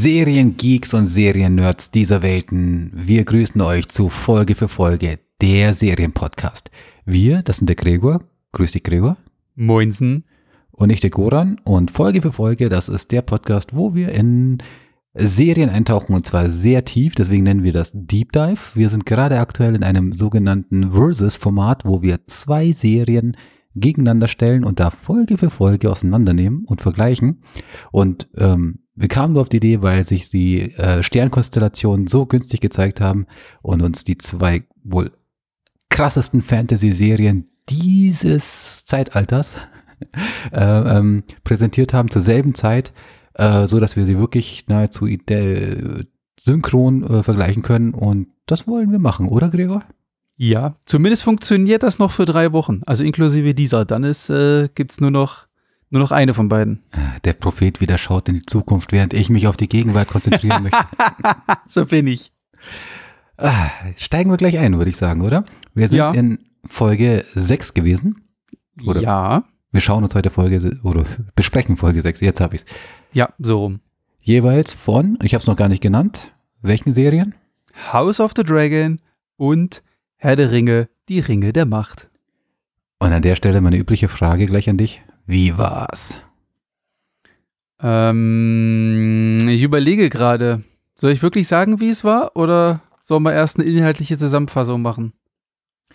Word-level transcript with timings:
Seriengeeks 0.00 0.94
und 0.94 1.08
Seriennerds 1.08 1.90
dieser 1.90 2.22
Welten, 2.22 2.90
wir 2.94 3.22
grüßen 3.22 3.60
euch 3.60 3.86
zu 3.88 4.08
Folge 4.08 4.54
für 4.54 4.68
Folge 4.68 5.18
der 5.42 5.74
Serienpodcast. 5.74 6.70
Wir, 7.04 7.42
das 7.42 7.58
sind 7.58 7.66
der 7.66 7.76
Gregor. 7.76 8.24
Grüß 8.52 8.72
dich, 8.72 8.82
Gregor. 8.82 9.18
Moinsen. 9.56 10.24
Und 10.70 10.88
ich, 10.88 11.00
der 11.00 11.10
Goran. 11.10 11.60
Und 11.64 11.90
Folge 11.90 12.22
für 12.22 12.32
Folge, 12.32 12.70
das 12.70 12.88
ist 12.88 13.12
der 13.12 13.20
Podcast, 13.20 13.76
wo 13.76 13.94
wir 13.94 14.12
in 14.12 14.62
Serien 15.12 15.68
eintauchen 15.68 16.14
und 16.14 16.24
zwar 16.24 16.48
sehr 16.48 16.86
tief, 16.86 17.14
deswegen 17.14 17.42
nennen 17.42 17.62
wir 17.62 17.74
das 17.74 17.92
Deep 17.94 18.32
Dive. 18.32 18.70
Wir 18.72 18.88
sind 18.88 19.04
gerade 19.04 19.38
aktuell 19.38 19.74
in 19.74 19.84
einem 19.84 20.14
sogenannten 20.14 20.92
Versus-Format, 20.92 21.84
wo 21.84 22.00
wir 22.00 22.26
zwei 22.26 22.72
Serien 22.72 23.36
gegeneinander 23.74 24.28
stellen 24.28 24.64
und 24.64 24.80
da 24.80 24.90
Folge 24.90 25.36
für 25.36 25.50
Folge 25.50 25.90
auseinandernehmen 25.90 26.64
und 26.64 26.80
vergleichen. 26.80 27.42
Und 27.92 28.30
ähm, 28.38 28.78
wir 28.94 29.08
kamen 29.08 29.34
nur 29.34 29.42
auf 29.42 29.48
die 29.48 29.58
Idee, 29.58 29.82
weil 29.82 30.04
sich 30.04 30.30
die 30.30 30.72
äh, 30.74 31.02
Sternkonstellationen 31.02 32.06
so 32.06 32.26
günstig 32.26 32.60
gezeigt 32.60 33.00
haben 33.00 33.26
und 33.62 33.82
uns 33.82 34.04
die 34.04 34.18
zwei 34.18 34.64
wohl 34.82 35.12
krassesten 35.88 36.42
Fantasy-Serien 36.42 37.48
dieses 37.68 38.84
Zeitalters 38.84 39.58
äh, 40.52 40.58
ähm, 40.60 41.24
präsentiert 41.44 41.94
haben 41.94 42.10
zur 42.10 42.22
selben 42.22 42.54
Zeit, 42.54 42.92
äh, 43.34 43.66
so 43.66 43.80
dass 43.80 43.96
wir 43.96 44.06
sie 44.06 44.18
wirklich 44.18 44.66
nahezu 44.68 45.06
synchron 46.38 47.02
äh, 47.04 47.22
vergleichen 47.22 47.62
können. 47.62 47.94
Und 47.94 48.28
das 48.46 48.66
wollen 48.66 48.90
wir 48.90 48.98
machen, 48.98 49.28
oder 49.28 49.50
Gregor? 49.50 49.84
Ja, 50.36 50.76
zumindest 50.86 51.22
funktioniert 51.22 51.82
das 51.82 51.98
noch 51.98 52.12
für 52.12 52.24
drei 52.24 52.52
Wochen, 52.52 52.80
also 52.86 53.04
inklusive 53.04 53.54
dieser. 53.54 53.84
Dann 53.84 54.04
äh, 54.04 54.68
gibt's 54.74 55.00
nur 55.00 55.10
noch 55.10 55.46
nur 55.90 56.00
noch 56.00 56.12
eine 56.12 56.34
von 56.34 56.48
beiden. 56.48 56.82
Äh, 56.92 57.20
der 57.24 57.32
Prophet 57.32 57.80
wieder 57.80 57.98
schaut 57.98 58.28
in 58.28 58.36
die 58.36 58.46
Zukunft, 58.46 58.92
während 58.92 59.12
ich 59.12 59.28
mich 59.28 59.46
auf 59.46 59.56
die 59.56 59.68
Gegenwart 59.68 60.08
konzentrieren 60.08 60.62
möchte. 60.62 60.78
so 61.66 61.84
bin 61.84 62.06
ich. 62.06 62.32
Ah, 63.36 63.70
steigen 63.96 64.30
wir 64.30 64.36
gleich 64.36 64.58
ein, 64.58 64.78
würde 64.78 64.90
ich 64.90 64.96
sagen, 64.96 65.22
oder? 65.22 65.44
Wir 65.74 65.88
sind 65.88 65.98
ja. 65.98 66.12
in 66.12 66.38
Folge 66.64 67.24
6 67.34 67.74
gewesen. 67.74 68.22
Oder? 68.86 69.02
Ja. 69.02 69.44
Wir 69.72 69.80
schauen 69.80 70.04
uns 70.04 70.14
heute 70.14 70.30
Folge 70.30 70.78
oder 70.82 71.04
besprechen 71.34 71.76
Folge 71.76 72.02
6. 72.02 72.20
Jetzt 72.20 72.40
habe 72.40 72.54
ich 72.54 72.62
es. 72.62 72.66
Ja, 73.12 73.30
so 73.38 73.58
rum. 73.58 73.80
Jeweils 74.20 74.72
von, 74.74 75.18
ich 75.22 75.32
habe 75.32 75.40
es 75.40 75.46
noch 75.46 75.56
gar 75.56 75.68
nicht 75.68 75.82
genannt, 75.82 76.32
welchen 76.60 76.92
Serien? 76.92 77.34
House 77.92 78.20
of 78.20 78.32
the 78.36 78.44
Dragon 78.44 79.00
und 79.36 79.82
Herr 80.16 80.36
der 80.36 80.50
Ringe, 80.50 80.88
die 81.08 81.20
Ringe 81.20 81.52
der 81.52 81.64
Macht. 81.64 82.10
Und 82.98 83.12
an 83.12 83.22
der 83.22 83.36
Stelle 83.36 83.60
meine 83.60 83.78
übliche 83.78 84.08
Frage 84.08 84.46
gleich 84.46 84.68
an 84.68 84.76
dich. 84.76 85.02
Wie 85.30 85.56
war's? 85.56 86.18
Ähm, 87.80 89.38
ich 89.48 89.62
überlege 89.62 90.10
gerade. 90.10 90.64
Soll 90.96 91.12
ich 91.12 91.22
wirklich 91.22 91.46
sagen, 91.46 91.78
wie 91.78 91.88
es 91.88 92.02
war? 92.02 92.34
Oder 92.34 92.80
sollen 92.98 93.22
wir 93.22 93.32
erst 93.32 93.56
eine 93.56 93.68
inhaltliche 93.68 94.18
Zusammenfassung 94.18 94.82
machen? 94.82 95.12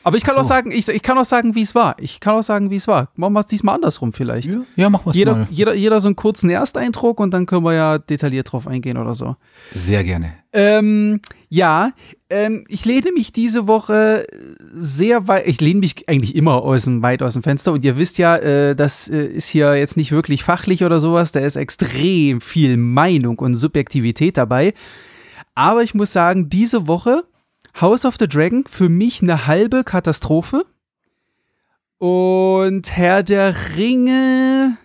Aber 0.05 0.17
ich 0.17 0.23
kann 0.23 0.35
so. 0.35 0.41
auch 0.41 0.45
sagen, 0.45 0.69
ich, 0.71 0.87
ich 0.87 1.01
kann 1.01 1.17
auch 1.17 1.25
sagen, 1.25 1.55
wie 1.55 1.61
es 1.61 1.73
war. 1.73 1.95
Ich 1.99 2.19
kann 2.19 2.35
auch 2.35 2.43
sagen, 2.43 2.69
wie 2.69 2.75
es 2.75 2.87
war. 2.87 3.09
Machen 3.15 3.33
wir 3.33 3.39
es 3.39 3.47
diesmal 3.47 3.73
andersrum 3.73 4.13
vielleicht. 4.13 4.53
Ja, 4.53 4.61
ja 4.75 4.89
machen 4.91 5.07
wir 5.07 5.09
es 5.09 5.17
jeder, 5.17 5.35
mal. 5.35 5.47
Jeder, 5.49 5.73
jeder 5.73 5.99
so 5.99 6.07
einen 6.07 6.15
kurzen 6.15 6.47
Ersteindruck 6.51 7.19
und 7.19 7.33
dann 7.33 7.47
können 7.47 7.65
wir 7.65 7.73
ja 7.73 7.97
detailliert 7.97 8.51
drauf 8.51 8.67
eingehen 8.67 8.97
oder 8.97 9.15
so. 9.15 9.35
Sehr 9.73 10.03
gerne. 10.03 10.33
Ähm, 10.53 11.21
ja, 11.49 11.91
ähm, 12.29 12.65
ich 12.67 12.85
lehne 12.85 13.13
mich 13.13 13.31
diese 13.31 13.67
Woche 13.67 14.27
sehr 14.75 15.27
weit, 15.27 15.47
ich 15.47 15.59
lehne 15.59 15.79
mich 15.79 16.07
eigentlich 16.07 16.35
immer 16.35 16.61
aus 16.61 16.83
dem, 16.83 17.01
weit 17.01 17.23
aus 17.23 17.33
dem 17.33 17.41
Fenster 17.41 17.73
und 17.73 17.83
ihr 17.83 17.97
wisst 17.97 18.19
ja, 18.19 18.37
äh, 18.37 18.75
das 18.75 19.09
äh, 19.09 19.25
ist 19.25 19.47
hier 19.47 19.75
jetzt 19.75 19.97
nicht 19.97 20.11
wirklich 20.11 20.43
fachlich 20.43 20.83
oder 20.83 20.99
sowas, 20.99 21.31
da 21.31 21.39
ist 21.39 21.55
extrem 21.55 22.41
viel 22.41 22.77
Meinung 22.77 23.39
und 23.39 23.55
Subjektivität 23.55 24.37
dabei. 24.37 24.75
Aber 25.55 25.81
ich 25.81 25.95
muss 25.95 26.13
sagen, 26.13 26.47
diese 26.47 26.87
Woche 26.87 27.23
House 27.81 28.05
of 28.05 28.15
the 28.19 28.27
Dragon 28.27 28.63
für 28.67 28.89
mich 28.89 29.21
eine 29.21 29.47
halbe 29.47 29.83
Katastrophe. 29.83 30.65
Und 31.97 32.91
Herr 32.91 33.23
der 33.23 33.75
Ringe. 33.75 34.77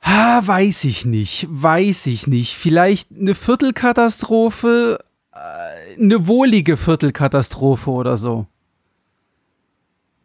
Ah, 0.00 0.40
weiß 0.44 0.84
ich 0.84 1.04
nicht. 1.04 1.46
Weiß 1.50 2.06
ich 2.06 2.26
nicht. 2.26 2.56
Vielleicht 2.56 3.10
eine 3.12 3.34
Viertelkatastrophe. 3.34 5.04
Äh, 5.32 6.00
eine 6.00 6.26
wohlige 6.26 6.76
Viertelkatastrophe 6.76 7.90
oder 7.90 8.16
so. 8.16 8.46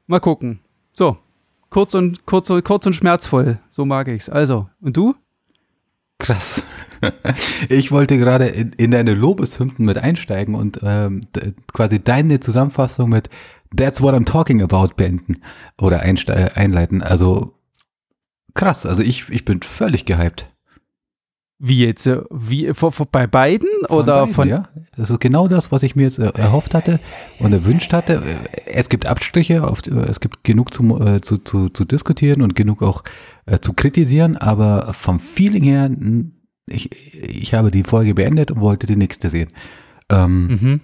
Mal 0.08 0.20
gucken. 0.20 0.60
So. 0.94 1.18
Kurz 1.70 1.94
und, 1.94 2.26
kurz, 2.26 2.48
kurz 2.64 2.86
und 2.86 2.94
schmerzvoll. 2.94 3.60
So 3.70 3.86
mag 3.86 4.08
ich's. 4.08 4.30
Also, 4.30 4.70
und 4.82 4.96
du? 4.96 5.16
Krass. 6.20 6.66
Ich 7.70 7.92
wollte 7.92 8.18
gerade 8.18 8.48
in, 8.48 8.74
in 8.74 8.92
deine 8.92 9.14
Lobeshymnen 9.14 9.86
mit 9.86 9.98
einsteigen 9.98 10.56
und 10.56 10.80
ähm, 10.84 11.28
quasi 11.74 12.04
deine 12.04 12.40
Zusammenfassung 12.40 13.10
mit 13.10 13.30
That's 13.76 14.02
what 14.02 14.16
I'm 14.16 14.26
talking 14.26 14.62
about 14.62 14.96
beenden 14.96 15.42
oder 15.80 16.02
einleiten. 16.02 17.02
Also 17.02 17.56
krass, 18.54 18.86
also 18.86 19.04
ich, 19.04 19.30
ich 19.30 19.46
bin 19.46 19.62
völlig 19.62 20.06
gehypt. 20.06 20.48
Wie 21.58 21.80
jetzt? 21.80 22.06
Äh, 22.06 22.22
wie 22.30 22.74
vor, 22.74 22.92
vor, 22.92 23.06
bei 23.06 23.28
beiden 23.28 23.70
von 23.88 24.00
oder 24.00 24.22
beiden, 24.22 24.34
von? 24.34 24.50
Ja, 24.50 24.68
das 24.98 25.10
ist 25.10 25.22
genau 25.22 25.48
das, 25.48 25.72
was 25.72 25.84
ich 25.84 25.96
mir 25.96 26.04
jetzt 26.04 26.20
äh, 26.20 26.32
erhofft 26.36 26.74
hatte 26.74 27.00
und 27.40 27.54
erwünscht 27.54 27.94
hatte. 27.94 28.22
Es 28.66 28.90
gibt 28.90 29.06
Abstriche, 29.06 29.66
auf, 29.66 29.82
es 29.88 30.20
gibt 30.20 30.44
genug 30.44 30.74
zu, 30.74 31.00
äh, 31.00 31.22
zu, 31.22 31.38
zu, 31.38 31.70
zu 31.70 31.86
diskutieren 31.86 32.42
und 32.42 32.56
genug 32.56 32.82
auch 32.82 33.04
äh, 33.46 33.60
zu 33.60 33.72
kritisieren, 33.72 34.36
aber 34.36 34.94
vom 34.94 35.20
Feeling 35.20 35.64
her, 35.64 35.90
ich, 36.68 36.92
ich 37.14 37.54
habe 37.54 37.72
die 37.72 37.84
Folge 37.84 38.14
beendet 38.14 38.52
und 38.52 38.62
wollte 38.62 38.88
die 38.88 38.96
nächste 38.96 39.30
sehen. 39.30 39.50
Ähm, 40.10 40.48
mhm. 40.48 40.82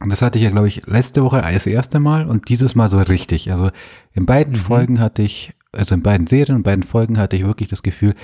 Und 0.00 0.12
das 0.12 0.22
hatte 0.22 0.38
ich 0.38 0.44
ja, 0.44 0.50
glaube 0.50 0.68
ich, 0.68 0.86
letzte 0.86 1.24
Woche 1.24 1.40
das 1.40 1.66
erste 1.66 1.98
Mal 1.98 2.28
und 2.28 2.48
dieses 2.48 2.74
Mal 2.74 2.88
so 2.88 2.98
richtig. 2.98 3.50
Also 3.50 3.70
in 4.12 4.26
beiden 4.26 4.54
mhm. 4.54 4.58
Folgen 4.58 5.00
hatte 5.00 5.22
ich, 5.22 5.52
also 5.72 5.94
in 5.94 6.02
beiden 6.02 6.26
Serien 6.26 6.56
und 6.56 6.62
beiden 6.62 6.84
Folgen 6.84 7.18
hatte 7.18 7.36
ich 7.36 7.44
wirklich 7.44 7.68
das 7.68 7.82
Gefühl, 7.82 8.14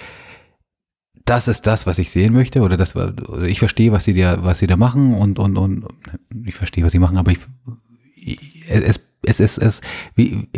das 1.25 1.49
ist 1.49 1.67
das, 1.67 1.87
was 1.87 1.99
ich 1.99 2.11
sehen 2.11 2.35
möchte, 2.35 2.61
oder 2.61 2.77
das, 2.77 2.95
oder 2.95 3.43
ich 3.45 3.59
verstehe, 3.59 3.93
was 3.93 4.05
sie 4.05 4.13
da, 4.13 4.45
was 4.45 4.59
sie 4.59 4.67
da 4.67 4.77
machen 4.77 5.15
und, 5.15 5.39
und, 5.39 5.57
und, 5.57 5.87
ich 6.45 6.55
verstehe, 6.55 6.85
was 6.85 6.93
sie 6.93 6.99
machen, 6.99 7.17
aber 7.17 7.33
ich, 7.33 7.39
es, 8.69 9.01
es, 9.27 9.41
es, 9.41 9.59
es, 9.59 9.81
wie, 10.15 10.49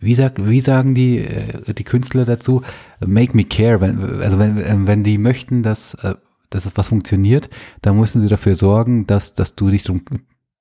wie, 0.00 0.14
sag, 0.14 0.46
wie 0.46 0.60
sagen 0.60 0.94
die, 0.94 1.18
äh, 1.18 1.74
die 1.74 1.84
Künstler 1.84 2.24
dazu? 2.24 2.62
Make 3.04 3.36
me 3.36 3.44
care. 3.44 3.80
Wenn, 3.80 4.20
also 4.20 4.38
wenn, 4.38 4.86
wenn 4.86 5.02
die 5.02 5.18
möchten, 5.18 5.62
dass, 5.62 5.94
äh, 5.94 6.14
dass 6.50 6.70
was 6.74 6.88
funktioniert, 6.88 7.48
dann 7.82 7.98
müssen 7.98 8.20
sie 8.20 8.28
dafür 8.28 8.54
sorgen, 8.54 9.06
dass, 9.06 9.34
dass 9.34 9.54
du 9.54 9.70
dich 9.70 9.82
drum, 9.82 10.02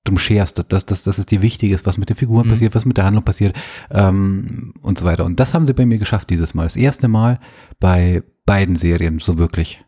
drum 0.03 0.17
scherst, 0.17 0.63
dass, 0.71 0.85
dass, 0.85 1.03
dass 1.03 1.17
es 1.17 1.25
dir 1.25 1.41
wichtig 1.41 1.71
ist, 1.71 1.85
was 1.85 1.97
mit 1.97 2.09
den 2.09 2.15
Figuren 2.15 2.45
mhm. 2.45 2.51
passiert, 2.51 2.75
was 2.75 2.85
mit 2.85 2.97
der 2.97 3.05
Handlung 3.05 3.25
passiert 3.25 3.55
ähm, 3.91 4.73
und 4.81 4.97
so 4.97 5.05
weiter. 5.05 5.25
Und 5.25 5.39
das 5.39 5.53
haben 5.53 5.65
sie 5.65 5.73
bei 5.73 5.85
mir 5.85 5.97
geschafft 5.97 6.29
dieses 6.29 6.53
Mal. 6.53 6.63
Das 6.63 6.75
erste 6.75 7.07
Mal 7.07 7.39
bei 7.79 8.23
beiden 8.45 8.75
Serien, 8.75 9.19
so 9.19 9.37
wirklich. 9.37 9.83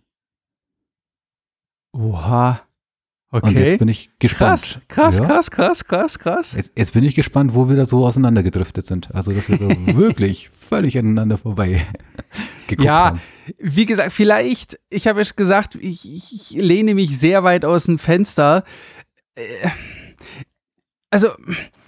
Oha. 1.93 2.66
Okay. 3.29 3.47
Und 3.47 3.59
jetzt 3.59 3.79
bin 3.79 3.89
ich 3.89 4.09
gespannt. 4.19 4.79
Krass, 4.87 5.17
krass, 5.17 5.19
ja. 5.19 5.25
krass, 5.25 5.51
krass, 5.51 5.83
krass, 5.83 6.19
krass. 6.19 6.53
Jetzt, 6.53 6.71
jetzt, 6.77 6.93
bin 6.93 7.03
ich 7.03 7.13
gespannt, 7.13 7.53
wo 7.53 7.67
wir 7.67 7.75
da 7.75 7.85
so 7.85 8.05
auseinandergedriftet 8.05 8.85
sind. 8.85 9.13
Also, 9.13 9.33
dass 9.33 9.49
wir 9.49 9.57
so 9.57 9.67
wirklich 9.97 10.49
völlig 10.49 10.97
aneinander 10.97 11.37
vorbei 11.37 11.85
geguckt 12.67 12.85
ja, 12.85 13.05
haben. 13.05 13.21
Ja, 13.47 13.53
wie 13.59 13.85
gesagt, 13.85 14.13
vielleicht, 14.13 14.79
ich 14.89 15.07
habe 15.07 15.21
ja 15.21 15.29
gesagt, 15.35 15.75
ich, 15.75 16.09
ich, 16.09 16.51
lehne 16.51 16.95
mich 16.95 17.19
sehr 17.19 17.43
weit 17.43 17.65
aus 17.65 17.83
dem 17.83 17.99
Fenster. 17.99 18.63
Äh, 19.35 19.67
also, 21.09 21.31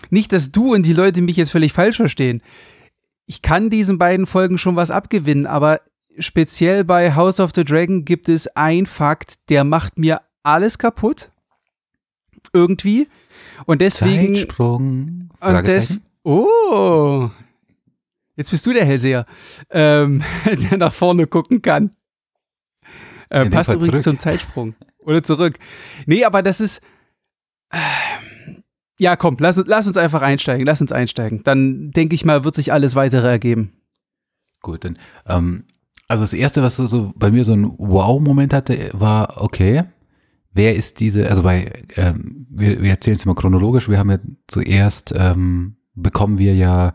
nicht, 0.09 0.33
dass 0.33 0.51
du 0.51 0.73
und 0.73 0.85
die 0.85 0.93
Leute 0.93 1.21
mich 1.21 1.37
jetzt 1.37 1.51
völlig 1.51 1.71
falsch 1.71 1.97
verstehen. 1.97 2.41
Ich 3.25 3.41
kann 3.41 3.69
diesen 3.69 3.97
beiden 3.97 4.25
Folgen 4.25 4.57
schon 4.57 4.75
was 4.75 4.91
abgewinnen, 4.91 5.45
aber 5.45 5.79
speziell 6.17 6.83
bei 6.83 7.15
House 7.15 7.39
of 7.39 7.51
the 7.55 7.63
Dragon 7.63 8.03
gibt 8.03 8.27
es 8.27 8.47
ein 8.57 8.85
Fakt, 8.85 9.35
der 9.47 9.63
macht 9.63 9.97
mir 9.97 10.21
alles 10.43 10.77
kaputt. 10.77 11.31
Irgendwie. 12.53 13.07
Und 13.65 13.81
deswegen. 13.81 14.35
Zeitsprung. 14.35 15.29
Und 15.39 15.67
des, 15.67 15.99
oh. 16.23 17.29
Jetzt 18.35 18.51
bist 18.51 18.65
du 18.65 18.73
der 18.73 18.85
Hellseher, 18.85 19.25
ähm, 19.69 20.23
der 20.45 20.77
nach 20.77 20.93
vorne 20.93 21.27
gucken 21.27 21.61
kann. 21.61 21.91
Äh, 23.29 23.49
passt 23.49 23.73
übrigens 23.73 24.03
zurück. 24.03 24.03
zum 24.03 24.19
Zeitsprung. 24.19 24.75
Oder 24.99 25.23
zurück. 25.23 25.59
Nee, 26.05 26.23
aber 26.23 26.41
das 26.41 26.61
ist. 26.61 26.81
Äh, 27.69 27.77
ja, 28.97 29.15
komm, 29.15 29.37
lass, 29.39 29.61
lass 29.65 29.87
uns 29.87 29.97
einfach 29.97 30.21
einsteigen. 30.21 30.65
Lass 30.65 30.81
uns 30.81 30.91
einsteigen. 30.91 31.43
Dann 31.43 31.91
denke 31.91 32.15
ich 32.15 32.25
mal, 32.25 32.43
wird 32.43 32.55
sich 32.55 32.73
alles 32.73 32.95
weitere 32.95 33.27
ergeben. 33.27 33.73
Gut, 34.61 34.83
dann. 34.83 34.97
Ähm, 35.25 35.65
also 36.07 36.23
das 36.23 36.33
erste, 36.33 36.63
was 36.63 36.75
so, 36.75 36.85
so 36.85 37.13
bei 37.15 37.31
mir 37.31 37.45
so 37.45 37.53
ein 37.53 37.71
Wow-Moment 37.77 38.53
hatte, 38.53 38.89
war, 38.93 39.41
okay, 39.41 39.83
wer 40.53 40.75
ist 40.75 40.99
diese, 40.99 41.29
also 41.29 41.43
bei, 41.43 41.71
ähm, 41.95 42.47
wir, 42.49 42.81
wir 42.81 42.89
erzählen 42.91 43.15
es 43.17 43.25
mal 43.25 43.35
chronologisch, 43.35 43.87
wir 43.89 43.97
haben 43.99 44.09
ja 44.11 44.19
zuerst, 44.47 45.13
ähm, 45.15 45.75
bekommen 45.95 46.37
wir 46.37 46.55
ja 46.55 46.93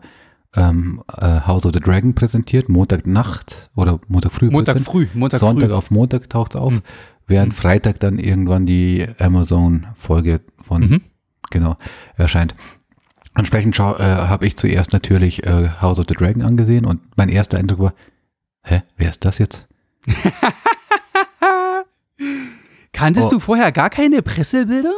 ähm, 0.55 1.03
äh, 1.17 1.41
House 1.41 1.65
of 1.65 1.73
the 1.73 1.79
Dragon 1.79 2.13
präsentiert, 2.15 2.69
Montagnacht 2.69 3.69
oder 3.75 3.99
Montag 4.07 4.31
früh. 4.31 4.49
Montag 4.49 4.79
früh, 4.81 5.07
Montag 5.13 5.39
Sonntag 5.39 5.69
früh. 5.69 5.75
auf 5.75 5.91
Montag 5.91 6.29
taucht 6.29 6.55
es 6.55 6.61
auf, 6.61 6.73
Mhm. 6.73 6.81
während 7.27 7.49
Mhm. 7.53 7.55
Freitag 7.57 7.99
dann 7.99 8.19
irgendwann 8.19 8.65
die 8.65 9.05
Amazon-Folge 9.19 10.41
von, 10.61 10.81
Mhm. 10.81 11.01
genau, 11.51 11.77
erscheint. 12.15 12.55
Entsprechend 13.37 13.77
äh, 13.77 13.81
habe 13.81 14.47
ich 14.47 14.55
zuerst 14.55 14.93
natürlich 14.93 15.45
äh, 15.45 15.69
House 15.81 15.99
of 15.99 16.05
the 16.07 16.15
Dragon 16.15 16.41
angesehen 16.41 16.85
und 16.85 17.01
mein 17.17 17.27
erster 17.29 17.57
Eindruck 17.57 17.79
war, 17.79 17.93
hä, 18.63 18.81
wer 18.95 19.09
ist 19.09 19.25
das 19.25 19.39
jetzt? 19.39 19.67
Kanntest 23.05 23.27
Oh. 23.27 23.35
du 23.35 23.39
vorher 23.39 23.71
gar 23.71 23.89
keine 23.89 24.21
Pressebilder? 24.21 24.93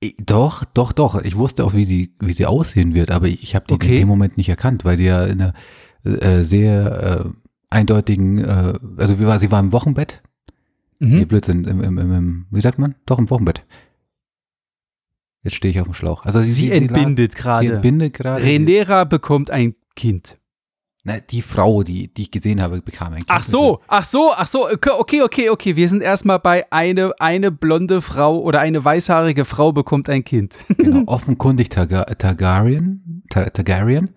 Ich- 0.00 0.16
Doch, 0.24 0.64
doch, 0.64 0.92
doch. 0.92 1.20
Ich 1.22 1.36
wusste 1.36 1.64
auch, 1.64 1.74
wie 1.74 1.84
sie, 1.84 2.14
wie 2.20 2.32
sie 2.32 2.46
aussehen 2.46 2.94
wird, 2.94 3.10
aber 3.10 3.28
ich 3.28 3.54
habe 3.54 3.66
die 3.68 3.74
Okay. 3.74 3.92
in 3.94 3.96
dem 4.02 4.08
Moment 4.08 4.36
nicht 4.36 4.48
erkannt, 4.48 4.84
weil 4.84 4.96
die 4.96 5.04
ja 5.04 5.24
in 5.26 5.40
einer 5.42 5.54
äh, 6.04 6.42
sehr 6.42 7.24
äh, 7.26 7.30
eindeutigen, 7.68 8.38
äh, 8.38 8.72
also 8.96 9.20
wie 9.20 9.26
war, 9.26 9.38
sie 9.38 9.50
war 9.50 9.60
im 9.60 9.70
Wochenbett. 9.72 10.22
Nee, 10.98 11.20
Mhm. 11.24 11.28
Blödsinn, 11.28 11.64
im, 11.64 11.82
im, 11.82 11.98
im, 11.98 12.46
wie 12.50 12.60
sagt 12.62 12.78
man? 12.78 12.94
Doch, 13.06 13.18
im 13.18 13.28
Wochenbett. 13.30 13.64
Jetzt 15.42 15.56
stehe 15.56 15.70
ich 15.72 15.78
auf 15.80 15.86
dem 15.86 15.94
Schlauch. 15.94 16.24
Also 16.24 16.40
sie, 16.42 16.50
Sie 16.52 16.68
lag- 16.70 16.76
entbindet 16.78 17.32
Sie 17.32 17.38
gerade. 17.38 17.72
entbindet 17.74 18.12
gerade. 18.14 18.42
Renera 18.44 19.04
bekommt 19.04 19.50
ein 19.50 19.74
Kind. 19.94 20.38
Na, 21.02 21.18
die 21.18 21.40
Frau, 21.40 21.82
die, 21.82 22.12
die 22.12 22.22
ich 22.22 22.30
gesehen 22.30 22.60
habe, 22.60 22.82
bekam 22.82 23.12
ein 23.14 23.20
Kind. 23.20 23.30
Ach 23.30 23.42
so, 23.42 23.80
ach 23.88 24.04
so, 24.04 24.32
ach 24.36 24.46
so. 24.46 24.68
Okay, 24.70 25.22
okay, 25.22 25.48
okay. 25.48 25.74
Wir 25.76 25.88
sind 25.88 26.02
erstmal 26.02 26.38
bei 26.38 26.70
eine, 26.70 27.12
eine 27.18 27.50
blonde 27.50 28.02
Frau 28.02 28.38
oder 28.40 28.60
eine 28.60 28.84
weißhaarige 28.84 29.46
Frau 29.46 29.72
bekommt 29.72 30.08
ein 30.10 30.24
Kind. 30.24 30.56
Genau, 30.76 31.04
offenkundig 31.06 31.70
Targa 31.70 32.04
Targaryen. 32.04 33.22
Tar 33.30 33.50
Targaryen. 33.52 34.10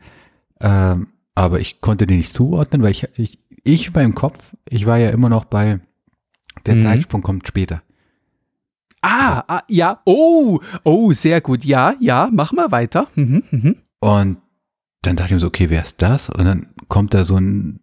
Ähm, 0.60 1.08
aber 1.36 1.60
ich 1.62 1.80
konnte 1.82 2.06
die 2.06 2.18
nicht 2.18 2.34
zuordnen, 2.34 2.82
weil 2.84 2.92
ich, 2.92 3.08
ich, 3.16 3.40
ich 3.64 3.94
beim 3.94 4.14
Kopf, 4.14 4.54
ich 4.68 4.86
war 4.86 4.98
ja 4.98 5.10
immer 5.10 5.30
noch 5.30 5.46
bei, 5.46 5.80
der 6.66 6.76
Mhm. 6.76 6.82
Zeitsprung 6.82 7.22
kommt 7.22 7.48
später. 7.48 7.82
Ah, 9.02 9.44
ah, 9.48 9.62
ja. 9.68 10.00
Oh, 10.06 10.60
oh, 10.84 11.12
sehr 11.12 11.42
gut. 11.42 11.66
Ja, 11.66 11.94
ja, 12.00 12.30
mach 12.32 12.54
mal 12.54 12.72
weiter. 12.72 13.08
Mhm, 13.16 13.44
mhm. 13.52 13.76
Und 14.00 14.38
dann 15.04 15.16
dachte 15.16 15.28
ich 15.30 15.34
mir 15.34 15.40
so, 15.40 15.48
okay, 15.48 15.70
wer 15.70 15.82
ist 15.82 16.02
das? 16.02 16.30
Und 16.30 16.46
dann 16.46 16.74
kommt 16.88 17.14
da 17.14 17.24
so 17.24 17.38
ein 17.38 17.80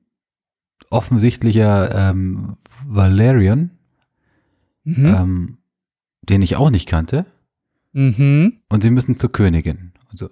offensichtlicher 0.90 2.10
ähm, 2.10 2.56
Valerian, 2.86 3.70
Mhm. 4.84 5.06
ähm, 5.06 5.58
den 6.22 6.40
ich 6.42 6.56
auch 6.56 6.70
nicht 6.70 6.88
kannte. 6.88 7.26
mhm. 7.92 8.60
Und 8.68 8.82
sie 8.82 8.90
müssen 8.90 9.16
zur 9.18 9.30
Königin. 9.30 9.92
Und 10.10 10.18
so, 10.18 10.30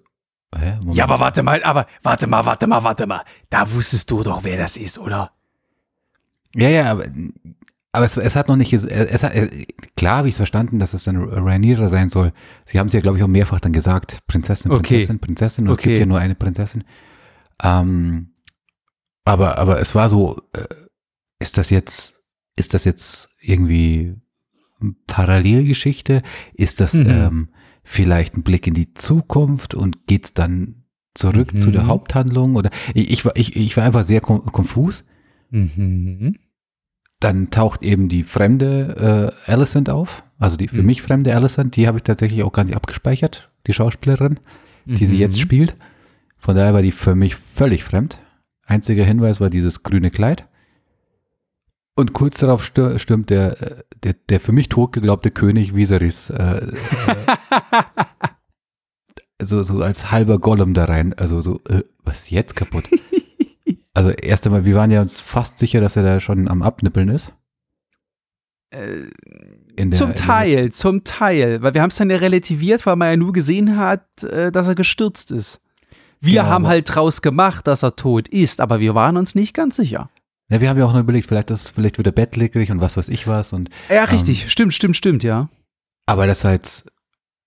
hä. 0.56 0.79
Ja, 0.93 1.05
aber 1.05 1.20
warte 1.20 1.43
mal, 1.43 1.62
aber 1.64 1.87
warte 2.02 2.26
mal, 2.26 2.46
warte 2.46 2.67
mal, 2.67 2.82
warte 2.82 3.06
mal. 3.06 3.23
Da 3.50 3.70
wusstest 3.73 4.11
du 4.11 4.23
doch, 4.23 4.44
wer 4.44 4.56
das 4.56 4.76
ist, 4.79 4.99
oder? 4.99 5.32
Ja, 6.55 6.69
ja, 6.70 6.91
aber, 6.93 7.05
aber 7.98 8.06
es, 8.06 8.16
es 8.16 8.36
hat 8.36 8.48
noch 8.48 8.56
nicht, 8.56 8.72
ges- 8.72 8.86
es 8.88 9.22
hat, 9.22 9.34
äh, 9.34 9.66
klar 9.96 10.18
habe 10.18 10.28
ich 10.28 10.32
es 10.34 10.36
verstanden, 10.38 10.78
dass 10.78 10.94
es 10.94 11.04
dann 11.04 11.16
Rhaenyra 11.16 11.88
sein 11.88 12.08
soll. 12.08 12.32
Sie 12.64 12.78
haben 12.78 12.86
es 12.86 12.92
ja, 12.92 13.00
glaube 13.00 13.18
ich, 13.18 13.24
auch 13.24 13.28
mehrfach 13.28 13.60
dann 13.60 13.72
gesagt, 13.72 14.20
Prinzessin, 14.26 14.70
Okay. 14.72 14.82
Prinzessin, 14.82 15.18
Prinzessin, 15.18 15.64
und 15.66 15.72
es 15.72 15.78
Okay. 15.78 15.88
gibt 15.90 16.00
ja 16.00 16.06
nur 16.06 16.18
eine 16.18 16.34
Prinzessin. 16.34 16.84
Ähm, 17.62 18.30
aber, 19.24 19.58
aber 19.58 19.80
es 19.80 19.94
war 19.94 20.08
so, 20.08 20.40
äh, 20.54 20.64
ist 21.40 21.58
das 21.58 21.70
jetzt, 21.70 22.22
ist 22.56 22.74
das 22.74 22.84
jetzt 22.84 23.36
irgendwie 23.40 24.14
eine 24.80 24.94
Parallelgeschichte? 25.06 26.22
Ist 26.54 26.80
das 26.80 26.94
Mhm. 26.94 27.06
ähm, 27.08 27.48
vielleicht 27.84 28.36
ein 28.36 28.42
Blick 28.42 28.66
in 28.66 28.74
die 28.74 28.94
Zukunft 28.94 29.74
und 29.74 30.06
geht's 30.06 30.34
dann 30.34 30.84
zurück 31.14 31.58
zu 31.58 31.70
der 31.70 31.82
Mhm. 31.84 31.88
Haupthandlung? 31.88 32.54
Oder 32.56 32.70
ich, 32.94 33.10
ich, 33.10 33.24
war, 33.24 33.36
ich, 33.36 33.56
ich 33.56 33.76
war 33.76 33.84
einfach 33.84 34.04
sehr 34.04 34.20
kon- 34.20 34.44
konfus 34.46 35.04
Mhm. 35.50 36.36
Dann 37.20 37.50
taucht 37.50 37.82
eben 37.82 38.09
die 38.09 38.23
fremde 38.23 39.32
äh, 39.47 39.50
Alicent 39.50 39.91
auf, 39.91 40.23
also 40.38 40.56
die 40.56 40.69
für 40.69 40.81
Mhm. 40.81 40.87
mich 40.87 41.03
fremde 41.03 41.35
Alicent, 41.35 41.75
die 41.76 41.87
habe 41.88 41.99
ich 41.99 42.05
tatsächlich 42.05 42.43
auch 42.44 42.53
gar 42.53 42.65
nicht 42.65 42.76
abgespeichert, 42.76 43.50
die 43.67 43.73
Schauspielerin, 43.73 44.38
die 44.87 45.05
sie 45.06 45.17
Mhm. 45.17 45.20
jetzt 45.23 45.41
spielt. 45.41 45.76
Von 46.37 46.55
daher 46.55 46.75
war 46.75 46.82
die 46.82 46.93
für 46.93 47.15
mich 47.17 47.35
völlig 47.35 47.82
fremd. 47.82 48.19
Einziger 48.67 49.05
Hinweis 49.05 49.41
war 49.41 49.50
dieses 49.50 49.82
grüne 49.82 50.11
Kleid. 50.11 50.47
Und 51.97 52.12
kurz 52.12 52.38
darauf 52.38 52.62
stür- 52.62 52.99
stürmt 53.00 53.31
der, 53.31 53.61
äh, 53.61 53.82
der, 54.05 54.15
der 54.29 54.38
für 54.38 54.53
mich 54.53 54.69
totgeglaubte 54.69 55.32
König 55.32 55.75
Viserys 55.75 56.31
äh, 56.31 56.61
äh, 59.38 59.44
so, 59.44 59.62
so 59.62 59.81
als 59.82 60.11
halber 60.12 60.38
Gollum 60.38 60.75
da 60.75 60.85
rein. 60.85 61.15
Also 61.15 61.41
so, 61.41 61.61
äh, 61.69 61.82
was 62.05 62.20
ist 62.20 62.31
jetzt 62.31 62.55
kaputt? 62.56 62.85
Also 63.98 64.10
erst 64.10 64.46
einmal, 64.46 64.64
wir 64.64 64.76
waren 64.76 64.92
ja 64.92 65.00
uns 65.00 65.18
fast 65.18 65.58
sicher, 65.58 65.80
dass 65.80 65.96
er 65.96 66.04
da 66.04 66.20
schon 66.20 66.46
am 66.46 66.62
Abnippeln 66.62 67.08
ist. 67.08 67.32
Äh, 68.70 69.08
der, 69.76 69.90
zum 69.90 70.14
Teil, 70.14 70.70
zum 70.70 71.02
Teil. 71.02 71.62
Weil 71.62 71.74
wir 71.74 71.82
haben 71.82 71.88
es 71.90 71.96
dann 71.96 72.08
ja 72.08 72.18
relativiert, 72.18 72.86
weil 72.86 72.94
man 72.94 73.10
ja 73.10 73.16
nur 73.16 73.32
gesehen 73.32 73.76
hat, 73.76 74.22
äh, 74.22 74.52
dass 74.52 74.68
er 74.68 74.76
gestürzt 74.76 75.32
ist. 75.32 75.60
Wir 76.20 76.42
Genau, 76.42 76.46
haben 76.46 76.66
halt 76.68 76.94
draus 76.94 77.22
gemacht, 77.22 77.66
dass 77.66 77.82
er 77.82 77.96
tot 77.96 78.28
ist, 78.28 78.60
aber 78.60 78.78
wir 78.78 78.94
waren 78.94 79.16
uns 79.16 79.34
nicht 79.34 79.52
ganz 79.52 79.74
sicher. 79.74 80.10
Ja, 80.48 80.60
wir 80.60 80.68
haben 80.68 80.78
ja 80.78 80.84
auch 80.84 80.92
noch 80.92 81.00
überlegt, 81.00 81.26
vielleicht, 81.26 81.50
das, 81.50 81.70
vielleicht 81.70 81.98
wird 81.98 82.06
er 82.06 82.12
bettlägerig 82.12 82.70
und 82.70 82.80
was 82.80 82.96
weiß 82.96 83.08
ich 83.08 83.26
was. 83.26 83.52
Und, 83.52 83.68
Ja, 83.88 84.04
richtig. 84.04 84.48
stimmt, 84.48 84.74
stimmt, 84.74 84.96
stimmt, 84.96 85.24
ja. 85.24 85.48
aber 86.06 86.28
das 86.28 86.44
jetzt 86.44 86.92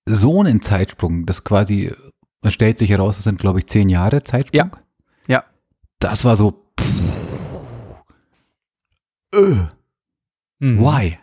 so 0.06 0.44
ein 0.44 0.62
Zeitsprung, 0.62 1.26
das 1.26 1.46
quasi, 1.46 1.94
man 2.42 2.52
stellt 2.52 2.78
sich 2.78 2.90
heraus, 2.90 3.20
es 3.20 3.24
sind, 3.24 3.40
glaube 3.40 3.60
ich, 3.60 3.68
zehn 3.68 3.88
Jahre 3.88 4.22
Zeitsprung. 4.26 4.72
Ja. 4.74 4.82
Das 6.02 6.26
war 6.26 6.36
so, 6.36 6.66
äh, 9.34 9.68
Mhm. 10.60 10.80
why? 10.80 11.18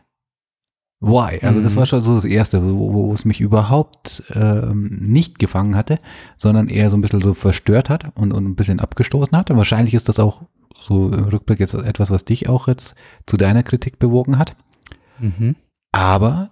Why? 1.00 1.38
Also 1.44 1.60
das 1.60 1.75
Mhm. 1.75 1.76
war 1.78 1.86
schon 1.86 2.00
so 2.00 2.14
das 2.14 2.25
Erste, 2.25 2.62
wo, 2.64 2.92
wo 2.92 3.12
es 3.12 3.25
mich 3.25 3.40
überhaupt 3.40 4.22
ähm, 4.34 4.98
nicht 5.00 5.38
gefangen 5.38 5.76
hatte, 5.76 6.00
sondern 6.38 6.69
eher 6.69 6.90
so 6.90 6.96
ein 6.96 7.00
bisschen 7.00 7.20
so 7.20 7.34
verstört 7.34 7.88
hat 7.90 8.16
und, 8.16 8.32
und 8.32 8.44
ein 8.44 8.56
bisschen 8.56 8.80
abgestoßen 8.80 9.36
hat. 9.36 9.50
Und 9.50 9.56
wahrscheinlich 9.58 9.94
ist 9.94 10.08
das 10.08 10.19
auch 10.19 10.42
so 10.80 11.08
im 11.12 11.25
Rückblick 11.25 11.60
jetzt 11.60 11.75
etwas, 11.75 12.10
was 12.10 12.25
dich 12.25 12.48
auch 12.48 12.66
jetzt 12.69 12.94
zu 13.26 13.36
deiner 13.36 13.62
Kritik 13.62 13.98
bewogen 13.98 14.38
hat. 14.38 14.56
Mhm. 15.18 15.54
Aber 15.92 16.50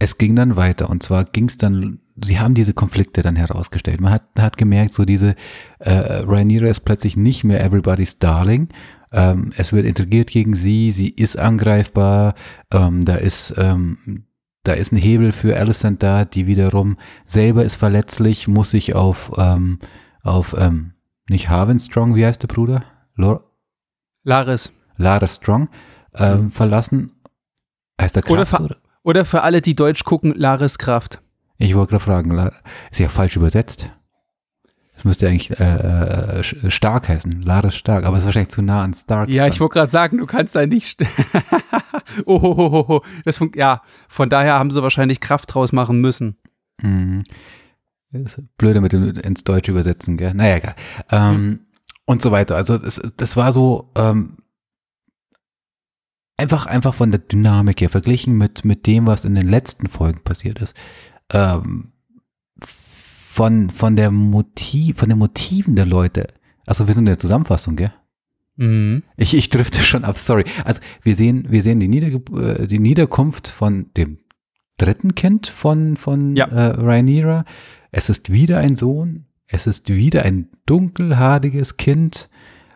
es 0.00 0.18
ging 0.18 0.36
dann 0.36 0.56
weiter 0.56 0.88
und 0.90 1.02
zwar 1.02 1.24
ging 1.24 1.48
es 1.48 1.56
dann, 1.56 2.00
sie 2.24 2.38
haben 2.38 2.54
diese 2.54 2.74
Konflikte 2.74 3.22
dann 3.22 3.36
herausgestellt. 3.36 4.00
Man 4.00 4.12
hat, 4.12 4.22
hat 4.38 4.56
gemerkt, 4.56 4.92
so 4.94 5.04
diese 5.04 5.34
äh, 5.78 5.90
Rhaenyra 5.92 6.68
ist 6.68 6.80
plötzlich 6.80 7.16
nicht 7.16 7.44
mehr 7.44 7.62
everybody's 7.64 8.18
darling. 8.18 8.68
Ähm, 9.12 9.52
es 9.56 9.72
wird 9.72 9.86
intrigiert 9.86 10.30
gegen 10.30 10.54
sie, 10.54 10.90
sie 10.90 11.08
ist 11.08 11.38
angreifbar, 11.38 12.34
ähm, 12.72 13.04
da 13.04 13.14
ist 13.14 13.54
ähm, 13.56 14.24
da 14.64 14.72
ist 14.74 14.92
ein 14.92 14.96
Hebel 14.98 15.32
für 15.32 15.56
Alicent 15.56 16.02
da, 16.02 16.26
die 16.26 16.46
wiederum 16.46 16.98
selber 17.26 17.64
ist 17.64 17.76
verletzlich, 17.76 18.48
muss 18.48 18.70
sich 18.70 18.94
auf 18.94 19.32
ähm, 19.38 19.78
auf 20.22 20.54
ähm, 20.58 20.92
nicht 21.30 21.48
Harvin 21.48 21.78
Strong, 21.78 22.14
wie 22.16 22.26
heißt 22.26 22.42
der 22.42 22.48
Bruder? 22.48 22.84
Lor 23.14 23.44
Laris. 24.24 24.72
Lara 24.96 25.26
Strong 25.26 25.68
ähm, 26.14 26.50
verlassen. 26.50 27.12
Heißt 28.00 28.16
der 28.16 28.24
Mhm. 28.26 28.32
Oder 28.32 28.44
Kraft, 28.44 28.50
ver- 28.50 28.64
oder? 28.64 28.76
Oder 29.04 29.24
für 29.24 29.42
alle, 29.42 29.62
die 29.62 29.74
Deutsch 29.74 30.04
gucken, 30.04 30.34
Laris 30.36 30.76
Kraft. 30.76 31.22
Ich 31.58 31.74
wollte 31.74 31.90
gerade 31.90 32.04
fragen, 32.04 32.50
ist 32.90 33.00
ja 33.00 33.08
falsch 33.08 33.36
übersetzt. 33.36 33.90
Das 34.94 35.04
müsste 35.04 35.28
eigentlich 35.28 35.50
äh, 35.60 36.40
äh, 36.40 36.70
stark 36.70 37.08
heißen. 37.08 37.42
Laris 37.42 37.76
stark, 37.76 38.04
aber 38.04 38.18
ist 38.18 38.24
wahrscheinlich 38.24 38.50
zu 38.50 38.62
nah 38.62 38.82
an 38.82 38.94
Stark. 38.94 39.28
Ja, 39.28 39.44
dran. 39.44 39.52
ich 39.52 39.60
wollte 39.60 39.74
gerade 39.74 39.90
sagen, 39.92 40.18
du 40.18 40.26
kannst 40.26 40.56
da 40.56 40.66
nicht. 40.66 41.02
oh, 42.26 42.40
oh, 42.42 42.56
oh, 42.58 42.84
oh. 42.88 43.00
Das 43.24 43.38
fun- 43.38 43.52
ja, 43.54 43.82
von 44.08 44.28
daher 44.28 44.54
haben 44.54 44.72
sie 44.72 44.82
wahrscheinlich 44.82 45.20
Kraft 45.20 45.54
draus 45.54 45.70
machen 45.70 46.00
müssen. 46.00 46.36
Mhm. 46.82 47.22
Blöde 48.56 48.80
mit 48.80 48.92
dem 48.92 49.04
ins 49.18 49.44
Deutsche 49.44 49.70
übersetzen, 49.70 50.16
gell? 50.16 50.34
Naja, 50.34 50.56
egal. 50.56 50.74
Ähm, 51.10 51.60
Und 52.06 52.22
so 52.22 52.32
weiter. 52.32 52.56
Also 52.56 52.78
das, 52.78 53.00
das 53.16 53.36
war 53.36 53.52
so 53.52 53.92
ähm, 53.96 54.38
einfach, 56.36 56.66
einfach 56.66 56.94
von 56.94 57.10
der 57.10 57.20
Dynamik 57.20 57.80
her 57.80 57.90
verglichen 57.90 58.36
mit, 58.36 58.64
mit 58.64 58.86
dem, 58.86 59.06
was 59.06 59.24
in 59.24 59.34
den 59.34 59.48
letzten 59.48 59.86
Folgen 59.88 60.22
passiert 60.22 60.58
ist. 60.60 60.74
Ähm, 61.32 61.92
von, 62.60 63.70
von 63.70 63.96
der 63.96 64.10
Motiv, 64.10 64.98
von 64.98 65.08
den 65.08 65.18
Motiven 65.18 65.76
der 65.76 65.86
Leute. 65.86 66.26
Also 66.66 66.86
wir 66.86 66.94
sind 66.94 67.02
in 67.02 67.06
der 67.12 67.18
Zusammenfassung, 67.18 67.76
gell? 67.76 67.92
Mhm. 68.56 69.04
Ich, 69.16 69.34
ich 69.34 69.48
drifte 69.48 69.80
schon 69.80 70.04
ab, 70.04 70.18
sorry. 70.18 70.44
Also 70.64 70.80
wir 71.02 71.14
sehen, 71.14 71.46
wir 71.48 71.62
sehen 71.62 71.78
die, 71.80 71.88
Niederge 71.88 72.20
äh, 72.36 72.66
die 72.66 72.80
Niederkunft 72.80 73.46
von 73.48 73.86
dem 73.96 74.18
dritten 74.76 75.14
Kind 75.14 75.46
von, 75.46 75.96
von 75.96 76.36
Ja. 76.36 76.46
äh, 76.46 76.80
Rhaenyra. 76.80 77.44
Es 77.92 78.10
ist 78.10 78.32
wieder 78.32 78.58
ein 78.58 78.74
Sohn. 78.74 79.26
Es 79.46 79.66
ist 79.66 79.88
wieder 79.88 80.24
ein 80.24 80.48
dunkelhaariges 80.66 81.76
Kind. 81.76 82.28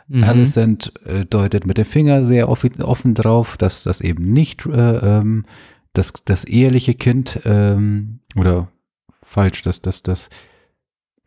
Mhm. 0.09 0.25
Alicent 0.25 0.93
äh, 1.07 1.25
deutet 1.25 1.67
mit 1.67 1.79
dem 1.79 1.85
Finger 1.85 2.25
sehr 2.25 2.49
offen 2.49 3.15
drauf, 3.15 3.57
dass 3.57 3.83
das 3.83 4.01
eben 4.01 4.33
nicht 4.33 4.65
äh, 4.67 5.19
ähm, 5.19 5.45
das, 5.93 6.13
das 6.25 6.45
eheliche 6.45 6.95
Kind 6.95 7.41
ähm, 7.45 8.21
oder 8.37 8.69
falsch, 9.23 9.63
dass 9.63 9.83
das, 9.83 10.03
das, 10.03 10.31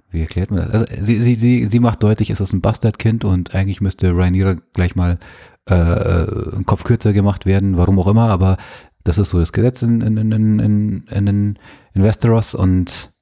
wie 0.10 0.22
erklärt 0.22 0.52
man 0.52 0.60
das? 0.60 0.72
Also 0.72 0.86
sie, 1.04 1.22
sie, 1.22 1.36
sie, 1.36 1.66
sie 1.66 1.80
macht 1.80 2.04
deutlich, 2.04 2.30
es 2.30 2.42
ist 2.42 2.54
ein 2.54 2.62
Bastardkind 2.62 3.26
und 3.26 3.54
eigentlich 3.56 3.82
müsste 3.82 4.16
Rhaenyra 4.16 4.56
gleich 4.74 4.96
mal 4.96 5.20
äh, 5.66 5.74
ein 5.74 6.66
Kopf 6.66 6.84
kürzer 6.84 7.14
gemacht 7.14 7.46
werden, 7.46 7.78
warum 7.78 8.00
auch 8.00 8.08
immer, 8.08 8.30
aber 8.30 8.58
das 9.04 9.18
ist 9.18 9.30
so 9.30 9.40
das 9.40 9.54
Gesetz 9.54 9.84
in, 9.84 10.02
in, 10.02 10.18
in, 10.18 10.60
in, 10.60 11.08
in, 11.08 11.60
in 11.94 12.04
Westeros 12.04 12.56
und 12.56 13.14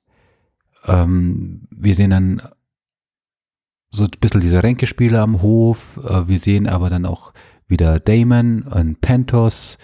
ähm, 0.85 1.67
wir 1.71 1.95
sehen 1.95 2.11
dann 2.11 2.41
so 3.91 4.05
ein 4.05 4.11
bisschen 4.19 4.41
diese 4.41 4.63
Ränkespiele 4.63 5.21
am 5.21 5.41
Hof. 5.41 5.99
Äh, 6.03 6.27
wir 6.27 6.39
sehen 6.39 6.67
aber 6.67 6.89
dann 6.89 7.05
auch 7.05 7.33
wieder 7.67 7.99
Damon 7.99 8.63
und 8.63 9.01
Pentos. 9.01 9.77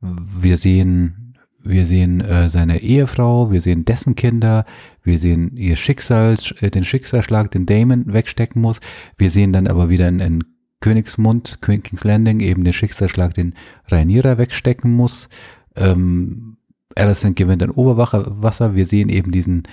Wir 0.00 0.56
sehen, 0.56 1.34
wir 1.62 1.84
sehen 1.84 2.20
äh, 2.20 2.48
seine 2.48 2.82
Ehefrau, 2.82 3.52
wir 3.52 3.60
sehen 3.60 3.84
dessen 3.84 4.14
Kinder, 4.14 4.64
wir 5.02 5.18
sehen 5.18 5.56
ihr 5.56 5.76
Schicksal, 5.76 6.36
äh, 6.60 6.70
den 6.70 6.84
Schicksalsschlag, 6.84 7.50
den 7.50 7.66
Damon 7.66 8.12
wegstecken 8.12 8.62
muss. 8.62 8.80
Wir 9.18 9.30
sehen 9.30 9.52
dann 9.52 9.66
aber 9.66 9.90
wieder 9.90 10.08
in, 10.08 10.20
in 10.20 10.44
Königsmund, 10.80 11.60
King's 11.60 12.04
Landing, 12.04 12.40
eben 12.40 12.64
den 12.64 12.72
Schicksalsschlag, 12.72 13.34
den 13.34 13.54
Rhaenyra 13.88 14.38
wegstecken 14.38 14.90
muss. 14.90 15.28
Ähm, 15.76 16.56
Alicent 16.96 17.36
gewinnt 17.36 17.62
ein 17.62 17.70
Oberwasser. 17.70 18.74
Wir 18.74 18.86
sehen 18.86 19.10
eben 19.10 19.30
diesen 19.30 19.64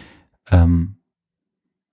ähm, 0.52 0.96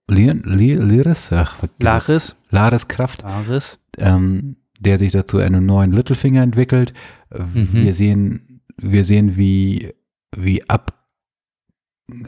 Liris, 0.08 1.32
ach, 1.32 1.62
Laris. 1.78 2.36
Laris 2.50 2.88
Kraft, 2.88 3.22
Laris. 3.22 3.78
Ähm, 3.96 4.56
der 4.80 4.98
sich 4.98 5.12
dazu 5.12 5.38
einen 5.38 5.64
neuen 5.64 5.92
Littlefinger 5.92 6.42
entwickelt. 6.42 6.92
Mhm. 7.54 7.68
Wir 7.72 7.92
sehen, 7.92 8.60
wir 8.76 9.04
sehen, 9.04 9.36
wie, 9.36 9.92
wie 10.36 10.68
ab, 10.68 11.06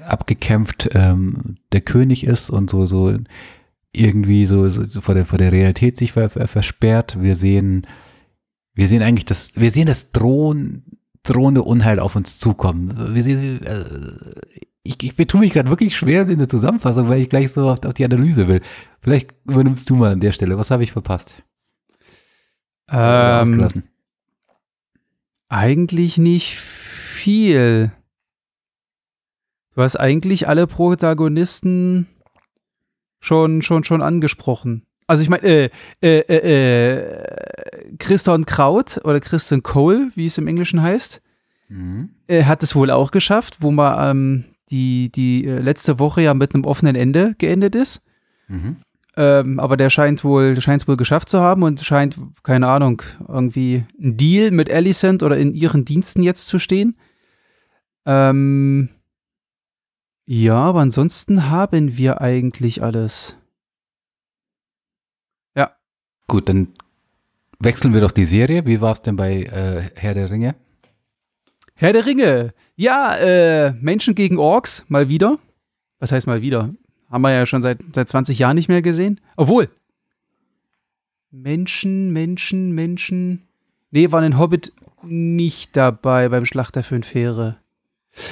abgekämpft 0.02 0.88
ähm, 0.92 1.56
der 1.72 1.80
König 1.82 2.24
ist 2.24 2.50
und 2.50 2.70
so, 2.70 2.86
so 2.86 3.16
irgendwie 3.92 4.46
so, 4.46 4.68
so 4.68 5.00
vor, 5.00 5.14
der, 5.14 5.26
vor 5.26 5.38
der 5.38 5.52
Realität 5.52 5.96
sich 5.96 6.12
ver, 6.12 6.30
ver, 6.30 6.48
versperrt. 6.48 7.20
Wir 7.20 7.36
sehen, 7.36 7.86
wir 8.74 8.88
sehen 8.88 9.02
eigentlich 9.02 9.24
das, 9.24 9.52
wir 9.56 9.70
sehen 9.70 9.86
das 9.86 10.12
drohen, 10.12 10.84
drohende 11.22 11.62
Unheil 11.62 11.98
auf 11.98 12.16
uns 12.16 12.38
zukommen. 12.38 13.14
Wir 13.14 13.22
sehen, 13.22 13.62
äh, 13.64 13.84
ich, 14.82 15.02
ich 15.02 15.16
betue 15.16 15.40
mich 15.40 15.52
gerade 15.52 15.70
wirklich 15.70 15.96
schwer 15.96 16.28
in 16.28 16.38
der 16.38 16.48
Zusammenfassung, 16.48 17.08
weil 17.08 17.20
ich 17.20 17.28
gleich 17.28 17.52
so 17.52 17.68
auf, 17.68 17.84
auf 17.84 17.94
die 17.94 18.04
Analyse 18.04 18.48
will. 18.48 18.60
Vielleicht 19.00 19.34
übernimmst 19.44 19.88
du 19.90 19.96
mal 19.96 20.12
an 20.12 20.20
der 20.20 20.32
Stelle. 20.32 20.58
Was 20.58 20.70
habe 20.70 20.84
ich 20.84 20.92
verpasst? 20.92 21.42
Ähm, 22.88 23.68
eigentlich 25.48 26.18
nicht 26.18 26.56
viel. 26.56 27.92
Du 29.74 29.82
hast 29.82 29.96
eigentlich 29.96 30.48
alle 30.48 30.66
Protagonisten 30.66 32.06
schon, 33.20 33.62
schon, 33.62 33.84
schon 33.84 34.02
angesprochen. 34.02 34.86
Also 35.06 35.22
ich 35.22 35.28
meine, 35.28 35.44
äh, 35.44 35.70
äh, 36.02 36.18
äh, 36.20 37.08
äh, 37.08 37.96
Christian 37.98 38.46
Kraut 38.46 39.00
oder 39.04 39.20
Christian 39.20 39.62
Cole, 39.62 40.10
wie 40.14 40.26
es 40.26 40.38
im 40.38 40.48
Englischen 40.48 40.82
heißt, 40.82 41.22
mhm. 41.68 42.10
äh, 42.26 42.44
hat 42.44 42.62
es 42.62 42.74
wohl 42.74 42.90
auch 42.90 43.10
geschafft, 43.12 43.58
wo 43.60 43.70
man 43.70 44.10
ähm, 44.10 44.44
die, 44.70 45.10
die 45.12 45.44
äh, 45.44 45.60
letzte 45.60 45.98
Woche 46.00 46.22
ja 46.22 46.34
mit 46.34 46.54
einem 46.54 46.64
offenen 46.64 46.96
Ende 46.96 47.34
geendet 47.38 47.74
ist. 47.74 48.02
Mhm. 48.48 48.76
Ähm, 49.18 49.58
aber 49.58 49.78
der 49.78 49.88
scheint 49.88 50.24
wohl, 50.24 50.60
scheint 50.60 50.82
es 50.82 50.88
wohl 50.88 50.98
geschafft 50.98 51.30
zu 51.30 51.40
haben 51.40 51.62
und 51.62 51.80
scheint, 51.80 52.18
keine 52.42 52.68
Ahnung, 52.68 53.02
irgendwie 53.26 53.86
ein 53.98 54.18
Deal 54.18 54.50
mit 54.50 54.70
Alicent 54.70 55.22
oder 55.22 55.38
in 55.38 55.54
ihren 55.54 55.86
Diensten 55.86 56.22
jetzt 56.22 56.48
zu 56.48 56.58
stehen. 56.58 56.96
Ähm, 58.04 58.90
ja, 60.26 60.56
aber 60.56 60.80
ansonsten 60.80 61.48
haben 61.48 61.96
wir 61.96 62.20
eigentlich 62.20 62.82
alles. 62.82 63.36
Ja. 65.54 65.72
Gut, 66.26 66.48
dann 66.48 66.68
wechseln 67.58 67.94
wir 67.94 68.02
doch 68.02 68.10
die 68.10 68.26
Serie. 68.26 68.66
Wie 68.66 68.82
war 68.82 68.92
es 68.92 69.02
denn 69.02 69.16
bei 69.16 69.44
äh, 69.44 69.90
Herr 69.94 70.14
der 70.14 70.30
Ringe? 70.30 70.56
Herr 71.74 71.92
der 71.94 72.04
Ringe. 72.04 72.52
Ja, 72.74 73.16
äh, 73.16 73.72
Menschen 73.80 74.14
gegen 74.14 74.38
Orks, 74.38 74.84
mal 74.88 75.08
wieder. 75.08 75.38
Was 76.00 76.12
heißt 76.12 76.26
mal 76.26 76.42
wieder? 76.42 76.74
Haben 77.10 77.22
wir 77.22 77.32
ja 77.32 77.46
schon 77.46 77.62
seit, 77.62 77.78
seit 77.94 78.08
20 78.08 78.38
Jahren 78.38 78.56
nicht 78.56 78.68
mehr 78.68 78.82
gesehen. 78.82 79.20
Obwohl. 79.36 79.68
Menschen, 81.30 82.12
Menschen, 82.12 82.72
Menschen. 82.72 83.42
Nee, 83.90 84.10
waren 84.10 84.24
in 84.24 84.38
Hobbit 84.38 84.72
nicht 85.02 85.76
dabei 85.76 86.28
beim 86.28 86.46
Schlachter 86.46 86.82
für 86.82 87.00
Fähre. 87.02 87.58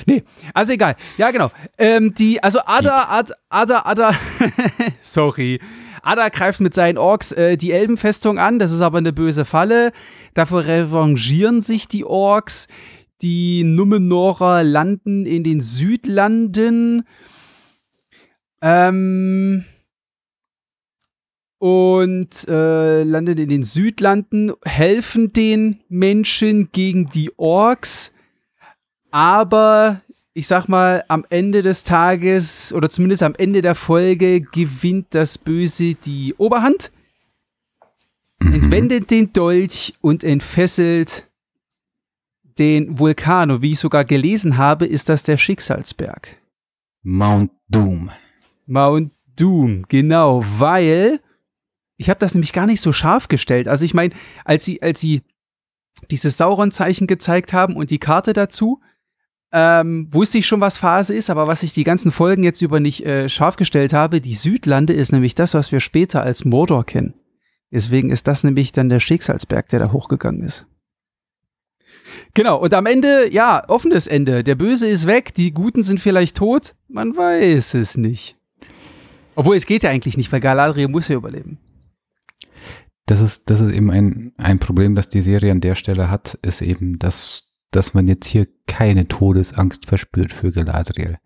Nee, 0.07 0.25
also 0.54 0.73
egal. 0.73 0.97
Ja, 1.19 1.31
genau. 1.31 1.50
Ähm, 1.78 2.14
die, 2.14 2.43
also 2.43 2.61
Ada, 2.64 3.09
Ada, 3.11 3.35
Ada, 3.50 3.83
Ada, 3.85 4.14
sorry. 5.00 5.61
Ada 6.02 6.28
greift 6.28 6.61
mit 6.61 6.75
seinen 6.75 6.99
Orks 6.99 7.33
äh, 7.33 7.57
die 7.57 7.73
Elbenfestung 7.73 8.38
an. 8.38 8.59
Das 8.59 8.73
ist 8.73 8.81
aber 8.81 8.99
eine 8.99 9.12
böse 9.12 9.45
Falle. 9.45 9.93
Dafür 10.35 10.66
revanchieren 10.66 11.61
sich 11.61 11.88
die 11.88 12.04
Orks. 12.04 12.69
Die 13.23 13.64
Numenorer 13.64 14.62
landen 14.62 15.25
in 15.26 15.45
den 15.45 15.61
Südlanden. 15.61 17.04
Ähm, 18.66 19.66
und 21.59 22.49
äh, 22.49 23.02
landen 23.02 23.37
in 23.37 23.50
den 23.50 23.62
Südlanden, 23.62 24.52
helfen 24.64 25.35
den 25.35 25.80
Menschen 25.90 26.73
gegen 26.73 27.11
die 27.11 27.30
Orks. 27.38 28.11
Aber 29.11 30.00
ich 30.33 30.47
sag 30.47 30.66
mal, 30.66 31.04
am 31.09 31.26
Ende 31.28 31.61
des 31.61 31.85
Tages 31.85 32.73
oder 32.73 32.88
zumindest 32.88 33.23
am 33.23 33.35
Ende 33.35 33.61
der 33.61 33.75
Folge 33.75 34.40
gewinnt 34.40 35.09
das 35.11 35.37
Böse 35.37 35.94
die 35.94 36.35
Oberhand, 36.38 36.90
mhm. 38.40 38.54
entwendet 38.54 39.11
den 39.11 39.35
Dolch 39.35 39.92
und 40.00 40.25
entfesselt 40.25 41.28
den 42.59 42.99
Vulkano. 42.99 43.61
Wie 43.61 43.73
ich 43.73 43.78
sogar 43.78 44.06
gelesen 44.06 44.56
habe, 44.56 44.87
ist 44.87 45.11
das 45.11 45.23
der 45.23 45.37
Schicksalsberg. 45.37 46.38
Mount 47.02 47.50
Doom. 47.68 48.11
Mount 48.66 49.12
Doom, 49.37 49.85
genau, 49.88 50.44
weil 50.59 51.21
ich 51.97 52.11
habe 52.11 52.21
das 52.21 52.35
nämlich 52.35 52.52
gar 52.52 52.66
nicht 52.66 52.80
so 52.80 52.92
scharf 52.92 53.28
gestellt. 53.28 53.68
Also 53.68 53.85
ich 53.85 53.94
meine, 53.94 54.14
als 54.44 54.64
sie, 54.64 54.83
als 54.83 55.00
sie 55.00 55.23
dieses 56.11 56.37
Sauron-Zeichen 56.37 57.06
gezeigt 57.06 57.52
haben 57.52 57.76
und 57.76 57.90
die 57.90 57.99
Karte 57.99 58.33
dazu, 58.33 58.80
ähm, 59.52 60.09
wusste 60.11 60.38
ich 60.38 60.47
schon, 60.47 60.61
was 60.61 60.78
Phase 60.78 61.14
ist, 61.14 61.30
aber 61.30 61.47
was 61.47 61.62
ich 61.62 61.73
die 61.73 61.85
ganzen 61.85 62.11
Folgen 62.11 62.42
jetzt 62.42 62.61
über 62.61 62.80
nicht 62.80 63.06
äh, 63.06 63.28
scharf 63.28 63.56
gestellt 63.56 63.92
habe, 63.92 64.21
die 64.21 64.35
Südlande 64.35 64.92
ist 64.92 65.12
nämlich 65.12 65.37
das, 65.37 65.54
was 65.54 65.71
wir 65.71 65.80
später 65.80 66.23
als 66.23 66.44
Mordor 66.44 66.85
kennen. 66.85 67.14
Deswegen 67.71 68.11
ist 68.11 68.26
das 68.26 68.44
nämlich 68.44 68.73
dann 68.73 68.88
der 68.88 69.00
Schicksalsberg, 69.00 69.68
der 69.68 69.80
da 69.80 69.92
hochgegangen 69.92 70.42
ist. 70.42 70.66
Genau, 72.35 72.59
und 72.59 72.75
am 72.75 72.87
Ende, 72.87 73.33
ja, 73.33 73.62
offenes 73.68 74.06
Ende. 74.06 74.42
Der 74.42 74.56
Böse 74.56 74.88
ist 74.88 75.06
weg, 75.06 75.35
die 75.35 75.52
Guten 75.52 75.83
sind 75.83 76.00
vielleicht 76.00 76.37
tot. 76.37 76.75
Man 76.88 77.16
weiß 77.16 77.75
es 77.75 77.97
nicht. 77.97 78.37
Obwohl, 79.35 79.57
es 79.57 79.67
geht 79.67 79.83
ja 79.83 79.91
eigentlich 79.91 80.17
nicht, 80.17 80.33
weil 80.33 80.41
Galadriel 80.41 80.88
muss 80.88 81.09
ja 81.09 81.17
überleben. 81.17 81.59
Das 83.07 83.21
ist, 83.21 83.50
das 83.50 83.61
ist 83.61 83.73
eben 83.73 83.91
ein, 83.91 84.33
ein 84.38 84.59
Problem, 84.59 84.95
das 84.95 85.09
die 85.09 85.23
Serie 85.23 85.53
an 85.53 85.61
der 85.61 85.75
Stelle 85.75 86.11
hat, 86.11 86.38
ist 86.43 86.62
eben, 86.62 86.99
dass, 86.99 87.45
dass 87.71 87.93
man 87.93 88.09
jetzt 88.09 88.26
hier 88.26 88.47
keine 88.67 89.09
Todesangst 89.09 89.87
verspürt 89.87 90.33
für 90.33 90.53
Galadriel. 90.53 91.19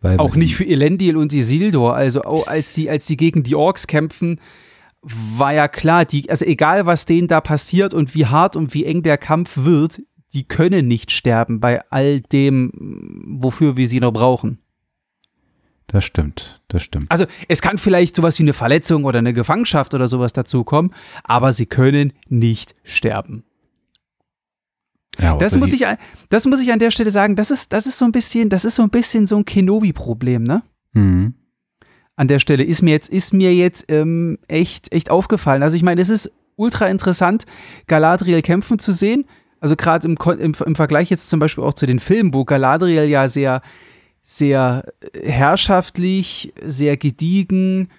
Weil 0.00 0.18
auch 0.18 0.36
nicht 0.36 0.56
für 0.56 0.66
Elendil 0.66 1.16
und 1.16 1.32
Isildur. 1.32 1.94
Also 1.94 2.22
auch 2.22 2.46
als 2.46 2.74
die, 2.74 2.90
als 2.90 3.06
die 3.06 3.16
gegen 3.16 3.42
die 3.42 3.54
Orks 3.54 3.86
kämpfen, 3.86 4.40
war 5.02 5.54
ja 5.54 5.68
klar, 5.68 6.04
die, 6.04 6.28
also 6.28 6.44
egal 6.44 6.84
was 6.84 7.06
denen 7.06 7.28
da 7.28 7.40
passiert 7.40 7.94
und 7.94 8.14
wie 8.14 8.26
hart 8.26 8.56
und 8.56 8.74
wie 8.74 8.84
eng 8.84 9.02
der 9.02 9.18
Kampf 9.18 9.56
wird, 9.56 10.02
die 10.34 10.44
können 10.44 10.88
nicht 10.88 11.12
sterben 11.12 11.60
bei 11.60 11.80
all 11.90 12.20
dem, 12.20 12.72
wofür 13.40 13.76
wir 13.76 13.86
sie 13.86 14.00
noch 14.00 14.12
brauchen. 14.12 14.58
Das 15.88 16.04
stimmt, 16.04 16.60
das 16.68 16.82
stimmt. 16.82 17.10
Also 17.10 17.26
es 17.48 17.62
kann 17.62 17.78
vielleicht 17.78 18.16
sowas 18.16 18.38
wie 18.38 18.42
eine 18.42 18.52
Verletzung 18.52 19.04
oder 19.04 19.20
eine 19.20 19.32
Gefangenschaft 19.32 19.94
oder 19.94 20.08
sowas 20.08 20.32
dazukommen, 20.32 20.92
aber 21.22 21.52
sie 21.52 21.66
können 21.66 22.12
nicht 22.28 22.74
sterben. 22.82 23.44
Ja, 25.18 25.38
das, 25.38 25.56
muss 25.56 25.72
ich, 25.72 25.84
das 26.28 26.44
muss 26.46 26.60
ich 26.60 26.72
an 26.72 26.78
der 26.78 26.90
Stelle 26.90 27.10
sagen, 27.10 27.36
das 27.36 27.50
ist, 27.50 27.72
das 27.72 27.86
ist 27.86 27.98
so 27.98 28.04
ein 28.04 28.12
bisschen, 28.12 28.48
das 28.50 28.64
ist 28.64 28.74
so 28.74 28.82
ein 28.82 28.90
bisschen 28.90 29.26
so 29.26 29.36
ein 29.36 29.44
Kenobi-Problem, 29.44 30.42
ne? 30.42 30.62
Mhm. 30.92 31.34
An 32.16 32.28
der 32.28 32.38
Stelle 32.38 32.64
ist 32.64 32.82
mir 32.82 32.90
jetzt, 32.90 33.08
ist 33.08 33.32
mir 33.32 33.54
jetzt 33.54 33.90
ähm, 33.90 34.38
echt, 34.48 34.92
echt 34.92 35.10
aufgefallen. 35.10 35.62
Also 35.62 35.76
ich 35.76 35.82
meine, 35.82 36.00
es 36.00 36.10
ist 36.10 36.32
ultra 36.56 36.86
interessant, 36.86 37.44
Galadriel 37.86 38.42
kämpfen 38.42 38.78
zu 38.78 38.92
sehen. 38.92 39.26
Also 39.60 39.76
gerade 39.76 40.06
im, 40.06 40.16
im, 40.38 40.54
im 40.64 40.74
Vergleich 40.74 41.10
jetzt 41.10 41.28
zum 41.28 41.40
Beispiel 41.40 41.64
auch 41.64 41.74
zu 41.74 41.86
den 41.86 41.98
Filmen, 41.98 42.34
wo 42.34 42.44
Galadriel 42.44 43.04
ja 43.04 43.28
sehr, 43.28 43.62
sehr 44.28 44.92
herrschaftlich, 45.22 46.52
sehr 46.64 46.96
gediegen 46.96 47.90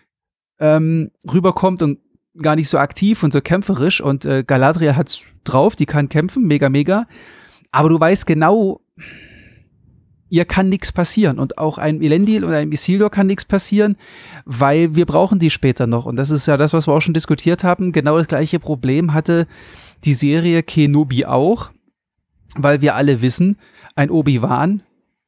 ähm, 0.60 1.10
rüberkommt 1.32 1.82
und 1.82 2.00
gar 2.42 2.58
nicht 2.58 2.68
so 2.68 2.78
aktiv 2.78 3.24
und 3.24 3.32
so 3.32 3.40
kämpferisch. 3.40 4.02
Und 4.02 4.26
äh, 4.26 4.44
Galadriel 4.44 4.98
hat's 4.98 5.24
drauf, 5.46 5.78
die 5.78 5.86
kann 5.86 6.10
kämpfen, 6.10 6.46
mega, 6.46 6.68
mega. 6.68 7.08
Aber 7.72 7.88
du 7.88 7.98
weißt 7.98 8.28
genau, 8.28 8.82
ihr 10.28 10.44
kann 10.44 10.68
nichts 10.68 10.92
passieren 10.92 11.40
und 11.40 11.58
auch 11.58 11.78
ein 11.78 12.02
Elendil 12.02 12.44
und 12.44 12.52
ein 12.52 12.74
Isildur 12.74 13.10
kann 13.10 13.28
nichts 13.28 13.46
passieren, 13.46 13.96
weil 14.44 14.96
wir 14.96 15.06
brauchen 15.06 15.40
die 15.40 15.50
später 15.50 15.88
noch. 15.88 16.06
Und 16.06 16.18
das 16.18 16.30
ist 16.30 16.46
ja 16.46 16.58
das, 16.58 16.74
was 16.74 16.88
wir 16.88 16.94
auch 16.94 17.02
schon 17.02 17.14
diskutiert 17.14 17.64
haben. 17.64 17.94
Genau 17.94 18.18
das 18.18 18.28
gleiche 18.28 18.60
Problem 18.60 19.14
hatte 19.14 19.48
die 20.04 20.14
Serie 20.14 20.62
Kenobi 20.62 21.24
auch, 21.24 21.70
weil 22.58 22.82
wir 22.82 22.96
alle 22.96 23.22
wissen, 23.22 23.56
ein 23.96 24.10
Obi-Wan, 24.10 24.84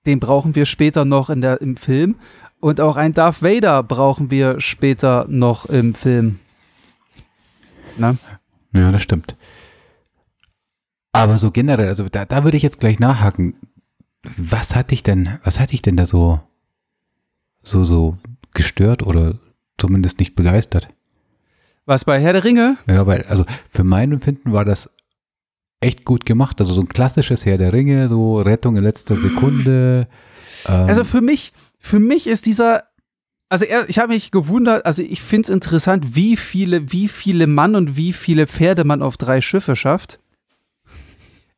den 0.06 0.20
brauchen 0.20 0.56
wir 0.56 0.66
später 0.66 1.06
noch 1.06 1.30
in 1.30 1.42
der, 1.42 1.62
im 1.62 1.78
Film. 1.78 2.16
Und 2.60 2.82
auch 2.82 2.98
ein 2.98 3.14
Darth 3.14 3.42
Vader 3.42 3.84
brauchen 3.84 4.32
wir 4.32 4.60
später 4.60 5.26
noch 5.30 5.66
im 5.66 5.94
Film. 5.96 6.40
Na? 7.98 8.16
Ja, 8.74 8.92
das 8.92 9.02
stimmt. 9.02 9.36
Aber 11.12 11.38
so 11.38 11.52
generell, 11.52 11.88
also 11.88 12.08
da, 12.10 12.26
da 12.26 12.44
würde 12.44 12.58
ich 12.58 12.64
jetzt 12.64 12.80
gleich 12.80 13.00
nachhaken. 13.00 13.56
Was 14.38 14.76
hat 14.76 14.92
dich 14.92 15.04
denn, 15.04 15.40
was 15.44 15.60
hat 15.60 15.72
dich 15.72 15.82
denn 15.82 15.96
da 15.96 16.06
so, 16.06 16.42
so, 17.64 17.86
so 17.86 18.18
gestört 18.54 19.04
oder 19.04 19.36
zumindest 19.78 20.20
nicht 20.20 20.36
begeistert? 20.36 20.90
Was 21.86 22.06
bei 22.06 22.22
Herr 22.22 22.34
der 22.34 22.44
Ringe? 22.44 22.78
Ja, 22.86 23.08
weil, 23.08 23.24
also 23.24 23.46
für 23.70 23.84
mein 23.84 24.12
Empfinden 24.12 24.52
war 24.52 24.66
das 24.66 24.90
echt 25.82 26.06
gut 26.06 26.26
gemacht. 26.26 26.60
Also 26.60 26.74
so 26.74 26.82
ein 26.82 26.90
klassisches 26.90 27.46
Herr 27.46 27.58
der 27.58 27.74
Ringe, 27.74 28.10
so 28.10 28.40
Rettung 28.40 28.76
in 28.76 28.84
letzter 28.84 29.16
Sekunde. 29.16 30.08
Ähm. 30.68 30.88
Also 30.88 31.04
für 31.04 31.22
mich, 31.22 31.54
für 31.80 32.00
mich 32.00 32.28
ist 32.28 32.46
dieser, 32.46 32.84
also 33.50 33.66
ich 33.88 34.00
habe 34.00 34.10
mich 34.10 34.32
gewundert, 34.32 34.86
also 34.86 35.02
ich 35.02 35.22
finde 35.22 35.44
es 35.44 35.50
interessant, 35.50 36.16
wie 36.16 36.36
viele, 36.36 36.92
wie 36.92 37.08
viele 37.08 37.48
Mann 37.48 37.76
und 37.76 37.96
wie 37.96 38.14
viele 38.14 38.46
Pferde 38.46 38.84
man 38.84 39.02
auf 39.02 39.18
drei 39.18 39.42
Schiffe 39.42 39.76
schafft. 39.76 40.20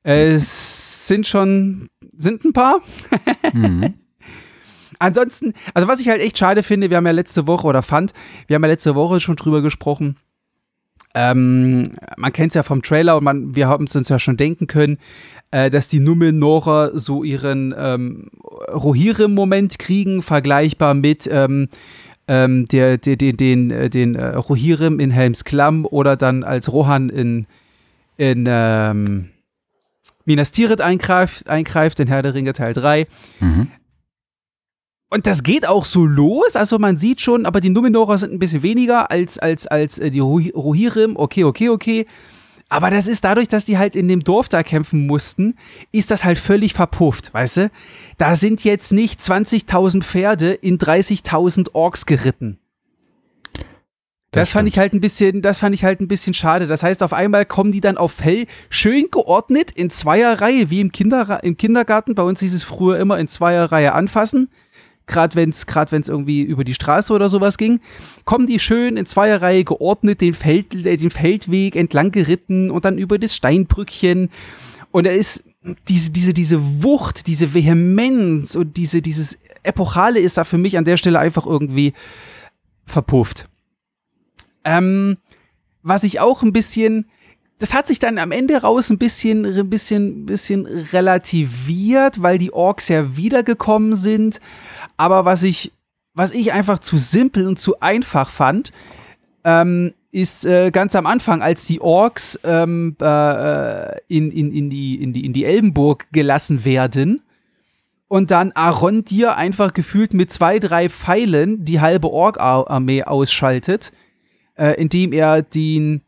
Es 0.04 1.08
sind 1.08 1.28
schon, 1.28 1.90
sind 2.18 2.44
ein 2.46 2.54
paar. 2.54 2.80
mhm. 3.54 3.96
Ansonsten, 5.00 5.54
also 5.74 5.88
was 5.88 6.00
ich 6.00 6.10
halt 6.10 6.22
echt 6.22 6.38
schade 6.38 6.62
finde, 6.62 6.92
wir 6.92 6.98
haben 6.98 7.08
ja 7.08 7.12
letzte 7.12 7.48
Woche 7.48 7.66
oder 7.66 7.82
fand, 7.82 8.14
wir 8.46 8.56
haben 8.56 8.64
ja 8.64 8.70
letzte 8.70 8.94
Woche 8.94 9.20
schon 9.20 9.36
drüber 9.36 9.64
gesprochen, 9.64 10.16
ähm, 11.14 11.94
man 12.18 12.34
kennt 12.34 12.52
es 12.52 12.56
ja 12.56 12.64
vom 12.64 12.82
Trailer 12.82 13.18
und 13.18 13.24
man, 13.24 13.56
wir 13.56 13.68
haben 13.68 13.86
es 13.86 13.96
uns 13.96 14.10
ja 14.10 14.20
schon 14.20 14.38
denken 14.38 14.68
können, 14.68 14.98
äh, 15.52 15.70
dass 15.70 15.88
die 15.88 16.00
Numenorer 16.00 16.98
so 16.98 17.24
ihren 17.24 17.74
ähm, 17.78 18.30
Rohirrim-Moment 18.72 19.80
kriegen, 19.80 20.22
vergleichbar 20.22 20.94
mit 20.94 21.30
ähm, 21.32 21.68
ähm, 22.28 22.66
der, 22.68 22.98
der, 22.98 23.18
den, 23.18 23.36
den, 23.36 23.72
äh, 23.72 23.90
den 23.90 24.16
äh, 24.16 24.36
Rohirrim 24.36 25.00
in 25.00 25.12
Helms 25.12 25.44
Klamm 25.44 25.86
oder 25.86 26.16
dann 26.16 26.44
als 26.44 26.72
Rohan 26.72 27.10
in, 27.10 27.46
in 28.18 28.46
ähm, 28.48 29.30
Minas 30.24 30.52
Tirith 30.52 30.82
eingreift, 30.82 31.50
eingreift 31.50 32.00
in 32.00 32.08
Herr 32.08 32.22
der 32.22 32.34
Ringe 32.34 32.54
Teil 32.54 32.74
3. 32.74 33.08
Mhm. 33.40 33.68
Und 35.14 35.28
das 35.28 35.44
geht 35.44 35.68
auch 35.68 35.84
so 35.84 36.06
los, 36.06 36.56
also 36.56 36.80
man 36.80 36.96
sieht 36.96 37.20
schon, 37.20 37.46
aber 37.46 37.60
die 37.60 37.70
Numenorer 37.70 38.18
sind 38.18 38.32
ein 38.32 38.40
bisschen 38.40 38.64
weniger 38.64 39.12
als, 39.12 39.38
als, 39.38 39.68
als 39.68 40.00
äh, 40.00 40.10
die 40.10 40.22
Rohirrim. 40.22 41.18
Okay, 41.18 41.44
okay, 41.44 41.68
okay. 41.68 42.06
Aber 42.70 42.90
das 42.90 43.10
ist 43.10 43.26
dadurch, 43.26 43.50
dass 43.50 43.66
die 43.66 43.78
halt 43.78 43.98
in 43.98 44.08
dem 44.08 44.22
Dorf 44.22 44.48
da 44.48 44.64
kämpfen 44.64 45.06
mussten, 45.06 45.58
ist 45.92 46.12
das 46.12 46.24
halt 46.24 46.40
völlig 46.40 46.74
verpufft, 46.74 47.34
weißt 47.34 47.58
du? 47.58 47.72
Da 48.18 48.38
sind 48.38 48.64
jetzt 48.64 48.94
nicht 48.94 49.20
20.000 49.20 50.02
Pferde 50.02 50.54
in 50.54 50.78
30.000 50.78 51.74
Orks 51.74 52.06
geritten. 52.06 52.58
Das, 54.32 54.44
das 54.44 54.52
fand 54.52 54.70
ich 54.70 54.80
halt 54.80 54.94
ein 54.94 55.02
bisschen, 55.02 55.42
das 55.42 55.60
fand 55.60 55.76
ich 55.76 55.84
halt 55.84 56.00
ein 56.00 56.08
bisschen 56.08 56.34
schade. 56.34 56.68
Das 56.68 56.84
heißt, 56.84 57.04
auf 57.04 57.12
einmal 57.12 57.46
kommen 57.46 57.74
die 57.74 57.82
dann 57.82 57.98
auf 57.98 58.14
Fell 58.14 58.48
schön 58.70 59.12
geordnet 59.12 59.72
in 59.72 59.90
Zweierreihe, 59.90 60.70
wie 60.70 60.80
im, 60.80 60.94
Kinder, 60.94 61.44
im 61.44 61.58
Kindergarten. 61.58 62.16
Bei 62.16 62.24
uns 62.24 62.40
hieß 62.40 62.54
es 62.54 62.64
früher 62.64 62.98
immer 62.98 63.20
in 63.20 63.28
Zweierreihe 63.28 63.92
anfassen 63.92 64.48
gerade 65.12 65.36
wenn 65.36 65.52
es 65.52 65.68
gerade 65.68 65.92
wenn 65.92 66.02
es 66.02 66.10
irgendwie 66.10 66.42
über 66.42 66.64
die 66.64 66.74
Straße 66.74 67.14
oder 67.14 67.30
sowas 67.30 67.58
ging, 67.58 67.80
kommen 68.26 68.48
die 68.48 68.58
schön 68.58 68.98
in 68.98 69.06
Zweierreihe 69.06 69.64
geordnet 69.64 70.22
den, 70.22 70.34
Feld, 70.34 70.74
äh, 70.74 70.98
den 70.98 71.12
Feldweg 71.12 71.76
entlang 71.76 72.12
geritten 72.12 72.72
und 72.72 72.86
dann 72.86 72.98
über 72.98 73.20
das 73.20 73.36
Steinbrückchen. 73.36 74.30
Und 74.92 75.06
er 75.06 75.16
ist 75.16 75.44
diese, 75.88 76.12
diese, 76.12 76.34
diese 76.34 76.84
Wucht, 76.84 77.28
diese 77.28 77.54
Vehemenz 77.54 78.56
und 78.56 78.78
diese, 78.78 79.02
dieses 79.02 79.38
Epochale 79.64 80.20
ist 80.20 80.38
da 80.38 80.44
für 80.44 80.58
mich 80.58 80.78
an 80.78 80.86
der 80.86 80.98
Stelle 80.98 81.20
einfach 81.20 81.46
irgendwie 81.46 81.94
verpufft. 82.86 83.48
Ähm, 84.64 85.18
was 85.84 86.04
ich 86.04 86.20
auch 86.20 86.42
ein 86.42 86.54
bisschen, 86.54 87.06
das 87.60 87.74
hat 87.74 87.88
sich 87.88 88.00
dann 88.00 88.18
am 88.18 88.32
Ende 88.32 88.58
raus 88.58 88.90
ein 88.90 88.98
bisschen, 88.98 89.46
ein 89.46 89.70
bisschen, 89.70 90.26
bisschen 90.26 90.66
relativiert, 90.66 92.22
weil 92.22 92.38
die 92.38 92.54
Orks 92.54 92.88
ja 92.88 93.16
wiedergekommen 93.16 93.96
sind. 93.96 94.40
Aber 95.02 95.26
was 95.26 95.42
ich, 95.42 95.72
was 96.14 96.32
ich 96.32 96.54
einfach 96.54 96.78
zu 96.78 97.00
simpel 97.00 97.48
und 97.48 97.58
zu 97.58 97.80
einfach 97.80 98.30
fand, 98.30 98.72
ähm, 99.44 99.96
ist 100.12 100.46
äh, 100.46 100.70
ganz 100.70 100.96
am 100.96 101.08
Anfang, 101.08 101.42
als 101.42 101.66
die 101.66 101.82
Orks 101.82 102.40
ähm, 102.44 102.96
äh, 103.02 103.98
in, 104.10 104.30
in, 104.30 104.54
in, 104.54 104.70
die, 104.70 105.02
in, 105.02 105.12
die, 105.12 105.26
in 105.26 105.34
die 105.34 105.44
Elbenburg 105.44 106.06
gelassen 106.12 106.66
werden 106.66 107.24
und 108.10 108.30
dann 108.30 108.52
Arondir 108.52 109.38
einfach 109.38 109.74
gefühlt 109.74 110.14
mit 110.14 110.32
zwei, 110.32 110.60
drei 110.60 110.88
Pfeilen 110.88 111.66
die 111.66 111.82
halbe 111.82 112.12
Ork-Armee 112.12 113.02
ausschaltet, 113.02 113.92
äh, 114.54 114.80
indem 114.80 115.14
er 115.14 115.42
den, 115.42 116.02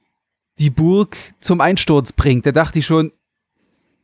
die 0.59 0.69
Burg 0.69 1.17
zum 1.39 1.61
Einsturz 1.61 2.11
bringt. 2.11 2.45
Da 2.45 2.51
dachte 2.51 2.77
ich 2.77 2.85
schon, 2.85 3.11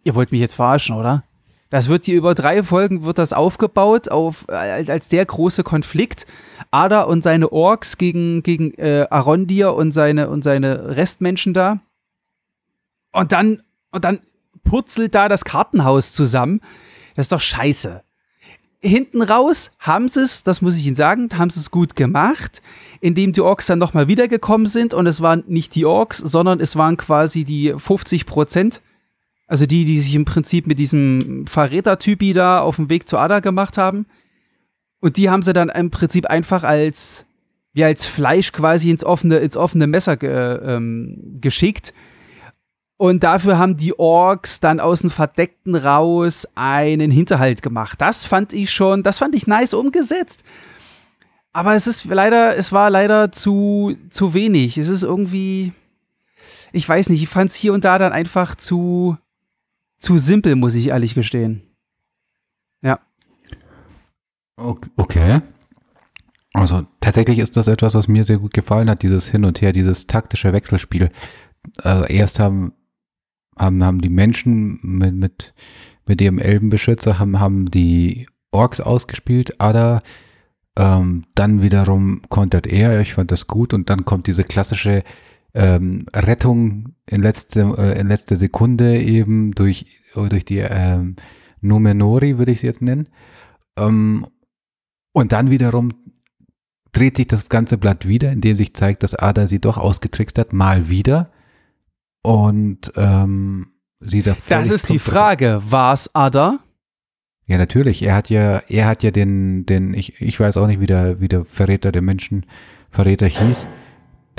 ihr 0.04 0.16
wollt 0.16 0.32
mich 0.32 0.42
jetzt 0.42 0.56
verarschen, 0.56 0.96
oder? 0.96 1.26
Das 1.70 1.88
wird 1.88 2.06
hier 2.06 2.16
über 2.16 2.34
drei 2.34 2.64
Folgen 2.64 3.04
wird 3.04 3.20
das 3.20 3.32
aufgebaut 3.32 4.10
auf, 4.10 4.50
als, 4.50 4.90
als 4.90 5.08
der 5.08 5.24
große 5.26 5.64
Konflikt. 5.64 6.26
Ada 6.72 7.04
und 7.04 7.24
seine 7.24 7.52
Orks 7.52 7.98
gegen, 7.98 8.42
gegen 8.42 8.74
äh, 8.76 9.06
Arondir 9.10 9.76
und 9.76 9.92
seine, 9.92 10.30
und 10.30 10.44
seine 10.44 10.96
Restmenschen 10.96 11.54
da. 11.54 11.80
Und 13.12 13.32
dann, 13.32 13.62
und 13.92 14.04
dann 14.04 14.20
purzelt 14.64 15.14
da 15.14 15.30
das 15.30 15.46
Kartenhaus 15.46 16.14
zusammen. 16.14 16.62
Das 17.16 17.26
ist 17.26 17.32
doch 17.32 17.42
scheiße. 17.42 18.04
Hinten 18.82 19.22
raus 19.22 19.72
haben 19.78 20.08
sie 20.08 20.22
es, 20.22 20.44
das 20.44 20.62
muss 20.62 20.78
ich 20.78 20.88
Ihnen 20.88 20.96
sagen, 20.96 21.30
haben 21.38 21.50
sie 21.50 21.60
es 21.60 21.70
gut 21.70 21.96
gemacht, 21.96 22.62
indem 23.02 23.34
die 23.34 23.42
Orks 23.42 23.66
dann 23.66 23.78
nochmal 23.78 24.08
wiedergekommen 24.08 24.68
sind 24.68 24.94
und 24.94 25.06
es 25.06 25.22
waren 25.22 25.44
nicht 25.48 25.76
die 25.76 25.86
Orks, 25.86 26.18
sondern 26.18 26.62
es 26.62 26.78
waren 26.78 26.96
quasi 26.96 27.44
die 27.44 27.76
50 27.78 28.26
Prozent 28.26 28.82
also 29.50 29.66
die, 29.66 29.84
die 29.84 30.00
sich 30.00 30.14
im 30.14 30.26
Prinzip 30.26 30.68
mit 30.68 30.78
diesem 30.78 31.48
Verräter-Typi 31.48 32.34
da 32.34 32.60
auf 32.60 32.76
dem 32.76 32.88
Weg 32.90 33.10
zu 33.10 33.18
Ada 33.18 33.40
gemacht 33.40 33.80
haben. 33.80 34.06
Und 35.00 35.18
die 35.18 35.32
haben 35.32 35.42
sie 35.42 35.54
dann 35.54 35.70
im 35.70 35.90
Prinzip 35.90 36.28
einfach 36.28 36.64
als, 36.64 37.26
wie 37.74 37.84
als 37.84 38.06
Fleisch 38.06 38.52
quasi 38.52 38.92
ins 38.92 39.04
offene, 39.04 39.40
ins 39.40 39.58
offene 39.58 39.88
Messer 39.88 40.18
ge, 40.18 40.60
ähm, 40.64 41.38
geschickt. 41.42 41.96
Und 42.98 43.24
dafür 43.24 43.58
haben 43.58 43.76
die 43.76 43.98
Orks 43.98 44.60
dann 44.60 44.80
aus 44.80 45.02
dem 45.02 45.10
Verdeckten 45.10 45.74
raus 45.74 46.48
einen 46.54 47.10
Hinterhalt 47.10 47.64
gemacht. 47.64 48.00
Das 48.00 48.26
fand 48.26 48.54
ich 48.54 48.70
schon, 48.72 49.02
das 49.02 49.18
fand 49.18 49.34
ich 49.34 49.48
nice 49.48 49.74
umgesetzt. 49.74 50.44
Aber 51.54 51.74
es 51.74 51.88
ist 51.88 52.06
leider, 52.06 52.56
es 52.56 52.72
war 52.72 52.92
leider 52.92 53.32
zu, 53.32 53.98
zu 54.12 54.36
wenig. 54.36 54.78
Es 54.78 54.90
ist 54.90 55.02
irgendwie, 55.02 55.74
ich 56.72 56.88
weiß 56.88 57.10
nicht, 57.10 57.24
ich 57.24 57.30
fand 57.30 57.50
es 57.50 57.56
hier 57.56 57.74
und 57.74 57.84
da 57.84 57.98
dann 57.98 58.12
einfach 58.12 58.54
zu, 58.54 59.18
zu 60.00 60.18
simpel, 60.18 60.56
muss 60.56 60.76
ich 60.76 60.88
ehrlich 60.88 61.16
gestehen. 61.16 61.62
Ja. 62.82 63.00
Okay. 64.56 65.42
Also 66.54 66.86
tatsächlich 67.00 67.40
ist 67.40 67.56
das 67.58 67.68
etwas, 67.68 67.94
was 67.94 68.08
mir 68.08 68.26
sehr 68.26 68.40
gut 68.40 68.54
gefallen 68.54 68.90
hat, 68.90 69.04
dieses 69.04 69.30
Hin 69.30 69.46
und 69.46 69.62
Her, 69.62 69.72
dieses 69.72 70.08
taktische 70.08 70.52
Wechselspiel. 70.52 71.10
Also 71.78 72.06
erst 72.06 72.40
haben, 72.40 72.74
haben, 73.58 73.84
haben 73.84 74.02
die 74.02 74.10
Menschen 74.10 74.80
mit, 74.82 75.14
mit, 75.14 75.54
mit 76.06 76.22
ihrem 76.22 76.40
Elbenbeschützer, 76.40 77.20
haben, 77.20 77.40
haben 77.40 77.70
die 77.70 78.28
Orks 78.52 78.82
ausgespielt, 78.82 79.62
Ada, 79.62 80.02
ähm, 80.76 81.26
dann 81.36 81.62
wiederum 81.62 82.22
kontert 82.30 82.66
er, 82.66 83.00
ich 83.02 83.14
fand 83.14 83.32
das 83.32 83.48
gut, 83.48 83.74
und 83.74 83.90
dann 83.90 84.06
kommt 84.06 84.28
diese 84.28 84.44
klassische 84.44 85.04
ähm, 85.54 86.06
Rettung 86.14 86.96
in 87.06 87.22
letzte, 87.22 87.62
äh, 87.78 88.00
in 88.00 88.08
letzter 88.08 88.36
Sekunde 88.36 89.02
eben 89.02 89.54
durch, 89.54 90.04
durch 90.14 90.46
die 90.46 90.60
ähm, 90.60 91.16
Numenori, 91.62 92.38
würde 92.38 92.52
ich 92.52 92.62
sie 92.62 92.68
jetzt 92.68 92.82
nennen. 92.82 93.10
Ähm, 93.78 94.28
und 95.12 95.32
dann 95.32 95.50
wiederum 95.50 95.92
dreht 96.92 97.18
sich 97.18 97.28
das 97.28 97.50
ganze 97.50 97.78
Blatt 97.78 98.08
wieder, 98.08 98.32
indem 98.32 98.56
sich 98.56 98.74
zeigt, 98.74 99.04
dass 99.04 99.16
Ada 99.16 99.48
sie 99.48 99.60
doch 99.60 99.78
ausgetrickst 99.78 100.38
hat, 100.38 100.54
mal 100.54 100.90
wieder. 100.90 101.32
Und 102.22 102.92
ähm, 102.96 103.74
sie 104.00 104.24
da 104.24 104.36
Das 104.50 104.70
ist 104.70 104.90
die 104.90 105.00
Frage, 105.00 105.62
war 105.68 105.94
es 105.94 106.14
Ada? 106.14 106.60
Ja, 107.46 107.58
natürlich. 107.58 108.04
Er 108.04 108.16
hat 108.16 108.30
ja, 108.30 108.62
er 108.68 108.88
hat 108.88 109.02
ja 109.02 109.12
den, 109.12 109.66
den, 109.66 109.94
ich, 109.94 110.22
ich 110.22 110.40
weiß 110.40 110.58
auch 110.58 110.68
nicht, 110.68 110.80
wie 110.80 110.86
der, 110.86 111.20
wie 111.20 111.28
der 111.28 111.46
Verräter 111.46 111.92
der 111.92 112.02
Menschen, 112.02 112.46
Verräter 112.92 113.28
hieß 113.28 113.68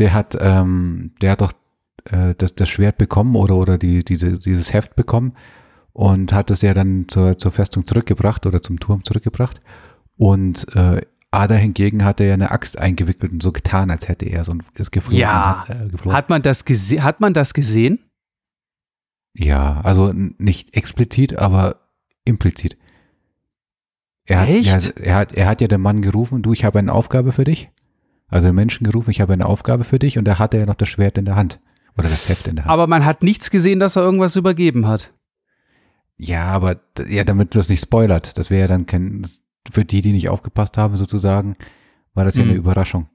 der 0.00 0.14
hat, 0.14 0.36
ähm, 0.40 1.12
der 1.20 1.32
hat 1.32 1.40
doch 1.42 1.52
äh, 2.06 2.34
das, 2.36 2.54
das 2.54 2.68
Schwert 2.68 2.98
bekommen 2.98 3.36
oder, 3.36 3.56
oder 3.56 3.78
die, 3.78 4.04
diese, 4.04 4.38
dieses 4.38 4.72
Heft 4.72 4.96
bekommen. 4.96 5.34
und 5.92 6.32
hat 6.32 6.50
es 6.50 6.62
ja 6.62 6.74
dann 6.74 7.08
zur, 7.08 7.38
zur 7.38 7.52
Festung 7.52 7.86
zurückgebracht 7.86 8.46
oder 8.46 8.62
zum 8.62 8.80
Turm 8.80 9.04
zurückgebracht. 9.04 9.60
Und 10.16 10.74
äh, 10.74 11.02
Ada 11.30 11.54
hingegen 11.54 12.04
hatte 12.04 12.24
ja 12.24 12.34
eine 12.34 12.50
Axt 12.50 12.78
eingewickelt 12.78 13.32
und 13.32 13.42
so 13.42 13.52
getan, 13.52 13.90
als 13.90 14.08
hätte 14.08 14.26
er 14.26 14.44
so 14.44 14.52
ein 14.52 14.62
ist 14.74 14.90
geflogen. 14.90 15.18
Ja. 15.18 15.64
Äh, 15.68 15.88
geflogen. 15.88 16.16
Hat 16.16 16.28
man 16.28 16.42
das 16.42 16.64
gesehen? 16.64 17.04
Hat 17.04 17.20
man 17.20 17.34
das 17.34 17.54
gesehen? 17.54 18.00
ja, 19.34 19.80
also 19.82 20.12
nicht 20.12 20.76
explizit, 20.76 21.38
aber 21.38 21.76
implizit. 22.24 22.76
Er 24.24 24.40
hat, 24.40 24.48
Echt? 24.48 24.66
Ja, 24.66 25.02
er, 25.02 25.14
hat, 25.16 25.32
er 25.32 25.46
hat 25.46 25.60
ja 25.60 25.68
den 25.68 25.80
Mann 25.80 26.02
gerufen, 26.02 26.42
du, 26.42 26.52
ich 26.52 26.64
habe 26.64 26.78
eine 26.78 26.92
Aufgabe 26.92 27.32
für 27.32 27.44
dich. 27.44 27.70
Also 28.30 28.48
den 28.48 28.54
Menschen 28.54 28.84
gerufen, 28.84 29.10
ich 29.10 29.20
habe 29.20 29.32
eine 29.32 29.46
Aufgabe 29.46 29.84
für 29.84 29.98
dich 29.98 30.16
und 30.16 30.24
da 30.24 30.38
hatte 30.38 30.56
er 30.56 30.66
noch 30.66 30.76
das 30.76 30.88
Schwert 30.88 31.18
in 31.18 31.24
der 31.24 31.36
Hand. 31.36 31.60
Oder 31.98 32.08
das 32.08 32.28
Heft 32.28 32.46
in 32.46 32.56
der 32.56 32.64
Hand. 32.64 32.72
Aber 32.72 32.86
man 32.86 33.04
hat 33.04 33.22
nichts 33.22 33.50
gesehen, 33.50 33.80
dass 33.80 33.96
er 33.96 34.02
irgendwas 34.02 34.36
übergeben 34.36 34.86
hat. 34.86 35.12
Ja, 36.16 36.44
aber 36.46 36.76
ja, 37.08 37.24
damit 37.24 37.54
das 37.54 37.68
nicht 37.68 37.82
spoilert, 37.82 38.38
das 38.38 38.50
wäre 38.50 38.62
ja 38.62 38.68
dann 38.68 38.86
kein, 38.86 39.26
für 39.70 39.84
die, 39.84 40.00
die 40.02 40.12
nicht 40.12 40.28
aufgepasst 40.28 40.78
haben, 40.78 40.96
sozusagen, 40.96 41.56
war 42.14 42.24
das 42.24 42.36
ja 42.36 42.42
eine 42.44 42.52
Hm. 42.52 42.58
Überraschung. 42.58 43.08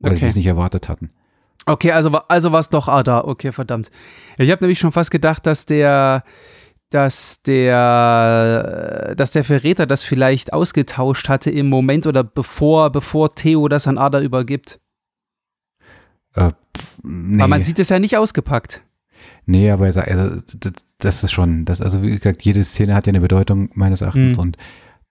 Die 0.00 0.10
Okay. 0.10 0.26
es 0.26 0.36
nicht 0.36 0.46
erwartet 0.46 0.88
hatten. 0.88 1.10
Okay, 1.66 1.92
also, 1.92 2.10
also 2.10 2.52
war 2.52 2.60
es 2.60 2.68
doch 2.68 2.88
Ada. 2.88 3.24
Okay, 3.24 3.50
verdammt. 3.52 3.90
Ich 4.38 4.50
habe 4.50 4.62
nämlich 4.64 4.78
schon 4.78 4.92
fast 4.92 5.10
gedacht, 5.10 5.46
dass 5.46 5.66
der, 5.66 6.24
dass 6.94 7.42
der, 7.42 9.14
dass 9.16 9.32
der 9.32 9.42
Verräter 9.44 9.86
das 9.86 10.04
vielleicht 10.04 10.52
ausgetauscht 10.52 11.28
hatte 11.28 11.50
im 11.50 11.68
Moment 11.68 12.06
oder 12.06 12.22
bevor, 12.22 12.90
bevor 12.90 13.34
Theo 13.34 13.68
das 13.68 13.88
an 13.88 13.98
Ada 13.98 14.20
übergibt. 14.20 14.78
Äh, 16.34 16.50
pf, 16.76 16.98
nee, 17.02 17.40
Aber 17.42 17.48
man 17.48 17.62
sieht 17.62 17.78
es 17.78 17.88
ja 17.88 17.98
nicht 17.98 18.16
ausgepackt. 18.16 18.82
nee, 19.46 19.70
aber 19.70 19.86
er 19.86 19.92
sagt, 19.92 20.08
also, 20.08 20.40
das, 20.60 20.72
das 20.98 21.24
ist 21.24 21.32
schon, 21.32 21.64
das, 21.64 21.80
also 21.80 22.02
wie 22.02 22.16
gesagt, 22.16 22.42
jede 22.42 22.62
Szene 22.64 22.94
hat 22.94 23.06
ja 23.06 23.10
eine 23.10 23.20
Bedeutung 23.20 23.70
meines 23.74 24.00
Erachtens 24.00 24.36
Hm. 24.36 24.42
und 24.42 24.56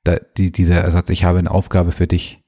da, 0.05 0.17
die, 0.37 0.51
dieser 0.51 0.75
Ersatz, 0.75 1.09
ich 1.09 1.23
habe 1.23 1.39
eine 1.39 1.51
Aufgabe 1.51 1.91
für 1.91 2.07
dich, 2.07 2.39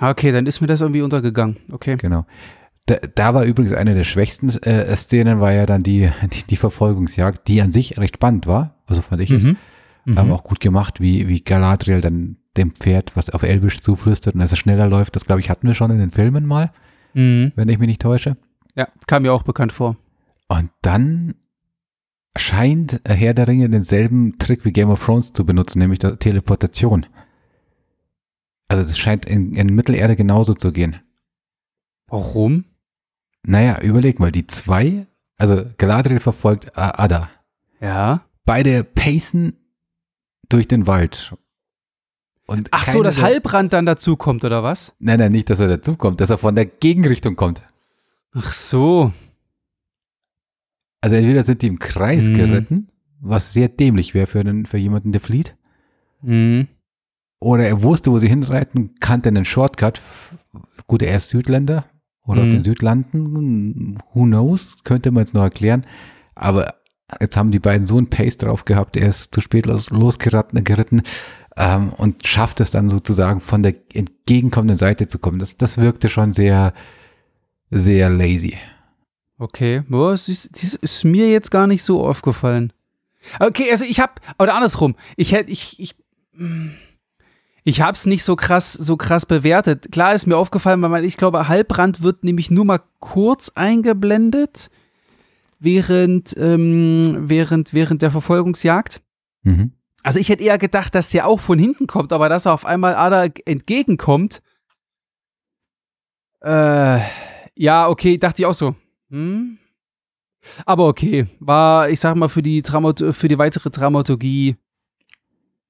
Ah, 0.00 0.10
Okay, 0.10 0.32
dann 0.32 0.46
ist 0.46 0.60
mir 0.60 0.66
das 0.66 0.80
irgendwie 0.80 1.02
untergegangen. 1.02 1.58
Okay. 1.70 1.96
genau. 1.96 2.26
Da, 2.86 2.96
da 2.96 3.32
war 3.34 3.44
übrigens 3.44 3.72
eine 3.72 3.94
der 3.94 4.04
schwächsten 4.04 4.50
äh, 4.62 4.94
Szenen, 4.94 5.40
war 5.40 5.52
ja 5.52 5.64
dann 5.64 5.82
die, 5.82 6.10
die, 6.32 6.42
die 6.48 6.56
Verfolgungsjagd, 6.56 7.48
die 7.48 7.62
an 7.62 7.72
sich 7.72 7.96
recht 7.98 8.16
spannend 8.16 8.46
war, 8.46 8.82
also 8.86 9.00
fand 9.00 9.22
ich 9.22 9.30
es. 9.30 9.42
Mhm. 9.42 9.56
Mhm. 10.04 10.18
Ähm, 10.18 10.32
auch 10.32 10.44
gut 10.44 10.60
gemacht, 10.60 11.00
wie, 11.00 11.26
wie 11.28 11.40
Galadriel 11.42 12.02
dann 12.02 12.36
dem 12.58 12.72
Pferd, 12.72 13.16
was 13.16 13.30
auf 13.30 13.42
Elbisch 13.42 13.80
zuflüstert 13.80 14.34
und 14.34 14.40
dass 14.40 14.52
es 14.52 14.58
schneller 14.58 14.86
läuft. 14.86 15.16
Das, 15.16 15.24
glaube 15.24 15.40
ich, 15.40 15.48
hatten 15.48 15.66
wir 15.66 15.74
schon 15.74 15.90
in 15.90 15.98
den 15.98 16.10
Filmen 16.10 16.44
mal, 16.46 16.72
Mhm. 17.14 17.52
wenn 17.56 17.68
ich 17.68 17.78
mich 17.78 17.86
nicht 17.88 18.02
täusche. 18.02 18.36
Ja, 18.74 18.88
kam 19.06 19.22
mir 19.22 19.32
auch 19.32 19.44
bekannt 19.44 19.72
vor. 19.72 19.96
Und 20.48 20.70
dann 20.82 21.36
scheint 22.36 23.00
Herr 23.06 23.32
der 23.32 23.48
Ringe 23.48 23.70
denselben 23.70 24.36
Trick 24.38 24.64
wie 24.64 24.72
Game 24.72 24.90
of 24.90 25.02
Thrones 25.04 25.32
zu 25.32 25.46
benutzen, 25.46 25.78
nämlich 25.78 26.00
die 26.00 26.16
Teleportation. 26.16 27.06
Also 28.68 28.82
das 28.82 28.98
scheint 28.98 29.24
in, 29.26 29.54
in 29.54 29.68
Mittelerde 29.74 30.16
genauso 30.16 30.52
zu 30.54 30.72
gehen. 30.72 30.96
Warum? 32.08 32.64
Naja, 33.46 33.80
überleg 33.82 34.20
mal, 34.20 34.32
die 34.32 34.46
zwei, 34.46 35.06
also 35.36 35.64
Galadriel 35.78 36.20
verfolgt 36.20 36.76
Ada. 36.76 37.30
Ja. 37.80 38.24
Beide 38.44 38.84
pacen 38.84 39.56
durch 40.48 40.66
den 40.68 40.86
Wald. 40.86 41.34
Und 42.46 42.68
Ach 42.72 42.86
so, 42.86 43.02
dass 43.02 43.20
Halbrand 43.20 43.72
dann 43.72 43.86
dazu 43.86 44.16
kommt, 44.16 44.44
oder 44.44 44.62
was? 44.62 44.94
Nein, 44.98 45.18
nein, 45.18 45.32
nicht, 45.32 45.48
dass 45.50 45.60
er 45.60 45.68
dazukommt, 45.68 46.20
dass 46.20 46.30
er 46.30 46.38
von 46.38 46.54
der 46.54 46.66
Gegenrichtung 46.66 47.36
kommt. 47.36 47.62
Ach 48.32 48.52
so. 48.52 49.12
Also 51.00 51.16
entweder 51.16 51.42
sind 51.42 51.62
die 51.62 51.66
im 51.68 51.78
Kreis 51.78 52.28
Mhm. 52.28 52.34
geritten, 52.34 52.88
was 53.20 53.52
sehr 53.52 53.68
dämlich 53.68 54.14
wäre 54.14 54.26
für, 54.26 54.40
einen, 54.40 54.66
für 54.66 54.78
jemanden, 54.78 55.12
der 55.12 55.20
flieht, 55.20 55.56
Mhm. 56.22 56.68
oder 57.40 57.66
er 57.66 57.82
wusste, 57.82 58.10
wo 58.10 58.18
sie 58.18 58.28
hinreiten, 58.28 58.94
kannte 59.00 59.28
einen 59.28 59.44
Shortcut. 59.44 60.00
Gut, 60.86 61.02
er 61.02 61.16
ist 61.16 61.28
Südländer 61.30 61.84
oder 62.26 62.42
aus 62.42 62.46
Mhm. 62.46 62.52
den 62.52 62.60
Südlanden, 62.62 63.98
who 64.12 64.24
knows, 64.24 64.76
könnte 64.84 65.10
man 65.10 65.22
jetzt 65.22 65.34
noch 65.34 65.42
erklären. 65.42 65.86
Aber 66.34 66.74
jetzt 67.20 67.36
haben 67.36 67.50
die 67.50 67.58
beiden 67.58 67.86
so 67.86 67.96
einen 67.98 68.08
Pace 68.10 68.38
drauf 68.38 68.64
gehabt, 68.64 68.96
er 68.96 69.08
ist 69.08 69.34
zu 69.34 69.40
spät 69.40 69.66
los, 69.66 69.90
losgeritten 69.90 70.62
geritten, 70.64 71.02
ähm, 71.56 71.92
und 71.92 72.26
schafft 72.26 72.60
es 72.60 72.70
dann 72.72 72.88
sozusagen 72.88 73.40
von 73.40 73.62
der 73.62 73.74
entgegenkommenden 73.92 74.78
Seite 74.78 75.06
zu 75.06 75.18
kommen. 75.18 75.38
Das, 75.38 75.56
das 75.56 75.78
wirkte 75.78 76.08
schon 76.08 76.32
sehr, 76.32 76.72
sehr 77.70 78.10
lazy. 78.10 78.56
Okay, 79.38 79.82
Boah, 79.88 80.12
es 80.12 80.28
ist, 80.28 80.50
es 80.56 80.74
ist 80.74 81.04
mir 81.04 81.30
jetzt 81.30 81.50
gar 81.50 81.66
nicht 81.66 81.82
so 81.82 82.06
aufgefallen. 82.06 82.72
Okay, 83.40 83.70
also 83.70 83.84
ich 83.84 84.00
hab, 84.00 84.20
oder 84.38 84.54
andersrum, 84.54 84.96
ich 85.16 85.32
hätte, 85.32 85.50
ich, 85.50 85.78
ich, 85.80 85.94
mm, 86.34 86.68
ich 87.64 87.80
hab's 87.80 88.04
nicht 88.04 88.22
so 88.24 88.36
krass, 88.36 88.74
so 88.74 88.96
krass 88.98 89.24
bewertet. 89.24 89.90
Klar 89.90 90.14
ist 90.14 90.26
mir 90.26 90.36
aufgefallen, 90.36 90.82
weil 90.82 90.90
man, 90.90 91.04
ich 91.04 91.16
glaube, 91.16 91.48
Halbrand 91.48 92.02
wird 92.02 92.22
nämlich 92.22 92.50
nur 92.50 92.66
mal 92.66 92.80
kurz 93.00 93.50
eingeblendet, 93.54 94.70
während, 95.58 96.36
ähm, 96.36 97.28
während, 97.28 97.72
während 97.72 98.02
der 98.02 98.10
Verfolgungsjagd. 98.10 99.02
Mhm. 99.42 99.72
Also 100.02 100.20
ich 100.20 100.28
hätte 100.28 100.44
eher 100.44 100.58
gedacht, 100.58 100.94
dass 100.94 101.08
der 101.08 101.26
auch 101.26 101.40
von 101.40 101.58
hinten 101.58 101.86
kommt, 101.86 102.12
aber 102.12 102.28
dass 102.28 102.44
er 102.44 102.52
auf 102.52 102.66
einmal 102.66 102.94
Ada 102.94 103.28
entgegenkommt. 103.46 104.42
Äh, 106.42 107.00
ja, 107.54 107.88
okay, 107.88 108.18
dachte 108.18 108.42
ich 108.42 108.46
auch 108.46 108.54
so. 108.54 108.74
Hm? 109.08 109.56
Aber 110.66 110.86
okay, 110.86 111.26
war, 111.40 111.88
ich 111.88 112.00
sag 112.00 112.16
mal, 112.16 112.28
für 112.28 112.42
die, 112.42 112.62
für 112.62 113.28
die 113.28 113.38
weitere 113.38 113.70
Dramaturgie, 113.70 114.56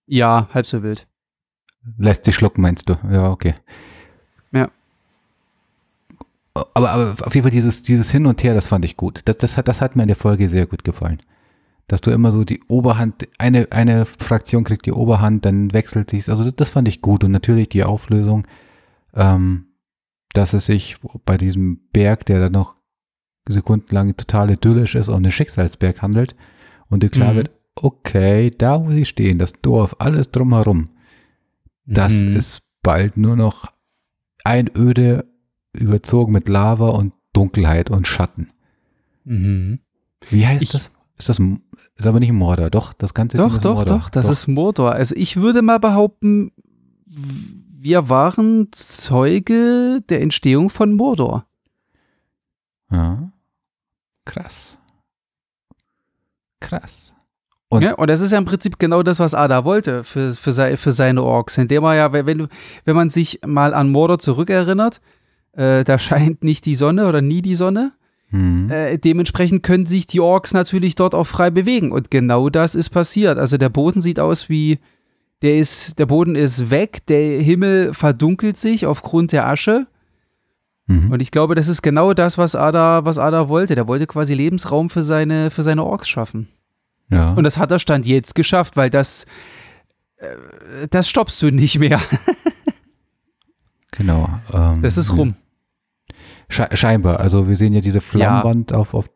ja, 0.06 0.48
halb 0.52 0.66
so 0.66 0.82
wild. 0.82 1.06
Lässt 1.98 2.24
sich 2.24 2.34
schlucken, 2.34 2.62
meinst 2.62 2.88
du? 2.88 2.96
Ja, 3.10 3.30
okay. 3.30 3.54
Ja. 4.52 4.70
Aber, 6.54 6.90
aber 6.90 7.26
auf 7.26 7.34
jeden 7.34 7.44
Fall 7.44 7.50
dieses, 7.50 7.82
dieses 7.82 8.10
Hin 8.10 8.26
und 8.26 8.42
Her, 8.42 8.54
das 8.54 8.68
fand 8.68 8.84
ich 8.84 8.96
gut. 8.96 9.22
Das, 9.24 9.38
das, 9.38 9.56
hat, 9.56 9.68
das 9.68 9.80
hat 9.80 9.96
mir 9.96 10.02
in 10.02 10.08
der 10.08 10.16
Folge 10.16 10.48
sehr 10.48 10.66
gut 10.66 10.84
gefallen. 10.84 11.18
Dass 11.88 12.00
du 12.00 12.10
immer 12.10 12.30
so 12.30 12.44
die 12.44 12.62
Oberhand, 12.68 13.28
eine, 13.38 13.68
eine 13.70 14.06
Fraktion 14.06 14.64
kriegt 14.64 14.86
die 14.86 14.92
Oberhand, 14.92 15.44
dann 15.44 15.72
wechselt 15.72 16.10
sich's. 16.10 16.28
Also 16.28 16.50
das 16.50 16.70
fand 16.70 16.88
ich 16.88 17.02
gut. 17.02 17.24
Und 17.24 17.32
natürlich 17.32 17.68
die 17.68 17.84
Auflösung, 17.84 18.46
ähm, 19.14 19.66
dass 20.32 20.54
es 20.54 20.66
sich 20.66 20.96
bei 21.26 21.36
diesem 21.36 21.80
Berg, 21.92 22.24
der 22.26 22.40
dann 22.40 22.52
noch 22.52 22.76
sekundenlang 23.48 24.16
total 24.16 24.50
idyllisch 24.50 24.94
ist, 24.94 25.08
um 25.08 25.16
einen 25.16 25.32
Schicksalsberg 25.32 26.00
handelt. 26.00 26.34
Und 26.88 27.02
dir 27.02 27.10
klar 27.10 27.32
Mhm. 27.32 27.36
wird, 27.36 27.50
okay, 27.74 28.50
da 28.50 28.80
wo 28.82 28.90
sie 28.90 29.04
stehen, 29.04 29.38
das 29.38 29.52
Dorf, 29.54 29.96
alles 29.98 30.30
drumherum, 30.30 30.86
das 31.86 32.22
Mhm. 32.22 32.36
ist 32.36 32.62
bald 32.82 33.16
nur 33.16 33.36
noch 33.36 33.72
Einöde, 34.44 35.26
überzogen 35.72 36.32
mit 36.32 36.48
Lava 36.48 36.88
und 36.90 37.12
Dunkelheit 37.32 37.90
und 37.90 38.06
Schatten. 38.06 38.48
Mhm. 39.24 39.80
Wie 40.30 40.46
heißt 40.46 40.62
Ich- 40.64 40.70
das? 40.70 40.90
Ist 41.16 41.28
das 41.28 41.38
ist 41.38 42.06
aber 42.08 42.18
nicht 42.18 42.32
Mordor, 42.32 42.70
doch, 42.70 42.92
das 42.92 43.14
ganze 43.14 43.36
Ding 43.36 43.46
Doch, 43.46 43.54
ist 43.56 43.64
doch, 43.64 43.76
Mordor. 43.76 43.98
doch, 43.98 44.10
das 44.10 44.28
ist 44.28 44.48
Mordor. 44.48 44.92
Also 44.92 45.14
ich 45.14 45.36
würde 45.36 45.62
mal 45.62 45.78
behaupten, 45.78 46.50
wir 47.06 48.08
waren 48.08 48.68
Zeuge 48.72 50.00
der 50.08 50.22
Entstehung 50.22 50.70
von 50.70 50.92
Mordor. 50.94 51.46
Ja. 52.90 53.30
Krass. 54.24 54.76
Krass. 56.60 57.13
Und- 57.74 57.82
ja, 57.82 57.94
und 57.94 58.08
das 58.08 58.20
ist 58.20 58.32
ja 58.32 58.38
im 58.38 58.44
Prinzip 58.44 58.78
genau 58.78 59.02
das, 59.02 59.18
was 59.20 59.34
Ada 59.34 59.64
wollte 59.64 60.04
für, 60.04 60.32
für, 60.32 60.52
sei, 60.52 60.76
für 60.76 60.92
seine 60.92 61.22
Orks. 61.22 61.58
Indem 61.58 61.84
er 61.84 61.94
ja, 61.94 62.12
wenn, 62.12 62.48
wenn 62.84 62.96
man 62.96 63.10
sich 63.10 63.40
mal 63.46 63.74
an 63.74 63.90
Mordor 63.90 64.18
zurückerinnert, 64.18 65.00
äh, 65.52 65.84
da 65.84 65.98
scheint 65.98 66.42
nicht 66.44 66.66
die 66.66 66.74
Sonne 66.74 67.06
oder 67.06 67.20
nie 67.20 67.42
die 67.42 67.54
Sonne. 67.54 67.92
Hm. 68.30 68.70
Äh, 68.70 68.98
dementsprechend 68.98 69.62
können 69.62 69.86
sich 69.86 70.06
die 70.06 70.20
Orks 70.20 70.52
natürlich 70.52 70.94
dort 70.94 71.14
auch 71.14 71.26
frei 71.26 71.50
bewegen. 71.50 71.92
Und 71.92 72.10
genau 72.10 72.48
das 72.48 72.74
ist 72.74 72.90
passiert. 72.90 73.38
Also 73.38 73.58
der 73.58 73.68
Boden 73.68 74.00
sieht 74.00 74.18
aus 74.18 74.48
wie, 74.48 74.78
der 75.42 75.58
ist, 75.58 75.98
der 75.98 76.06
Boden 76.06 76.34
ist 76.34 76.70
weg, 76.70 77.06
der 77.06 77.40
Himmel 77.40 77.94
verdunkelt 77.94 78.56
sich 78.56 78.86
aufgrund 78.86 79.32
der 79.32 79.46
Asche. 79.46 79.86
Mhm. 80.86 81.12
Und 81.12 81.22
ich 81.22 81.30
glaube, 81.30 81.54
das 81.54 81.68
ist 81.68 81.82
genau 81.82 82.12
das, 82.14 82.36
was 82.38 82.56
Ada, 82.56 83.04
was 83.04 83.18
Ada 83.18 83.48
wollte. 83.48 83.74
Der 83.74 83.86
wollte 83.88 84.06
quasi 84.06 84.34
Lebensraum 84.34 84.90
für 84.90 85.02
seine, 85.02 85.50
für 85.50 85.62
seine 85.62 85.84
Orks 85.84 86.08
schaffen. 86.08 86.48
Ja. 87.10 87.30
Und 87.30 87.44
das 87.44 87.58
hat 87.58 87.70
er 87.70 87.78
Stand 87.78 88.06
jetzt 88.06 88.34
geschafft, 88.34 88.76
weil 88.76 88.90
das, 88.90 89.26
äh, 90.16 90.88
das 90.88 91.08
stoppst 91.08 91.40
du 91.42 91.50
nicht 91.50 91.78
mehr. 91.78 92.00
genau. 93.90 94.28
Ähm, 94.52 94.82
Das 94.82 94.96
ist 94.96 95.16
rum. 95.16 95.34
Sche 96.48 96.68
scheinbar. 96.74 97.20
Also 97.20 97.48
wir 97.48 97.56
sehen 97.56 97.72
ja 97.72 97.80
diese 97.80 98.00
Flammenwand 98.00 98.72
auf, 98.72 98.94
auf, 98.94 99.10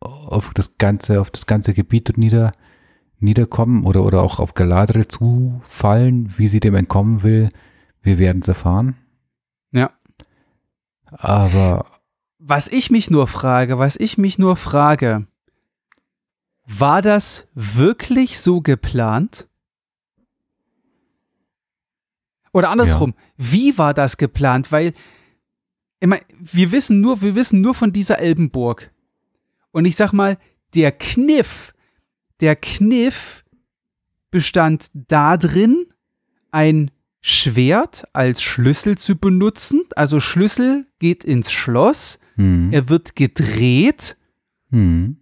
auf 0.00 0.50
das 0.54 0.78
ganze, 0.78 1.20
auf 1.20 1.30
das 1.30 1.46
ganze 1.46 1.74
Gebiet 1.74 2.16
nieder, 2.16 2.52
niederkommen 3.18 3.84
oder, 3.84 4.02
oder 4.04 4.22
auch 4.22 4.40
auf 4.40 4.54
Galadriel 4.54 5.06
zufallen, 5.08 6.32
wie 6.36 6.46
sie 6.46 6.60
dem 6.60 6.74
entkommen 6.74 7.22
will. 7.22 7.48
Wir 8.02 8.18
werden 8.18 8.42
es 8.42 8.48
erfahren. 8.48 8.96
Ja. 9.70 9.90
Aber 11.06 11.86
Was 12.38 12.68
ich 12.68 12.90
mich 12.90 13.10
nur 13.10 13.26
frage, 13.28 13.78
was 13.78 13.96
ich 13.96 14.18
mich 14.18 14.38
nur 14.38 14.56
frage, 14.56 15.26
War 16.78 17.02
das 17.02 17.46
wirklich 17.54 18.38
so 18.40 18.60
geplant? 18.60 19.46
Oder 22.52 22.70
andersrum, 22.70 23.14
ja. 23.16 23.24
wie 23.36 23.78
war 23.78 23.94
das 23.94 24.16
geplant? 24.16 24.72
Weil, 24.72 24.94
ich 26.00 26.08
mein, 26.08 26.20
wir 26.38 26.72
wissen 26.72 27.00
nur, 27.00 27.22
wir 27.22 27.34
wissen 27.34 27.60
nur 27.60 27.74
von 27.74 27.92
dieser 27.92 28.18
Elbenburg. 28.18 28.90
Und 29.70 29.84
ich 29.84 29.96
sag 29.96 30.12
mal, 30.12 30.38
der 30.74 30.92
Kniff, 30.92 31.74
der 32.40 32.56
Kniff 32.56 33.44
bestand 34.30 34.90
darin, 34.94 35.86
ein 36.50 36.90
Schwert 37.20 38.04
als 38.12 38.42
Schlüssel 38.42 38.98
zu 38.98 39.16
benutzen. 39.16 39.82
Also 39.94 40.20
Schlüssel 40.20 40.86
geht 40.98 41.24
ins 41.24 41.52
Schloss, 41.52 42.18
hm. 42.36 42.72
er 42.72 42.88
wird 42.88 43.14
gedreht 43.14 44.16
hm. 44.70 45.18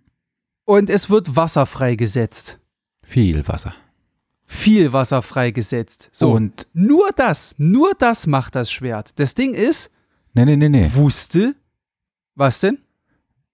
Und 0.70 0.90
es 0.90 1.11
wird 1.11 1.37
Wasser 1.37 1.66
freigesetzt. 1.66 2.59
Viel 3.02 3.46
Wasser 3.48 3.74
viel 4.50 4.92
Wasser 4.92 5.22
freigesetzt. 5.22 6.11
So, 6.12 6.33
und 6.33 6.66
nur 6.74 7.11
das, 7.14 7.54
nur 7.59 7.92
das 7.96 8.26
macht 8.26 8.56
das 8.56 8.70
Schwert. 8.70 9.12
Das 9.20 9.37
Ding 9.37 9.54
ist, 9.54 9.92
nee, 10.35 10.44
nee, 10.44 10.56
nee, 10.56 10.68
nee. 10.68 10.90
wusste, 10.92 11.54
was 12.35 12.59
denn? 12.59 12.78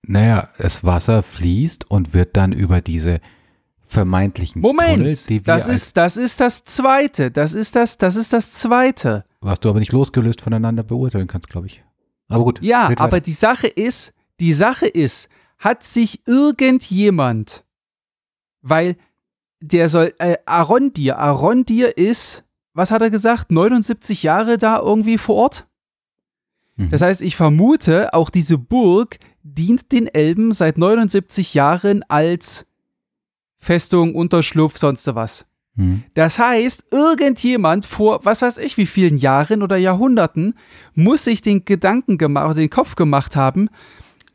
Naja, 0.02 0.48
das 0.56 0.84
Wasser 0.84 1.22
fließt 1.22 1.90
und 1.90 2.14
wird 2.14 2.36
dann 2.38 2.52
über 2.52 2.80
diese 2.80 3.20
vermeintlichen 3.84 4.62
Moment, 4.62 4.96
Tunnel, 4.96 5.16
die 5.28 5.46
wir 5.46 5.54
das 5.54 5.68
ist 5.68 5.96
das 5.98 6.16
ist 6.16 6.40
das 6.40 6.64
zweite, 6.64 7.30
das 7.30 7.52
ist 7.52 7.76
das 7.76 7.98
das 7.98 8.16
ist 8.16 8.32
das 8.32 8.52
zweite. 8.52 9.24
Was 9.40 9.60
du 9.60 9.68
aber 9.68 9.80
nicht 9.80 9.92
losgelöst 9.92 10.40
voneinander 10.40 10.82
beurteilen 10.82 11.26
kannst, 11.26 11.50
glaube 11.50 11.66
ich. 11.66 11.84
Aber 12.28 12.44
gut. 12.44 12.62
Ja, 12.62 12.90
aber 12.96 13.20
die 13.20 13.32
Sache 13.32 13.66
ist, 13.66 14.14
die 14.40 14.54
Sache 14.54 14.86
ist, 14.86 15.28
hat 15.58 15.82
sich 15.82 16.26
irgendjemand 16.26 17.66
weil 18.68 18.96
der 19.60 19.88
soll, 19.88 20.12
äh, 20.18 20.36
Arondir, 20.44 21.18
Arondir 21.18 21.96
ist, 21.96 22.44
was 22.74 22.90
hat 22.90 23.00
er 23.00 23.10
gesagt, 23.10 23.50
79 23.50 24.22
Jahre 24.22 24.58
da 24.58 24.78
irgendwie 24.78 25.18
vor 25.18 25.36
Ort? 25.36 25.66
Mhm. 26.76 26.90
Das 26.90 27.00
heißt, 27.00 27.22
ich 27.22 27.36
vermute, 27.36 28.12
auch 28.12 28.28
diese 28.28 28.58
Burg 28.58 29.18
dient 29.42 29.92
den 29.92 30.08
Elben 30.08 30.52
seit 30.52 30.78
79 30.78 31.54
Jahren 31.54 32.02
als 32.08 32.66
Festung, 33.58 34.14
Unterschlupf, 34.14 34.76
sonst 34.76 35.06
was. 35.14 35.46
Mhm. 35.76 36.02
Das 36.14 36.38
heißt, 36.38 36.86
irgendjemand 36.90 37.86
vor, 37.86 38.20
was 38.24 38.42
weiß 38.42 38.58
ich, 38.58 38.76
wie 38.76 38.86
vielen 38.86 39.16
Jahren 39.16 39.62
oder 39.62 39.76
Jahrhunderten 39.76 40.54
muss 40.94 41.24
sich 41.24 41.40
den 41.40 41.64
Gedanken 41.64 42.18
gemacht, 42.18 42.58
den 42.58 42.70
Kopf 42.70 42.96
gemacht 42.96 43.36
haben. 43.36 43.70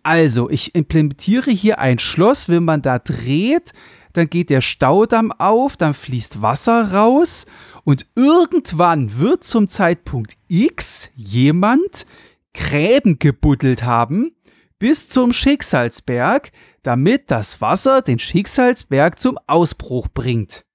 Also, 0.03 0.49
ich 0.49 0.75
implementiere 0.75 1.51
hier 1.51 1.79
ein 1.79 1.99
Schloss, 1.99 2.49
wenn 2.49 2.63
man 2.63 2.81
da 2.81 2.99
dreht, 2.99 3.73
dann 4.13 4.29
geht 4.29 4.49
der 4.49 4.61
Staudamm 4.61 5.31
auf, 5.31 5.77
dann 5.77 5.93
fließt 5.93 6.41
Wasser 6.41 6.91
raus 6.91 7.45
und 7.83 8.05
irgendwann 8.15 9.19
wird 9.19 9.43
zum 9.43 9.67
Zeitpunkt 9.67 10.35
X 10.47 11.09
jemand 11.15 12.05
Gräben 12.53 13.19
gebuddelt 13.19 13.83
haben 13.83 14.35
bis 14.79 15.07
zum 15.07 15.31
Schicksalsberg, 15.31 16.51
damit 16.81 17.29
das 17.29 17.61
Wasser 17.61 18.01
den 18.01 18.19
Schicksalsberg 18.19 19.19
zum 19.19 19.37
Ausbruch 19.45 20.07
bringt. 20.07 20.65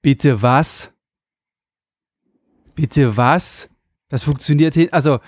Bitte 0.00 0.40
was? 0.40 0.90
Bitte 2.74 3.16
was? 3.16 3.68
Das 4.08 4.22
funktioniert 4.22 4.74
hin. 4.74 4.88
Also, 4.90 5.20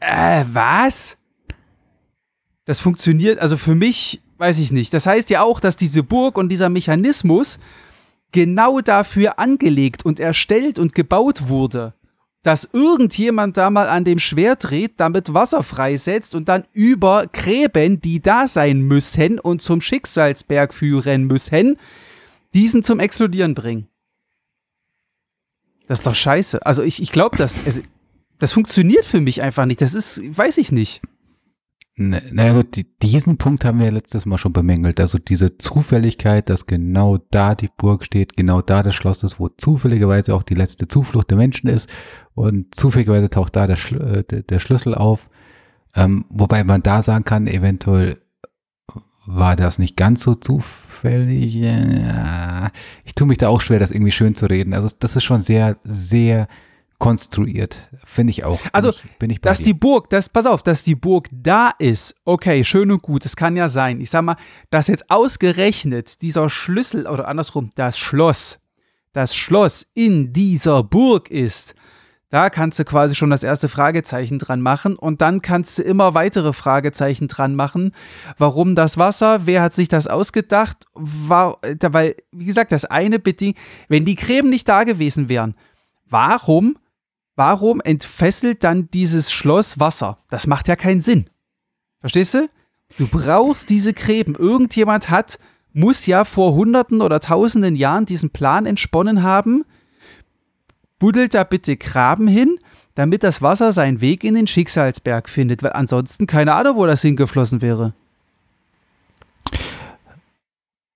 äh, 0.00 0.44
was? 0.52 1.16
Das 2.64 2.80
funktioniert, 2.80 3.40
also 3.40 3.56
für 3.56 3.74
mich 3.74 4.22
weiß 4.38 4.58
ich 4.58 4.72
nicht. 4.72 4.92
Das 4.94 5.06
heißt 5.06 5.30
ja 5.30 5.42
auch, 5.42 5.60
dass 5.60 5.76
diese 5.76 6.02
Burg 6.02 6.38
und 6.38 6.48
dieser 6.48 6.68
Mechanismus 6.68 7.58
genau 8.32 8.80
dafür 8.80 9.38
angelegt 9.38 10.04
und 10.04 10.18
erstellt 10.18 10.78
und 10.78 10.94
gebaut 10.94 11.48
wurde, 11.48 11.94
dass 12.42 12.68
irgendjemand 12.72 13.56
da 13.56 13.70
mal 13.70 13.88
an 13.88 14.04
dem 14.04 14.18
Schwert 14.18 14.70
dreht, 14.70 14.94
damit 14.98 15.32
Wasser 15.32 15.62
freisetzt 15.62 16.34
und 16.34 16.48
dann 16.48 16.64
über 16.72 17.26
Gräben, 17.32 18.00
die 18.00 18.20
da 18.20 18.46
sein 18.48 18.80
müssen 18.80 19.38
und 19.38 19.62
zum 19.62 19.80
Schicksalsberg 19.80 20.74
führen 20.74 21.24
müssen, 21.24 21.78
diesen 22.52 22.82
zum 22.82 23.00
Explodieren 23.00 23.54
bringen. 23.54 23.88
Das 25.86 26.00
ist 26.00 26.06
doch 26.06 26.14
scheiße. 26.14 26.64
Also 26.66 26.82
ich, 26.82 27.00
ich 27.00 27.12
glaube, 27.12 27.36
das, 27.36 27.66
es, 27.66 27.82
das 28.38 28.52
funktioniert 28.52 29.04
für 29.04 29.20
mich 29.20 29.42
einfach 29.42 29.66
nicht. 29.66 29.80
Das 29.80 29.94
ist, 29.94 30.22
weiß 30.36 30.58
ich 30.58 30.72
nicht. 30.72 31.02
Ne, 31.96 32.20
na 32.32 32.52
gut, 32.52 32.84
diesen 33.02 33.38
Punkt 33.38 33.64
haben 33.64 33.78
wir 33.78 33.86
ja 33.86 33.92
letztes 33.92 34.26
Mal 34.26 34.36
schon 34.36 34.52
bemängelt. 34.52 34.98
Also 34.98 35.18
diese 35.18 35.58
Zufälligkeit, 35.58 36.50
dass 36.50 36.66
genau 36.66 37.18
da 37.30 37.54
die 37.54 37.70
Burg 37.76 38.04
steht, 38.04 38.36
genau 38.36 38.62
da 38.62 38.82
das 38.82 38.96
Schloss 38.96 39.22
ist, 39.22 39.38
wo 39.38 39.48
zufälligerweise 39.48 40.34
auch 40.34 40.42
die 40.42 40.54
letzte 40.54 40.88
Zuflucht 40.88 41.30
der 41.30 41.36
Menschen 41.36 41.68
ist 41.68 41.88
und 42.34 42.74
zufälligerweise 42.74 43.30
taucht 43.30 43.54
da 43.54 43.68
der, 43.68 43.76
Schl 43.76 44.24
äh, 44.28 44.42
der 44.42 44.58
Schlüssel 44.58 44.96
auf. 44.96 45.30
Ähm, 45.94 46.24
wobei 46.30 46.64
man 46.64 46.82
da 46.82 47.00
sagen 47.00 47.24
kann, 47.24 47.46
eventuell 47.46 48.18
war 49.26 49.54
das 49.54 49.78
nicht 49.78 49.96
ganz 49.96 50.24
so 50.24 50.34
zufällig. 50.34 51.62
Ich 53.04 53.14
tue 53.14 53.26
mich 53.28 53.38
da 53.38 53.48
auch 53.48 53.60
schwer, 53.60 53.78
das 53.78 53.92
irgendwie 53.92 54.12
schön 54.12 54.34
zu 54.34 54.46
reden. 54.46 54.74
Also 54.74 54.88
das 54.98 55.14
ist 55.14 55.22
schon 55.22 55.42
sehr, 55.42 55.76
sehr 55.84 56.48
konstruiert, 57.04 57.76
finde 58.06 58.30
ich 58.30 58.44
auch. 58.44 58.58
Also, 58.72 58.88
ich, 58.88 59.02
bin 59.18 59.28
ich 59.28 59.38
dass 59.42 59.58
dir. 59.58 59.64
die 59.64 59.74
Burg, 59.74 60.08
das, 60.08 60.30
pass 60.30 60.46
auf, 60.46 60.62
dass 60.62 60.84
die 60.84 60.94
Burg 60.94 61.28
da 61.30 61.70
ist, 61.78 62.14
okay, 62.24 62.64
schön 62.64 62.90
und 62.90 63.02
gut, 63.02 63.26
das 63.26 63.36
kann 63.36 63.56
ja 63.56 63.68
sein. 63.68 64.00
Ich 64.00 64.08
sag 64.08 64.22
mal, 64.22 64.36
dass 64.70 64.88
jetzt 64.88 65.10
ausgerechnet 65.10 66.22
dieser 66.22 66.48
Schlüssel 66.48 67.06
oder 67.06 67.28
andersrum, 67.28 67.72
das 67.74 67.98
Schloss, 67.98 68.58
das 69.12 69.36
Schloss 69.36 69.86
in 69.92 70.32
dieser 70.32 70.82
Burg 70.82 71.30
ist, 71.30 71.74
da 72.30 72.48
kannst 72.48 72.78
du 72.78 72.86
quasi 72.86 73.14
schon 73.14 73.28
das 73.28 73.42
erste 73.42 73.68
Fragezeichen 73.68 74.38
dran 74.38 74.62
machen 74.62 74.96
und 74.96 75.20
dann 75.20 75.42
kannst 75.42 75.78
du 75.78 75.82
immer 75.82 76.14
weitere 76.14 76.54
Fragezeichen 76.54 77.28
dran 77.28 77.54
machen. 77.54 77.92
Warum 78.38 78.74
das 78.74 78.96
Wasser? 78.96 79.44
Wer 79.44 79.60
hat 79.60 79.74
sich 79.74 79.88
das 79.88 80.06
ausgedacht? 80.06 80.86
War, 80.94 81.58
weil, 81.82 82.16
wie 82.32 82.46
gesagt, 82.46 82.72
das 82.72 82.86
eine 82.86 83.18
bedingt, 83.18 83.58
wenn 83.88 84.06
die 84.06 84.16
Gräben 84.16 84.48
nicht 84.48 84.66
da 84.70 84.84
gewesen 84.84 85.28
wären, 85.28 85.54
warum 86.08 86.78
warum 87.36 87.80
entfesselt 87.80 88.64
dann 88.64 88.90
dieses 88.90 89.32
Schloss 89.32 89.80
Wasser? 89.80 90.18
Das 90.28 90.46
macht 90.46 90.68
ja 90.68 90.76
keinen 90.76 91.00
Sinn. 91.00 91.28
Verstehst 92.00 92.34
du? 92.34 92.48
Du 92.98 93.08
brauchst 93.08 93.70
diese 93.70 93.92
Gräben. 93.92 94.34
Irgendjemand 94.34 95.10
hat, 95.10 95.38
muss 95.72 96.06
ja 96.06 96.24
vor 96.24 96.54
hunderten 96.54 97.00
oder 97.00 97.20
tausenden 97.20 97.76
Jahren 97.76 98.06
diesen 98.06 98.30
Plan 98.30 98.66
entsponnen 98.66 99.22
haben. 99.22 99.64
Buddelt 100.98 101.34
da 101.34 101.44
bitte 101.44 101.76
Graben 101.76 102.28
hin, 102.28 102.58
damit 102.94 103.24
das 103.24 103.42
Wasser 103.42 103.72
seinen 103.72 104.00
Weg 104.00 104.22
in 104.22 104.34
den 104.34 104.46
Schicksalsberg 104.46 105.28
findet, 105.28 105.62
weil 105.62 105.72
ansonsten 105.72 106.26
keine 106.26 106.54
Ahnung, 106.54 106.76
wo 106.76 106.86
das 106.86 107.02
hingeflossen 107.02 107.60
wäre. 107.60 107.94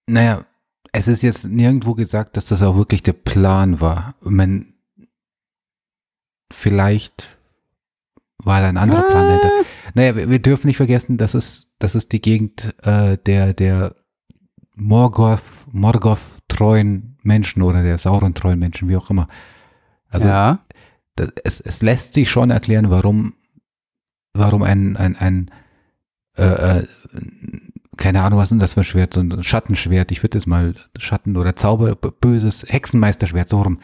Naja, 0.07 0.45
es 0.93 1.09
ist 1.09 1.23
jetzt 1.23 1.49
nirgendwo 1.49 1.95
gesagt, 1.95 2.37
dass 2.37 2.47
das 2.47 2.63
auch 2.63 2.77
wirklich 2.77 3.03
der 3.03 3.13
Plan 3.13 3.81
war. 3.81 4.15
Man, 4.21 4.73
vielleicht 6.53 7.39
war 8.39 8.61
da 8.61 8.69
ein 8.69 8.77
anderer 8.77 9.05
ah. 9.05 9.11
Plan 9.11 9.27
dahinter. 9.27 9.51
Naja, 9.95 10.17
wir, 10.17 10.31
wir, 10.31 10.39
dürfen 10.39 10.69
nicht 10.69 10.77
vergessen, 10.77 11.17
das 11.17 11.35
ist, 11.35 11.69
das 11.79 11.95
ist 11.95 12.13
die 12.13 12.21
Gegend 12.21 12.75
äh, 12.83 13.19
der, 13.19 13.53
der 13.53 13.95
Morgoth, 14.75 15.43
Morgoth 15.73 16.21
treuen 16.47 17.19
Menschen 17.23 17.63
oder 17.63 17.83
der 17.83 17.99
Sauron 17.99 18.35
treuen 18.35 18.59
Menschen, 18.59 18.89
wie 18.89 18.97
auch 18.97 19.11
immer. 19.11 19.29
Also 20.09 20.29
ja. 20.29 20.61
das, 21.17 21.31
es, 21.45 21.61
es 21.61 21.83
lässt 21.83 22.15
sich 22.15 22.31
schon 22.31 22.51
erklären, 22.51 22.91
warum, 22.91 23.35
warum 24.35 24.63
ein, 24.63 24.97
ein, 24.97 25.17
ein 25.17 25.51
äh, 26.37 26.79
äh, 26.79 26.87
keine 27.97 28.23
Ahnung, 28.23 28.39
was 28.39 28.53
ist 28.53 28.63
das 28.63 28.75
für 28.75 28.81
ein 28.81 28.85
Schwert, 28.85 29.15
so 29.15 29.21
ein 29.21 29.43
Schattenschwert, 29.43 30.13
ich 30.13 30.23
würde 30.23 30.39
es 30.39 30.47
mal 30.47 30.75
Schatten- 30.97 31.37
oder 31.37 31.57
Zauber, 31.57 31.97
böses 31.97 32.65
Hexenmeisterschwert, 32.69 33.49
so 33.49 33.61
rum 33.61 33.81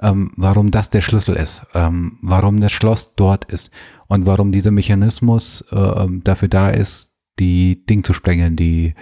ähm, 0.00 0.32
warum 0.36 0.70
das 0.70 0.90
der 0.90 1.00
Schlüssel 1.00 1.36
ist, 1.36 1.62
ähm, 1.74 2.18
warum 2.22 2.60
das 2.60 2.72
Schloss 2.72 3.14
dort 3.14 3.44
ist 3.46 3.70
und 4.06 4.26
warum 4.26 4.52
dieser 4.52 4.70
Mechanismus 4.70 5.62
äh, 5.70 6.06
dafür 6.22 6.48
da 6.48 6.70
ist, 6.70 7.12
die 7.38 7.84
Ding 7.86 8.04
zu 8.04 8.12
sprengen, 8.12 8.56
die, 8.56 8.94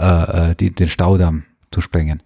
äh, 0.00 0.50
äh, 0.50 0.54
die 0.54 0.70
den 0.70 0.88
Staudamm 0.88 1.44
zu 1.70 1.80
sprengen. 1.80 2.22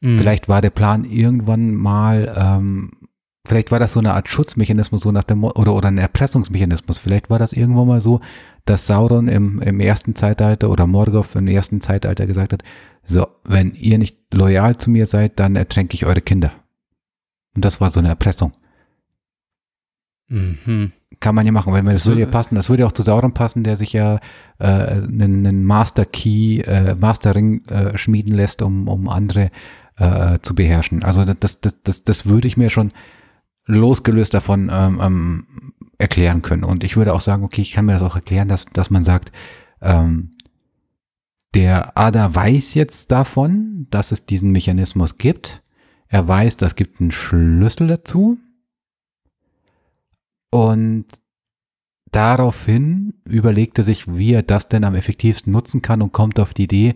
Mhm. 0.00 0.18
Vielleicht 0.18 0.48
war 0.48 0.60
der 0.60 0.70
Plan 0.70 1.04
irgendwann 1.04 1.74
mal, 1.74 2.32
ähm, 2.36 2.92
vielleicht 3.46 3.70
war 3.70 3.78
das 3.78 3.92
so 3.92 4.00
eine 4.00 4.14
Art 4.14 4.28
Schutzmechanismus, 4.28 5.02
so 5.02 5.12
nach 5.12 5.24
dem 5.24 5.44
oder 5.44 5.74
oder 5.74 5.88
ein 5.88 5.98
Erpressungsmechanismus. 5.98 6.98
Vielleicht 6.98 7.30
war 7.30 7.38
das 7.38 7.52
irgendwann 7.52 7.88
mal 7.88 8.00
so, 8.00 8.20
dass 8.64 8.86
Sauron 8.86 9.28
im, 9.28 9.60
im 9.60 9.80
ersten 9.80 10.14
Zeitalter 10.14 10.70
oder 10.70 10.86
Morgoth 10.86 11.34
im 11.36 11.48
ersten 11.48 11.80
Zeitalter 11.80 12.26
gesagt 12.26 12.52
hat, 12.52 12.62
so, 13.06 13.26
wenn 13.44 13.74
ihr 13.74 13.98
nicht 13.98 14.16
loyal 14.32 14.78
zu 14.78 14.90
mir 14.90 15.06
seid, 15.06 15.38
dann 15.38 15.56
ertränke 15.56 15.94
ich 15.94 16.06
eure 16.06 16.22
Kinder. 16.22 16.52
Und 17.54 17.64
das 17.64 17.80
war 17.80 17.90
so 17.90 18.00
eine 18.00 18.08
Erpressung. 18.08 18.52
Mhm. 20.26 20.92
kann 21.20 21.34
man 21.34 21.44
ja 21.44 21.52
machen, 21.52 21.72
weil 21.72 21.84
das 21.84 22.06
würde 22.06 22.22
ja 22.22 22.26
passen, 22.26 22.54
das 22.54 22.70
würde 22.70 22.86
auch 22.86 22.92
zu 22.92 23.02
Sauron 23.02 23.34
passen, 23.34 23.62
der 23.62 23.76
sich 23.76 23.92
ja 23.92 24.20
äh, 24.58 24.66
einen, 24.66 25.46
einen 25.46 25.64
Master 25.64 26.06
Key, 26.06 26.60
äh, 26.60 26.94
Master 26.94 27.34
Ring 27.34 27.64
äh, 27.66 27.96
schmieden 27.98 28.34
lässt, 28.34 28.62
um, 28.62 28.88
um 28.88 29.08
andere 29.08 29.50
äh, 29.96 30.38
zu 30.40 30.54
beherrschen. 30.54 31.04
Also 31.04 31.24
das, 31.24 31.60
das, 31.60 31.82
das, 31.82 32.04
das 32.04 32.26
würde 32.26 32.48
ich 32.48 32.56
mir 32.56 32.70
schon 32.70 32.92
losgelöst 33.66 34.34
davon 34.34 34.70
ähm, 34.72 35.00
ähm, 35.02 35.46
erklären 35.98 36.42
können. 36.42 36.64
Und 36.64 36.84
ich 36.84 36.96
würde 36.96 37.12
auch 37.12 37.20
sagen, 37.20 37.44
okay, 37.44 37.60
ich 37.62 37.72
kann 37.72 37.86
mir 37.86 37.92
das 37.92 38.02
auch 38.02 38.16
erklären, 38.16 38.48
dass, 38.48 38.64
dass 38.66 38.90
man 38.90 39.02
sagt, 39.02 39.30
ähm, 39.80 40.30
der 41.54 41.96
Ada 41.96 42.34
weiß 42.34 42.74
jetzt 42.74 43.12
davon, 43.12 43.86
dass 43.90 44.10
es 44.10 44.26
diesen 44.26 44.50
Mechanismus 44.50 45.18
gibt. 45.18 45.62
Er 46.14 46.28
weiß, 46.28 46.58
das 46.58 46.76
gibt 46.76 47.00
einen 47.00 47.10
Schlüssel 47.10 47.88
dazu. 47.88 48.38
Und 50.48 51.06
daraufhin 52.12 53.14
überlegt 53.24 53.78
er 53.78 53.82
sich, 53.82 54.06
wie 54.06 54.32
er 54.32 54.44
das 54.44 54.68
denn 54.68 54.84
am 54.84 54.94
effektivsten 54.94 55.52
nutzen 55.52 55.82
kann 55.82 56.02
und 56.02 56.12
kommt 56.12 56.38
auf 56.38 56.54
die 56.54 56.62
Idee, 56.62 56.94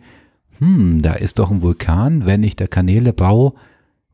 hm, 0.59 1.03
da 1.03 1.15
ist 1.15 1.41
doch 1.41 1.51
ein 1.51 1.63
Vulkan, 1.63 2.27
wenn 2.27 2.45
ich 2.45 2.55
da 2.55 2.69
Kanäle 2.69 3.13
baue 3.13 3.55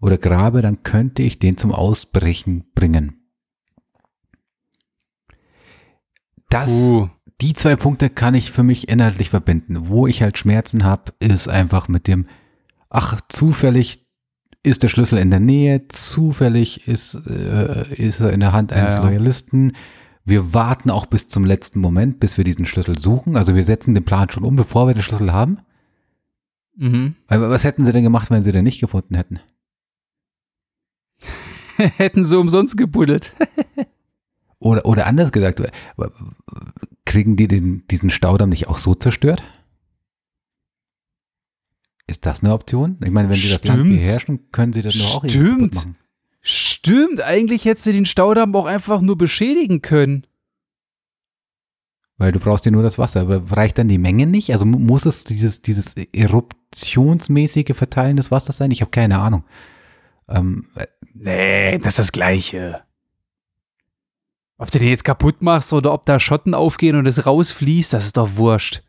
oder 0.00 0.16
grabe, 0.16 0.62
dann 0.62 0.84
könnte 0.84 1.22
ich 1.22 1.38
den 1.38 1.58
zum 1.58 1.72
Ausbrechen 1.72 2.64
bringen. 2.74 3.28
Das, 6.48 6.70
uh. 6.70 7.10
die 7.42 7.52
zwei 7.52 7.76
Punkte 7.76 8.08
kann 8.08 8.34
ich 8.34 8.50
für 8.50 8.62
mich 8.62 8.88
inhaltlich 8.88 9.28
verbinden. 9.28 9.86
Wo 9.88 10.06
ich 10.06 10.22
halt 10.22 10.38
Schmerzen 10.38 10.82
habe, 10.82 11.12
ist 11.18 11.46
einfach 11.46 11.88
mit 11.88 12.08
dem, 12.08 12.24
ach, 12.88 13.20
zufällig 13.28 14.03
ist 14.64 14.82
der 14.82 14.88
Schlüssel 14.88 15.18
in 15.18 15.30
der 15.30 15.40
Nähe, 15.40 15.86
zufällig 15.88 16.88
ist, 16.88 17.14
äh, 17.26 17.94
ist 17.94 18.20
er 18.20 18.32
in 18.32 18.40
der 18.40 18.52
Hand 18.52 18.72
eines 18.72 18.94
ja, 18.94 19.02
ja. 19.02 19.06
Loyalisten. 19.06 19.72
Wir 20.24 20.54
warten 20.54 20.90
auch 20.90 21.06
bis 21.06 21.28
zum 21.28 21.44
letzten 21.44 21.80
Moment, 21.80 22.18
bis 22.18 22.38
wir 22.38 22.44
diesen 22.44 22.64
Schlüssel 22.64 22.98
suchen. 22.98 23.36
Also 23.36 23.54
wir 23.54 23.62
setzen 23.62 23.94
den 23.94 24.04
Plan 24.04 24.30
schon 24.30 24.42
um, 24.42 24.56
bevor 24.56 24.86
wir 24.86 24.94
den 24.94 25.02
Schlüssel 25.02 25.32
haben. 25.32 25.58
Mhm. 26.76 27.14
Was 27.28 27.64
hätten 27.64 27.84
sie 27.84 27.92
denn 27.92 28.02
gemacht, 28.02 28.30
wenn 28.30 28.42
sie 28.42 28.52
den 28.52 28.64
nicht 28.64 28.80
gefunden 28.80 29.14
hätten? 29.14 29.38
hätten 31.76 32.24
sie 32.24 32.38
umsonst 32.38 32.78
gebuddelt. 32.78 33.34
oder, 34.58 34.86
oder 34.86 35.06
anders 35.06 35.30
gesagt, 35.30 35.62
kriegen 37.04 37.36
die 37.36 37.48
den, 37.48 37.86
diesen 37.88 38.08
Staudamm 38.08 38.48
nicht 38.48 38.66
auch 38.68 38.78
so 38.78 38.94
zerstört? 38.94 39.42
Ist 42.06 42.26
das 42.26 42.42
eine 42.42 42.52
Option? 42.52 42.98
Ich 43.02 43.10
meine, 43.10 43.28
wenn 43.30 43.36
sie 43.36 43.50
das 43.50 43.64
Land 43.64 43.84
beherrschen, 43.84 44.50
können 44.52 44.72
sie 44.72 44.82
das 44.82 44.94
nur 44.96 45.06
auch 45.06 45.24
Stimmt. 45.24 45.74
machen. 45.74 45.96
Stimmt, 46.42 47.22
eigentlich 47.22 47.64
hättest 47.64 47.86
du 47.86 47.92
den 47.92 48.04
Staudamm 48.04 48.54
auch 48.54 48.66
einfach 48.66 49.00
nur 49.00 49.16
beschädigen 49.16 49.80
können. 49.80 50.26
Weil 52.18 52.32
du 52.32 52.38
brauchst 52.38 52.66
ja 52.66 52.70
nur 52.70 52.82
das 52.82 52.98
Wasser. 52.98 53.22
Aber 53.22 53.42
reicht 53.50 53.78
dann 53.78 53.88
die 53.88 53.98
Menge 53.98 54.26
nicht? 54.26 54.52
Also 54.52 54.66
muss 54.66 55.06
es 55.06 55.24
dieses, 55.24 55.62
dieses 55.62 55.94
eruptionsmäßige 55.96 57.74
Verteilen 57.74 58.16
des 58.16 58.30
Wassers 58.30 58.58
sein? 58.58 58.70
Ich 58.70 58.82
habe 58.82 58.90
keine 58.90 59.18
Ahnung. 59.18 59.44
Ähm, 60.28 60.66
nee, 61.14 61.78
das 61.78 61.94
ist 61.94 61.98
das 61.98 62.12
Gleiche. 62.12 62.82
Ob 64.58 64.70
du 64.70 64.78
den 64.78 64.88
jetzt 64.88 65.04
kaputt 65.04 65.42
machst 65.42 65.72
oder 65.72 65.92
ob 65.92 66.06
da 66.06 66.20
Schotten 66.20 66.54
aufgehen 66.54 66.96
und 66.96 67.06
es 67.06 67.26
rausfließt, 67.26 67.92
das 67.92 68.04
ist 68.04 68.16
doch 68.16 68.36
wurscht. 68.36 68.82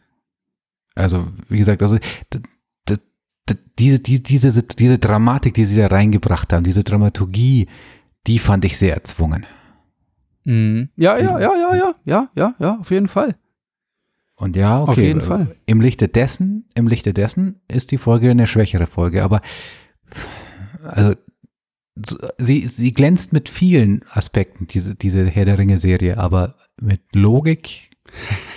Also, 0.94 1.28
wie 1.50 1.58
gesagt, 1.58 1.82
also 1.82 1.98
diese, 3.80 4.00
diese, 4.00 4.24
diese, 4.24 4.64
diese 4.64 5.00
Dramatik, 5.00 5.54
die 5.54 5.66
sie 5.66 5.76
da 5.76 5.88
reingebracht 5.88 6.54
haben, 6.54 6.64
diese 6.64 6.84
Dramaturgie, 6.84 7.68
die 8.28 8.40
fand 8.40 8.66
ich 8.66 8.78
sehr 8.78 8.94
erzwungen. 8.94 9.46
Mhm. 10.46 10.90
Ja, 10.96 11.18
ja, 11.18 11.40
ja, 11.40 11.56
ja, 11.56 11.76
ja, 11.76 11.94
ja, 12.06 12.30
ja, 12.36 12.56
ja, 12.60 12.78
auf 12.80 12.92
jeden 12.92 13.08
Fall. 13.08 13.36
Und 14.36 14.56
ja, 14.56 14.82
okay. 14.82 14.92
Auf 14.92 14.98
jeden 14.98 15.22
Fall. 15.22 15.56
Im 15.66 15.82
Lichte 15.82 16.08
dessen, 16.08 16.70
im 16.76 16.88
Lichte 16.88 17.14
dessen 17.14 17.62
ist 17.68 17.92
die 17.92 17.98
Folge 17.98 18.32
eine 18.32 18.48
schwächere 18.48 18.88
Folge, 18.88 19.24
aber 19.24 19.42
also 20.84 21.16
sie, 22.38 22.68
sie 22.68 22.94
glänzt 22.94 23.34
mit 23.34 23.50
vielen 23.50 24.04
Aspekten, 24.10 24.68
diese, 24.68 24.96
diese 24.96 25.26
Herr 25.26 25.46
der 25.46 25.58
Ringe-Serie, 25.58 26.18
aber 26.18 26.56
mit 26.80 27.02
Logik 27.14 27.92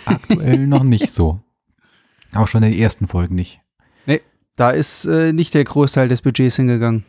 aktuell 0.05 0.67
noch 0.67 0.83
nicht 0.83 1.11
so. 1.11 1.41
Auch 2.35 2.49
schon 2.49 2.63
in 2.63 2.73
den 2.73 2.81
ersten 2.81 3.07
Folgen 3.07 3.37
nicht. 3.37 3.61
Da 4.59 4.71
ist 4.71 5.05
äh, 5.05 5.33
nicht 5.33 5.55
der 5.55 5.62
Großteil 5.62 6.09
des 6.09 6.21
Budgets 6.23 6.57
hingegangen. 6.57 7.05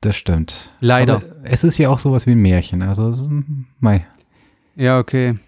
Das 0.00 0.16
stimmt. 0.16 0.72
Leider. 0.80 1.16
Aber 1.16 1.24
es 1.44 1.64
ist 1.64 1.76
ja 1.76 1.90
auch 1.90 1.98
sowas 1.98 2.26
wie 2.26 2.30
ein 2.30 2.40
Märchen, 2.40 2.80
also 2.80 3.28
mei. 3.78 4.06
Ja, 4.74 4.98
okay. 4.98 5.38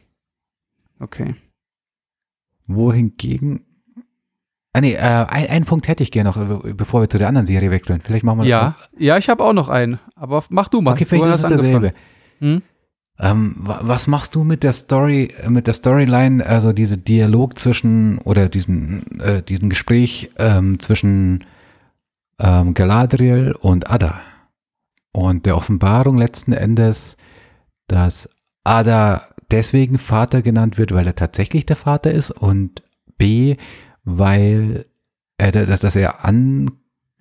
Okay. 0.99 1.35
Wohingegen 2.67 3.65
Ah 4.75 4.81
nee, 4.81 4.95
äh, 4.95 4.99
ein, 4.99 5.49
einen 5.49 5.65
Punkt 5.67 5.89
hätte 5.89 6.03
ich 6.03 6.11
gerne 6.11 6.31
noch, 6.31 6.63
bevor 6.75 7.03
wir 7.03 7.11
zu 7.11 7.19
der 7.19 7.29
anderen 7.29 7.47
Serie 7.47 7.71
wechseln. 7.71 8.01
Vielleicht 8.03 8.25
machen 8.25 8.41
wir 8.41 8.47
ja. 8.47 8.75
Ja, 8.99 9.19
ich 9.19 9.29
habe 9.29 9.45
auch 9.45 9.53
noch 9.53 9.69
einen, 9.69 9.99
aber 10.15 10.45
mach 10.49 10.69
du 10.69 10.81
mal. 10.81 10.93
Okay, 10.93 11.05
vielleicht 11.05 11.35
ist 11.35 11.45
es 11.45 11.49
derselbe. 11.49 11.93
Hm? 12.39 12.63
Ähm, 13.23 13.55
was 13.57 14.09
machst 14.09 14.35
du 14.35 14.43
mit 14.43 14.65
der 14.65 14.73
Story, 14.73 15.33
mit 15.49 15.69
der 15.69 15.75
Storyline, 15.75 16.45
also 16.45 16.73
diese 16.73 16.99
Dialog 16.99 17.57
zwischen 17.57 18.19
oder 18.19 18.49
diesem, 18.49 19.05
äh, 19.21 19.43
diesem 19.43 19.71
Gespräch 19.71 20.33
ähm, 20.39 20.81
zwischen 20.81 21.45
ähm, 22.41 22.75
Galadriel 22.75 23.53
und 23.53 23.89
Ada 23.89 24.21
und 25.13 25.47
der 25.47 25.57
Offenbarung 25.57 26.19
letzten 26.19 26.53
Endes, 26.53 27.17
dass 27.87 28.29
Ada 28.65 29.29
deswegen 29.53 29.99
Vater 29.99 30.43
genannt 30.43 30.77
wird, 30.77 30.93
weil 30.93 31.07
er 31.07 31.15
tatsächlich 31.15 31.65
der 31.65 31.77
Vater 31.77 32.11
ist 32.11 32.33
und 32.33 32.83
B, 33.19 33.57
weil 34.03 34.87
er, 35.39 35.53
dass, 35.53 35.81
dass 35.81 35.95
er 35.95 36.25
an, 36.25 36.73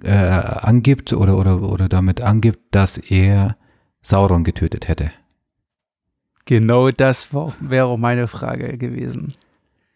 äh, 0.02 0.16
angibt 0.16 1.14
oder, 1.14 1.38
oder, 1.38 1.62
oder 1.62 1.90
damit 1.90 2.22
angibt, 2.22 2.74
dass 2.74 2.98
er 2.98 3.56
Sauron 4.02 4.44
getötet 4.44 4.88
hätte. 4.88 5.12
Genau 6.46 6.92
das 6.92 7.30
wäre 7.34 7.86
auch 7.86 7.98
meine 7.98 8.28
Frage 8.28 8.78
gewesen. 8.78 9.34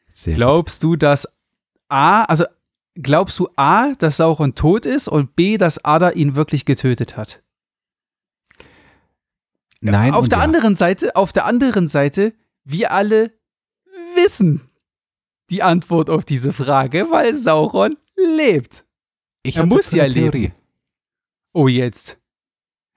Sehr 0.10 0.36
glaubst 0.36 0.82
gut. 0.82 0.92
du, 0.92 0.96
dass 0.96 1.28
A, 1.90 2.24
also 2.24 2.46
glaubst 2.96 3.38
du 3.40 3.50
A, 3.56 3.94
dass 3.96 4.18
Sauron 4.18 4.56
tot 4.56 4.86
ist 4.86 5.08
und 5.08 5.36
B, 5.36 5.58
dass 5.58 5.84
Ada 5.84 6.12
ihn 6.12 6.36
wirklich 6.36 6.66
getötet 6.66 7.18
hat? 7.18 7.42
Nein. 9.82 10.14
Auf 10.14 10.30
der 10.30 10.40
ja. 10.40 10.44
anderen 10.44 10.76
Seite, 10.76 11.16
auf 11.16 11.34
der 11.34 11.46
anderen 11.46 11.88
Seite, 11.88 12.34
wir 12.64 12.92
alle 12.92 13.32
wissen, 14.16 14.62
die 15.50 15.62
Antwort 15.62 16.10
auf 16.10 16.26
diese 16.26 16.54
Frage, 16.54 17.08
weil 17.12 17.36
Sauron 17.36 17.96
lebt. 18.16 18.86
Ich 19.44 19.58
er 19.58 19.66
muss 19.66 19.92
ja 19.92 20.06
leben. 20.06 20.54
Oh, 21.54 21.68
jetzt. 21.68 22.18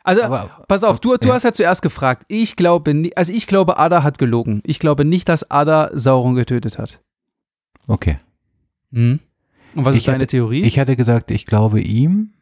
Also, 0.08 0.22
aber, 0.22 0.64
pass 0.68 0.84
auf, 0.84 1.00
du, 1.00 1.16
du 1.18 1.28
ja. 1.28 1.34
hast 1.34 1.42
ja 1.42 1.52
zuerst 1.52 1.82
gefragt. 1.82 2.24
Ich 2.28 2.56
glaube, 2.56 3.10
also 3.14 3.30
ich 3.30 3.46
glaube, 3.46 3.76
Ada 3.78 4.02
hat 4.02 4.18
gelogen. 4.18 4.62
Ich 4.64 4.78
glaube 4.78 5.04
nicht, 5.04 5.28
dass 5.28 5.50
Ada 5.50 5.90
Sauron 5.92 6.34
getötet 6.34 6.78
hat. 6.78 7.00
Okay. 7.86 8.16
Hm? 8.90 9.20
Und 9.74 9.84
was 9.84 9.94
ich 9.94 10.00
ist 10.00 10.08
deine 10.08 10.16
hatte, 10.16 10.28
Theorie? 10.28 10.62
Ich 10.62 10.78
hatte 10.78 10.96
gesagt, 10.96 11.30
ich 11.30 11.44
glaube 11.44 11.82
ihm. 11.82 12.32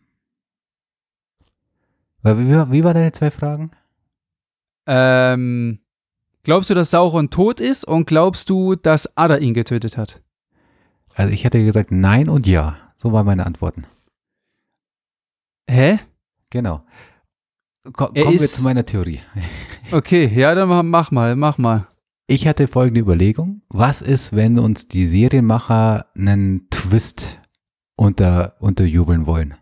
Wie, 2.23 2.37
wie, 2.37 2.85
waren 2.85 2.95
deine 2.95 3.11
zwei 3.11 3.33
Fragen? 3.33 3.73
Ähm, 4.87 5.81
Glaubst 6.45 6.71
du, 6.71 6.75
dass 6.75 6.93
Sauron 6.93 7.31
tot 7.31 7.61
ist 7.61 7.85
und 7.85 8.07
glaubst 8.07 8.49
du, 8.49 8.77
dass 8.77 9.17
Ada 9.17 9.39
ihn 9.39 9.55
getötet 9.55 9.97
hat? 9.97 10.23
Also 11.17 11.33
ich 11.33 11.43
hätte 11.43 11.65
gesagt 11.65 11.91
nein 11.91 12.29
und 12.29 12.47
ja. 12.47 12.79
So 12.95 13.13
waren 13.13 13.27
meine 13.27 13.45
Antworten. 13.45 13.83
Hä? 15.69 15.99
Genau. 16.51 16.85
Ko 17.93 18.11
er 18.15 18.25
kommen 18.25 18.41
wir 18.41 18.47
zu 18.47 18.63
meiner 18.63 18.85
Theorie. 18.85 19.21
Okay, 19.93 20.27
ja, 20.35 20.53
dann 20.57 20.91
mach 20.91 21.13
mal, 21.13 21.37
mach 21.37 21.59
mal. 21.59 21.87
Ich 22.27 22.49
hatte 22.49 22.67
folgende 22.67 23.01
Überlegung. 23.01 23.63
Was 23.69 24.03
ist, 24.03 24.35
wenn 24.35 24.59
uns 24.59 24.89
die 24.89 25.07
Serienmacher 25.07 26.07
einen 26.17 26.69
Twist 26.71 27.41
unter, 27.95 28.57
unterjubeln 28.59 29.27
wollen? 29.27 29.55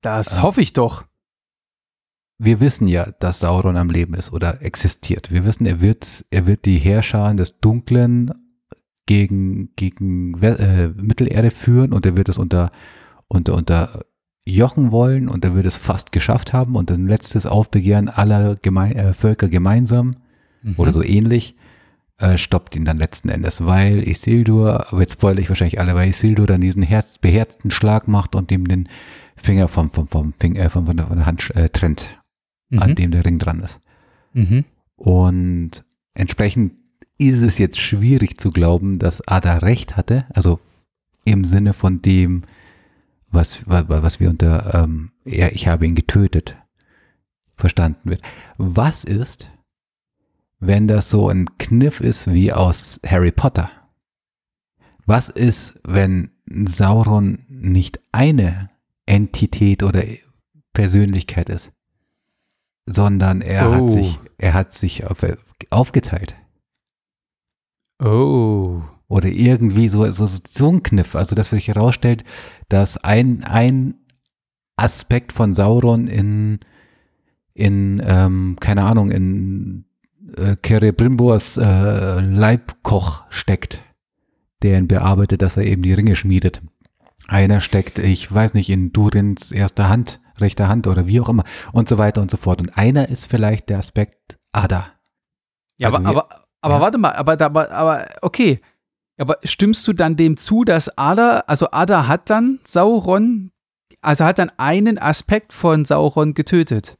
Das 0.00 0.38
äh, 0.38 0.40
hoffe 0.40 0.62
ich 0.62 0.72
doch 0.72 1.04
wir 2.38 2.60
wissen 2.60 2.86
ja, 2.86 3.10
dass 3.18 3.40
Sauron 3.40 3.76
am 3.76 3.90
Leben 3.90 4.14
ist 4.14 4.32
oder 4.32 4.62
existiert. 4.62 5.30
Wir 5.32 5.44
wissen, 5.44 5.66
er 5.66 5.80
wird, 5.80 6.24
er 6.30 6.46
wird 6.46 6.64
die 6.66 6.78
Herrscher 6.78 7.34
des 7.34 7.58
Dunklen 7.58 8.32
gegen, 9.06 9.74
gegen 9.74 10.40
äh, 10.40 10.88
Mittelerde 10.88 11.50
führen 11.50 11.92
und 11.92 12.06
er 12.06 12.16
wird 12.16 12.28
es 12.28 12.38
unter, 12.38 12.70
unter, 13.26 13.54
unter 13.54 14.04
jochen 14.50 14.90
wollen 14.90 15.28
und 15.28 15.44
er 15.44 15.54
wird 15.54 15.66
es 15.66 15.76
fast 15.76 16.12
geschafft 16.12 16.52
haben 16.52 16.76
und 16.76 16.90
ein 16.90 17.06
letztes 17.06 17.46
Aufbegehren 17.46 18.08
aller 18.08 18.56
Geme 18.56 18.94
äh, 18.94 19.12
Völker 19.12 19.48
gemeinsam 19.48 20.12
mhm. 20.62 20.74
oder 20.76 20.92
so 20.92 21.02
ähnlich 21.02 21.56
äh, 22.18 22.36
stoppt 22.36 22.74
ihn 22.76 22.84
dann 22.84 22.98
letzten 22.98 23.28
Endes, 23.28 23.64
weil 23.64 24.06
Isildur, 24.06 24.92
aber 24.92 25.00
jetzt 25.00 25.14
spoilere 25.14 25.40
ich 25.40 25.48
wahrscheinlich 25.48 25.80
alle, 25.80 25.94
weil 25.94 26.08
Isildur 26.08 26.46
dann 26.46 26.60
diesen 26.60 26.82
herz, 26.82 27.18
beherzten 27.18 27.70
Schlag 27.70 28.08
macht 28.08 28.34
und 28.34 28.50
ihm 28.50 28.66
den 28.66 28.88
Finger 29.36 29.68
vom, 29.68 29.90
vom, 29.90 30.08
vom, 30.08 30.32
Finger, 30.32 30.62
äh, 30.62 30.70
von, 30.70 30.86
von 30.86 30.96
der 30.96 31.26
Hand 31.26 31.54
äh, 31.54 31.68
trennt 31.68 32.18
mhm. 32.70 32.78
an 32.80 32.94
dem 32.94 33.10
der 33.10 33.24
Ring 33.24 33.38
dran 33.38 33.60
ist. 33.60 33.80
Mhm. 34.32 34.64
Und 34.96 35.84
entsprechend 36.14 36.72
ist 37.18 37.42
es 37.42 37.58
jetzt 37.58 37.78
schwierig 37.78 38.38
zu 38.38 38.50
glauben, 38.50 38.98
dass 38.98 39.26
Ada 39.26 39.58
recht 39.58 39.96
hatte, 39.96 40.26
also 40.30 40.60
im 41.24 41.44
Sinne 41.44 41.72
von 41.72 42.00
dem, 42.02 42.42
was, 43.30 43.60
was 43.66 44.20
wir 44.20 44.30
unter, 44.30 44.74
ähm, 44.74 45.12
ja, 45.24 45.48
ich 45.48 45.68
habe 45.68 45.86
ihn 45.86 45.94
getötet, 45.94 46.56
verstanden 47.56 48.10
wird. 48.10 48.22
Was 48.56 49.04
ist, 49.04 49.50
wenn 50.60 50.88
das 50.88 51.10
so 51.10 51.28
ein 51.28 51.46
Kniff 51.58 52.00
ist 52.00 52.32
wie 52.32 52.52
aus 52.52 53.00
Harry 53.06 53.32
Potter? 53.32 53.70
Was 55.06 55.28
ist, 55.28 55.80
wenn 55.84 56.30
Sauron 56.46 57.44
nicht 57.48 58.00
eine 58.12 58.70
Entität 59.06 59.82
oder 59.82 60.04
Persönlichkeit 60.72 61.48
ist, 61.48 61.72
sondern 62.86 63.42
er 63.42 63.70
oh. 63.70 63.74
hat 63.74 63.90
sich, 63.90 64.18
er 64.38 64.54
hat 64.54 64.72
sich 64.72 65.06
auf, 65.06 65.24
aufgeteilt? 65.70 66.34
Oh. 68.02 68.82
Oder 69.08 69.28
irgendwie 69.28 69.88
so, 69.88 70.08
so, 70.10 70.26
so 70.26 70.70
ein 70.70 70.82
Kniff. 70.82 71.16
Also, 71.16 71.34
dass 71.34 71.50
sich 71.50 71.68
herausstellt, 71.68 72.24
dass 72.68 72.98
ein, 72.98 73.42
ein 73.42 73.94
Aspekt 74.76 75.32
von 75.32 75.54
Sauron 75.54 76.06
in, 76.06 76.60
in 77.54 78.02
ähm, 78.04 78.56
keine 78.60 78.84
Ahnung, 78.84 79.10
in 79.10 79.86
äh, 80.36 80.56
Cerebrimbors 80.64 81.56
äh, 81.56 82.20
Leibkoch 82.20 83.24
steckt, 83.30 83.82
der 84.62 84.78
ihn 84.78 84.88
bearbeitet, 84.88 85.42
dass 85.42 85.56
er 85.56 85.64
eben 85.64 85.82
die 85.82 85.94
Ringe 85.94 86.14
schmiedet. 86.14 86.60
Einer 87.28 87.60
steckt, 87.60 87.98
ich 87.98 88.32
weiß 88.32 88.54
nicht, 88.54 88.70
in 88.70 88.92
Durins 88.92 89.52
erster 89.52 89.88
Hand, 89.88 90.20
rechter 90.38 90.68
Hand 90.68 90.86
oder 90.86 91.06
wie 91.06 91.20
auch 91.20 91.28
immer 91.28 91.44
und 91.72 91.88
so 91.88 91.98
weiter 91.98 92.20
und 92.22 92.30
so 92.30 92.36
fort. 92.36 92.60
Und 92.60 92.76
einer 92.76 93.08
ist 93.08 93.26
vielleicht 93.26 93.68
der 93.70 93.78
Aspekt 93.78 94.38
Ada. 94.52 94.92
Ja, 95.78 95.88
also 95.88 95.98
aber, 95.98 96.04
wir, 96.04 96.10
aber, 96.10 96.44
aber 96.60 96.74
ja. 96.74 96.80
warte 96.80 96.98
mal, 96.98 97.12
aber, 97.12 97.40
aber, 97.40 97.70
aber 97.70 98.08
okay. 98.22 98.60
Aber 99.18 99.38
stimmst 99.42 99.86
du 99.86 99.92
dann 99.92 100.16
dem 100.16 100.36
zu, 100.36 100.64
dass 100.64 100.96
Ada, 100.96 101.40
also 101.40 101.70
Ada 101.70 102.06
hat 102.06 102.30
dann 102.30 102.60
Sauron, 102.64 103.50
also 104.00 104.24
hat 104.24 104.38
dann 104.38 104.50
einen 104.56 104.96
Aspekt 104.98 105.52
von 105.52 105.84
Sauron 105.84 106.34
getötet? 106.34 106.96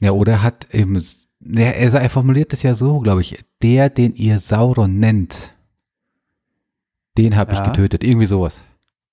Ja, 0.00 0.10
oder 0.10 0.42
hat 0.42 0.74
eben, 0.74 1.00
ja, 1.40 1.70
er 1.70 2.10
formuliert 2.10 2.52
es 2.52 2.62
ja 2.62 2.74
so, 2.74 2.98
glaube 3.00 3.20
ich, 3.20 3.44
der, 3.62 3.88
den 3.88 4.14
ihr 4.14 4.40
Sauron 4.40 4.98
nennt, 4.98 5.54
den 7.16 7.36
habe 7.36 7.54
ja. 7.54 7.60
ich 7.60 7.64
getötet. 7.64 8.04
Irgendwie 8.04 8.26
sowas. 8.26 8.64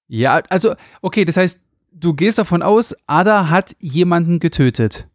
Ja, 0.08 0.42
also, 0.50 0.76
okay, 1.02 1.26
das 1.26 1.38
heißt, 1.38 1.60
du 1.92 2.14
gehst 2.14 2.40
davon 2.40 2.62
aus, 2.62 2.96
Ada 3.06 3.50
hat 3.50 3.76
jemanden 3.80 4.40
getötet. 4.40 5.08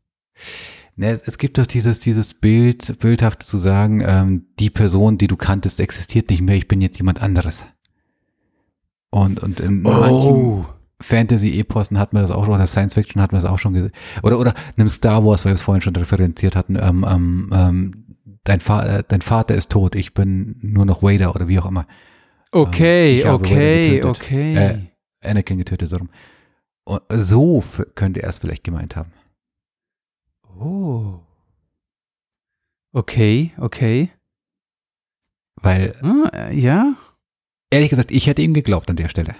Ne, 0.99 1.21
es 1.25 1.39
gibt 1.39 1.59
doch 1.59 1.67
dieses, 1.67 2.01
dieses 2.01 2.35
Bild, 2.35 2.99
bildhaft 2.99 3.45
zu 3.45 3.57
sagen, 3.57 4.03
ähm, 4.05 4.47
die 4.59 4.69
Person, 4.69 5.17
die 5.17 5.29
du 5.29 5.37
kanntest, 5.37 5.79
existiert 5.79 6.29
nicht 6.29 6.43
mehr, 6.43 6.57
ich 6.57 6.67
bin 6.67 6.81
jetzt 6.81 6.99
jemand 6.99 7.23
anderes. 7.23 7.69
Und, 9.11 9.41
und 9.41 9.61
in 9.61 9.87
oh. 9.87 9.91
manchen 9.91 10.67
Fantasy-Eposen 11.01 12.01
hat 12.01 12.13
man 12.13 12.23
das 12.23 12.33
auch 12.33 12.45
schon, 12.45 12.55
oder 12.55 12.67
Science 12.67 12.95
Fiction 12.95 13.23
hat 13.23 13.31
man 13.31 13.41
das 13.41 13.49
auch 13.49 13.61
schon 13.61 13.75
gesehen. 13.75 13.93
Oder, 14.25 14.41
oder 14.41 14.55
nimm 14.75 14.89
Star 14.89 15.25
Wars, 15.25 15.45
weil 15.45 15.53
wir 15.53 15.55
es 15.55 15.63
vorhin 15.63 15.83
schon 15.83 15.95
referenziert 15.95 16.57
hatten, 16.57 16.75
ähm, 16.75 17.07
ähm, 17.09 17.51
ähm 17.55 18.05
dein, 18.43 18.59
Fa 18.59 18.85
äh, 18.85 19.05
dein 19.07 19.23
Vater 19.23 19.55
ist 19.55 19.71
tot, 19.71 19.95
ich 19.95 20.15
bin 20.15 20.57
nur 20.63 20.85
noch 20.85 21.05
Vader 21.05 21.33
oder 21.33 21.47
wie 21.47 21.61
auch 21.61 21.67
immer. 21.67 21.87
Okay, 22.51 23.21
ähm, 23.21 23.35
okay, 23.35 24.03
okay. 24.03 24.57
Äh, 24.57 24.79
Anakin 25.23 25.59
getötet, 25.59 25.91
so 25.91 25.99
rum. 25.99 26.11
Und 26.83 27.03
so 27.09 27.63
könnte 27.95 28.21
er 28.21 28.31
es 28.31 28.39
vielleicht 28.39 28.65
gemeint 28.65 28.97
haben. 28.97 29.13
Oh. 30.59 31.21
Okay, 32.93 33.53
okay. 33.59 34.11
Weil. 35.57 35.95
Ah, 36.03 36.51
ja. 36.51 36.97
Ehrlich 37.71 37.91
gesagt, 37.91 38.11
ich 38.11 38.27
hätte 38.27 38.43
ihm 38.43 38.55
geglaubt 38.55 38.91
an 38.91 38.97
der 38.97 39.09
Stelle. 39.09 39.37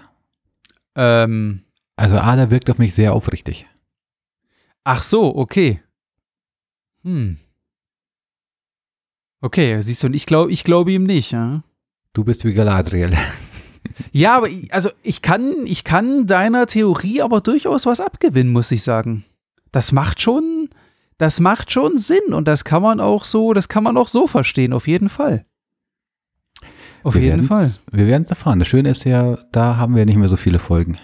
Ähm. 0.95 1.65
Also 1.97 2.17
Ada 2.19 2.51
wirkt 2.51 2.71
auf 2.71 2.79
mich 2.79 2.95
sehr 2.95 3.13
aufrichtig. 3.13 3.67
Ach 4.85 5.03
so, 5.03 5.35
okay. 5.37 5.83
Hm. 7.03 7.39
Okay, 9.41 9.81
siehst 9.81 10.03
du, 10.03 10.09
ich 10.09 10.27
glaube 10.27 10.53
ich 10.53 10.65
glaube 10.65 10.93
ihm 10.93 11.05
nicht, 11.05 11.33
ja. 11.33 11.63
Du 12.13 12.25
bist 12.25 12.45
wie 12.45 12.55
Galadriel. 12.55 13.17
Ja, 14.13 14.37
aber 14.37 14.49
also 14.71 14.91
ich 15.03 15.23
kann, 15.23 15.65
ich 15.65 15.85
kann 15.85 16.27
deiner 16.27 16.67
Theorie 16.67 17.23
aber 17.23 17.41
durchaus 17.41 17.87
was 17.87 18.01
abgewinnen, 18.01 18.53
muss 18.53 18.71
ich 18.71 18.83
sagen. 18.83 19.25
Das 19.73 19.93
macht 19.93 20.21
schon, 20.21 20.58
das 21.19 21.41
macht 21.41 21.73
schon 21.73 21.99
Sinn 21.99 22.33
und 22.33 22.49
das 22.49 22.65
kann 22.65 22.83
man 22.83 23.01
auch 23.01 23.25
so, 23.25 23.53
das 23.53 23.69
kann 23.69 23.85
man 23.85 23.97
auch 23.97 24.09
so 24.09 24.27
verstehen, 24.27 24.73
auf 24.73 24.87
jeden 24.87 25.09
Fall. 25.09 25.45
Auf 27.03 27.15
wir 27.15 27.23
jeden 27.23 27.45
Fall. 27.45 27.71
Wir 27.91 28.07
werden 28.07 28.23
es 28.23 28.31
erfahren. 28.31 28.59
Das 28.59 28.69
Schöne 28.69 28.91
ist 28.91 29.05
ja, 29.05 29.39
da 29.53 29.77
haben 29.77 29.95
wir 29.95 30.05
nicht 30.05 30.17
mehr 30.17 30.29
so 30.29 30.37
viele 30.37 30.59
Folgen. 30.59 30.99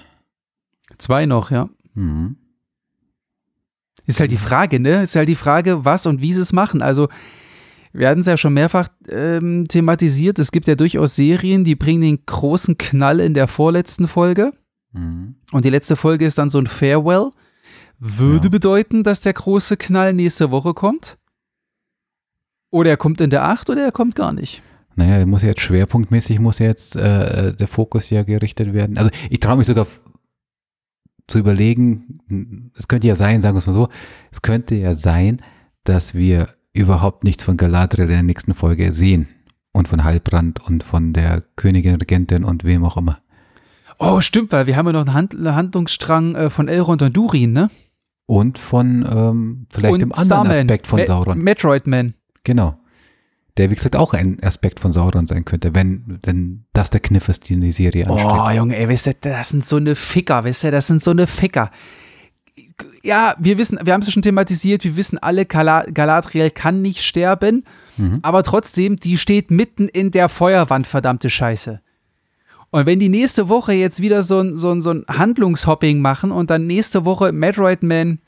Zwei 0.99 1.27
noch, 1.27 1.51
ja. 1.51 1.69
Mhm. 1.95 2.37
Ist 4.07 4.21
halt 4.21 4.31
die 4.31 4.37
Frage, 4.37 4.81
ne? 4.81 5.03
Ist 5.03 5.17
halt 5.17 5.29
die 5.29 5.35
Frage, 5.35 5.85
was 5.85 6.07
und 6.07 6.21
wie 6.21 6.33
sie 6.33 6.41
es 6.41 6.53
machen. 6.53 6.83
Also, 6.83 7.09
wir 7.93 8.09
hatten 8.09 8.21
es 8.21 8.27
ja 8.27 8.37
schon 8.37 8.53
mehrfach 8.53 8.89
ähm, 9.09 9.65
thematisiert. 9.67 10.39
Es 10.39 10.53
gibt 10.53 10.67
ja 10.67 10.75
durchaus 10.75 11.17
Serien, 11.17 11.65
die 11.65 11.75
bringen 11.75 12.03
den 12.03 12.27
großen 12.27 12.77
Knall 12.77 13.21
in 13.21 13.35
der 13.35 13.49
vorletzten 13.49 14.09
Folge. 14.09 14.53
Mhm. 14.93 15.37
Und 15.53 15.65
die 15.65 15.71
letzte 15.71 15.97
Folge 15.97 16.27
ist 16.27 16.39
dann 16.39 16.51
so 16.51 16.59
ein 16.59 16.67
Farewell. 16.67 17.31
Würde 17.99 18.47
ja. 18.47 18.51
bedeuten, 18.51 19.03
dass 19.03 19.20
der 19.20 19.32
große 19.32 19.76
Knall 19.76 20.12
nächste 20.12 20.51
Woche 20.51 20.74
kommt. 20.74 21.18
Oder 22.70 22.90
er 22.90 22.97
kommt 22.97 23.20
in 23.20 23.30
der 23.30 23.45
8 23.45 23.70
oder 23.70 23.84
er 23.84 23.92
kommt 23.92 24.16
gar 24.16 24.32
nicht. 24.32 24.62
Naja, 24.97 25.18
der 25.18 25.26
muss 25.26 25.42
ja 25.42 25.49
jetzt 25.49 25.61
schwerpunktmäßig, 25.61 26.38
muss 26.38 26.59
ja 26.59 26.66
jetzt 26.66 26.97
äh, 26.97 27.55
der 27.55 27.68
Fokus 27.68 28.11
ja 28.11 28.22
gerichtet 28.22 28.72
werden. 28.72 28.99
Also 28.99 29.11
ich 29.30 29.40
traue 29.40 29.57
mich 29.57 29.66
sogar 29.66 29.86
zu 31.26 31.38
überlegen, 31.38 32.70
es 32.76 32.88
könnte 32.88 33.09
ja 33.09 33.14
sein, 33.14 33.40
sagen 33.40 33.55
wir 33.55 33.59
es 33.59 33.66
mal 33.66 33.72
so, 33.72 33.88
es 34.30 34.42
könnte 34.42 34.74
ja 34.74 34.95
sein, 34.95 35.40
dass 35.84 36.14
wir 36.14 36.49
überhaupt 36.72 37.24
nichts 37.24 37.45
von 37.45 37.57
Galadriel 37.57 38.07
in 38.07 38.11
der 38.11 38.22
nächsten 38.22 38.55
Folge 38.55 38.92
sehen. 38.92 39.28
Und 39.72 39.88
von 39.88 40.05
Halbrand 40.05 40.62
und 40.64 40.84
von 40.84 41.12
der 41.12 41.42
Königin 41.57 41.97
Regentin 41.97 42.45
und 42.45 42.62
wem 42.62 42.84
auch 42.84 42.97
immer. 42.97 43.18
Oh, 43.99 44.20
stimmt, 44.20 44.53
weil 44.53 44.68
wir 44.68 44.76
haben 44.76 44.86
ja 44.86 44.92
noch 44.92 45.01
einen 45.01 45.14
Hand 45.14 45.34
Handlungsstrang 45.34 46.36
äh, 46.36 46.51
von 46.51 46.68
Elrond 46.68 47.03
und 47.03 47.16
Durin, 47.16 47.53
ne? 47.53 47.70
Und 48.27 48.59
von 48.59 49.05
ähm, 49.11 49.66
vielleicht 49.70 49.93
und 49.93 50.03
dem 50.03 50.12
anderen 50.12 50.27
Starman. 50.27 50.53
Aspekt 50.53 50.87
von 50.87 51.01
Ma 51.01 51.07
Sauron. 51.07 51.39
Metroid 51.39 51.87
Man. 51.87 52.14
Genau. 52.43 52.79
Der, 53.57 53.70
wie 53.70 53.75
gesagt, 53.75 53.95
auch 53.95 54.14
ein 54.14 54.43
Aspekt 54.43 54.81
von 54.81 54.93
Sauron 54.93 55.27
sein 55.27 55.45
könnte, 55.45 55.75
wenn 55.75 56.18
denn 56.27 56.64
das 56.72 56.91
der 56.91 57.01
Kniff 57.01 57.29
ist, 57.29 57.49
den 57.49 57.61
die 57.61 57.70
Serie 57.70 58.09
anstrebt. 58.09 58.35
Oh, 58.37 58.51
Junge, 58.51 58.77
ey, 58.77 58.89
weißt 58.89 59.07
du, 59.07 59.14
das 59.20 59.51
sind 59.51 59.64
so 59.64 59.77
eine 59.77 59.95
Ficker, 59.95 60.45
weißt 60.45 60.64
du, 60.64 60.70
das 60.72 60.89
sind 60.89 61.03
so 61.03 61.12
eine 61.12 61.27
Ficker 61.27 61.70
ja, 63.03 63.35
wir 63.39 63.59
wissen, 63.59 63.79
wir 63.83 63.93
haben 63.93 64.01
es 64.01 64.12
schon 64.12 64.22
thematisiert, 64.22 64.85
wir 64.85 64.97
wissen 64.97 65.18
alle, 65.18 65.47
Galadriel 65.47 66.51
kann 66.51 66.83
nicht 66.83 67.03
sterben, 67.03 67.64
mhm. 67.97 68.20
aber 68.22 68.43
trotzdem, 68.43 68.97
die 68.97 69.18
steht 69.18 69.51
mitten 69.51 69.89
in 69.89 70.11
der 70.11 70.29
Feuerwand, 70.29 70.87
verdammte 70.87 71.31
Scheiße. 71.31 71.81
Und 72.75 72.87
wenn 72.87 72.99
die 72.99 73.09
nächste 73.09 73.49
Woche 73.49 73.72
jetzt 73.72 74.03
wieder 74.03 74.25
so 74.25 74.41
ein, 74.41 74.57
so 74.57 74.72
ein, 74.72 74.81
so 74.81 74.91
ein 74.91 75.05
Handlungshopping 75.07 76.01
machen 76.01 76.33
und 76.33 76.51
dann 76.51 76.66
nächste 76.66 77.05
Woche 77.05 77.31
Metroid 77.31 77.85
Man 77.85 78.18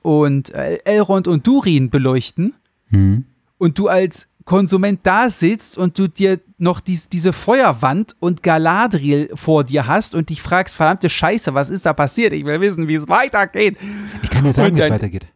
und 0.00 0.50
Elrond 0.54 1.28
und 1.28 1.46
Durin 1.46 1.90
beleuchten 1.90 2.54
mhm. 2.88 3.26
und 3.58 3.78
du 3.78 3.88
als 3.88 4.28
Konsument 4.46 5.00
da 5.02 5.28
sitzt 5.28 5.76
und 5.76 5.98
du 5.98 6.08
dir 6.08 6.40
noch 6.56 6.80
dies, 6.80 7.10
diese 7.10 7.34
Feuerwand 7.34 8.16
und 8.18 8.42
Galadriel 8.42 9.28
vor 9.34 9.62
dir 9.62 9.86
hast 9.86 10.14
und 10.14 10.30
dich 10.30 10.40
fragst, 10.40 10.74
verdammte 10.74 11.10
Scheiße, 11.10 11.52
was 11.52 11.68
ist 11.68 11.84
da 11.84 11.92
passiert? 11.92 12.32
Ich 12.32 12.46
will 12.46 12.62
wissen, 12.62 12.88
wie 12.88 12.94
es 12.94 13.08
weitergeht. 13.08 13.76
Ich 14.22 14.30
kann 14.30 14.44
dir 14.44 14.54
sagen, 14.54 14.74
wie 14.74 14.80
es 14.80 14.88
weitergeht. 14.88 15.28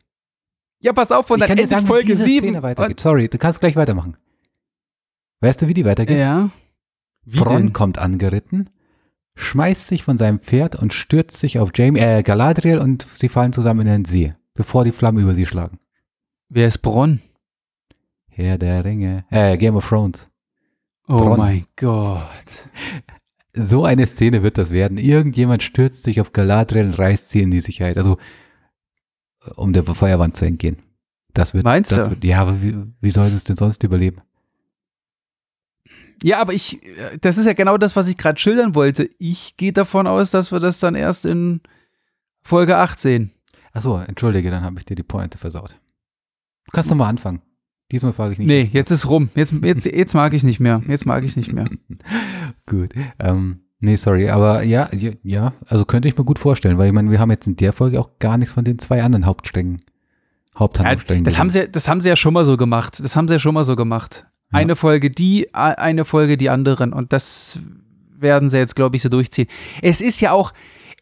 Ja, 0.81 0.95
pass 0.95 1.13
auf, 1.13 1.27
von 1.27 1.41
der 1.41 1.67
sagen, 1.67 1.87
Folge 1.87 2.17
7. 2.17 2.59
Sorry, 2.97 3.29
du 3.29 3.37
kannst 3.37 3.61
gleich 3.61 3.77
weitermachen. 3.77 4.17
Weißt 5.43 5.61
du, 5.61 5.69
wie 5.69 5.75
die 5.75 5.85
weitergeht? 5.85 6.19
Ja. 6.19 6.49
Wie 7.31 7.41
Bronn 7.41 7.57
denn? 7.57 7.73
kommt 7.73 7.99
angeritten, 7.99 8.71
schmeißt 9.35 9.87
sich 9.87 10.03
von 10.03 10.17
seinem 10.17 10.39
Pferd 10.41 10.77
und 10.77 10.95
stürzt 10.95 11.39
sich 11.39 11.59
auf 11.59 11.71
Jamie, 11.75 12.01
äh, 12.01 12.23
Galadriel 12.23 12.79
und 12.79 13.07
sie 13.15 13.29
fallen 13.29 13.53
zusammen 13.53 13.81
in 13.81 13.87
den 13.87 14.05
See, 14.07 14.35
bevor 14.55 14.85
die 14.85 14.93
Flammen 14.93 15.23
über 15.23 15.35
sie 15.35 15.47
schlagen. 15.47 15.79
Wer 16.49 16.67
ist 16.69 16.79
Bronn? 16.79 17.21
Herr 18.29 18.57
der 18.57 18.85
Ringe, 18.85 19.25
äh, 19.31 19.59
Game 19.59 19.77
of 19.77 19.87
Thrones. 19.87 20.29
Oh 21.07 21.19
Bronn. 21.19 21.39
mein 21.39 21.67
Gott. 21.77 22.29
So 23.55 23.85
eine 23.85 24.07
Szene 24.07 24.45
wird 24.45 24.57
das 24.57 24.71
werden. 24.71 24.99
Irgendjemand 24.99 25.65
stürzt 25.65 26.05
sich 26.05 26.21
auf 26.21 26.33
Galadriel 26.33 26.85
und 26.85 26.99
reißt 26.99 27.31
sie 27.31 27.41
in 27.41 27.51
die 27.51 27.59
Sicherheit. 27.59 27.97
Also, 27.97 28.17
um 29.57 29.73
der 29.73 29.85
Feuerwand 29.85 30.37
zu 30.37 30.45
entgehen. 30.45 30.77
Das 31.35 31.55
wird, 31.55 31.65
Meinst 31.65 31.91
das 31.91 32.05
du? 32.05 32.11
Wird, 32.11 32.25
ja, 32.25 32.41
aber 32.43 32.63
wie, 32.63 32.77
wie 33.01 33.11
soll 33.11 33.27
es 33.27 33.43
denn 33.45 33.57
sonst 33.57 33.83
überleben? 33.83 34.21
Ja, 36.23 36.41
aber 36.41 36.53
ich, 36.53 36.81
das 37.21 37.39
ist 37.39 37.47
ja 37.47 37.53
genau 37.53 37.79
das, 37.79 37.97
was 37.97 38.09
ich 38.09 38.17
gerade 38.17 38.39
schildern 38.39 38.75
wollte. 38.75 39.09
Ich 39.19 39.57
gehe 39.57 39.73
davon 39.73 40.07
aus, 40.07 40.31
dass 40.31 40.53
wir 40.53 40.61
das 40.61 40.81
dann 40.81 40.95
erst 40.95 41.25
in 41.27 41.61
Folge 42.43 42.77
8 42.77 42.99
sehen. 43.01 43.33
Achso, 43.73 43.99
entschuldige, 43.99 44.51
dann 44.51 44.65
habe 44.65 44.79
ich 44.79 44.85
dir 44.85 44.97
die 44.97 45.03
Pointe 45.03 45.39
versaut. 45.39 45.77
Du 46.67 46.73
kannst 46.73 46.91
nochmal 46.91 47.09
anfangen. 47.09 47.43
Diesmal 47.91 48.13
frage 48.13 48.35
ich 48.35 48.39
nicht. 48.39 48.49
Nee, 48.49 48.69
jetzt 48.73 48.91
ist 48.91 49.09
rum. 49.09 49.31
Jetzt, 49.35 49.55
jetzt, 49.63 49.87
jetzt 49.93 50.15
mag 50.15 50.35
ich 50.35 50.45
nicht 50.45 50.61
mehr. 50.61 50.83
Jetzt 50.89 51.07
mag 51.07 51.25
ich 51.25 51.37
nicht 51.37 51.53
mehr. 51.53 51.67
gut. 52.67 52.93
Ähm, 53.19 53.61
nee, 53.81 53.97
sorry, 53.97 54.29
aber 54.29 54.63
ja, 54.63 54.91
ja, 55.23 55.55
also 55.67 55.85
könnte 55.85 56.09
ich 56.09 56.19
mir 56.19 56.25
gut 56.25 56.39
vorstellen, 56.39 56.77
weil 56.77 56.89
ich 56.89 56.93
meine, 56.93 57.11
wir 57.11 57.19
haben 57.19 57.31
jetzt 57.31 57.47
in 57.47 57.57
der 57.57 57.73
Folge 57.73 57.99
auch 57.99 58.19
gar 58.19 58.37
nichts 58.37 58.53
von 58.53 58.65
den 58.65 58.79
zwei 58.79 59.03
anderen 59.03 59.25
Hauptsträngen. 59.25 59.83
Haupthandlungssträngen. 60.59 61.25
Ja, 61.25 61.31
das, 61.31 61.39
haben 61.39 61.51
sie, 61.51 61.69
das 61.69 61.89
haben 61.89 62.01
sie 62.01 62.09
ja 62.09 62.17
schon 62.17 62.35
mal 62.35 62.45
so 62.45 62.57
gemacht. 62.57 63.01
Das 63.01 63.17
haben 63.17 63.29
sie 63.29 63.35
ja 63.35 63.39
schon 63.39 63.55
mal 63.55 63.65
so 63.65 63.77
gemacht. 63.77 64.27
Ja. 64.53 64.59
Eine 64.59 64.77
Folge 64.77 65.11
die, 65.11 65.53
eine 65.55 66.05
Folge 66.05 66.37
die 66.37 66.51
anderen. 66.51 66.93
Und 66.93 67.13
das 67.13 67.59
werden 68.19 68.49
sie 68.51 68.59
jetzt, 68.59 68.77
glaube 68.77 68.97
ich, 68.97 69.03
so 69.03 69.09
durchziehen. 69.09 69.49
Es 69.83 70.01
ist 70.01 70.21
ja 70.21 70.33
auch, 70.33 70.53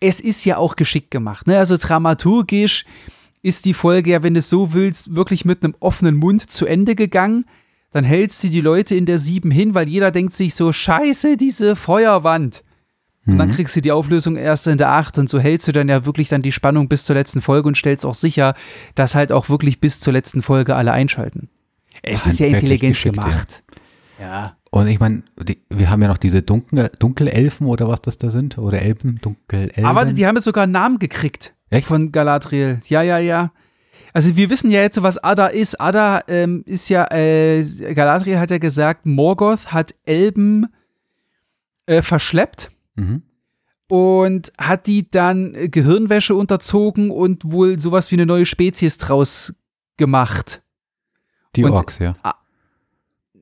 es 0.01 0.21
ist 0.21 0.45
ja 0.45 0.57
auch 0.59 0.77
geschickt 0.77 1.11
gemacht. 1.11 1.47
Ne? 1.47 1.59
Also 1.59 1.77
dramaturgisch 1.77 2.85
ist 3.43 3.65
die 3.65 3.75
Folge 3.75 4.11
ja, 4.11 4.23
wenn 4.23 4.35
du 4.35 4.41
es 4.41 4.51
so 4.51 4.73
willst, 4.73 5.15
wirklich 5.15 5.45
mit 5.45 5.63
einem 5.63 5.75
offenen 5.81 6.17
Mund 6.17 6.51
zu 6.51 6.67
Ende 6.67 6.95
gegangen. 6.97 7.45
Dann 7.93 8.05
hältst 8.05 8.43
du 8.43 8.49
die 8.49 8.61
Leute 8.61 8.97
in 8.97 9.07
der 9.07 9.19
Sieben 9.19 9.51
hin, 9.51 9.75
weil 9.75 9.89
jeder 9.89 10.11
denkt 10.11 10.33
sich 10.35 10.55
so, 10.55 10.73
scheiße, 10.73 11.37
diese 11.37 11.77
Feuerwand. 11.77 12.65
Und 13.27 13.39
dann 13.39 13.49
mhm. 13.49 13.53
kriegst 13.53 13.75
du 13.75 13.81
die 13.81 13.91
Auflösung 13.91 14.37
erst 14.37 14.67
in 14.69 14.79
der 14.79 14.93
Acht 14.93 15.19
und 15.19 15.29
so 15.29 15.41
hältst 15.41 15.67
du 15.67 15.73
dann 15.73 15.89
ja 15.89 16.07
wirklich 16.07 16.29
dann 16.29 16.43
die 16.43 16.53
Spannung 16.53 16.89
bis 16.89 17.05
zur 17.05 17.17
letzten 17.17 17.43
Folge 17.43 17.67
und 17.67 17.77
stellst 17.77 18.07
auch 18.07 18.15
sicher, 18.15 18.55
dass 18.95 19.17
halt 19.17 19.33
auch 19.33 19.49
wirklich 19.49 19.81
bis 19.81 19.99
zur 19.99 20.13
letzten 20.13 20.43
Folge 20.43 20.77
alle 20.77 20.93
einschalten. 20.93 21.49
Es 22.03 22.27
ist 22.27 22.39
ja 22.39 22.47
intelligent 22.47 23.01
gemacht. 23.03 23.63
Ja. 24.19 24.25
ja. 24.25 24.57
Und 24.71 24.89
ich 24.89 25.01
meine, 25.01 25.23
wir 25.71 25.91
haben 25.91 26.03
ja 26.03 26.09
noch 26.09 26.19
diese 26.19 26.43
Dunkel, 26.43 26.91
Dunkelelfen 26.99 27.67
oder 27.67 27.89
was 27.89 28.03
das 28.03 28.19
da 28.19 28.31
sind. 28.31 28.59
Oder 28.59 28.83
Elben, 28.83 29.19
Dunkelelfen. 29.23 29.85
Aber 29.85 30.05
die 30.05 30.27
haben 30.27 30.37
jetzt 30.37 30.45
sogar 30.45 30.65
einen 30.65 30.73
Namen 30.73 30.99
gekriegt. 30.99 31.55
Echt? 31.71 31.89
Von 31.89 32.13
Galadriel. 32.13 32.81
Ja, 32.87 33.03
ja, 33.03 33.19
ja. 33.19 33.53
Also 34.13 34.37
wir 34.37 34.51
wissen 34.51 34.71
ja 34.71 34.83
jetzt, 34.83 35.03
was 35.03 35.19
Ada 35.19 35.47
ist. 35.47 35.81
Ada 35.81 36.25
ähm, 36.29 36.63
ist 36.67 36.89
ja, 36.89 37.11
äh, 37.11 37.63
Galadriel 37.95 38.39
hat 38.39 38.51
ja 38.51 38.59
gesagt, 38.59 39.07
Morgoth 39.07 39.73
hat 39.73 39.95
Elben 40.05 40.67
äh, 41.87 42.03
verschleppt. 42.03 42.71
Mhm. 42.97 43.23
Und 43.89 44.53
hat 44.59 44.89
die 44.89 45.09
dann 45.11 45.71
Gehirnwäsche 45.71 46.35
unterzogen 46.35 47.11
und 47.11 47.53
wohl 47.53 47.79
sowas 47.79 48.11
wie 48.11 48.17
eine 48.17 48.27
neue 48.27 48.45
Spezies 48.45 48.99
draus 48.99 49.55
gemacht. 49.97 50.63
Die 51.57 51.65
und, 51.65 51.73
Orks, 51.73 51.99
ja. 51.99 52.15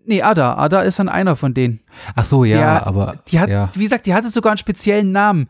Nee, 0.07 0.23
Ada. 0.23 0.57
Ada 0.57 0.83
ist 0.83 0.99
dann 0.99 1.09
einer 1.09 1.37
von 1.37 1.55
denen. 1.55 1.81
Ach 2.15 2.25
so, 2.25 2.45
ja, 2.45 2.57
Der, 2.57 2.87
aber. 2.87 3.17
Die 3.29 3.41
hat, 3.41 3.49
ja. 3.49 3.71
wie 3.75 3.83
gesagt, 3.85 4.07
die 4.07 4.15
hatte 4.15 4.29
sogar 4.31 4.53
einen 4.53 4.59
speziellen 4.59 5.12
Namen. 5.12 5.49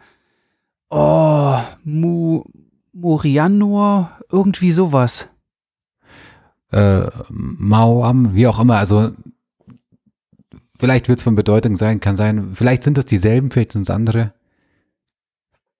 Oh, 0.90 1.58
Mu, 1.82 2.44
Morianor, 2.92 4.12
irgendwie 4.30 4.70
sowas. 4.70 5.28
Äh, 6.70 7.08
Mauam, 7.30 8.34
wie 8.34 8.46
auch 8.46 8.60
immer, 8.60 8.76
also 8.76 9.12
vielleicht 10.76 11.08
wird 11.08 11.20
es 11.20 11.24
von 11.24 11.34
Bedeutung 11.34 11.76
sein, 11.76 12.00
kann 12.00 12.16
sein, 12.16 12.54
vielleicht 12.54 12.84
sind 12.84 12.98
das 12.98 13.06
dieselben, 13.06 13.50
vielleicht 13.50 13.72
sind 13.72 13.82
es 13.82 13.90
andere. 13.90 14.32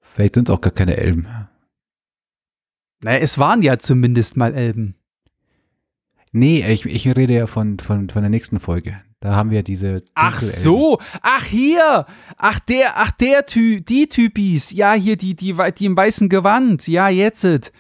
Vielleicht 0.01 0.35
sind 0.35 0.49
es 0.49 0.55
auch 0.55 0.61
gar 0.61 0.73
keine 0.73 0.97
Elben. 0.97 1.27
Naja, 3.03 3.19
es 3.19 3.39
waren 3.39 3.63
ja 3.63 3.79
zumindest 3.79 4.37
mal 4.37 4.55
Elben. 4.55 4.95
Nee, 6.37 6.65
ich, 6.69 6.85
ich 6.85 7.07
rede 7.07 7.33
ja 7.33 7.47
von, 7.47 7.79
von, 7.79 8.09
von 8.09 8.23
der 8.23 8.29
nächsten 8.29 8.59
Folge. 8.59 8.97
Da 9.21 9.37
haben 9.37 9.51
wir 9.51 9.63
diese. 9.63 10.03
Ach 10.17 10.41
so, 10.43 10.99
ach 11.23 11.45
hier, 11.45 12.07
ach 12.37 12.59
der, 12.59 12.95
ach 12.97 13.13
der 13.13 13.47
Typ, 13.47 13.87
die 13.87 14.09
Typis, 14.09 14.73
ja 14.73 14.95
hier 14.95 15.17
die, 15.17 15.37
die, 15.37 15.55
die 15.79 15.85
im 15.87 15.97
weißen 15.97 16.29
Gewand, 16.29 16.89
ja 16.89 17.09
jetzt. 17.09 17.73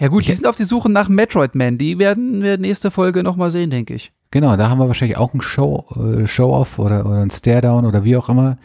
Ja 0.00 0.08
gut, 0.08 0.26
die 0.26 0.32
sind 0.32 0.46
auf 0.46 0.56
die 0.56 0.64
Suche 0.64 0.90
nach 0.90 1.10
Metroid 1.10 1.54
Man. 1.54 1.76
Die 1.76 1.98
werden 1.98 2.42
wir 2.42 2.56
nächste 2.56 2.90
Folge 2.90 3.22
nochmal 3.22 3.50
sehen, 3.50 3.68
denke 3.68 3.92
ich. 3.92 4.10
Genau, 4.30 4.56
da 4.56 4.70
haben 4.70 4.78
wir 4.78 4.88
wahrscheinlich 4.88 5.18
auch 5.18 5.34
ein 5.34 5.42
Show, 5.42 5.84
äh, 5.96 6.26
Show-Off 6.26 6.78
oder, 6.78 7.04
oder 7.04 7.20
ein 7.20 7.30
Stare-Down 7.30 7.84
oder 7.84 8.02
wie 8.04 8.16
auch 8.16 8.30
immer 8.30 8.56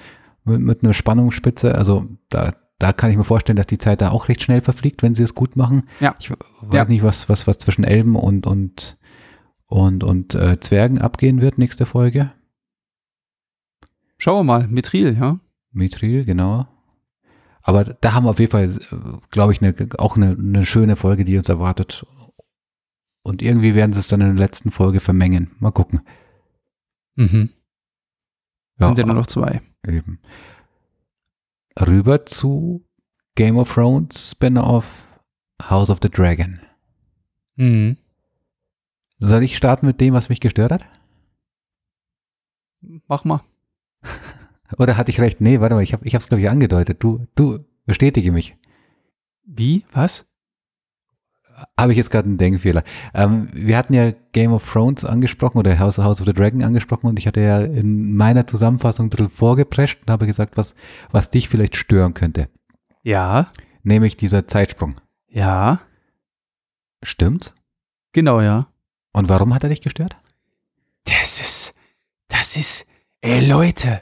mit, 0.45 0.61
mit 0.61 0.83
einer 0.83 0.93
Spannungsspitze. 0.93 1.75
Also 1.75 2.07
da, 2.29 2.53
da 2.79 2.93
kann 2.93 3.11
ich 3.11 3.17
mir 3.17 3.25
vorstellen, 3.25 3.57
dass 3.57 3.67
die 3.67 3.77
Zeit 3.77 4.01
da 4.01 4.09
auch 4.09 4.29
recht 4.29 4.41
schnell 4.41 4.61
verfliegt, 4.61 5.03
wenn 5.03 5.13
sie 5.13 5.23
es 5.23 5.35
gut 5.35 5.57
machen. 5.57 5.83
Ja. 5.99 6.15
Ich 6.17 6.31
weiß 6.31 6.37
ja. 6.71 6.85
nicht, 6.85 7.03
was, 7.03 7.27
was, 7.27 7.45
was 7.45 7.57
zwischen 7.57 7.83
Elben 7.83 8.15
und, 8.15 8.47
und, 8.47 8.97
und, 9.65 10.03
und 10.03 10.33
äh, 10.33 10.59
Zwergen 10.61 10.99
abgehen 10.99 11.41
wird 11.41 11.57
nächste 11.57 11.85
Folge. 11.85 12.31
Schauen 14.17 14.39
wir 14.39 14.43
mal, 14.43 14.67
Mithril, 14.67 15.17
ja. 15.17 15.39
Mithril, 15.71 16.23
genau. 16.23 16.67
Aber 17.61 17.83
da 17.83 18.13
haben 18.13 18.23
wir 18.23 18.31
auf 18.31 18.39
jeden 18.39 18.51
Fall, 18.51 18.73
glaube 19.29 19.51
ich, 19.51 19.61
eine, 19.61 19.75
auch 19.97 20.15
eine, 20.15 20.31
eine 20.31 20.65
schöne 20.65 20.95
Folge, 20.95 21.25
die 21.25 21.37
uns 21.37 21.49
erwartet. 21.49 22.05
Und 23.21 23.41
irgendwie 23.41 23.75
werden 23.75 23.91
sie 23.91 23.99
es 23.99 24.07
dann 24.07 24.21
in 24.21 24.37
der 24.37 24.45
letzten 24.45 24.71
Folge 24.71 25.01
vermengen. 25.01 25.51
Mal 25.59 25.71
gucken. 25.71 26.01
Mhm. 27.15 27.49
Ja, 28.79 28.87
Sind 28.87 28.97
ja 28.97 29.05
nur 29.05 29.15
noch 29.15 29.27
zwei. 29.27 29.61
Eben 29.85 30.19
rüber 31.79 32.25
zu 32.25 32.85
Game 33.35 33.57
of 33.57 33.73
Thrones 33.73 34.31
Spin-off 34.31 35.07
House 35.61 35.89
of 35.89 35.99
the 36.01 36.09
Dragon. 36.09 36.59
Mhm. 37.55 37.97
Soll 39.19 39.43
ich 39.43 39.57
starten 39.57 39.85
mit 39.85 39.99
dem, 39.99 40.13
was 40.13 40.29
mich 40.29 40.39
gestört 40.39 40.71
hat? 40.71 40.85
Mach 43.07 43.25
mal. 43.25 43.43
Oder 44.77 44.97
hatte 44.97 45.11
ich 45.11 45.19
recht? 45.19 45.41
Nee, 45.41 45.59
warte 45.59 45.75
mal, 45.75 45.83
ich 45.83 45.93
habe 45.93 46.05
es, 46.05 46.27
glaube 46.27 46.41
ich, 46.41 46.49
angedeutet. 46.49 47.03
Du, 47.03 47.27
du, 47.35 47.65
bestätige 47.85 48.31
mich. 48.31 48.55
Wie? 49.43 49.83
Was? 49.91 50.28
Habe 51.77 51.91
ich 51.91 51.97
jetzt 51.97 52.11
gerade 52.11 52.27
einen 52.27 52.37
Denkfehler. 52.37 52.83
Ähm, 53.13 53.49
wir 53.53 53.77
hatten 53.77 53.93
ja 53.93 54.11
Game 54.31 54.51
of 54.53 54.69
Thrones 54.71 55.05
angesprochen 55.05 55.57
oder 55.57 55.77
House, 55.79 55.97
House 55.97 56.21
of 56.21 56.27
the 56.27 56.33
Dragon 56.33 56.63
angesprochen 56.63 57.07
und 57.07 57.19
ich 57.19 57.27
hatte 57.27 57.41
ja 57.41 57.59
in 57.59 58.15
meiner 58.15 58.47
Zusammenfassung 58.47 59.07
ein 59.07 59.09
bisschen 59.09 59.29
vorgeprescht 59.29 59.99
und 60.01 60.11
habe 60.11 60.27
gesagt, 60.27 60.57
was, 60.57 60.75
was 61.11 61.29
dich 61.29 61.49
vielleicht 61.49 61.75
stören 61.75 62.13
könnte. 62.13 62.49
Ja. 63.03 63.47
Nämlich 63.83 64.17
dieser 64.17 64.47
Zeitsprung. 64.47 64.95
Ja. 65.29 65.79
Stimmt? 67.03 67.53
Genau, 68.11 68.41
ja. 68.41 68.67
Und 69.13 69.29
warum 69.29 69.53
hat 69.53 69.63
er 69.63 69.69
dich 69.69 69.81
gestört? 69.81 70.17
Das 71.05 71.39
ist, 71.39 71.73
das 72.27 72.55
ist, 72.57 72.85
ey 73.21 73.45
Leute, 73.45 74.01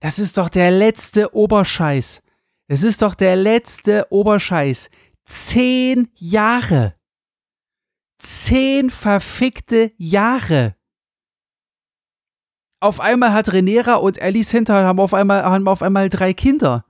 das 0.00 0.18
ist 0.18 0.36
doch 0.36 0.48
der 0.48 0.70
letzte 0.70 1.34
Oberscheiß. 1.34 2.22
Das 2.68 2.82
ist 2.82 3.02
doch 3.02 3.14
der 3.14 3.36
letzte 3.36 4.06
Oberscheiß. 4.10 4.90
Zehn 5.24 6.08
Jahre. 6.14 6.94
Zehn 8.18 8.90
verfickte 8.90 9.92
Jahre. 9.96 10.76
Auf 12.80 13.00
einmal 13.00 13.32
hat 13.32 13.52
Renera 13.52 13.94
und 13.94 14.20
Alicent 14.20 14.68
haben 14.68 15.00
auf 15.00 15.14
einmal, 15.14 15.42
haben 15.42 15.68
auf 15.68 15.82
einmal 15.82 16.10
drei 16.10 16.34
Kinder. 16.34 16.84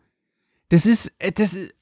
Das 0.69 0.87
ist, 0.87 1.13
äh, 1.19 1.31
das 1.31 1.55
ist, 1.55 1.73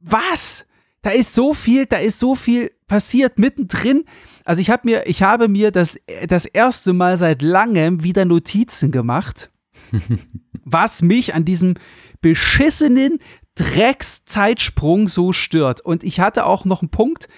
was? 0.00 0.66
Da 1.02 1.10
ist 1.10 1.34
so 1.34 1.54
viel, 1.54 1.86
da 1.86 1.98
ist 1.98 2.18
so 2.18 2.34
viel 2.34 2.72
passiert 2.88 3.38
mittendrin. 3.38 4.04
Also 4.44 4.60
ich 4.60 4.70
habe 4.70 4.82
mir, 4.84 5.06
ich 5.06 5.22
habe 5.22 5.48
mir 5.48 5.70
das, 5.70 5.98
das 6.26 6.46
erste 6.46 6.92
Mal 6.92 7.16
seit 7.16 7.42
langem 7.42 8.02
wieder 8.02 8.24
Notizen 8.24 8.90
gemacht, 8.90 9.52
was 10.64 11.02
mich 11.02 11.34
an 11.34 11.44
diesem 11.44 11.74
beschissenen 12.20 13.18
Dreckszeitsprung 13.56 15.08
so 15.08 15.32
stört. 15.32 15.80
Und 15.80 16.04
ich 16.04 16.20
hatte 16.20 16.46
auch 16.46 16.64
noch 16.64 16.82
einen 16.82 16.90
Punkt, 16.90 17.28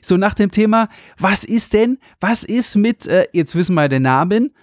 so 0.00 0.16
nach 0.16 0.34
dem 0.34 0.50
Thema, 0.50 0.88
was 1.18 1.44
ist 1.44 1.72
denn, 1.72 1.98
was 2.20 2.44
ist 2.44 2.76
mit, 2.76 3.06
äh, 3.06 3.26
jetzt 3.32 3.54
wissen 3.54 3.74
wir 3.74 3.88
den 3.88 4.02
Namen, 4.02 4.54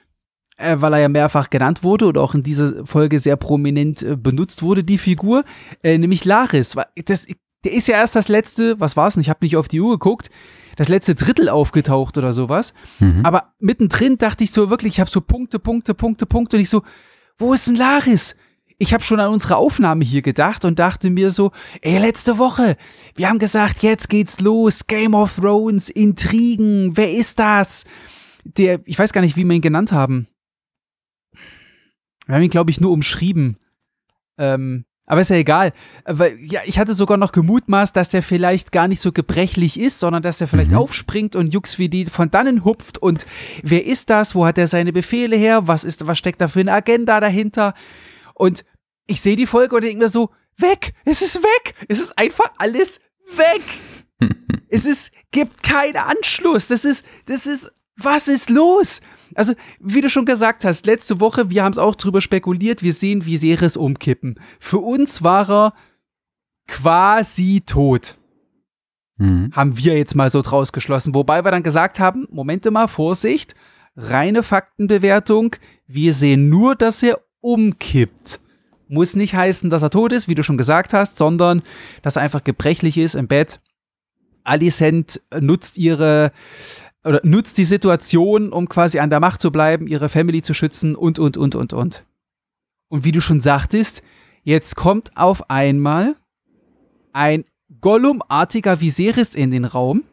äh, 0.58 0.78
weil 0.80 0.94
er 0.94 1.00
ja 1.00 1.10
mehrfach 1.10 1.50
genannt 1.50 1.84
wurde 1.84 2.08
und 2.08 2.18
auch 2.18 2.34
in 2.34 2.44
dieser 2.44 2.86
Folge 2.86 3.20
sehr 3.20 3.36
prominent 3.36 4.02
äh, 4.04 4.16
benutzt 4.16 4.64
wurde, 4.64 4.84
die 4.84 4.98
Figur, 4.98 5.44
äh, 5.84 5.98
nämlich 5.98 6.26
Laris. 6.26 6.76
Das, 7.06 7.28
der 7.64 7.72
ist 7.72 7.88
ja 7.88 7.96
erst 7.96 8.16
das 8.16 8.28
letzte, 8.28 8.80
was 8.80 8.98
war 8.98 9.08
es 9.08 9.14
denn? 9.16 9.22
Ich 9.22 9.30
habe 9.30 9.40
nicht 9.42 9.58
auf 9.58 9.68
die 9.68 9.82
Uhr 9.82 9.94
geguckt, 9.94 10.30
das 10.76 10.90
letzte 10.90 11.16
Drittel 11.16 11.50
aufgetaucht 11.50 12.18
oder 12.18 12.34
sowas. 12.34 12.74
Mhm. 13.00 13.22
Aber 13.24 13.54
mittendrin 13.60 14.18
dachte 14.18 14.44
ich 14.44 14.52
so 14.52 14.70
wirklich, 14.70 14.94
ich 14.94 15.00
habe 15.00 15.10
so 15.10 15.22
Punkte, 15.22 15.60
Punkte, 15.60 15.94
Punkte, 15.94 16.26
Punkte 16.26 16.58
und 16.58 16.62
ich 16.62 16.70
so, 16.70 16.84
wo 17.38 17.54
ist 17.54 17.68
denn 17.68 17.76
Laris? 17.76 18.36
Ich 18.84 18.94
habe 18.94 19.04
schon 19.04 19.22
an 19.22 19.32
unsere 19.32 19.56
Aufnahme 19.56 20.04
hier 20.04 20.22
gedacht 20.22 20.66
und 20.66 20.78
dachte 20.78 21.10
mir 21.10 21.32
so, 21.32 21.52
ey, 21.82 21.98
letzte 22.00 22.38
Woche, 22.38 22.76
wir 23.16 23.30
haben 23.30 23.40
gesagt, 23.40 23.82
jetzt 23.82 24.10
geht's 24.10 24.42
los, 24.42 24.88
Game 24.88 25.14
of 25.16 25.38
Thrones, 25.38 25.90
Intrigen, 25.90 26.98
wer 26.98 27.10
ist 27.10 27.40
das? 27.40 27.86
Der, 28.44 28.82
ich 28.84 29.00
weiß 29.00 29.14
gar 29.14 29.22
nicht, 29.22 29.38
wie 29.38 29.46
wir 29.46 29.56
ihn 29.56 29.62
genannt 29.62 29.94
haben. 29.94 30.28
Wir 32.26 32.36
haben 32.36 32.44
ihn, 32.44 32.50
glaube 32.50 32.72
ich, 32.72 32.82
nur 32.82 32.92
umschrieben. 32.92 33.58
Ähm, 34.38 34.84
aber 35.06 35.22
ist 35.22 35.30
ja 35.30 35.38
egal. 35.38 35.72
Weil, 36.06 36.38
ja, 36.42 36.60
ich 36.66 36.78
hatte 36.78 36.94
sogar 36.94 37.18
noch 37.18 37.32
gemutmaßt, 37.32 37.96
dass 37.96 38.10
der 38.10 38.22
vielleicht 38.22 38.74
gar 38.74 38.90
nicht 38.90 39.00
so 39.00 39.14
gebrechlich 39.14 39.80
ist, 39.80 40.00
sondern 40.00 40.24
dass 40.24 40.40
der 40.40 40.50
vielleicht 40.50 40.72
mhm. 40.72 40.78
aufspringt 40.78 41.38
und 41.38 41.54
Jux 41.54 41.80
wie 41.80 41.88
die 41.88 42.06
von 42.06 42.32
dannen 42.32 42.66
hupft 42.66 42.98
und 42.98 43.26
wer 43.62 43.86
ist 43.86 44.10
das? 44.10 44.36
Wo 44.36 44.46
hat 44.46 44.58
er 44.58 44.68
seine 44.68 44.92
Befehle 44.92 45.38
her? 45.38 45.68
Was 45.70 45.86
ist, 45.86 46.06
was 46.06 46.18
steckt 46.18 46.42
da 46.42 46.50
für 46.50 46.60
eine 46.60 46.74
Agenda 46.74 47.22
dahinter? 47.22 47.74
Und 48.34 48.66
ich 49.06 49.22
sehe 49.22 49.36
die 49.36 49.48
Folge 49.48 49.76
und 49.76 49.84
denke 49.84 50.04
mir 50.04 50.10
so, 50.10 50.30
weg, 50.58 50.94
es 51.06 51.22
ist 51.22 51.42
weg, 51.42 51.76
es 51.88 52.00
ist 52.00 52.18
einfach 52.18 52.52
alles 52.58 53.00
weg. 53.36 53.62
Es 54.70 54.88
ist, 54.88 55.12
gibt 55.30 55.62
keinen 55.62 55.98
Anschluss. 55.98 56.66
Das 56.66 56.84
ist, 56.84 57.06
das 57.28 57.46
ist, 57.46 57.72
was 57.96 58.28
ist 58.28 58.50
los? 58.50 59.02
Also, 59.36 59.54
wie 59.80 60.02
du 60.02 60.10
schon 60.10 60.26
gesagt 60.26 60.66
hast, 60.66 60.88
letzte 60.88 61.20
Woche, 61.20 61.52
wir 61.52 61.64
haben 61.64 61.74
es 61.74 61.78
auch 61.78 61.94
drüber 61.96 62.22
spekuliert, 62.22 62.82
wir 62.82 62.94
sehen 62.94 63.26
wie 63.28 63.34
Viserys 63.34 63.78
umkippen. 63.78 64.40
Für 64.60 64.80
uns 64.80 65.22
war 65.22 65.48
er 65.48 65.74
quasi 66.68 67.62
tot. 67.64 68.18
Mhm. 69.18 69.52
Haben 69.54 69.78
wir 69.78 69.96
jetzt 69.96 70.16
mal 70.16 70.32
so 70.32 70.42
draus 70.42 70.74
geschlossen. 70.74 71.14
Wobei 71.14 71.44
wir 71.44 71.52
dann 71.52 71.62
gesagt 71.62 72.00
haben, 72.00 72.28
Momente 72.32 72.72
mal, 72.72 72.88
Vorsicht, 72.88 73.54
reine 73.96 74.42
Faktenbewertung, 74.42 75.56
wir 75.86 76.14
sehen 76.14 76.50
nur, 76.50 76.76
dass 76.76 77.04
er 77.04 77.22
umkippt. 77.42 78.40
Muss 78.88 79.16
nicht 79.16 79.34
heißen, 79.34 79.70
dass 79.70 79.82
er 79.82 79.90
tot 79.90 80.12
ist, 80.12 80.28
wie 80.28 80.36
du 80.36 80.44
schon 80.44 80.58
gesagt 80.58 80.94
hast, 80.94 81.18
sondern 81.18 81.62
dass 82.02 82.16
er 82.16 82.22
einfach 82.22 82.44
gebrechlich 82.44 82.98
ist 82.98 83.16
im 83.16 83.28
Bett. 83.28 83.60
Alicent 84.44 85.22
nutzt 85.40 85.78
ihre 85.78 86.32
oder 87.06 87.22
nutzt 87.24 87.58
die 87.58 87.66
Situation, 87.66 88.52
um 88.52 88.70
quasi 88.70 89.00
an 89.00 89.10
der 89.10 89.20
Macht 89.20 89.42
zu 89.42 89.52
bleiben, 89.52 89.88
ihre 89.88 90.10
Family 90.10 90.42
zu 90.42 90.54
schützen 90.54 90.96
und, 90.96 91.20
und, 91.20 91.38
und, 91.38 91.56
und, 91.56 91.74
und. 91.74 92.06
Und 92.88 93.04
wie 93.04 93.12
du 93.12 93.22
schon 93.22 93.40
sagtest, 93.40 94.04
jetzt 94.44 94.76
kommt 94.76 95.16
auf 95.18 95.50
einmal 95.50 96.16
ein 97.12 97.46
Gollum-artiger 97.82 98.80
Viserys 98.80 99.36
in 99.36 99.52
den 99.52 99.66
Raum. 99.66 100.04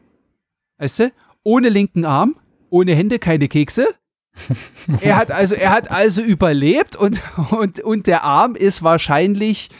Weißt 0.78 0.98
du? 0.98 1.12
Ohne 1.42 1.68
linken 1.68 2.04
Arm, 2.04 2.36
ohne 2.70 2.94
Hände, 2.94 3.18
keine 3.18 3.48
Kekse. 3.48 3.86
er 5.00 5.16
hat 5.16 5.30
also, 5.30 5.54
er 5.54 5.70
hat 5.70 5.90
also 5.90 6.22
überlebt 6.22 6.96
und, 6.96 7.20
und, 7.50 7.80
und 7.80 8.06
der 8.06 8.24
Arm 8.24 8.54
ist 8.54 8.82
wahrscheinlich 8.82 9.70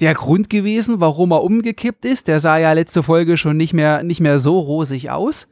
der 0.00 0.14
Grund 0.14 0.50
gewesen, 0.50 1.00
warum 1.00 1.32
er 1.32 1.42
umgekippt 1.42 2.04
ist. 2.04 2.28
Der 2.28 2.40
sah 2.40 2.58
ja 2.58 2.72
letzte 2.72 3.02
Folge 3.02 3.36
schon 3.36 3.56
nicht 3.56 3.72
mehr, 3.72 4.02
nicht 4.02 4.20
mehr 4.20 4.38
so 4.38 4.58
rosig 4.58 5.10
aus. 5.10 5.48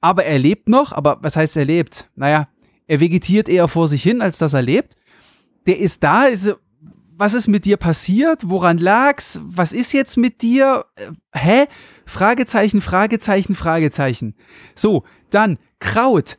Aber 0.00 0.24
er 0.24 0.38
lebt 0.38 0.68
noch, 0.68 0.92
aber 0.92 1.18
was 1.20 1.36
heißt 1.36 1.56
er 1.56 1.64
lebt? 1.64 2.08
Naja, 2.16 2.48
er 2.86 3.00
vegetiert 3.00 3.48
eher 3.48 3.68
vor 3.68 3.88
sich 3.88 4.02
hin, 4.02 4.22
als 4.22 4.38
dass 4.38 4.54
er 4.54 4.62
lebt. 4.62 4.94
Der 5.66 5.78
ist 5.78 6.02
da, 6.02 6.24
ist, 6.24 6.54
was 7.16 7.34
ist 7.34 7.48
mit 7.48 7.64
dir 7.64 7.76
passiert? 7.76 8.48
Woran 8.48 8.78
lag's? 8.78 9.40
Was 9.44 9.72
ist 9.72 9.92
jetzt 9.92 10.16
mit 10.16 10.42
dir? 10.42 10.84
Äh, 10.96 11.10
hä? 11.32 11.66
Fragezeichen, 12.04 12.80
Fragezeichen, 12.80 13.54
Fragezeichen. 13.54 14.34
So, 14.74 15.04
dann 15.30 15.58
Kraut. 15.78 16.38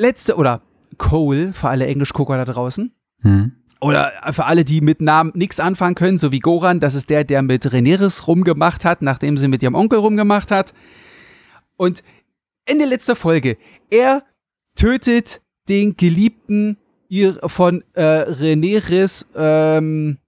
Letzte, 0.00 0.36
oder 0.36 0.62
Cole, 0.96 1.52
für 1.52 1.68
alle 1.68 1.86
Englischgucker 1.86 2.42
da 2.42 2.50
draußen. 2.50 2.92
Hm. 3.20 3.52
Oder 3.80 4.12
für 4.32 4.46
alle, 4.46 4.64
die 4.64 4.80
mit 4.80 5.00
Namen 5.00 5.32
nichts 5.34 5.60
anfangen 5.60 5.94
können, 5.94 6.18
so 6.18 6.32
wie 6.32 6.38
Goran, 6.38 6.80
das 6.80 6.94
ist 6.94 7.10
der, 7.10 7.24
der 7.24 7.42
mit 7.42 7.70
Reneris 7.70 8.26
rumgemacht 8.26 8.84
hat, 8.84 9.02
nachdem 9.02 9.36
sie 9.36 9.48
mit 9.48 9.62
ihrem 9.62 9.74
Onkel 9.74 9.98
rumgemacht 9.98 10.50
hat. 10.50 10.72
Und 11.76 12.02
Ende 12.64 12.86
letzter 12.86 13.14
Folge. 13.14 13.58
Er 13.90 14.22
tötet 14.74 15.42
den 15.68 15.96
Geliebten 15.96 16.78
von 17.46 17.82
äh, 17.94 18.02
Reneris 18.02 19.26
ähm, 19.34 20.18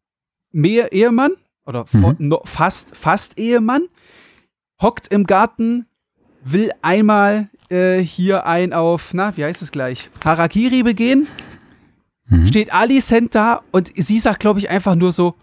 mehr 0.50 0.92
Ehemann 0.92 1.32
oder 1.64 1.86
mhm. 1.92 2.16
no, 2.18 2.42
fast, 2.44 2.96
fast 2.96 3.38
Ehemann, 3.38 3.86
hockt 4.82 5.08
im 5.08 5.24
Garten, 5.24 5.86
will 6.44 6.72
einmal 6.82 7.48
äh, 7.72 8.02
hier 8.02 8.46
ein 8.46 8.72
auf, 8.72 9.14
na, 9.14 9.36
wie 9.36 9.44
heißt 9.44 9.62
es 9.62 9.72
gleich, 9.72 10.10
Harakiri 10.24 10.82
begehen, 10.82 11.26
mhm. 12.26 12.46
steht 12.46 12.72
Alicent 12.72 13.34
da 13.34 13.62
und 13.70 13.90
sie 13.96 14.18
sagt, 14.18 14.40
glaube 14.40 14.58
ich, 14.58 14.70
einfach 14.70 14.94
nur 14.94 15.12
so, 15.12 15.34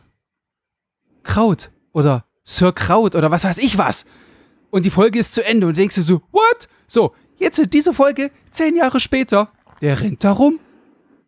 Kraut 1.23 1.71
oder 1.91 2.25
Sir 2.43 2.71
Kraut 2.71 3.15
oder 3.15 3.31
was 3.31 3.43
weiß 3.43 3.57
ich 3.57 3.77
was. 3.77 4.05
Und 4.71 4.85
die 4.85 4.89
Folge 4.91 5.19
ist 5.19 5.33
zu 5.33 5.43
Ende 5.43 5.67
und 5.67 5.73
du 5.75 5.81
denkst 5.81 5.95
dir 5.95 6.03
so, 6.03 6.21
what? 6.31 6.69
So, 6.87 7.13
jetzt 7.37 7.59
in 7.59 7.69
dieser 7.69 7.93
Folge, 7.93 8.31
zehn 8.51 8.75
Jahre 8.75 8.99
später, 8.99 9.49
der 9.81 9.99
rennt 10.01 10.23
da 10.23 10.31
rum. 10.31 10.59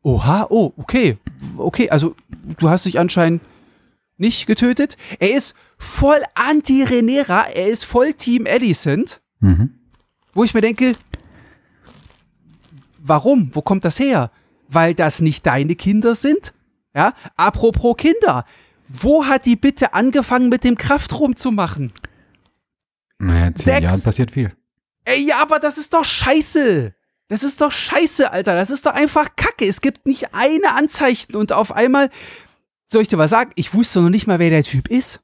Oha, 0.03 0.47
oh, 0.49 0.73
okay. 0.77 1.17
Okay, 1.57 1.89
also 1.89 2.15
du 2.57 2.69
hast 2.69 2.85
dich 2.85 2.99
anscheinend 2.99 3.41
nicht 4.17 4.45
getötet. 4.45 4.97
Er 5.19 5.35
ist 5.35 5.55
voll 5.77 6.21
anti-Renera, 6.35 7.49
er 7.49 7.67
ist 7.67 7.85
voll 7.85 8.13
Team 8.13 8.45
Alicent. 8.47 9.21
Mhm. 9.39 9.80
Wo 10.33 10.43
ich 10.43 10.53
mir 10.53 10.61
denke, 10.61 10.95
warum? 12.99 13.51
Wo 13.53 13.61
kommt 13.61 13.85
das 13.85 13.99
her? 13.99 14.31
Weil 14.67 14.93
das 14.95 15.19
nicht 15.21 15.45
deine 15.45 15.75
Kinder 15.75 16.15
sind? 16.15 16.53
Ja, 16.93 17.13
apropos 17.35 17.97
Kinder. 17.97 18.45
Wo 18.87 19.25
hat 19.25 19.45
die 19.45 19.55
bitte 19.55 19.93
angefangen 19.93 20.49
mit 20.49 20.63
dem 20.63 20.77
Kraftrum 20.77 21.35
zu 21.35 21.51
machen? 21.51 21.93
Naja, 23.19 23.47
in 23.47 23.55
zehn 23.55 23.65
Sechs. 23.65 23.83
Jahren 23.83 24.01
passiert 24.01 24.31
viel. 24.31 24.53
Ey, 25.05 25.25
ja, 25.25 25.41
aber 25.41 25.59
das 25.59 25.77
ist 25.77 25.93
doch 25.93 26.05
scheiße. 26.05 26.93
Das 27.27 27.43
ist 27.43 27.61
doch 27.61 27.71
scheiße, 27.71 28.31
Alter. 28.31 28.55
Das 28.55 28.69
ist 28.69 28.85
doch 28.85 28.93
einfach 28.93 29.35
Kacke. 29.37 29.65
Es 29.65 29.79
gibt 29.79 30.05
nicht 30.05 30.33
eine 30.33 30.73
Anzeichen 30.73 31.35
und 31.35 31.53
auf 31.53 31.71
einmal, 31.71 32.09
soll 32.87 33.03
ich 33.03 33.07
dir 33.07 33.17
was 33.17 33.29
sagen? 33.29 33.51
Ich 33.55 33.73
wusste 33.73 34.01
noch 34.01 34.09
nicht 34.09 34.27
mal, 34.27 34.39
wer 34.39 34.49
der 34.49 34.63
Typ 34.63 34.89
ist. 34.89 35.21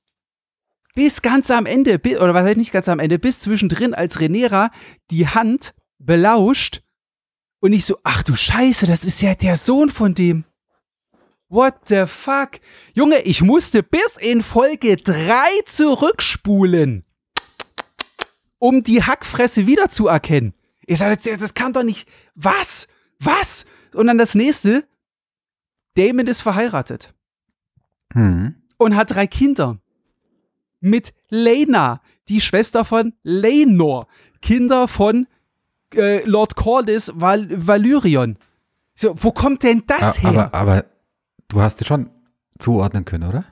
Bis 0.98 1.22
ganz 1.22 1.52
am 1.52 1.68
Ende, 1.68 2.02
oder 2.20 2.34
was 2.34 2.44
heißt 2.44 2.58
nicht 2.58 2.72
ganz 2.72 2.90
am 2.90 2.98
Ende, 2.98 3.20
bis 3.20 3.42
zwischendrin, 3.42 3.94
als 3.94 4.20
Renera 4.20 4.72
die 5.12 5.28
Hand 5.28 5.76
belauscht 6.00 6.82
und 7.60 7.72
ich 7.72 7.86
so, 7.86 8.00
ach 8.02 8.24
du 8.24 8.36
Scheiße, 8.36 8.88
das 8.88 9.06
ist 9.06 9.22
ja 9.22 9.36
der 9.36 9.58
Sohn 9.58 9.92
von 9.92 10.16
dem. 10.16 10.44
What 11.50 11.76
the 11.86 12.08
fuck? 12.08 12.54
Junge, 12.96 13.22
ich 13.22 13.44
musste 13.44 13.84
bis 13.84 14.18
in 14.20 14.42
Folge 14.42 14.96
3 14.96 15.62
zurückspulen 15.68 17.06
um 18.58 18.82
die 18.82 19.04
Hackfresse 19.04 19.68
wiederzuerkennen. 19.68 20.56
Ich 20.88 20.98
sage, 20.98 21.38
das 21.38 21.54
kann 21.54 21.74
doch 21.74 21.84
nicht. 21.84 22.10
Was? 22.34 22.88
Was? 23.20 23.68
Und 23.94 24.08
dann 24.08 24.18
das 24.18 24.34
nächste. 24.34 24.84
Damon 25.94 26.26
ist 26.26 26.42
verheiratet. 26.42 27.14
Hm. 28.14 28.56
Und 28.80 28.96
hat 28.96 29.12
drei 29.12 29.28
Kinder. 29.28 29.80
Mit 30.80 31.14
Lena, 31.30 32.02
die 32.30 32.42
Schwester 32.42 32.86
von 32.86 33.14
Lenor. 33.24 34.08
Kinder 34.42 34.88
von 34.88 35.28
äh, 35.96 36.24
Lord 36.26 36.56
Corlys 36.56 37.12
Val 37.16 37.48
Valyrion. 37.50 38.38
So, 38.96 39.14
wo 39.18 39.32
kommt 39.32 39.64
denn 39.64 39.84
das 39.88 40.20
aber, 40.20 40.32
her? 40.32 40.50
Aber, 40.54 40.72
aber 40.72 40.86
du 41.48 41.62
hast 41.62 41.82
es 41.82 41.88
schon 41.88 42.10
zuordnen 42.60 43.06
können, 43.06 43.28
oder? 43.30 43.46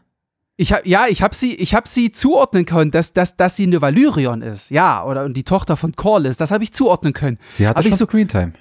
Ich 0.58 0.72
hab, 0.72 0.86
ja, 0.86 1.08
ich 1.08 1.22
habe 1.22 1.36
sie, 1.36 1.54
ich 1.56 1.76
habe 1.76 1.88
sie 1.88 2.12
zuordnen 2.12 2.66
können, 2.66 2.90
dass, 2.90 3.12
dass, 3.12 3.36
dass 3.36 3.58
sie 3.58 3.64
eine 3.64 3.82
Valyrion 3.82 4.42
ist, 4.42 4.72
ja, 4.72 5.04
oder 5.04 5.28
die 5.28 5.44
Tochter 5.44 5.76
von 5.76 5.94
Corlys, 5.94 6.38
das 6.38 6.50
habe 6.50 6.64
ich 6.64 6.74
zuordnen 6.74 7.14
können. 7.14 7.40
Sie 7.54 7.68
hatte 7.68 7.80
aber 7.80 7.90
schon 7.90 7.98
so, 7.98 8.06
Screentime. 8.06 8.54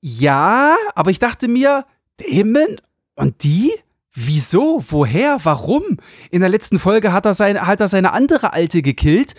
Ja, 0.00 0.76
aber 0.96 1.12
ich 1.12 1.20
dachte 1.20 1.46
mir, 1.46 1.86
Damon 2.18 2.80
und 3.14 3.44
die? 3.44 3.72
Wieso? 4.14 4.84
Woher? 4.88 5.38
Warum? 5.42 5.82
In 6.30 6.40
der 6.40 6.48
letzten 6.48 6.78
Folge 6.78 7.12
hat 7.12 7.26
er, 7.26 7.34
sein, 7.34 7.66
hat 7.66 7.80
er 7.80 7.88
seine 7.88 8.12
andere 8.12 8.52
Alte 8.52 8.80
gekillt 8.80 9.34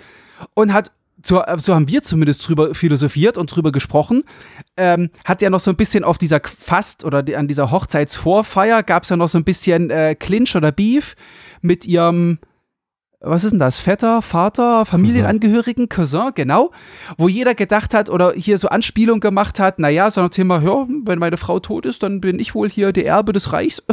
und 0.54 0.74
hat 0.74 0.92
so, 1.24 1.42
so 1.58 1.74
haben 1.74 1.88
wir 1.88 2.04
zumindest 2.04 2.48
drüber 2.48 2.76
philosophiert 2.76 3.38
und 3.38 3.48
drüber 3.48 3.72
gesprochen, 3.72 4.24
ähm, 4.78 5.10
hat 5.24 5.42
ja 5.42 5.50
noch 5.50 5.60
so 5.60 5.72
ein 5.72 5.78
bisschen 5.78 6.04
auf 6.04 6.18
dieser 6.18 6.40
Fast- 6.44 7.04
oder 7.04 7.24
an 7.38 7.48
dieser 7.48 7.72
Hochzeitsvorfeier 7.72 8.84
gab 8.84 9.04
es 9.04 9.10
ja 9.10 9.18
noch 9.18 9.30
so 9.30 9.38
ein 9.38 9.44
bisschen 9.44 9.90
äh, 9.90 10.16
Clinch 10.16 10.56
oder 10.56 10.72
Beef 10.72 11.16
mit 11.62 11.86
ihrem, 11.86 12.38
was 13.26 13.44
ist 13.44 13.52
denn 13.52 13.60
das, 13.60 13.80
Vetter, 13.80 14.22
Vater, 14.22 14.86
Familienangehörigen, 14.86 15.90
Cousin, 15.90 16.32
genau, 16.36 16.72
wo 17.18 17.28
jeder 17.28 17.56
gedacht 17.56 17.94
hat 17.94 18.10
oder 18.10 18.34
hier 18.34 18.58
so 18.58 18.70
Anspielung 18.70 19.20
gemacht 19.20 19.60
hat, 19.60 19.80
naja, 19.80 20.10
so 20.10 20.22
ein 20.22 20.30
Thema, 20.30 20.62
ja, 20.62 20.86
wenn 21.04 21.20
meine 21.20 21.38
Frau 21.38 21.60
tot 21.60 21.86
ist, 21.86 22.04
dann 22.04 22.22
bin 22.22 22.40
ich 22.40 22.56
wohl 22.56 22.70
hier 22.70 22.92
der 22.94 23.06
Erbe 23.06 23.34
des 23.34 23.52
Reichs. 23.52 23.84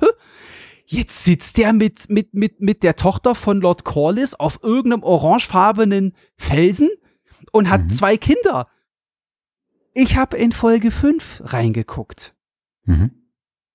Jetzt 0.84 1.24
sitzt 1.24 1.58
der 1.58 1.72
mit, 1.72 2.08
mit, 2.10 2.34
mit, 2.34 2.60
mit 2.60 2.82
der 2.82 2.94
Tochter 2.94 3.34
von 3.34 3.60
Lord 3.60 3.84
Corliss 3.84 4.34
auf 4.34 4.60
irgendeinem 4.62 5.02
orangefarbenen 5.02 6.12
Felsen 6.36 6.90
und 7.50 7.70
hat 7.70 7.82
mhm. 7.82 7.90
zwei 7.90 8.16
Kinder. 8.16 8.68
Ich 9.94 10.16
habe 10.16 10.36
in 10.36 10.52
Folge 10.52 10.90
5 10.90 11.42
reingeguckt. 11.46 12.34
Mhm. 12.84 13.10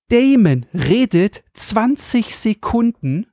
Damon 0.08 0.66
redet 0.72 1.42
20 1.54 2.36
Sekunden 2.36 3.26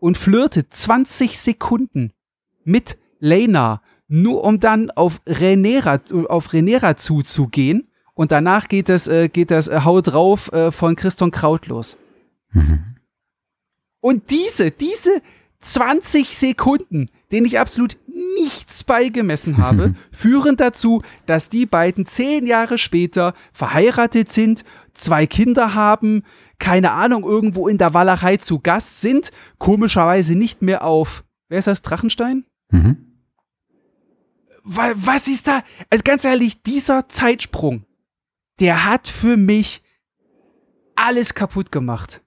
und 0.00 0.18
flirtet 0.18 0.74
20 0.74 1.38
Sekunden 1.38 2.12
mit 2.64 2.98
Lena, 3.20 3.82
nur 4.08 4.42
um 4.44 4.58
dann 4.58 4.90
auf 4.90 5.20
Renera, 5.26 6.00
auf 6.28 6.52
Renera 6.52 6.96
zuzugehen. 6.96 7.88
Und 8.14 8.32
danach 8.32 8.68
geht 8.68 8.88
das, 8.88 9.06
äh, 9.06 9.28
geht 9.28 9.50
das 9.50 9.68
äh, 9.68 9.80
Haut 9.84 10.08
drauf 10.08 10.52
äh, 10.52 10.72
von 10.72 10.96
Christon 10.96 11.30
Kraut 11.30 11.66
los. 11.66 11.96
Mhm. 12.52 12.96
Und 14.00 14.30
diese, 14.30 14.70
diese 14.70 15.22
20 15.60 16.36
Sekunden, 16.38 17.06
denen 17.32 17.46
ich 17.46 17.58
absolut 17.58 17.96
nichts 18.38 18.82
beigemessen 18.84 19.58
habe, 19.58 19.94
führen 20.12 20.56
dazu, 20.56 21.02
dass 21.26 21.48
die 21.50 21.66
beiden 21.66 22.06
zehn 22.06 22.46
Jahre 22.46 22.78
später 22.78 23.34
verheiratet 23.52 24.32
sind, 24.32 24.64
zwei 24.94 25.26
Kinder 25.26 25.74
haben, 25.74 26.24
keine 26.58 26.92
Ahnung, 26.92 27.24
irgendwo 27.24 27.68
in 27.68 27.78
der 27.78 27.94
Walachei 27.94 28.36
zu 28.38 28.58
Gast 28.58 29.00
sind, 29.00 29.32
komischerweise 29.58 30.34
nicht 30.34 30.62
mehr 30.62 30.84
auf, 30.84 31.24
wer 31.48 31.58
ist 31.58 31.66
das, 31.66 31.82
Drachenstein? 31.82 32.44
Mhm. 32.70 32.96
Wa- 34.62 34.92
Was 34.96 35.28
ist 35.28 35.46
da? 35.46 35.62
Also 35.88 36.02
ganz 36.04 36.24
ehrlich, 36.24 36.62
dieser 36.62 37.08
Zeitsprung, 37.08 37.84
der 38.60 38.84
hat 38.84 39.08
für 39.08 39.36
mich 39.36 39.82
alles 40.96 41.34
kaputt 41.34 41.72
gemacht. 41.72 42.22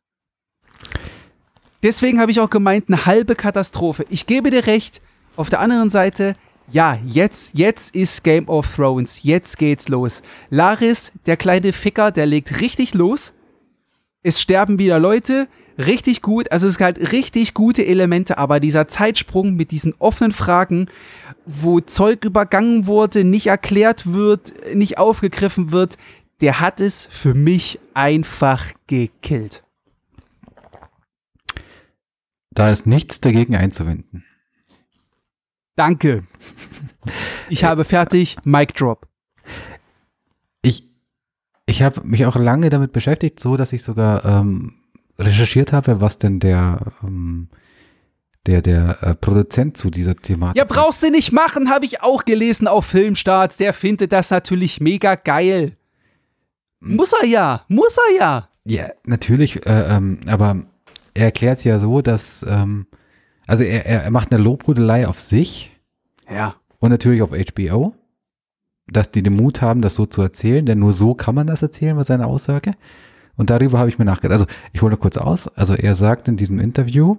Deswegen 1.84 2.22
habe 2.22 2.32
ich 2.32 2.40
auch 2.40 2.50
gemeint, 2.50 2.86
eine 2.88 3.06
halbe 3.06 3.36
Katastrophe. 3.36 4.06
Ich 4.10 4.26
gebe 4.26 4.50
dir 4.50 4.66
recht. 4.66 5.02
Auf 5.36 5.50
der 5.50 5.60
anderen 5.60 5.90
Seite, 5.90 6.36
ja, 6.72 6.98
jetzt, 7.06 7.58
jetzt 7.58 7.94
ist 7.94 8.24
Game 8.24 8.48
of 8.48 8.74
Thrones. 8.76 9.24
Jetzt 9.24 9.58
geht's 9.58 9.90
los. 9.90 10.22
Laris, 10.50 11.12
der 11.26 11.36
kleine 11.36 11.74
Ficker, 11.74 12.12
der 12.12 12.26
legt 12.26 12.62
richtig 12.62 12.94
los. 12.94 13.34
Es 14.22 14.42
sterben 14.42 14.80
wieder 14.80 14.98
Leute. 15.00 15.48
Richtig 15.78 16.22
gut. 16.22 16.52
Also 16.52 16.68
es 16.68 16.76
ist 16.76 16.82
halt 16.82 17.12
richtig 17.12 17.54
gute 17.54 17.86
Elemente, 17.86 18.38
aber 18.38 18.60
dieser 18.60 18.88
Zeitsprung 18.88 19.56
mit 19.56 19.72
diesen 19.72 19.94
offenen 20.00 20.32
Fragen, 20.32 20.88
wo 21.46 21.82
Zeug 21.82 22.24
übergangen 22.24 22.88
wurde, 22.88 23.26
nicht 23.26 23.48
erklärt 23.48 24.14
wird, 24.14 24.54
nicht 24.74 25.00
aufgegriffen 25.00 25.72
wird, 25.72 25.98
der 26.40 26.60
hat 26.60 26.80
es 26.80 27.08
für 27.12 27.34
mich 27.34 27.80
einfach 27.94 28.66
gekillt. 28.88 29.63
Da 32.54 32.70
ist 32.70 32.86
nichts 32.86 33.20
dagegen 33.22 33.56
einzuwenden. 33.56 34.24
Danke. 35.76 36.24
Ich 37.50 37.64
habe 37.64 37.84
fertig. 37.84 38.38
Mic 38.46 38.74
drop. 38.74 39.08
Ich, 40.62 40.90
ich 41.66 41.82
habe 41.82 42.02
mich 42.04 42.26
auch 42.26 42.36
lange 42.36 42.70
damit 42.70 42.94
beschäftigt, 42.94 43.40
so 43.40 43.58
dass 43.58 43.74
ich 43.74 43.84
sogar 43.84 44.24
ähm, 44.24 44.76
recherchiert 45.18 45.74
habe, 45.74 46.00
was 46.00 46.20
denn 46.20 46.40
der, 46.40 46.80
ähm, 47.04 47.50
der, 48.46 48.62
der 48.62 49.02
äh, 49.02 49.16
Produzent 49.16 49.78
zu 49.78 49.90
dieser 49.90 50.16
Thematik 50.16 50.58
Ja, 50.58 50.66
brauchst 50.66 51.02
du 51.02 51.10
nicht 51.10 51.32
machen, 51.32 51.70
habe 51.70 51.86
ich 51.86 52.02
auch 52.02 52.24
gelesen 52.24 52.68
auf 52.68 52.86
Filmstarts. 52.86 53.58
Der 53.58 53.74
findet 53.74 54.12
das 54.12 54.30
natürlich 54.30 54.80
mega 54.80 55.16
geil. 55.16 55.76
Muss 56.80 57.14
er 57.14 57.26
ja, 57.26 57.66
muss 57.68 57.98
er 57.98 58.16
ja. 58.16 58.50
Ja, 58.66 58.90
natürlich, 59.06 59.66
äh, 59.66 59.96
ähm, 59.96 60.20
aber 60.28 60.66
er 61.14 61.26
erklärt 61.26 61.60
es 61.60 61.64
ja 61.64 61.80
so, 61.80 62.02
dass, 62.02 62.46
ähm, 62.48 62.88
also 63.48 63.64
er, 63.64 63.86
er 63.86 64.12
macht 64.12 64.34
eine 64.34 64.44
Lobhudelei 64.44 65.08
auf 65.08 65.20
sich 65.20 65.72
Ja. 66.30 66.56
und 66.80 66.90
natürlich 66.90 67.22
auf 67.22 67.32
HBO, 67.32 67.94
dass 68.88 69.12
die 69.12 69.24
den 69.24 69.36
Mut 69.36 69.62
haben, 69.62 69.82
das 69.82 69.96
so 69.96 70.06
zu 70.06 70.22
erzählen, 70.22 70.66
denn 70.66 70.80
nur 70.80 70.94
so 70.94 71.14
kann 71.16 71.36
man 71.36 71.48
das 71.48 71.62
erzählen, 71.62 71.96
war 71.98 72.04
seine 72.04 72.28
Aussage. 72.28 72.72
Und 73.36 73.50
darüber 73.50 73.80
habe 73.80 73.90
ich 73.90 73.98
mir 73.98 74.06
nachgedacht. 74.06 74.34
Also 74.42 74.46
ich 74.74 74.82
hole 74.82 74.92
noch 74.94 75.00
kurz 75.00 75.18
aus. 75.18 75.48
Also 75.48 75.74
er 75.74 75.96
sagt 75.96 76.28
in 76.28 76.38
diesem 76.38 76.60
Interview, 76.60 77.18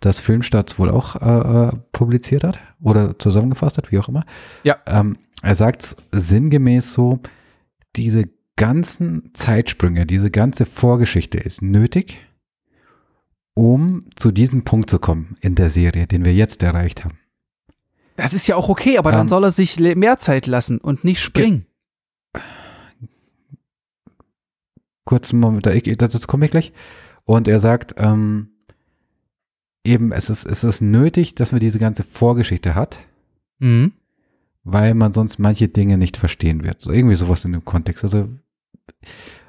dass 0.00 0.20
Filmstarts 0.20 0.78
wohl 0.78 0.90
auch 0.90 1.16
äh, 1.22 1.68
äh, 1.68 1.72
publiziert 1.92 2.44
hat 2.44 2.58
oder 2.82 3.18
zusammengefasst 3.18 3.78
hat, 3.78 3.90
wie 3.90 3.98
auch 3.98 4.08
immer. 4.08 4.24
Ja. 4.64 4.76
Ähm, 4.86 5.16
er 5.42 5.54
sagt 5.54 5.96
sinngemäß 6.12 6.92
so, 6.92 7.20
diese 7.96 8.24
ganzen 8.56 9.30
Zeitsprünge, 9.34 10.04
diese 10.04 10.30
ganze 10.30 10.66
Vorgeschichte 10.66 11.38
ist 11.38 11.62
nötig, 11.62 12.18
um 13.54 14.04
zu 14.16 14.30
diesem 14.32 14.64
Punkt 14.64 14.90
zu 14.90 14.98
kommen 14.98 15.36
in 15.40 15.54
der 15.54 15.70
Serie, 15.70 16.06
den 16.06 16.24
wir 16.24 16.34
jetzt 16.34 16.62
erreicht 16.62 17.04
haben. 17.04 17.18
Das 18.16 18.32
ist 18.32 18.46
ja 18.46 18.56
auch 18.56 18.68
okay, 18.68 18.98
aber 18.98 19.10
dann 19.12 19.22
Ähm, 19.22 19.28
soll 19.28 19.44
er 19.44 19.50
sich 19.50 19.78
mehr 19.78 20.18
Zeit 20.18 20.46
lassen 20.46 20.78
und 20.78 21.02
nicht 21.04 21.20
springen. 21.20 21.66
kurzen 25.04 25.38
Moment, 25.38 25.66
dazu 25.66 26.18
komme 26.26 26.46
ich 26.46 26.50
gleich. 26.50 26.72
Und 27.24 27.48
er 27.48 27.60
sagt, 27.60 27.94
ähm, 27.98 28.48
eben, 29.84 30.12
es 30.12 30.30
ist, 30.30 30.46
es 30.46 30.64
ist 30.64 30.80
nötig, 30.80 31.34
dass 31.34 31.52
man 31.52 31.60
diese 31.60 31.78
ganze 31.78 32.04
Vorgeschichte 32.04 32.74
hat, 32.74 33.00
Mhm. 33.58 33.92
weil 34.62 34.94
man 34.94 35.12
sonst 35.12 35.38
manche 35.38 35.68
Dinge 35.68 35.98
nicht 35.98 36.16
verstehen 36.16 36.64
wird. 36.64 36.82
So 36.82 36.90
irgendwie 36.90 37.14
sowas 37.16 37.44
in 37.44 37.52
dem 37.52 37.64
Kontext. 37.64 38.02
Also, 38.04 38.28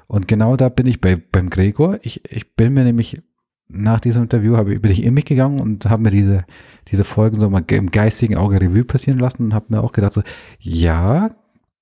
und 0.06 0.28
genau 0.28 0.56
da 0.56 0.68
bin 0.68 0.86
ich 0.86 1.00
bei, 1.00 1.16
beim 1.16 1.50
Gregor. 1.50 1.98
Ich, 2.02 2.24
ich 2.30 2.54
bin 2.54 2.74
mir 2.74 2.84
nämlich 2.84 3.22
nach 3.68 4.00
diesem 4.00 4.24
Interview 4.24 4.56
habe, 4.56 4.74
ich- 4.74 4.80
bin 4.82 4.92
ich 4.92 5.02
in 5.02 5.14
mich 5.14 5.24
gegangen 5.24 5.60
und 5.60 5.86
habe 5.86 6.02
mir 6.02 6.10
diese, 6.10 6.44
diese 6.88 7.04
Folgen 7.04 7.38
so 7.38 7.50
mal 7.50 7.64
im 7.70 7.90
geistigen 7.90 8.36
Auge 8.36 8.60
Revue 8.60 8.84
passieren 8.84 9.18
lassen 9.18 9.44
und 9.44 9.54
habe 9.54 9.66
mir 9.70 9.82
auch 9.82 9.92
gedacht 9.92 10.12
so, 10.12 10.22
ja, 10.60 11.30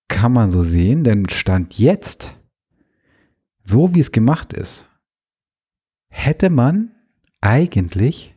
kann 0.08 0.32
man 0.32 0.50
so 0.50 0.62
sehen, 0.62 1.04
denn 1.04 1.28
Stand 1.28 1.78
jetzt, 1.78 2.38
so 3.62 3.94
wie 3.94 4.00
es 4.00 4.12
gemacht 4.12 4.52
ist, 4.52 4.86
hätte 6.10 6.50
man 6.50 6.92
eigentlich 7.40 8.34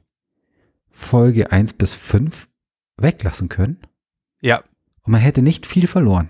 Folge 0.89 1.51
1 1.51 1.73
bis 1.73 1.93
5 1.93 2.47
weglassen 2.97 3.49
können 3.49 3.77
Ja. 4.41 4.63
und 5.03 5.11
man 5.11 5.21
hätte 5.21 5.41
nicht 5.41 5.67
viel 5.67 5.87
verloren. 5.87 6.29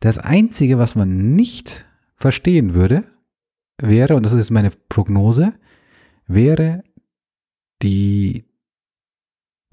Das 0.00 0.18
Einzige, 0.18 0.78
was 0.78 0.94
man 0.94 1.34
nicht 1.34 1.86
verstehen 2.16 2.74
würde, 2.74 3.04
wäre, 3.80 4.16
und 4.16 4.24
das 4.24 4.32
ist 4.32 4.50
meine 4.50 4.70
Prognose, 4.70 5.54
wäre 6.26 6.82
die, 7.82 8.44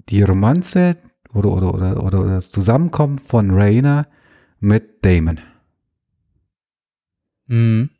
die 0.08 0.22
Romanze 0.22 0.96
oder, 1.34 1.50
oder, 1.52 1.74
oder, 1.74 2.02
oder 2.02 2.24
das 2.26 2.50
Zusammenkommen 2.50 3.18
von 3.18 3.50
Rainer 3.50 4.06
mit 4.60 5.04
Damon. 5.04 5.40
Mhm. 7.46 7.90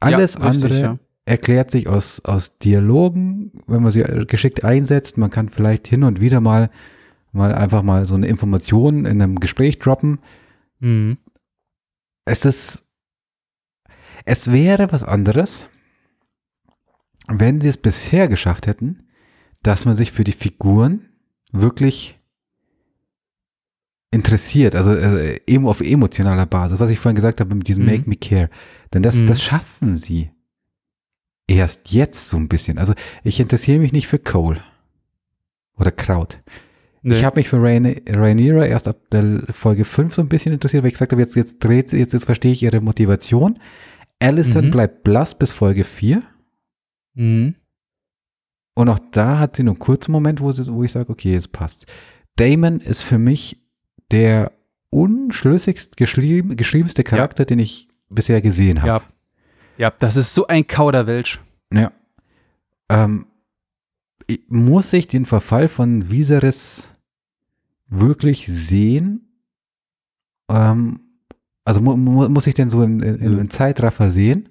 Alles 0.00 0.34
Ja, 0.34 0.48
richtig, 0.48 0.64
andere 0.64 0.80
ja. 0.80 0.98
erklärt 1.24 1.70
sich 1.70 1.88
aus, 1.88 2.20
aus 2.24 2.58
Dialogen, 2.58 3.52
wenn 3.66 3.82
man 3.82 3.90
sie 3.90 4.02
geschickt 4.26 4.64
einsetzt. 4.64 5.18
Man 5.18 5.30
kann 5.30 5.48
vielleicht 5.48 5.88
hin 5.88 6.04
und 6.04 6.20
wieder 6.20 6.40
mal, 6.40 6.70
mal 7.32 7.54
einfach 7.54 7.82
mal 7.82 8.06
so 8.06 8.14
eine 8.14 8.28
Information 8.28 9.06
in 9.06 9.20
einem 9.20 9.40
Gespräch 9.40 9.78
droppen. 9.78 10.18
Mhm. 10.80 11.18
Es 12.26 12.44
ist, 12.44 12.83
es 14.24 14.50
wäre 14.52 14.90
was 14.92 15.04
anderes, 15.04 15.66
wenn 17.28 17.60
sie 17.60 17.68
es 17.68 17.76
bisher 17.76 18.28
geschafft 18.28 18.66
hätten, 18.66 19.04
dass 19.62 19.84
man 19.84 19.94
sich 19.94 20.12
für 20.12 20.24
die 20.24 20.32
Figuren 20.32 21.08
wirklich 21.52 22.18
interessiert, 24.10 24.74
also 24.76 24.94
äh, 24.94 25.40
auf 25.64 25.80
emotionaler 25.80 26.46
Basis, 26.46 26.78
was 26.78 26.90
ich 26.90 26.98
vorhin 26.98 27.16
gesagt 27.16 27.40
habe 27.40 27.54
mit 27.54 27.66
diesem 27.66 27.84
Mhm. 27.84 27.90
Make 27.90 28.08
Me 28.10 28.16
Care. 28.16 28.48
Denn 28.92 29.02
das, 29.02 29.22
Mhm. 29.22 29.26
das 29.26 29.42
schaffen 29.42 29.96
sie 29.98 30.30
erst 31.48 31.90
jetzt 31.90 32.30
so 32.30 32.36
ein 32.36 32.48
bisschen. 32.48 32.78
Also 32.78 32.94
ich 33.24 33.40
interessiere 33.40 33.80
mich 33.80 33.92
nicht 33.92 34.06
für 34.06 34.18
Cole 34.20 34.62
oder 35.76 35.90
Kraut. 35.90 36.40
Nee. 37.02 37.14
Ich 37.14 37.24
habe 37.24 37.36
mich 37.40 37.48
für 37.48 37.60
Rain 37.60 37.84
Rhaenyra 38.08 38.64
erst 38.66 38.88
ab 38.88 38.96
der 39.10 39.42
Folge 39.50 39.84
5 39.84 40.14
so 40.14 40.22
ein 40.22 40.28
bisschen 40.28 40.52
interessiert, 40.54 40.82
weil 40.84 40.88
ich 40.88 40.94
gesagt 40.94 41.12
habe, 41.12 41.20
jetzt, 41.20 41.34
jetzt 41.34 41.58
dreht 41.58 41.90
sie, 41.90 41.98
jetzt, 41.98 42.12
jetzt 42.12 42.24
verstehe 42.24 42.52
ich 42.52 42.62
ihre 42.62 42.80
Motivation. 42.80 43.58
Allison 44.20 44.66
Mhm. 44.66 44.70
bleibt 44.70 45.02
blass 45.04 45.36
bis 45.36 45.52
Folge 45.52 45.84
4. 45.84 46.22
mhm. 47.14 47.54
Und 48.76 48.88
auch 48.88 48.98
da 49.12 49.38
hat 49.38 49.54
sie 49.54 49.62
nur 49.62 49.74
einen 49.74 49.78
kurzen 49.78 50.10
Moment, 50.10 50.40
wo, 50.40 50.50
sie, 50.50 50.66
wo 50.72 50.82
ich 50.82 50.90
sage, 50.90 51.08
okay, 51.12 51.32
jetzt 51.32 51.52
passt. 51.52 51.86
Damon 52.34 52.80
ist 52.80 53.02
für 53.02 53.18
mich 53.18 53.62
der 54.10 54.50
unschlüssigst 54.90 55.96
geschrieben, 55.96 56.56
geschriebenste 56.56 57.04
Charakter, 57.04 57.44
den 57.44 57.60
ich 57.60 57.88
bisher 58.08 58.42
gesehen 58.42 58.82
habe. 58.82 58.88
Ja. 58.88 59.02
Ja, 59.76 59.90
das 59.90 60.16
ist 60.16 60.34
so 60.34 60.46
ein 60.48 60.66
Kauderwelsch. 60.66 61.40
Ja. 61.72 61.92
Ähm, 62.88 63.26
muss 64.48 64.92
ich 64.92 65.06
den 65.06 65.24
Verfall 65.24 65.68
von 65.68 66.10
Viserys 66.10 66.92
wirklich 67.88 68.46
sehen? 68.46 69.28
Ähm, 70.48 71.00
also 71.64 71.80
mu 71.80 71.96
mu 71.96 72.28
muss 72.28 72.46
ich 72.46 72.54
den 72.54 72.70
so 72.70 72.82
in, 72.82 73.00
in, 73.00 73.34
Nö. 73.34 73.40
in 73.40 73.50
Zeitraffer 73.50 74.10
sehen? 74.10 74.48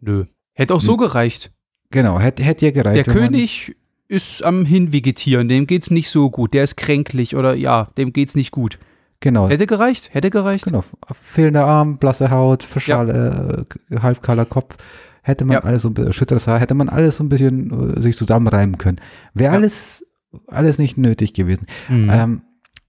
Nö. 0.00 0.24
Hätte 0.52 0.74
auch 0.74 0.80
so 0.80 0.92
Hm. 0.92 0.98
gereicht. 0.98 1.52
Genau, 1.90 2.18
hätte 2.18 2.42
hätt 2.42 2.62
ja 2.62 2.70
gereicht. 2.70 3.06
Der 3.06 3.12
König 3.12 3.76
ist 4.08 4.44
am 4.44 4.64
Hinvegetieren, 4.64 5.48
dem 5.48 5.66
geht's 5.66 5.90
nicht 5.90 6.10
so 6.10 6.30
gut. 6.30 6.54
Der 6.54 6.62
ist 6.64 6.76
kränklich 6.76 7.36
oder 7.36 7.54
ja, 7.54 7.86
dem 7.96 8.12
geht's 8.12 8.34
nicht 8.34 8.50
gut. 8.50 8.78
Genau, 9.20 9.48
Hätte 9.48 9.66
gereicht, 9.66 10.12
hätte 10.12 10.28
gereicht. 10.30 10.66
genau. 10.66 10.84
Fehlender 11.22 11.64
Arm, 11.64 11.96
blasse 11.96 12.30
Haut, 12.30 12.62
verschale, 12.62 13.66
äh, 13.90 13.96
halbkahler 13.98 14.44
Kopf. 14.44 14.76
Hätte 15.22 15.44
man 15.46 15.54
Ja. 15.54 15.60
alles 15.60 15.82
so 15.82 15.88
ein 15.88 15.94
bisschen, 15.94 16.12
schütteres 16.12 16.46
Haar, 16.46 16.60
hätte 16.60 16.74
man 16.74 16.88
alles 16.90 17.16
so 17.16 17.24
ein 17.24 17.30
bisschen 17.30 17.96
äh, 17.96 18.02
sich 18.02 18.14
zusammenreimen 18.16 18.76
können. 18.78 19.00
Wäre 19.32 19.52
Ja. 19.54 19.58
alles, 19.58 20.04
alles 20.48 20.78
nicht 20.78 20.98
nötig 20.98 21.32
gewesen. 21.32 21.66
Mhm. 21.88 22.10
Ähm, 22.12 22.42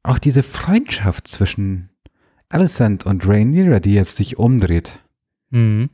auch 0.03 0.19
diese 0.19 0.43
Freundschaft 0.43 1.27
zwischen 1.29 1.89
Alicent 2.49 3.05
und 3.05 3.27
Rhaenyra, 3.27 3.79
die 3.79 3.93
jetzt 3.93 4.15
sich 4.15 4.37
umdreht, 4.37 4.99
Mhm. 5.49 5.89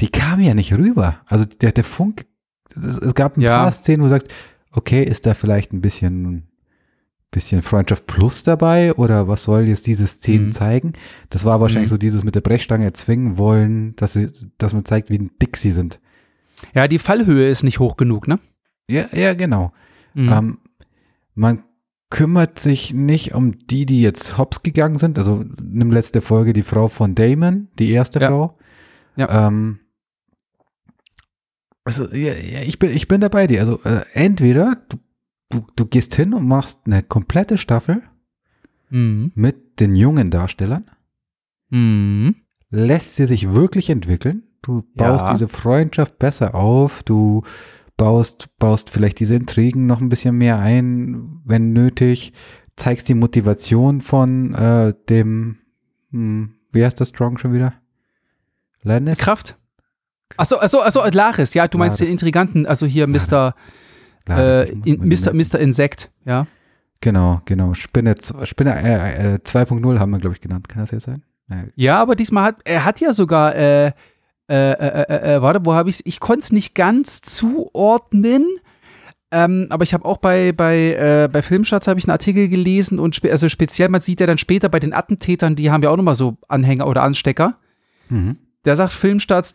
die 0.00 0.08
kam 0.08 0.40
ja 0.40 0.54
nicht 0.54 0.72
rüber. 0.72 1.20
Also 1.26 1.44
der, 1.44 1.72
der 1.72 1.84
Funk, 1.84 2.26
es, 2.74 2.84
es 2.98 3.14
gab 3.14 3.36
ein 3.36 3.40
Ja. 3.40 3.58
paar 3.62 3.72
Szenen, 3.72 4.00
wo 4.02 4.04
du 4.06 4.10
sagst, 4.10 4.28
okay, 4.72 5.02
ist 5.02 5.26
da 5.26 5.34
vielleicht 5.34 5.72
ein 5.72 5.80
bisschen, 5.80 6.44
bisschen 7.30 7.62
Freundschaft 7.62 8.06
plus 8.06 8.42
dabei 8.42 8.94
oder 8.94 9.28
was 9.28 9.44
soll 9.44 9.66
jetzt 9.68 9.86
diese 9.86 10.06
Szenen 10.06 10.46
Mhm. 10.46 10.52
zeigen? 10.52 10.92
Das 11.30 11.44
war 11.44 11.60
wahrscheinlich 11.60 11.90
Mhm. 11.90 11.94
so 11.94 11.98
dieses 11.98 12.24
mit 12.24 12.34
der 12.34 12.40
Brechstange 12.42 12.84
erzwingen 12.84 13.36
wollen, 13.38 13.94
dass 13.96 14.12
sie, 14.14 14.28
dass 14.58 14.72
man 14.72 14.84
zeigt, 14.84 15.10
wie 15.10 15.18
dick 15.42 15.56
sie 15.56 15.72
sind. 15.72 16.00
Ja, 16.74 16.88
die 16.88 16.98
Fallhöhe 16.98 17.48
ist 17.48 17.62
nicht 17.64 17.78
hoch 17.80 17.96
genug, 17.96 18.28
ne? 18.28 18.38
Ja, 18.88 19.06
ja, 19.12 19.34
genau. 19.34 19.72
Mhm. 20.14 20.28
Ähm, 20.32 20.58
man 21.34 21.62
kümmert 22.10 22.58
sich 22.58 22.94
nicht 22.94 23.34
um 23.34 23.58
die, 23.66 23.84
die 23.86 24.00
jetzt 24.00 24.38
hops 24.38 24.62
gegangen 24.62 24.96
sind. 24.96 25.18
Also 25.18 25.44
nimm 25.62 25.90
letzte 25.90 26.20
Folge 26.22 26.52
die 26.52 26.62
Frau 26.62 26.88
von 26.88 27.14
Damon, 27.14 27.68
die 27.78 27.90
erste 27.90 28.18
Ja. 28.20 28.28
Frau. 28.28 28.58
Ja. 29.16 29.48
Ähm, 29.48 29.80
also 31.84 32.06
ja, 32.12 32.32
ich 32.34 32.78
bin 32.78 32.90
ich 32.94 33.08
bin 33.08 33.20
dabei 33.20 33.46
dir. 33.46 33.60
Also 33.60 33.80
äh, 33.84 34.04
entweder 34.12 34.76
du, 34.88 34.96
du 35.50 35.66
du 35.76 35.86
gehst 35.86 36.14
hin 36.14 36.34
und 36.34 36.46
machst 36.46 36.80
eine 36.86 37.02
komplette 37.02 37.58
Staffel 37.58 38.02
Mhm. 38.90 39.32
mit 39.34 39.80
den 39.80 39.94
jungen 39.96 40.30
Darstellern, 40.30 40.90
Mhm. 41.70 42.36
lässt 42.70 43.16
sie 43.16 43.26
sich 43.26 43.52
wirklich 43.52 43.90
entwickeln. 43.90 44.44
Du 44.62 44.82
baust 44.94 45.26
Ja. 45.26 45.32
diese 45.34 45.48
Freundschaft 45.48 46.18
besser 46.18 46.54
auf. 46.54 47.02
Du 47.02 47.42
baust 47.98 48.48
baust 48.58 48.88
vielleicht 48.88 49.20
diese 49.20 49.34
Intrigen 49.34 49.84
noch 49.86 50.00
ein 50.00 50.08
bisschen 50.08 50.36
mehr 50.38 50.58
ein, 50.58 51.40
wenn 51.44 51.74
nötig. 51.74 52.32
Zeigst 52.76 53.08
die 53.08 53.14
Motivation 53.14 54.00
von 54.00 54.54
äh, 54.54 54.94
dem 55.10 55.58
hm, 56.12 56.54
wie 56.72 56.84
heißt 56.84 57.00
das 57.00 57.10
Strong 57.10 57.38
schon 57.38 57.52
wieder? 57.52 57.74
Lennis? 58.82 59.18
Kraft. 59.18 59.56
Achso, 60.36 60.58
achso, 60.58 60.80
achso, 60.80 61.04
Laris, 61.10 61.54
ja, 61.54 61.66
du 61.68 61.78
meinst 61.78 61.98
Laris. 61.98 62.08
den 62.08 62.12
Intriganten, 62.12 62.66
also 62.66 62.86
hier 62.86 63.06
Laris. 63.06 63.28
Mr. 63.30 63.54
Laris, 64.26 64.68
Äh, 64.70 64.72
in, 64.84 65.08
Mr. 65.08 65.32
Mr. 65.32 65.58
Insekt, 65.58 66.10
ja. 66.24 66.46
Genau, 67.00 67.40
genau. 67.44 67.74
Spinne, 67.74 68.14
Spinne 68.44 68.74
äh, 68.82 69.34
äh, 69.34 69.38
2.0 69.38 69.98
haben 69.98 70.10
wir, 70.10 70.18
glaube 70.18 70.34
ich, 70.34 70.40
genannt. 70.40 70.68
Kann 70.68 70.80
das 70.82 70.90
jetzt 70.90 71.04
sein? 71.04 71.22
Äh, 71.50 71.68
Ja, 71.76 72.00
aber 72.02 72.14
diesmal 72.14 72.44
hat, 72.44 72.56
er 72.64 72.84
hat 72.84 73.00
ja 73.00 73.12
sogar, 73.12 73.54
äh, 73.56 73.92
äh, 74.48 74.72
äh, 74.72 75.02
äh, 75.02 75.34
äh, 75.34 75.42
warte, 75.42 75.64
wo 75.64 75.74
habe 75.74 75.90
ich 75.90 75.96
es? 75.96 76.06
Ich 76.06 76.20
konnte 76.20 76.40
es 76.40 76.52
nicht 76.52 76.74
ganz 76.74 77.20
zuordnen, 77.20 78.46
ähm, 79.30 79.66
aber 79.68 79.82
ich 79.82 79.92
habe 79.92 80.06
auch 80.06 80.16
bei, 80.16 80.52
bei, 80.52 80.94
äh, 80.94 81.28
bei 81.30 81.42
Filmstarts 81.42 81.86
habe 81.86 81.98
ich 81.98 82.06
einen 82.06 82.12
Artikel 82.12 82.48
gelesen 82.48 82.98
und 82.98 83.14
spe 83.14 83.30
also 83.30 83.48
speziell, 83.48 83.90
man 83.90 84.00
sieht 84.00 84.20
ja 84.20 84.26
dann 84.26 84.38
später 84.38 84.70
bei 84.70 84.80
den 84.80 84.94
Attentätern, 84.94 85.54
die 85.54 85.70
haben 85.70 85.82
ja 85.82 85.90
auch 85.90 85.96
nochmal 85.96 86.14
so 86.14 86.38
Anhänger 86.48 86.86
oder 86.86 87.02
Anstecker. 87.02 87.58
mhm. 88.08 88.36
Da 88.64 88.74
sagt 88.74 88.92
Filmstarts, 88.92 89.54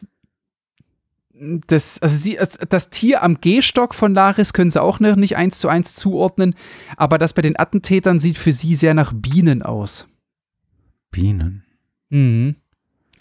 das, 1.68 2.02
also 2.02 2.16
sie, 2.16 2.38
das 2.70 2.90
Tier 2.90 3.22
am 3.24 3.42
Gehstock 3.42 3.96
von 3.96 4.14
Laris 4.14 4.54
können 4.54 4.70
sie 4.70 4.82
auch 4.82 5.00
noch 5.00 5.16
nicht 5.16 5.36
eins 5.36 5.60
zu 5.60 5.68
eins 5.68 5.96
zuordnen, 5.96 6.56
aber 6.96 7.18
das 7.18 7.34
bei 7.34 7.42
den 7.42 7.60
Attentätern 7.60 8.20
sieht 8.20 8.38
für 8.38 8.54
sie 8.54 8.76
sehr 8.76 8.94
nach 8.94 9.12
Bienen 9.14 9.62
aus. 9.62 10.08
Bienen. 11.12 11.64
Mhm. 12.10 12.56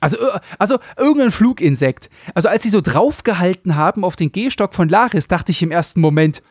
Also, 0.02 0.18
äh, 0.18 0.40
also 0.58 0.78
irgendein 0.98 1.30
Fluginsekt. 1.30 2.10
Also 2.34 2.48
als 2.48 2.64
sie 2.64 2.70
so 2.70 2.80
draufgehalten 2.80 3.76
haben 3.76 4.04
auf 4.04 4.16
den 4.16 4.32
Gehstock 4.32 4.74
von 4.74 4.88
Laris, 4.88 5.28
dachte 5.28 5.52
ich 5.52 5.62
im 5.62 5.70
ersten 5.70 6.00
Moment, 6.00 6.42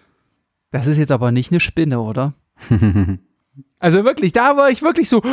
das 0.71 0.87
ist 0.87 0.97
jetzt 0.97 1.11
aber 1.11 1.31
nicht 1.31 1.51
eine 1.51 1.59
Spinne, 1.59 2.01
oder? 2.01 2.33
Also 3.79 4.05
wirklich, 4.05 4.31
da 4.31 4.55
war 4.57 4.69
ich 4.69 4.83
wirklich 4.83 5.09
so, 5.09 5.23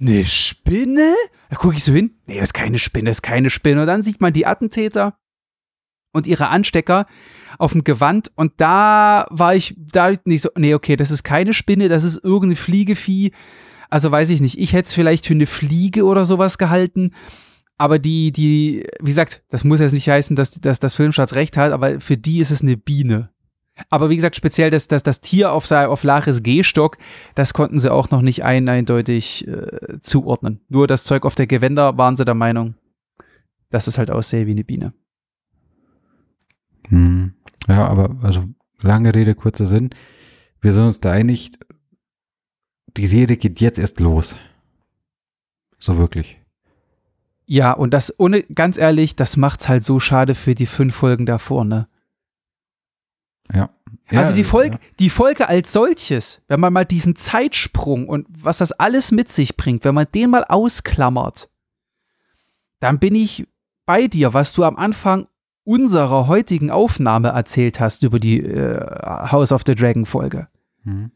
eine 0.00 0.24
Spinne? 0.24 1.14
Da 1.50 1.56
gucke 1.56 1.74
ich 1.74 1.84
so 1.84 1.92
hin, 1.92 2.12
nee, 2.26 2.38
das 2.38 2.50
ist 2.50 2.54
keine 2.54 2.78
Spinne, 2.78 3.06
das 3.06 3.18
ist 3.18 3.22
keine 3.22 3.50
Spinne. 3.50 3.80
Und 3.80 3.86
dann 3.88 4.02
sieht 4.02 4.20
man 4.20 4.32
die 4.32 4.46
Attentäter 4.46 5.18
und 6.12 6.26
ihre 6.26 6.48
Anstecker 6.48 7.06
auf 7.58 7.72
dem 7.72 7.84
Gewand 7.84 8.30
und 8.36 8.52
da 8.58 9.26
war 9.30 9.54
ich, 9.54 9.74
da 9.76 10.12
nicht 10.24 10.42
so, 10.42 10.50
nee, 10.56 10.74
okay, 10.74 10.96
das 10.96 11.10
ist 11.10 11.24
keine 11.24 11.52
Spinne, 11.52 11.88
das 11.88 12.04
ist 12.04 12.22
irgendein 12.22 12.56
Fliegevieh. 12.56 13.32
Also 13.90 14.10
weiß 14.10 14.30
ich 14.30 14.40
nicht, 14.40 14.58
ich 14.58 14.72
hätte 14.72 14.86
es 14.86 14.94
vielleicht 14.94 15.26
für 15.26 15.34
eine 15.34 15.46
Fliege 15.46 16.04
oder 16.04 16.24
sowas 16.24 16.58
gehalten. 16.58 17.12
Aber 17.78 17.98
die, 17.98 18.32
die, 18.32 18.86
wie 19.00 19.10
gesagt, 19.10 19.42
das 19.50 19.64
muss 19.64 19.80
jetzt 19.80 19.92
nicht 19.92 20.08
heißen, 20.08 20.34
dass, 20.34 20.52
dass 20.52 20.80
das 20.80 20.94
Filmschatz 20.94 21.34
recht 21.34 21.56
hat, 21.56 21.72
aber 21.72 22.00
für 22.00 22.16
die 22.16 22.40
ist 22.40 22.50
es 22.50 22.62
eine 22.62 22.76
Biene. 22.76 23.30
Aber 23.90 24.08
wie 24.08 24.16
gesagt, 24.16 24.36
speziell 24.36 24.70
das, 24.70 24.88
das, 24.88 25.02
das 25.02 25.20
Tier 25.20 25.52
auf, 25.52 25.70
auf 25.70 26.02
Laris 26.02 26.42
Gehstock, 26.42 26.96
das 27.34 27.52
konnten 27.52 27.78
sie 27.78 27.92
auch 27.92 28.10
noch 28.10 28.22
nicht 28.22 28.42
ein, 28.42 28.68
eindeutig 28.68 29.46
äh, 29.46 30.00
zuordnen. 30.00 30.60
Nur 30.68 30.86
das 30.86 31.04
Zeug 31.04 31.26
auf 31.26 31.34
der 31.34 31.46
Gewänder 31.46 31.98
waren 31.98 32.16
sie 32.16 32.24
der 32.24 32.34
Meinung, 32.34 32.74
dass 33.70 33.86
es 33.86 33.98
halt 33.98 34.10
aussähe 34.10 34.46
wie 34.46 34.52
eine 34.52 34.64
Biene. 34.64 34.94
Hm. 36.88 37.34
Ja, 37.68 37.86
aber 37.88 38.16
also 38.22 38.44
lange 38.80 39.14
Rede, 39.14 39.34
kurzer 39.34 39.66
Sinn. 39.66 39.90
Wir 40.62 40.72
sind 40.72 40.84
uns 40.84 41.00
da 41.00 41.10
einig, 41.10 41.50
die 42.96 43.06
Serie 43.06 43.36
geht 43.36 43.60
jetzt 43.60 43.78
erst 43.78 44.00
los. 44.00 44.38
So 45.78 45.98
wirklich. 45.98 46.38
Ja, 47.46 47.72
und 47.72 47.92
das, 47.92 48.18
ohne, 48.18 48.42
ganz 48.42 48.76
ehrlich, 48.76 49.14
das 49.14 49.36
macht's 49.36 49.68
halt 49.68 49.84
so 49.84 50.00
schade 50.00 50.34
für 50.34 50.54
die 50.54 50.66
fünf 50.66 50.94
Folgen 50.94 51.26
davor, 51.26 51.64
ne? 51.64 51.88
Ja. 53.52 53.70
also 54.08 54.30
Ja, 54.30 54.36
die 54.36 54.44
Folge, 54.44 54.74
ja. 54.74 54.80
die 54.98 55.10
Folge 55.10 55.48
als 55.48 55.72
solches, 55.72 56.42
wenn 56.48 56.58
man 56.58 56.72
mal 56.72 56.84
diesen 56.84 57.14
Zeitsprung 57.14 58.08
und 58.08 58.26
was 58.28 58.58
das 58.58 58.72
alles 58.72 59.12
mit 59.12 59.28
sich 59.28 59.56
bringt, 59.56 59.84
wenn 59.84 59.94
man 59.94 60.08
den 60.12 60.30
mal 60.30 60.44
ausklammert, 60.44 61.48
dann 62.80 62.98
bin 62.98 63.14
ich 63.14 63.46
bei 63.84 64.08
dir, 64.08 64.34
was 64.34 64.52
du 64.52 64.64
am 64.64 64.76
Anfang 64.76 65.28
unserer 65.62 66.26
heutigen 66.26 66.70
Aufnahme 66.70 67.28
erzählt 67.28 67.78
hast 67.78 68.02
über 68.02 68.18
die 68.18 68.40
äh, 68.40 68.80
House 69.30 69.52
of 69.52 69.62
the 69.66 69.74
Dragon 69.74 70.06
Folge. 70.06 70.48
Hm. 70.82 71.12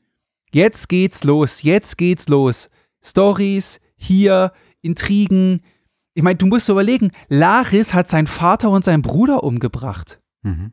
Jetzt 0.53 0.89
geht's 0.89 1.25
los, 1.25 1.63
jetzt 1.63 1.97
geht's 1.99 2.29
los. 2.29 2.71
Stories, 3.03 3.81
hier, 3.97 4.53
Intrigen. 4.83 5.63
Ich 6.15 6.23
meine, 6.23 6.37
du 6.37 6.47
musst 6.47 6.69
überlegen, 6.69 7.13
Laris 7.29 7.95
hat 7.95 8.09
seinen 8.09 8.27
Vater 8.27 8.71
und 8.71 8.85
seinen 8.85 9.03
Bruder 9.03 9.45
umgebracht. 9.45 10.21
Mhm. 10.43 10.73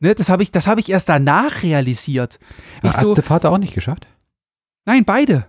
Ne, 0.00 0.14
das 0.14 0.30
habe 0.30 0.42
ich, 0.42 0.50
das 0.50 0.66
hab 0.66 0.78
ich 0.78 0.90
erst 0.90 1.08
danach 1.08 1.62
realisiert. 1.62 2.38
Ich 2.82 2.90
Hat 2.90 3.00
so, 3.04 3.14
der 3.14 3.22
Vater 3.22 3.50
auch 3.52 3.58
nicht 3.58 3.74
geschafft? 3.74 4.08
nein, 4.84 5.04
beide. 5.04 5.46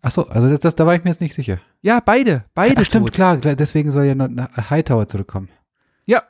Ach 0.00 0.10
so, 0.10 0.26
also 0.26 0.48
das, 0.48 0.58
das, 0.58 0.74
da 0.74 0.84
war 0.84 0.96
ich 0.96 1.04
mir 1.04 1.10
jetzt 1.10 1.20
nicht 1.20 1.34
sicher. 1.34 1.60
Ja, 1.80 2.00
beide. 2.00 2.44
Beide 2.54 2.80
Ach, 2.80 2.84
stimmt, 2.84 3.06
tot. 3.06 3.14
klar, 3.14 3.36
deswegen 3.36 3.92
soll 3.92 4.04
ja 4.04 4.16
noch 4.16 4.28
nach 4.28 4.70
Hightower 4.70 5.06
zurückkommen. 5.06 5.48
Ja, 6.06 6.24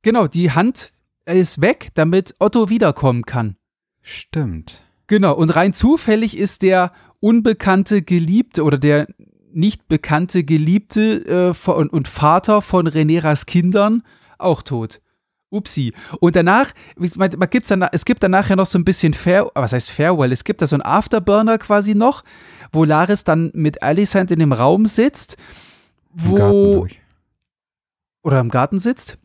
genau. 0.00 0.28
Die 0.28 0.50
Hand 0.52 0.92
ist 1.26 1.60
weg, 1.60 1.90
damit 1.92 2.34
Otto 2.38 2.70
wiederkommen 2.70 3.26
kann. 3.26 3.56
Stimmt. 4.00 4.87
Genau. 5.08 5.34
Und 5.34 5.50
rein 5.50 5.72
zufällig 5.72 6.38
ist 6.38 6.62
der 6.62 6.92
unbekannte 7.20 8.02
Geliebte 8.02 8.62
oder 8.62 8.78
der 8.78 9.08
nicht 9.52 9.88
bekannte 9.88 10.44
Geliebte 10.44 11.26
äh, 11.26 11.54
von, 11.54 11.88
und 11.88 12.06
Vater 12.06 12.62
von 12.62 12.86
Reneras 12.86 13.46
Kindern 13.46 14.04
auch 14.38 14.62
tot. 14.62 15.00
Upsi. 15.50 15.94
Und 16.20 16.36
danach, 16.36 16.72
man, 16.96 17.30
man 17.36 17.50
gibt's 17.50 17.70
dann, 17.70 17.82
es 17.92 18.04
gibt 18.04 18.22
danach 18.22 18.50
ja 18.50 18.56
noch 18.56 18.66
so 18.66 18.78
ein 18.78 18.84
bisschen 18.84 19.14
Fair, 19.14 19.50
was 19.54 19.72
heißt 19.72 19.90
Farewell? 19.90 20.30
Es 20.30 20.44
gibt 20.44 20.60
da 20.60 20.66
so 20.66 20.76
einen 20.76 20.82
Afterburner 20.82 21.56
quasi 21.56 21.94
noch, 21.94 22.22
wo 22.70 22.84
Laris 22.84 23.24
dann 23.24 23.50
mit 23.54 23.82
Alicent 23.82 24.30
in 24.30 24.40
dem 24.40 24.52
Raum 24.52 24.84
sitzt, 24.84 25.38
Im 26.14 26.28
wo, 26.30 26.34
Garten, 26.34 26.72
glaub 26.72 26.86
ich. 26.88 27.00
oder 28.22 28.40
im 28.40 28.50
Garten 28.50 28.78
sitzt. 28.78 29.16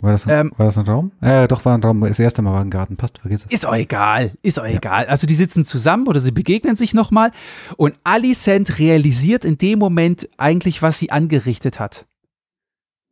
War 0.00 0.12
das, 0.12 0.28
ein, 0.28 0.46
Ähm, 0.46 0.52
war 0.56 0.66
das 0.66 0.78
ein 0.78 0.86
Raum? 0.86 1.10
Äh, 1.20 1.48
doch, 1.48 1.64
war 1.64 1.76
ein 1.76 1.82
Raum. 1.82 2.00
Das 2.02 2.20
erste 2.20 2.40
Mal 2.40 2.52
war 2.52 2.60
ein 2.60 2.70
Garten. 2.70 2.96
Passt, 2.96 3.18
vergiss 3.18 3.44
es. 3.46 3.50
Ist 3.50 3.66
auch 3.66 3.74
egal, 3.74 4.32
ist 4.42 4.60
auch 4.60 4.64
Ja. 4.64 4.76
egal. 4.76 5.06
Also 5.06 5.26
die 5.26 5.34
sitzen 5.34 5.64
zusammen 5.64 6.06
oder 6.06 6.20
sie 6.20 6.30
begegnen 6.30 6.76
sich 6.76 6.94
nochmal 6.94 7.32
und 7.76 7.96
Alicent 8.04 8.78
realisiert 8.78 9.44
in 9.44 9.58
dem 9.58 9.78
Moment 9.80 10.28
eigentlich, 10.36 10.82
was 10.82 10.98
sie 11.00 11.10
angerichtet 11.10 11.80
hat. 11.80 12.06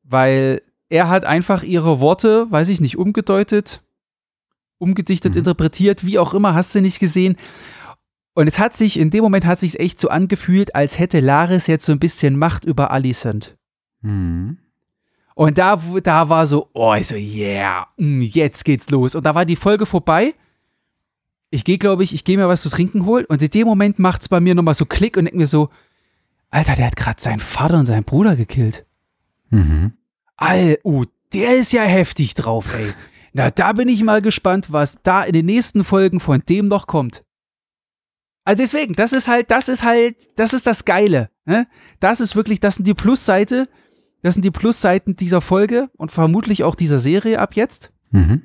Weil 0.05 0.63
er 0.89 1.09
hat 1.09 1.25
einfach 1.25 1.65
ihre 1.65 1.99
Worte, 1.99 2.47
weiß 2.51 2.69
ich 2.69 2.81
nicht, 2.81 2.97
umgedeutet, 2.97 3.83
umgedichtet, 4.79 5.33
Mhm. 5.33 5.39
interpretiert, 5.39 6.05
wie 6.07 6.19
auch 6.21 6.35
immer, 6.35 6.55
hast 6.55 6.73
du 6.75 6.81
nicht 6.81 7.01
gesehen. 7.01 7.37
Und 8.35 8.47
es 8.47 8.59
hat 8.61 8.75
sich, 8.75 8.99
in 8.99 9.11
dem 9.11 9.25
Moment 9.25 9.47
hat 9.47 9.59
sich 9.59 9.81
echt 9.81 9.99
so 9.99 10.09
angefühlt, 10.09 10.75
als 10.77 10.99
hätte 11.01 11.19
Laris 11.21 11.67
jetzt 11.67 11.87
so 11.87 11.93
ein 11.93 11.99
bisschen 11.99 12.39
Macht 12.39 12.65
über 12.65 12.91
Alicent. 12.93 13.57
Mhm. 14.03 14.59
Und 15.37 15.59
da, 15.59 15.77
da 16.03 16.31
war 16.31 16.47
so, 16.47 16.71
oh, 16.73 16.95
ich 16.95 17.09
so, 17.09 17.15
yeah, 17.15 17.87
mm, 17.99 18.23
jetzt 18.23 18.65
geht's 18.65 18.89
los. 18.89 19.15
Und 19.15 19.27
da 19.27 19.35
war 19.35 19.45
die 19.45 19.55
Folge 19.55 19.85
vorbei. 19.85 20.35
Ich 21.51 21.63
gehe, 21.63 21.77
glaube 21.77 22.05
ich, 22.05 22.15
ich 22.15 22.25
gehe 22.25 22.39
mir 22.39 22.49
was 22.49 22.63
zu 22.63 22.71
trinken 22.71 23.05
holen. 23.05 23.27
Und 23.27 23.43
in 23.43 23.51
dem 23.51 23.67
Moment 23.67 23.99
macht's 23.99 24.31
bei 24.31 24.41
mir 24.41 24.55
nochmal 24.55 24.73
so 24.73 24.87
Klick 24.87 25.19
und 25.19 25.27
denk 25.27 25.37
mir 25.37 25.47
so, 25.47 25.69
Alter, 26.49 26.75
der 26.75 26.87
hat 26.87 26.97
gerade 26.97 27.21
seinen 27.21 27.41
Vater 27.41 27.79
und 27.79 27.85
seinen 27.85 28.05
Bruder 28.05 28.35
gekillt. 28.35 28.87
Mhm. 29.51 29.93
All, 30.39 30.79
uh, 30.85 31.05
der 31.35 31.59
ist 31.59 31.71
ja 31.71 31.83
heftig 31.83 32.33
drauf, 32.33 32.75
ey. 32.75 32.95
Na, 33.35 33.51
da 33.51 33.75
bin 33.75 33.91
ich 33.91 34.03
mal 34.03 34.23
gespannt, 34.23 34.73
was 34.73 35.03
da 35.03 35.23
in 35.23 35.35
den 35.35 35.45
nächsten 35.45 35.85
Folgen 35.85 36.19
von 36.19 36.43
dem 36.49 36.65
noch 36.65 36.87
kommt. 36.87 37.25
Also 38.45 38.63
deswegen, 38.63 38.95
das 38.95 39.13
ist 39.13 39.29
halt, 39.29 39.51
das 39.51 39.69
ist 39.69 39.85
halt, 39.85 40.17
das 40.37 40.55
ist 40.55 40.67
das 40.67 40.87
Geile. 40.87 41.29
Ne? 41.45 41.67
Das 42.01 42.23
ist 42.23 42.37
wirklich, 42.37 42.59
das 42.59 42.77
sind 42.77 42.89
die 42.89 42.95
Plusseite, 42.95 43.69
das 44.23 44.35
sind 44.35 44.45
die 44.45 44.51
Plusseiten 44.51 45.17
dieser 45.17 45.41
Folge 45.41 45.91
und 45.97 46.11
vermutlich 46.11 46.65
auch 46.65 46.75
dieser 46.75 46.99
Serie 46.99 47.39
ab 47.39 47.55
jetzt. 47.55 47.93
Mhm. 48.11 48.43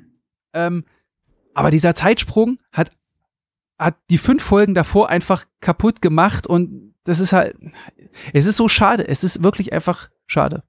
Ähm, 0.52 0.84
aber 1.54 1.70
dieser 1.70 1.94
Zeitsprung 1.94 2.58
hat, 2.72 2.90
hat 3.78 3.96
die 4.10 4.18
fünf 4.18 4.42
Folgen 4.42 4.74
davor 4.74 5.08
einfach 5.08 5.44
kaputt 5.60 6.02
gemacht 6.02 6.46
und 6.46 6.94
das 7.04 7.18
ist 7.20 7.32
halt, 7.32 7.56
es 8.32 8.46
ist 8.46 8.56
so 8.56 8.68
schade. 8.68 9.06
Es 9.08 9.24
ist 9.24 9.42
wirklich 9.42 9.72
einfach 9.72 10.08
schade. 10.26 10.62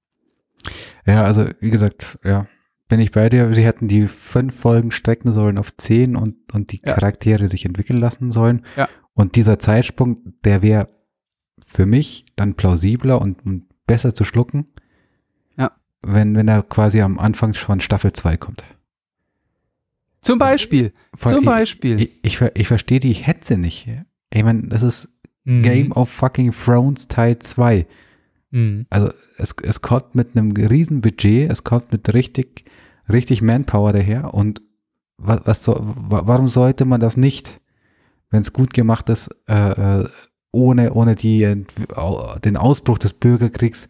Ja, 1.05 1.23
also 1.23 1.47
wie 1.59 1.69
gesagt, 1.69 2.17
ja, 2.23 2.47
bin 2.87 2.99
ich 2.99 3.11
bei 3.11 3.29
dir. 3.29 3.53
Sie 3.53 3.63
hätten 3.63 3.87
die 3.87 4.07
fünf 4.07 4.59
Folgen 4.59 4.91
strecken 4.91 5.31
sollen 5.31 5.57
auf 5.57 5.75
zehn 5.77 6.15
und, 6.15 6.35
und 6.53 6.71
die 6.71 6.81
Ja. 6.83 6.93
Charaktere 6.93 7.47
sich 7.47 7.65
entwickeln 7.65 7.99
lassen 7.99 8.31
sollen. 8.31 8.65
Ja. 8.75 8.89
Und 9.13 9.35
dieser 9.35 9.59
Zeitsprung, 9.59 10.19
der 10.43 10.63
wäre 10.63 10.89
für 11.63 11.85
mich 11.85 12.25
dann 12.35 12.55
plausibler 12.55 13.21
und, 13.21 13.45
und 13.45 13.65
besser 13.85 14.13
zu 14.13 14.23
schlucken. 14.23 14.73
Wenn, 16.05 16.35
wenn 16.35 16.47
er 16.47 16.63
quasi 16.63 17.01
am 17.01 17.17
Anfang 17.19 17.53
von 17.53 17.79
Staffel 17.79 18.13
2 18.13 18.37
kommt. 18.37 18.63
Zum 20.21 20.39
Beispiel. 20.39 20.93
Vor- 21.15 21.31
Zum 21.31 21.41
ich- 21.41 21.45
Beispiel. 21.45 22.01
Ich, 22.01 22.11
ich, 22.23 22.37
ver- 22.37 22.55
ich 22.55 22.67
verstehe 22.67 22.99
die 22.99 23.13
Hetze 23.13 23.57
nicht. 23.57 23.87
Ich 24.33 24.43
meine, 24.43 24.63
das 24.67 24.83
ist 24.83 25.09
Mhm. 25.45 25.61
Game 25.63 25.91
of 25.91 26.09
fucking 26.09 26.53
Thrones 26.53 27.09
Teil 27.09 27.37
2. 27.39 27.85
Mhm. 28.51 28.85
Also 28.89 29.11
es, 29.37 29.53
es 29.61 29.81
kommt 29.81 30.15
mit 30.15 30.35
einem 30.37 30.51
riesen 30.53 31.01
Budget, 31.01 31.51
es 31.51 31.65
kommt 31.65 31.91
mit 31.91 32.13
richtig, 32.13 32.63
richtig 33.11 33.41
Manpower 33.41 33.91
daher 33.91 34.33
und 34.33 34.61
was, 35.17 35.41
was 35.43 35.63
so, 35.65 35.73
wa- 35.81 36.21
warum 36.25 36.47
sollte 36.47 36.85
man 36.85 37.01
das 37.01 37.17
nicht, 37.17 37.59
wenn 38.29 38.39
es 38.41 38.53
gut 38.53 38.73
gemacht 38.73 39.09
ist, 39.09 39.29
äh, 39.49 40.01
äh, 40.01 40.07
ohne, 40.53 40.93
ohne 40.93 41.15
die, 41.15 41.65
den 42.45 42.57
Ausbruch 42.57 42.97
des 42.99 43.11
Bürgerkriegs 43.13 43.87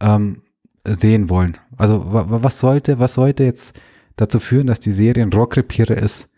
ähm, 0.00 0.42
sehen 0.94 1.28
wollen? 1.28 1.56
Also 1.76 2.12
wa, 2.12 2.30
wa- 2.30 2.42
was 2.42 2.60
sollte, 2.60 2.98
was 2.98 3.14
sollte 3.14 3.44
jetzt 3.44 3.78
dazu 4.16 4.40
führen, 4.40 4.66
dass 4.66 4.80
die 4.80 4.92
Serie 4.92 5.22
ein 5.22 5.32
Rohrkrepierer 5.32 5.96
ist, 5.96 6.28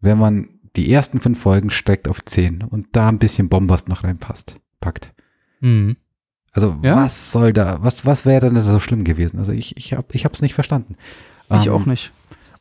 wenn 0.00 0.18
man 0.18 0.48
die 0.76 0.92
ersten 0.92 1.20
fünf 1.20 1.40
Folgen 1.40 1.70
streckt 1.70 2.08
auf 2.08 2.24
zehn 2.24 2.62
und 2.62 2.88
da 2.92 3.08
ein 3.08 3.18
bisschen 3.18 3.48
Bombast 3.48 3.88
noch 3.88 4.04
reinpasst, 4.04 4.56
packt? 4.80 5.12
Mhm. 5.60 5.96
Also 6.52 6.76
Ja. 6.82 6.96
was 6.96 7.32
soll 7.32 7.52
da, 7.52 7.78
was, 7.82 8.04
was 8.06 8.24
wäre 8.26 8.48
denn 8.50 8.60
so 8.60 8.78
schlimm 8.80 9.04
gewesen? 9.04 9.38
Also 9.38 9.52
ich, 9.52 9.76
ich 9.76 9.92
habe 9.92 10.06
ich 10.12 10.24
es 10.24 10.42
nicht 10.42 10.54
verstanden. 10.54 10.96
Ich 11.56 11.66
Ähm, 11.66 11.72
auch 11.72 11.86
nicht. 11.86 12.12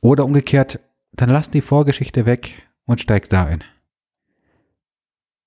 Oder 0.02 0.26
umgekehrt, 0.26 0.80
dann 1.14 1.30
lass 1.30 1.50
die 1.50 1.62
Vorgeschichte 1.62 2.26
weg 2.26 2.54
und 2.86 3.02
steigst 3.02 3.34
da 3.34 3.46
ein. 3.46 3.64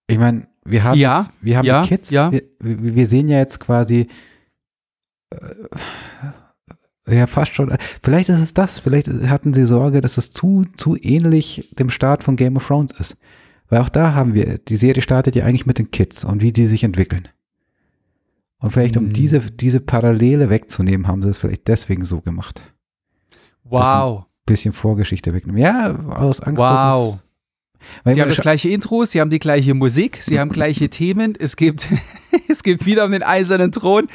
Ich 0.06 0.18
meine, 0.18 0.48
wir 0.64 0.82
haben, 0.84 0.98
Ja, 0.98 1.18
jetzt, 1.18 1.30
wir 1.40 1.58
haben 1.58 1.66
ja, 1.66 1.82
die 1.82 1.88
Kids, 1.88 2.10
ja. 2.10 2.32
wir, 2.32 2.42
wir 2.58 3.06
sehen 3.06 3.28
ja 3.28 3.38
jetzt 3.38 3.60
quasi 3.60 4.08
ja 7.08 7.26
fast 7.26 7.54
schon, 7.54 7.76
vielleicht 8.02 8.28
ist 8.28 8.38
es 8.40 8.54
das, 8.54 8.78
vielleicht 8.78 9.08
hatten 9.08 9.52
sie 9.54 9.64
Sorge, 9.64 10.00
dass 10.00 10.18
es 10.18 10.32
zu, 10.32 10.64
zu 10.76 10.96
ähnlich 10.96 11.74
dem 11.78 11.90
Start 11.90 12.22
von 12.24 12.36
Game 12.36 12.56
of 12.56 12.66
Thrones 12.66 12.92
ist. 12.92 13.16
Weil 13.68 13.80
auch 13.80 13.88
da 13.88 14.14
haben 14.14 14.34
wir, 14.34 14.58
die 14.58 14.76
Serie 14.76 15.02
startet 15.02 15.36
ja 15.36 15.44
eigentlich 15.44 15.66
mit 15.66 15.78
den 15.78 15.90
Kids 15.90 16.24
und 16.24 16.42
wie 16.42 16.52
die 16.52 16.66
sich 16.66 16.82
entwickeln. 16.84 17.28
Und 18.58 18.72
vielleicht 18.72 18.96
um 18.96 19.06
Hm. 19.06 19.12
diese, 19.12 19.40
diese 19.40 19.80
Parallele 19.80 20.50
wegzunehmen, 20.50 21.06
haben 21.08 21.22
sie 21.22 21.30
es 21.30 21.38
vielleicht 21.38 21.68
deswegen 21.68 22.04
so 22.04 22.20
gemacht. 22.20 22.62
Wow. 23.64 24.24
Bisschen 24.44 24.72
Vorgeschichte 24.72 25.32
wegnehmen. 25.32 25.60
Ja, 25.60 25.94
aus 25.96 26.40
Angst, 26.40 26.60
dass 26.62 26.80
Wow. 26.80 27.14
es. 27.14 27.20
Weil 28.04 28.14
Sie 28.14 28.20
haben 28.20 28.28
das 28.28 28.40
gleiche 28.40 28.68
Intro, 28.68 29.04
sie 29.06 29.20
haben 29.22 29.30
die 29.30 29.38
gleiche 29.38 29.72
Musik, 29.72 30.18
sie 30.22 30.38
haben 30.38 30.50
gleiche 30.52 30.90
Themen. 30.90 31.34
Es 31.38 31.56
gibt, 31.56 31.88
es 32.48 32.62
gibt 32.62 32.84
wieder 32.84 33.06
um 33.06 33.12
den 33.12 33.22
eisernen 33.22 33.72
Thron, 33.72 34.08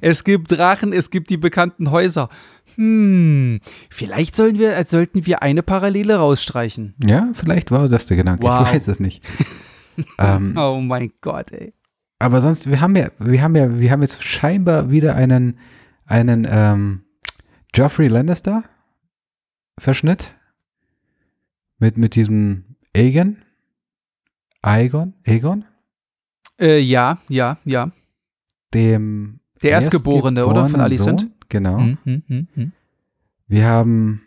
es 0.00 0.24
gibt 0.24 0.50
Drachen, 0.52 0.92
es 0.92 1.10
gibt 1.10 1.30
die 1.30 1.36
bekannten 1.36 1.90
Häuser. 1.90 2.28
Hm, 2.76 3.60
vielleicht 3.90 4.36
sollen 4.36 4.58
wir, 4.58 4.76
äh, 4.76 4.84
sollten 4.86 5.26
wir 5.26 5.42
eine 5.42 5.62
Parallele 5.62 6.16
rausstreichen. 6.16 6.94
Ja, 7.04 7.28
vielleicht 7.34 7.70
war 7.70 7.88
das 7.88 8.06
der 8.06 8.16
Gedanke. 8.16 8.42
Wow. 8.42 8.66
Ich 8.68 8.74
weiß 8.74 8.88
es 8.88 9.00
nicht. 9.00 9.24
ähm, 10.18 10.54
Oh 10.56 10.80
mein 10.84 11.12
Gott, 11.20 11.52
ey. 11.52 11.72
aber 12.18 12.40
sonst, 12.40 12.68
wir 12.70 12.80
haben 12.80 12.96
ja, 12.96 13.08
wir 13.18 13.42
haben 13.42 13.56
ja, 13.56 13.78
wir 13.78 13.90
haben 13.90 14.02
jetzt 14.02 14.22
scheinbar 14.22 14.90
wieder 14.90 15.14
einen, 15.16 15.58
einen 16.06 16.46
ähm, 16.50 17.02
Geoffrey 17.72 18.08
Lannister 18.08 18.62
Verschnitt 19.78 20.34
mit 21.78 21.96
mit 21.96 22.14
diesem 22.14 22.76
Aegon, 22.94 23.38
Aegon, 24.62 25.14
Aegon, 25.26 25.64
Äh, 26.60 26.78
ja, 26.80 27.18
ja, 27.28 27.56
ja. 27.64 27.90
dem 28.74 29.39
Der 29.62 29.72
Erstgeborene, 29.72 30.46
oder? 30.46 30.68
Von 30.68 30.80
Alicent? 30.80 31.20
Sohn. 31.20 31.32
Genau. 31.48 31.78
Hm, 31.78 31.98
hm, 32.04 32.48
hm. 32.54 32.72
Wir 33.46 33.66
haben, 33.66 34.22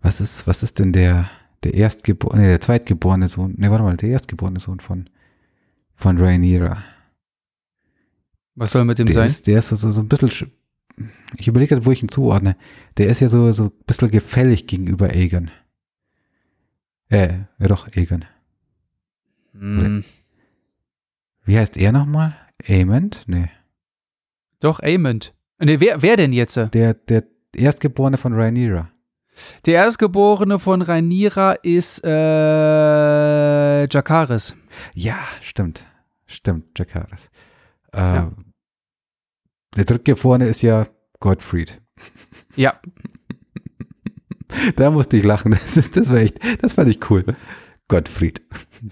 was 0.00 0.20
ist, 0.20 0.46
was 0.46 0.62
ist 0.62 0.78
denn 0.78 0.92
der, 0.92 1.30
der 1.62 1.74
Erstgeborene, 1.74 2.42
nee, 2.42 2.48
der 2.48 2.60
Zweitgeborene 2.60 3.28
Sohn, 3.28 3.54
nee, 3.56 3.70
warte 3.70 3.84
mal, 3.84 3.96
der 3.96 4.08
Erstgeborene 4.10 4.58
Sohn 4.60 4.80
von, 4.80 5.08
von 5.94 6.18
Rhaenyra. 6.18 6.82
Was 8.56 8.72
soll 8.72 8.84
mit 8.84 8.98
dem 8.98 9.06
der 9.06 9.14
sein? 9.14 9.26
Ist, 9.26 9.46
der 9.46 9.58
ist 9.58 9.68
so, 9.68 9.76
so, 9.76 9.90
so 9.92 10.00
ein 10.00 10.08
bisschen, 10.08 10.28
sch- 10.28 10.50
ich 11.36 11.48
überlege 11.48 11.74
gerade, 11.74 11.86
wo 11.86 11.90
ich 11.92 12.02
ihn 12.02 12.08
zuordne. 12.08 12.56
Der 12.96 13.08
ist 13.08 13.20
ja 13.20 13.28
so, 13.28 13.50
so 13.52 13.64
ein 13.64 13.72
bisschen 13.86 14.10
gefällig 14.10 14.66
gegenüber 14.66 15.08
Aegon. 15.10 15.50
Äh, 17.10 17.40
ja 17.58 17.68
doch, 17.68 17.88
Aegon. 17.94 18.24
Hm. 19.52 20.04
Wie 21.44 21.58
heißt 21.58 21.76
er 21.76 21.92
nochmal? 21.92 22.34
Aemond? 22.66 23.24
Nee. 23.26 23.50
Doch, 24.64 24.80
Aemond. 24.80 25.34
Nee, 25.58 25.78
wer, 25.78 26.00
wer 26.00 26.16
denn 26.16 26.32
jetzt? 26.32 26.56
Der, 26.56 26.94
der 26.94 27.24
Erstgeborene 27.54 28.16
von 28.16 28.32
Rhaenyra. 28.32 28.88
Der 29.66 29.74
Erstgeborene 29.74 30.58
von 30.58 30.80
Rhaenyra 30.80 31.52
ist 31.62 32.02
äh, 32.02 33.86
Jakaris. 33.86 34.56
Ja, 34.94 35.18
stimmt. 35.42 35.86
Stimmt, 36.24 36.78
Jakaris. 36.78 37.30
Äh, 37.92 37.98
Ja. 37.98 38.32
Der 39.76 39.84
Drittgeborene 39.84 40.46
ist 40.46 40.62
ja 40.62 40.86
Gottfried. 41.20 41.82
Ja. 42.56 42.72
Da 44.76 44.90
musste 44.90 45.18
ich 45.18 45.24
lachen. 45.24 45.50
Das, 45.52 45.76
ist, 45.76 45.94
das 45.96 46.08
war 46.08 46.18
echt, 46.18 46.38
das 46.62 46.72
fand 46.72 46.88
ich 46.88 47.10
cool. 47.10 47.24
Gottfried. 47.88 48.40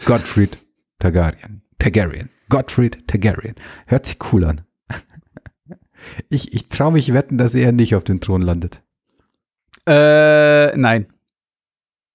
Gottfried 0.05 0.59
Targaryen. 0.99 1.63
Targaryen. 1.79 2.29
Gottfried 2.51 3.09
Targaryen. 3.09 3.55
Hört 3.87 4.05
sich 4.05 4.19
cool 4.33 4.45
an. 4.45 4.63
Ich, 6.29 6.53
ich 6.53 6.69
traue 6.69 6.93
mich 6.93 7.13
wetten, 7.13 7.39
dass 7.39 7.55
er 7.55 7.73
nicht 7.73 7.95
auf 7.95 8.05
dem 8.05 8.21
Thron 8.21 8.43
landet. 8.43 8.83
Äh, 9.87 10.77
nein. 10.77 11.07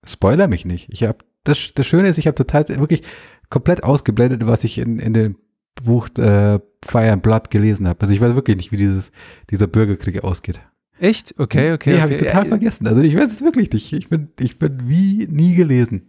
Spoiler 0.06 0.48
mich 0.48 0.66
nicht. 0.66 0.88
Ich 0.92 1.04
habe 1.04 1.20
das, 1.44 1.72
das 1.76 1.88
Schöne 1.88 2.10
ist, 2.10 2.18
ich 2.18 2.28
habe 2.28 2.36
total 2.36 2.68
wirklich 2.68 3.04
komplett 3.50 3.84
ausgeblendet, 3.84 4.48
was 4.48 4.64
ich 4.64 4.78
in, 4.78 5.00
in 5.00 5.14
dem 5.14 5.38
Buch 5.84 6.10
äh, 6.18 6.60
Fire 6.84 7.12
and 7.12 7.24
Blood 7.24 7.50
gelesen 7.50 7.88
habe. 7.88 8.02
Also 8.02 8.14
ich 8.14 8.22
weiß 8.22 8.36
wirklich 8.36 8.58
nicht, 8.58 8.72
wie 8.72 8.78
dieses, 8.78 9.12
dieser 9.50 9.68
Bürgerkrieg 9.68 10.24
ausgeht. 10.24 10.62
Echt? 11.00 11.36
Okay, 11.38 11.74
okay. 11.74 11.92
nee, 11.92 11.96
okay. 11.96 12.02
habe 12.02 12.12
ich 12.14 12.18
total 12.18 12.44
Ja, 12.44 12.50
vergessen. 12.50 12.88
Also 12.88 13.02
ich 13.02 13.16
weiß 13.16 13.32
es 13.32 13.42
wirklich 13.44 13.72
nicht. 13.72 13.94
Ich 13.94 14.10
bin, 14.10 14.30
ich 14.40 14.58
bin 14.58 14.80
wie 14.86 15.28
nie 15.30 15.56
gelesen. 15.56 16.08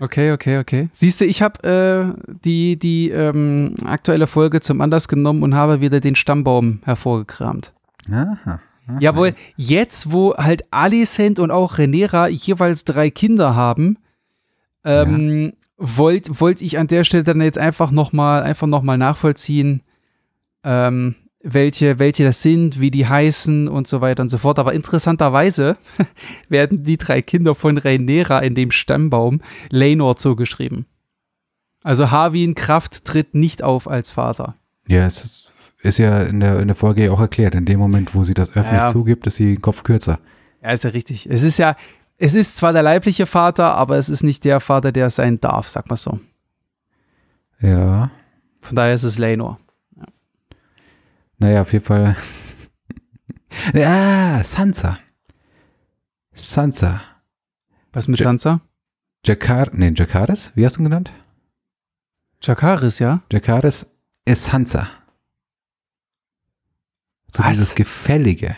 Okay, 0.00 0.32
okay, 0.32 0.58
okay. 0.58 0.88
Siehst 0.92 1.20
du, 1.20 1.24
ich 1.24 1.40
habe 1.42 2.16
äh, 2.16 2.32
die, 2.44 2.76
die 2.78 3.10
ähm, 3.10 3.74
aktuelle 3.84 4.26
Folge 4.26 4.60
zum 4.60 4.80
Anlass 4.80 5.08
genommen 5.08 5.42
und 5.42 5.54
habe 5.54 5.80
wieder 5.80 6.00
den 6.00 6.14
Stammbaum 6.14 6.80
hervorgekramt. 6.84 7.72
Aha. 8.10 8.38
aha. 8.44 8.60
Jawohl, 9.00 9.34
jetzt, 9.56 10.12
wo 10.12 10.34
halt 10.36 10.64
Alicent 10.70 11.38
und 11.38 11.50
auch 11.50 11.78
Renera 11.78 12.28
jeweils 12.28 12.84
drei 12.84 13.10
Kinder 13.10 13.54
haben, 13.54 13.98
ähm, 14.84 15.54
wollte 15.76 16.40
wollt 16.40 16.60
ich 16.60 16.78
an 16.78 16.86
der 16.86 17.04
Stelle 17.04 17.24
dann 17.24 17.40
jetzt 17.40 17.58
einfach 17.58 17.90
nochmal 17.90 18.42
einfach 18.42 18.66
noch 18.66 18.82
mal 18.82 18.98
nachvollziehen, 18.98 19.82
ähm, 20.62 21.14
welche, 21.44 21.98
welche 21.98 22.24
das 22.24 22.42
sind, 22.42 22.80
wie 22.80 22.90
die 22.90 23.06
heißen 23.06 23.68
und 23.68 23.86
so 23.86 24.00
weiter 24.00 24.22
und 24.22 24.28
so 24.30 24.38
fort. 24.38 24.58
Aber 24.58 24.72
interessanterweise 24.72 25.76
werden 26.48 26.82
die 26.84 26.96
drei 26.96 27.22
Kinder 27.22 27.54
von 27.54 27.76
Rhaenyra 27.78 28.38
in 28.40 28.54
dem 28.54 28.70
Stammbaum 28.70 29.40
Laenor 29.70 30.16
zugeschrieben. 30.16 30.86
Also 31.82 32.10
Harwin 32.10 32.54
Kraft 32.54 33.04
tritt 33.04 33.34
nicht 33.34 33.62
auf 33.62 33.86
als 33.88 34.10
Vater. 34.10 34.54
Ja, 34.88 35.06
es 35.06 35.22
ist, 35.22 35.52
ist 35.82 35.98
ja 35.98 36.22
in 36.22 36.40
der, 36.40 36.58
in 36.60 36.66
der 36.68 36.74
Folge 36.74 37.12
auch 37.12 37.20
erklärt. 37.20 37.54
In 37.54 37.66
dem 37.66 37.78
Moment, 37.78 38.14
wo 38.14 38.24
sie 38.24 38.32
das 38.34 38.48
öffentlich 38.50 38.82
Ja. 38.82 38.88
zugibt, 38.88 39.26
ist 39.26 39.36
sie 39.36 39.54
den 39.56 39.62
Kopf 39.62 39.82
kürzer. 39.82 40.18
Ja, 40.62 40.72
ist 40.72 40.84
ja 40.84 40.90
richtig. 40.90 41.28
Es 41.30 41.42
ist 41.42 41.58
ja, 41.58 41.76
es 42.16 42.34
ist 42.34 42.56
zwar 42.56 42.72
der 42.72 42.82
leibliche 42.82 43.26
Vater, 43.26 43.74
aber 43.74 43.98
es 43.98 44.08
ist 44.08 44.22
nicht 44.22 44.44
der 44.46 44.60
Vater, 44.60 44.92
der 44.92 45.06
es 45.06 45.16
sein 45.16 45.40
darf, 45.40 45.68
sag 45.68 45.90
mal 45.90 45.96
so. 45.96 46.20
Ja. 47.60 48.10
Von 48.62 48.76
daher 48.76 48.94
ist 48.94 49.02
es 49.02 49.18
Laenor. 49.18 49.58
Naja, 51.38 51.62
auf 51.62 51.72
jeden 51.72 51.84
Fall. 51.84 52.16
ja, 53.74 54.42
Sansa. 54.42 54.98
Sansa. 56.32 57.00
Was 57.92 58.08
mit 58.08 58.18
Ja. 58.18 58.24
Sansa? 58.24 58.60
Jakar, 59.26 59.70
nee, 59.72 59.92
Jakaris? 59.94 60.52
Wie 60.54 60.64
hast 60.64 60.76
du 60.76 60.80
ihn 60.82 60.84
genannt? 60.84 61.12
Jakaris, 62.42 62.98
ja? 62.98 63.22
Jakaris 63.32 63.86
ist 64.24 64.44
Sansa. 64.46 64.88
So 67.26 67.42
Was? 67.42 67.52
dieses 67.52 67.74
Gefällige. 67.74 68.56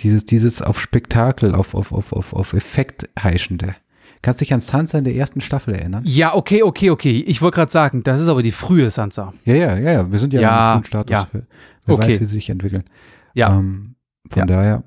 Dieses, 0.00 0.24
dieses 0.24 0.62
auf 0.62 0.80
Spektakel, 0.80 1.54
auf, 1.54 1.74
auf, 1.74 1.92
auf, 1.92 2.12
auf, 2.12 2.32
auf 2.32 2.52
Effekt 2.52 3.08
heischende. 3.20 3.76
Kannst 4.22 4.40
dich 4.40 4.52
an 4.52 4.60
Sansa 4.60 4.98
in 4.98 5.04
der 5.04 5.14
ersten 5.14 5.40
Staffel 5.40 5.74
erinnern? 5.74 6.02
Ja, 6.06 6.34
okay, 6.34 6.62
okay, 6.62 6.90
okay. 6.90 7.20
Ich 7.26 7.40
wollte 7.40 7.56
gerade 7.56 7.70
sagen, 7.72 8.02
das 8.02 8.20
ist 8.20 8.28
aber 8.28 8.42
die 8.42 8.52
frühe 8.52 8.90
Sansa. 8.90 9.32
Ja, 9.44 9.54
ja, 9.54 9.76
ja, 9.78 9.92
ja. 9.92 10.10
Wir 10.12 10.18
sind 10.18 10.32
ja, 10.32 10.40
Ja, 10.40 10.76
im 10.76 10.84
Status. 10.84 11.10
ja. 11.12 11.28
Wer 11.32 11.94
Okay. 11.94 12.02
weiß, 12.14 12.20
wie 12.20 12.24
sie 12.26 12.32
sich 12.34 12.50
entwickeln. 12.50 12.84
Ja. 13.34 13.56
Ähm, 13.56 13.94
Von 14.30 14.40
Ja. 14.40 14.46
daher, 14.46 14.82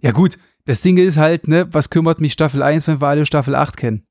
Ja, 0.00 0.10
gut. 0.12 0.38
Das 0.66 0.80
Ding 0.80 0.96
ist 0.96 1.16
halt, 1.18 1.46
ne, 1.46 1.66
was 1.72 1.90
kümmert 1.90 2.20
mich 2.20 2.32
Staffel 2.32 2.62
1, 2.62 2.86
wenn 2.88 3.00
wir 3.00 3.06
alle 3.06 3.26
Staffel 3.26 3.54
8 3.54 3.76
kennen? 3.76 4.02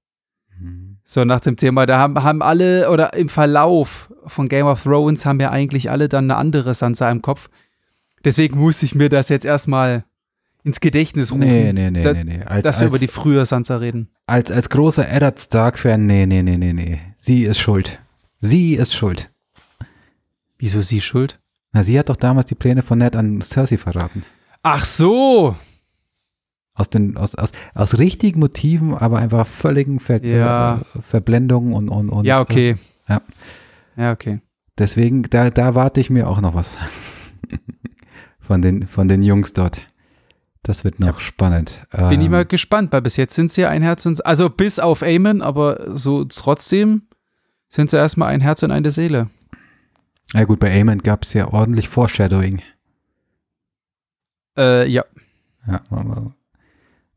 hm, 0.59 0.97
So 1.03 1.25
nach 1.25 1.39
dem 1.41 1.57
Thema, 1.57 1.85
da 1.87 1.97
haben, 1.97 2.21
haben 2.23 2.41
alle 2.43 2.89
oder 2.91 3.13
im 3.13 3.27
Verlauf 3.29 4.11
von 4.27 4.47
Game 4.47 4.67
of 4.67 4.83
Thrones 4.83 5.25
haben 5.25 5.39
ja 5.39 5.49
eigentlich 5.49 5.89
alle 5.89 6.07
dann 6.09 6.25
eine 6.25 6.35
andere 6.37 6.73
Sansa 6.75 7.09
im 7.11 7.21
Kopf. 7.23 7.49
Deswegen 8.23 8.57
musste 8.59 8.85
ich 8.85 8.95
mir 8.95 9.09
das 9.09 9.29
jetzt 9.29 9.45
erstmal 9.45 10.05
ins 10.63 10.79
Gedächtnis 10.79 11.31
rufen, 11.31 11.41
nee, 11.47 11.73
nee, 11.73 11.91
nee, 11.91 12.03
da- 12.03 12.13
nee, 12.13 12.23
nee. 12.23 12.43
Als, 12.43 12.63
dass 12.63 12.79
wir 12.79 12.85
als, 12.85 12.91
über 12.93 12.99
die 12.99 13.07
frühe 13.07 13.45
Sansa 13.45 13.77
reden. 13.77 14.09
als, 14.27 14.49
als 14.51 14.69
großer 14.69 15.07
Eddard 15.09 15.39
Stark-Fan, 15.39 16.05
nee, 16.05 16.25
nee, 16.25 16.41
nee, 16.41 16.57
nee, 16.57 16.73
nee. 16.73 16.99
Sie 17.17 17.43
ist 17.43 17.59
schuld. 17.59 17.99
Sie 18.39 18.73
ist 18.75 18.93
schuld. 18.93 19.31
Wieso 20.57 20.81
sie 20.81 21.01
schuld? 21.01 21.39
Na, 21.73 21.83
sie 21.83 21.97
hat 21.99 22.09
doch 22.09 22.15
damals 22.15 22.45
die 22.45 22.55
Pläne 22.55 22.83
von 22.83 22.97
Ned 22.99 23.15
an 23.15 23.41
Cersei 23.41 23.77
verraten. 23.77 24.23
Ach 24.61 24.85
so! 24.85 25.55
Aus, 26.75 26.89
den, 26.89 27.17
aus, 27.17 27.35
aus, 27.35 27.51
aus 27.75 27.99
richtigen 27.99 28.39
Motiven, 28.39 28.93
aber 28.95 29.19
einfach 29.19 29.45
völligen 29.45 29.99
Ver 29.99 30.23
Ja. 30.25 30.77
äh, 30.95 31.01
Verblendungen 31.01 31.73
und, 31.73 31.89
und, 31.89 32.09
und 32.09 32.25
ja, 32.25 32.39
okay. 32.39 32.77
ja. 33.07 33.21
Ja, 33.95 34.11
okay. 34.11 34.39
Deswegen, 34.77 35.23
da, 35.23 35.49
da 35.51 35.75
warte 35.75 35.99
ich 35.99 36.09
mir 36.09 36.27
auch 36.27 36.41
noch 36.41 36.55
was 36.55 36.77
von 38.39 38.61
den, 38.61 38.87
von 38.87 39.07
den 39.07 39.21
Jungs 39.23 39.53
dort. 39.53 39.81
Das 40.63 40.85
wird 40.85 40.99
noch 40.99 41.19
spannend. 41.19 41.81
Bin 41.91 42.21
ich 42.21 42.25
Ähm, 42.25 42.31
mal 42.31 42.45
gespannt, 42.45 42.93
weil 42.93 43.01
bis 43.01 43.17
jetzt 43.17 43.35
sind 43.35 43.51
sie 43.51 43.61
ja 43.61 43.69
ein 43.69 43.81
Herz 43.81 44.05
und 44.05 44.25
also 44.25 44.49
bis 44.49 44.79
auf 44.79 45.03
Aemon, 45.03 45.41
aber 45.41 45.95
so 45.95 46.23
trotzdem 46.25 47.03
sind 47.69 47.89
sie 47.89 47.97
erstmal 47.97 48.29
ein 48.29 48.39
Herz 48.39 48.63
und 48.63 48.71
eine 48.71 48.89
Seele. 48.91 49.29
Ja 50.33 50.45
gut, 50.45 50.59
bei 50.59 50.71
Aemon 50.71 50.99
gab 50.99 51.23
es 51.23 51.33
ja 51.33 51.47
ordentlich 51.51 51.89
Foreshadowing. 51.89 52.61
Äh, 54.57 54.87
ja. 54.89 55.03
Ja, 55.67 55.81
mal, 55.89 56.03
mal, 56.05 56.31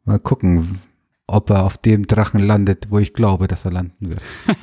mal 0.05 0.19
gucken, 0.19 0.81
ob 1.29 1.51
er 1.51 1.65
auf 1.65 1.79
dem 1.79 2.07
Drachen 2.09 2.41
landet, 2.41 2.87
wo 2.91 2.99
ich 2.99 3.15
glaube, 3.15 3.47
dass 3.47 3.65
er 3.65 3.73
landen 3.73 4.11
wird. 4.11 4.23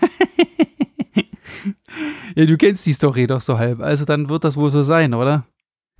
Ja, 2.36 2.46
du 2.48 2.58
kennst 2.58 2.86
die 2.88 2.94
Story 2.94 3.28
doch 3.28 3.42
so 3.42 3.60
halb, 3.60 3.80
also 3.80 4.06
dann 4.06 4.28
wird 4.28 4.44
das 4.44 4.58
wohl 4.58 4.72
so 4.72 4.82
sein, 4.82 5.14
oder? 5.14 5.46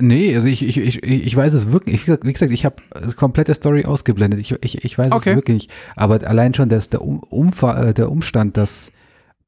Nee, 0.00 0.34
also 0.34 0.48
ich, 0.48 0.62
ich, 0.62 0.76
ich, 0.76 1.02
ich 1.02 1.36
weiß 1.36 1.52
es 1.54 1.70
wirklich. 1.70 1.94
Ich, 1.94 2.08
wie 2.08 2.32
gesagt, 2.32 2.52
ich 2.52 2.64
habe 2.64 2.76
komplette 3.16 3.54
Story 3.54 3.84
ausgeblendet. 3.84 4.40
Ich, 4.40 4.52
ich, 4.62 4.84
ich 4.84 4.98
weiß 4.98 5.12
Okay. 5.12 5.30
es 5.30 5.36
wirklich 5.36 5.54
nicht. 5.54 5.70
Aber 5.94 6.26
allein 6.26 6.52
schon 6.52 6.68
dass 6.68 6.88
der, 6.88 7.02
um, 7.02 7.20
Umfa 7.20 7.80
äh, 7.80 7.94
der 7.94 8.10
Umstand, 8.10 8.56
dass 8.56 8.90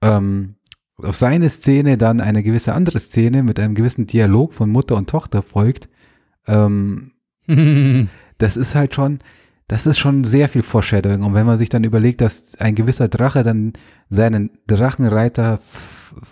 ähm, 0.03 0.55
auf 1.03 1.17
seine 1.17 1.49
Szene 1.49 1.99
dann 1.99 2.21
eine 2.21 2.43
gewisse 2.43 2.75
andere 2.75 3.01
Szene 3.01 3.43
mit 3.43 3.59
einem 3.59 3.75
gewissen 3.75 4.07
Dialog 4.07 4.55
von 4.55 4.71
Mutter 4.71 4.97
und 4.97 5.11
Tochter 5.11 5.43
folgt, 5.43 5.89
ähm, 6.47 7.13
das 8.39 8.57
ist 8.57 8.75
halt 8.77 8.95
schon, 8.95 9.19
das 9.67 9.87
ist 9.87 9.99
schon 9.99 10.23
sehr 10.23 10.49
viel 10.49 10.63
Foreshadowing. 10.63 11.23
Und 11.25 11.35
wenn 11.35 11.47
man 11.47 11.59
sich 11.59 11.71
dann 11.71 11.83
überlegt, 11.83 12.21
dass 12.21 12.55
ein 12.61 12.77
gewisser 12.77 13.09
Drache 13.09 13.43
dann 13.43 13.73
seinen 14.11 14.51
Drachenreiter 14.69 15.59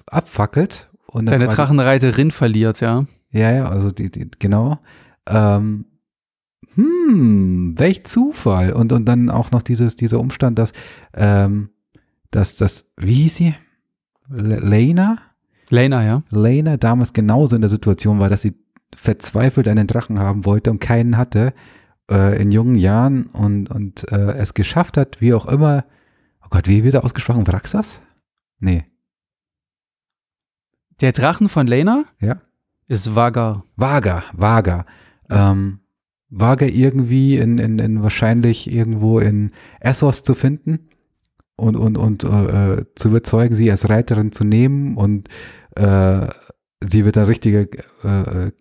abfackelt 0.06 0.88
und 1.06 1.26
dann 1.26 1.40
Seine 1.40 1.52
Drachenreiterin 1.52 2.30
verliert, 2.30 2.80
ja. 2.80 3.06
Ja, 3.34 3.52
ja, 3.52 3.68
also 3.68 3.90
die, 3.90 4.10
die 4.10 4.30
genau. 4.38 4.78
Ähm, 5.26 5.86
hm, 6.74 7.74
welch 7.76 8.04
Zufall. 8.04 8.72
Und, 8.72 8.92
und 8.92 9.04
dann 9.06 9.30
auch 9.30 9.50
noch 9.50 9.62
dieses, 9.62 9.96
dieser 9.96 10.20
Umstand, 10.20 10.58
dass, 10.58 10.72
ähm, 11.12 11.70
dass 12.30 12.56
das, 12.56 12.90
wie 12.96 13.14
hieß 13.14 13.36
sie? 13.36 13.54
Le- 14.28 14.60
Lena? 14.60 15.18
Lena, 15.68 16.04
ja. 16.04 16.22
Lena 16.30 16.76
damals 16.76 17.12
genauso 17.12 17.56
in 17.56 17.62
der 17.62 17.70
Situation 17.70 18.18
war, 18.20 18.28
dass 18.28 18.42
sie 18.42 18.54
verzweifelt 18.94 19.66
einen 19.68 19.86
Drachen 19.86 20.18
haben 20.18 20.44
wollte 20.44 20.70
und 20.70 20.80
keinen 20.80 21.16
hatte 21.16 21.52
äh, 22.10 22.40
in 22.40 22.52
jungen 22.52 22.74
Jahren 22.76 23.26
und, 23.26 23.70
und 23.70 24.10
äh, 24.12 24.32
es 24.34 24.54
geschafft 24.54 24.96
hat, 24.96 25.20
wie 25.20 25.34
auch 25.34 25.46
immer. 25.46 25.84
Oh 26.44 26.48
Gott, 26.50 26.68
wie 26.68 26.84
wird 26.84 26.94
er 26.94 27.04
ausgesprochen? 27.04 27.46
Vraxas? 27.46 28.02
Nee. 28.60 28.84
Der 31.00 31.12
Drachen 31.12 31.48
von 31.48 31.66
Lena 31.66 32.04
Ja. 32.20 32.36
Ist 32.88 33.14
Vagar. 33.14 33.64
Vaga, 33.76 34.24
Vaga. 34.32 34.84
Ähm, 35.30 35.80
Vaga 36.28 36.66
irgendwie 36.66 37.36
in, 37.36 37.58
in, 37.58 37.78
in 37.78 38.02
wahrscheinlich 38.02 38.70
irgendwo 38.70 39.18
in 39.20 39.52
Essos 39.80 40.22
zu 40.22 40.34
finden 40.34 40.88
und, 41.56 41.76
und, 41.76 41.96
und 41.96 42.24
äh, 42.24 42.74
äh, 42.74 42.84
zu 42.94 43.08
überzeugen, 43.08 43.54
sie 43.54 43.70
als 43.70 43.88
Reiterin 43.88 44.32
zu 44.32 44.44
nehmen 44.44 44.96
und 44.96 45.28
äh, 45.76 46.26
sie 46.82 47.04
wird 47.04 47.16
eine 47.16 47.28
richtige 47.28 47.68
äh, 48.02 48.46
äh, 48.46 48.52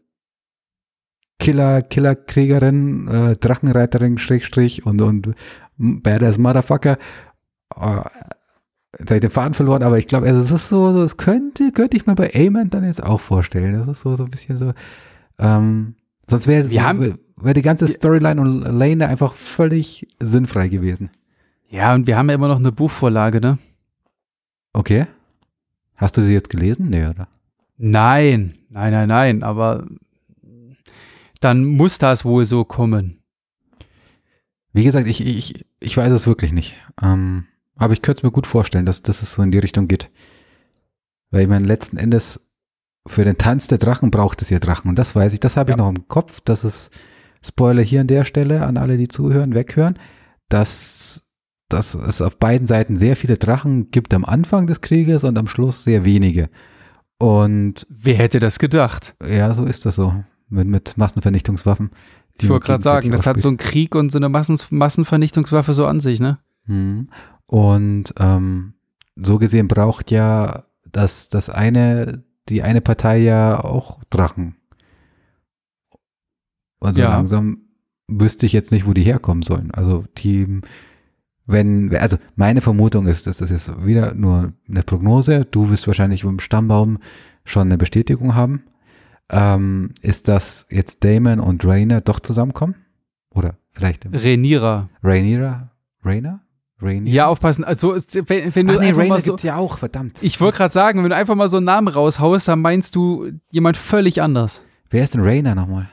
Killer, 1.39 1.82
Killerkriegerin, 1.82 3.07
äh, 3.07 3.36
Drachenreiterin, 3.36 4.17
Schrägstrich 4.17 4.86
und, 4.86 5.01
und 5.01 5.34
Badass 5.78 6.38
Motherfucker. 6.38 6.97
Jetzt 8.99 9.09
habe 9.09 9.15
ich 9.15 9.21
den 9.21 9.29
Faden 9.31 9.53
verloren, 9.53 9.81
aber 9.83 9.97
ich 9.97 10.07
glaube, 10.07 10.27
also 10.27 10.39
es 10.39 10.51
ist 10.51 10.69
so, 10.69 10.93
so, 10.93 11.01
es 11.01 11.17
könnte, 11.17 11.71
könnte 11.71 11.97
ich 11.97 12.05
mir 12.05 12.15
bei 12.15 12.31
Amen 12.35 12.69
dann 12.69 12.83
jetzt 12.83 13.03
auch 13.03 13.19
vorstellen. 13.19 13.73
Das 13.73 13.87
ist 13.87 14.01
so, 14.01 14.15
so 14.15 14.23
ein 14.25 14.29
bisschen 14.29 14.55
so, 14.57 14.73
ähm, 15.39 15.95
sonst 16.29 16.47
wäre 16.47 16.69
Wir 16.69 16.87
haben- 16.87 17.17
wär 17.37 17.53
die 17.55 17.61
ganze 17.63 17.87
Storyline 17.87 18.39
und 18.39 18.61
Lane 18.61 19.07
einfach 19.07 19.33
völlig 19.33 20.07
sinnfrei 20.21 20.67
gewesen. 20.67 21.09
Ja, 21.69 21.95
und 21.95 22.05
wir 22.05 22.17
haben 22.17 22.29
ja 22.29 22.35
immer 22.35 22.47
noch 22.47 22.59
eine 22.59 22.71
Buchvorlage, 22.71 23.41
ne? 23.41 23.57
Okay. 24.73 25.05
Hast 25.95 26.15
du 26.17 26.21
sie 26.21 26.33
jetzt 26.33 26.49
gelesen? 26.51 26.89
Nee, 26.89 27.07
oder? 27.07 27.27
Nein, 27.77 28.53
nein, 28.69 28.91
nein, 28.91 29.07
nein, 29.07 29.43
aber 29.43 29.87
dann 31.41 31.65
muss 31.65 31.97
das 31.97 32.23
wohl 32.25 32.45
so 32.45 32.63
kommen. 32.63 33.19
Wie 34.71 34.83
gesagt, 34.83 35.07
ich, 35.07 35.25
ich, 35.25 35.65
ich 35.79 35.97
weiß 35.97 36.11
es 36.11 36.27
wirklich 36.27 36.51
nicht. 36.53 36.75
Ähm, 37.01 37.45
aber 37.76 37.93
ich 37.93 38.01
könnte 38.01 38.19
es 38.19 38.24
mir 38.24 38.32
gut 38.32 38.47
vorstellen, 38.47 38.86
dass, 38.86 39.01
dass 39.01 39.21
es 39.21 39.34
so 39.34 39.41
in 39.41 39.51
die 39.51 39.59
Richtung 39.59 39.88
geht. 39.88 40.09
Weil 41.32 41.43
ich 41.43 41.47
meine, 41.47 41.65
letzten 41.65 41.97
Endes 41.97 42.39
für 43.07 43.26
den 43.26 43.38
Tanz 43.38 43.67
der 43.67 43.78
Drachen 43.80 44.11
braucht 44.11 44.41
es 44.41 44.49
ja 44.49 44.59
Drachen. 44.59 44.89
Und 44.89 44.97
das 44.99 45.15
weiß 45.15 45.34
ich, 45.34 45.39
das 45.39 45.57
habe 45.57 45.71
ich 45.71 45.78
Ja. 45.78 45.84
noch 45.84 45.89
im 45.89 46.07
Kopf. 46.07 46.39
Das 46.45 46.63
ist 46.63 46.91
Spoiler 47.45 47.82
hier 47.82 48.01
an 48.01 48.07
der 48.07 48.24
Stelle 48.24 48.65
an 48.65 48.78
alle, 48.78 48.95
die 48.95 49.09
zuhören, 49.09 49.53
weghören, 49.55 49.99
dass, 50.49 51.24
dass 51.67 51.95
es 51.95 52.21
auf 52.21 52.38
beiden 52.38 52.67
Seiten 52.67 52.95
sehr 52.97 53.15
viele 53.17 53.38
Drachen 53.38 53.91
gibt 53.91 54.13
am 54.13 54.24
Anfang 54.24 54.67
des 54.67 54.80
Krieges 54.82 55.24
und 55.26 55.38
am 55.38 55.47
Schluss 55.47 55.84
sehr 55.84 56.05
wenige. 56.05 56.49
Und 57.17 57.86
Wer 57.89 58.15
hätte 58.15 58.39
das 58.39 58.59
gedacht? 58.59 59.15
ja, 59.28 59.53
so 59.53 59.65
ist 59.65 59.86
das 59.86 59.95
so. 59.95 60.24
Mit, 60.49 60.67
mit 60.67 60.97
Massenvernichtungswaffen. 60.97 61.89
Ich 62.39 62.47
wollte 62.49 62.67
gerade 62.67 62.84
sagen, 62.84 63.11
das 63.11 63.26
hat 63.26 63.39
so 63.39 63.49
ein 63.49 63.57
Krieg 63.57 63.95
und 63.95 64.11
so 64.11 64.19
eine 64.19 64.30
Massen 64.30 64.57
Massenvernichtungswaffe 64.69 65.73
so 65.73 65.85
an 65.88 65.99
sich, 65.99 66.19
ne? 66.19 66.39
Mhm. 66.65 67.10
Und 67.53 68.15
ähm, 68.17 68.73
so 69.15 69.38
gesehen 69.38 69.67
braucht 69.67 70.09
ja 70.09 70.63
das, 70.91 71.30
das 71.30 71.51
eine, 71.51 72.23
die 72.49 72.63
eine 72.63 72.81
Partei 72.81 73.19
ja 73.19 73.63
auch 73.63 74.03
Drachen. 74.09 74.55
Und 76.80 76.95
so 76.95 77.03
Ja. 77.03 77.09
langsam 77.11 77.59
wüsste 78.07 78.47
ich 78.47 78.53
jetzt 78.53 78.71
nicht, 78.71 78.88
wo 78.88 78.93
die 78.93 79.03
herkommen 79.03 79.43
sollen. 79.43 79.69
Also 79.69 80.03
Team, 80.15 80.63
wenn, 81.45 81.95
also 81.95 82.17
meine 82.35 82.61
Vermutung 82.61 83.05
ist, 83.05 83.27
dass 83.27 83.38
das 83.38 83.51
jetzt 83.51 83.85
wieder 83.85 84.15
nur 84.15 84.53
eine 84.67 84.81
Prognose, 84.81 85.45
du 85.45 85.69
wirst 85.69 85.85
wahrscheinlich 85.85 86.23
im 86.23 86.39
Stammbaum 86.39 86.97
schon 87.45 87.67
eine 87.67 87.77
Bestätigung 87.77 88.34
haben, 88.34 88.63
ähm, 89.30 89.91
ist, 90.01 90.27
dass 90.27 90.65
jetzt 90.71 91.03
Damon 91.03 91.39
und 91.39 91.63
Rainer 91.63 92.01
doch 92.01 92.19
zusammenkommen? 92.19 92.73
Oder 93.30 93.57
vielleicht 93.69 94.07
Rhaenyra. 94.11 94.89
Rhaenyra? 95.03 95.69
Rainer? 96.03 96.43
Rainier? 96.84 97.11
Ja, 97.14 97.27
aufpassen. 97.27 97.64
Also, 97.64 97.95
wenn, 97.95 98.55
wenn 98.55 98.68
du 98.68 98.76
Ach 98.76 98.80
nee, 98.81 98.91
mal 98.93 99.19
so. 99.19 99.31
gibt's 99.31 99.43
ja 99.43 99.55
auch, 99.57 99.77
verdammt. 99.77 100.22
Ich 100.22 100.39
wollte 100.41 100.57
gerade 100.57 100.73
sagen, 100.73 101.01
wenn 101.03 101.10
du 101.10 101.15
einfach 101.15 101.35
mal 101.35 101.49
so 101.49 101.57
einen 101.57 101.65
Namen 101.65 101.88
raushaust, 101.88 102.47
dann 102.47 102.61
meinst 102.61 102.95
du 102.95 103.31
jemand 103.51 103.77
völlig 103.77 104.22
anders. 104.22 104.61
Wer 104.89 105.03
ist 105.03 105.14
denn 105.14 105.22
Rainer 105.22 105.55
nochmal? 105.55 105.89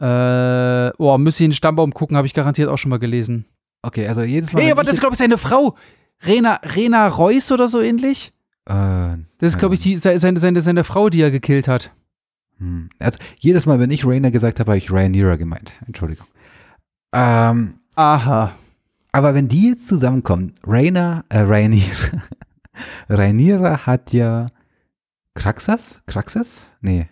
Äh, 0.00 0.92
oh, 0.98 1.16
müsste 1.18 1.42
ich 1.42 1.46
in 1.46 1.50
den 1.50 1.56
Stammbaum 1.56 1.92
gucken, 1.94 2.16
habe 2.16 2.26
ich 2.26 2.34
garantiert 2.34 2.68
auch 2.68 2.76
schon 2.76 2.90
mal 2.90 2.98
gelesen. 2.98 3.46
Okay, 3.82 4.06
also 4.06 4.22
jedes 4.22 4.52
Mal. 4.52 4.60
Hey, 4.60 4.66
wenn 4.66 4.72
aber 4.72 4.82
ich 4.82 4.86
das 4.88 4.94
ist, 4.96 5.00
glaube 5.00 5.14
ich, 5.14 5.18
seine 5.18 5.38
Frau. 5.38 5.74
Rena, 6.26 6.60
Rena 6.62 7.08
Reuss 7.08 7.50
oder 7.52 7.68
so 7.68 7.80
ähnlich? 7.80 8.32
äh, 8.66 8.72
Das 9.38 9.52
ist, 9.52 9.58
glaube 9.58 9.74
ich, 9.74 9.80
die, 9.80 9.96
se- 9.96 10.18
seine, 10.18 10.38
seine, 10.38 10.60
seine 10.62 10.84
Frau, 10.84 11.08
die 11.08 11.20
er 11.22 11.30
gekillt 11.30 11.68
hat. 11.68 11.92
hm. 12.58 12.88
Also 12.98 13.18
jedes 13.38 13.66
Mal, 13.66 13.78
wenn 13.80 13.90
ich 13.90 14.06
Rainer 14.06 14.30
gesagt 14.30 14.60
habe, 14.60 14.70
habe 14.72 14.78
ich 14.78 14.90
Rhaenyra 14.90 15.36
gemeint. 15.36 15.74
Entschuldigung. 15.86 16.26
Ähm, 17.14 17.74
Aha. 17.96 18.52
Aber 19.16 19.34
wenn 19.34 19.48
die 19.48 19.70
jetzt 19.70 19.88
zusammenkommen, 19.88 20.52
Rainer, 20.66 21.24
äh, 21.30 21.38
Rhaenyra, 21.38 22.22
Rhaenyra 23.08 23.86
hat 23.86 24.12
ja 24.12 24.48
Kraxas? 25.34 26.02
Kraxas? 26.04 26.70
Nee. 26.82 27.08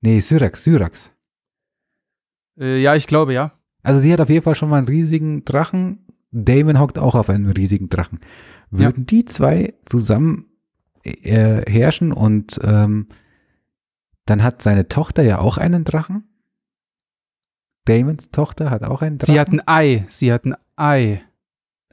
Nee, 0.00 0.18
Syrax, 0.18 0.64
Syrax. 0.64 1.12
Äh, 2.58 2.82
ja, 2.82 2.96
ich 2.96 3.06
glaube, 3.06 3.32
ja. 3.32 3.52
Also 3.84 4.00
sie 4.00 4.12
hat 4.12 4.20
auf 4.20 4.28
jeden 4.28 4.42
Fall 4.42 4.56
schon 4.56 4.68
mal 4.68 4.78
einen 4.78 4.88
riesigen 4.88 5.44
Drachen. 5.44 6.04
Damon 6.32 6.80
hockt 6.80 6.98
auch 6.98 7.14
auf 7.14 7.30
einem 7.30 7.48
riesigen 7.48 7.88
Drachen. 7.88 8.18
Würden 8.70 9.06
die 9.06 9.24
zwei 9.24 9.74
zusammen 9.84 10.46
äh, 11.04 11.62
herrschen 11.70 12.12
und 12.12 12.58
ähm, 12.64 13.06
dann 14.26 14.42
hat 14.42 14.62
seine 14.62 14.88
Tochter 14.88 15.22
ja 15.22 15.38
auch 15.38 15.58
einen 15.58 15.84
Drachen? 15.84 16.24
Damons 17.84 18.32
Tochter 18.32 18.70
hat 18.70 18.82
auch 18.82 19.00
einen 19.00 19.18
Drachen. 19.18 19.32
Sie 19.32 19.38
hat 19.38 19.52
ein 19.52 19.62
Ei. 19.64 20.06
Sie 20.08 20.32
hat 20.32 20.44
ein 20.44 20.56
Ei. 20.76 21.22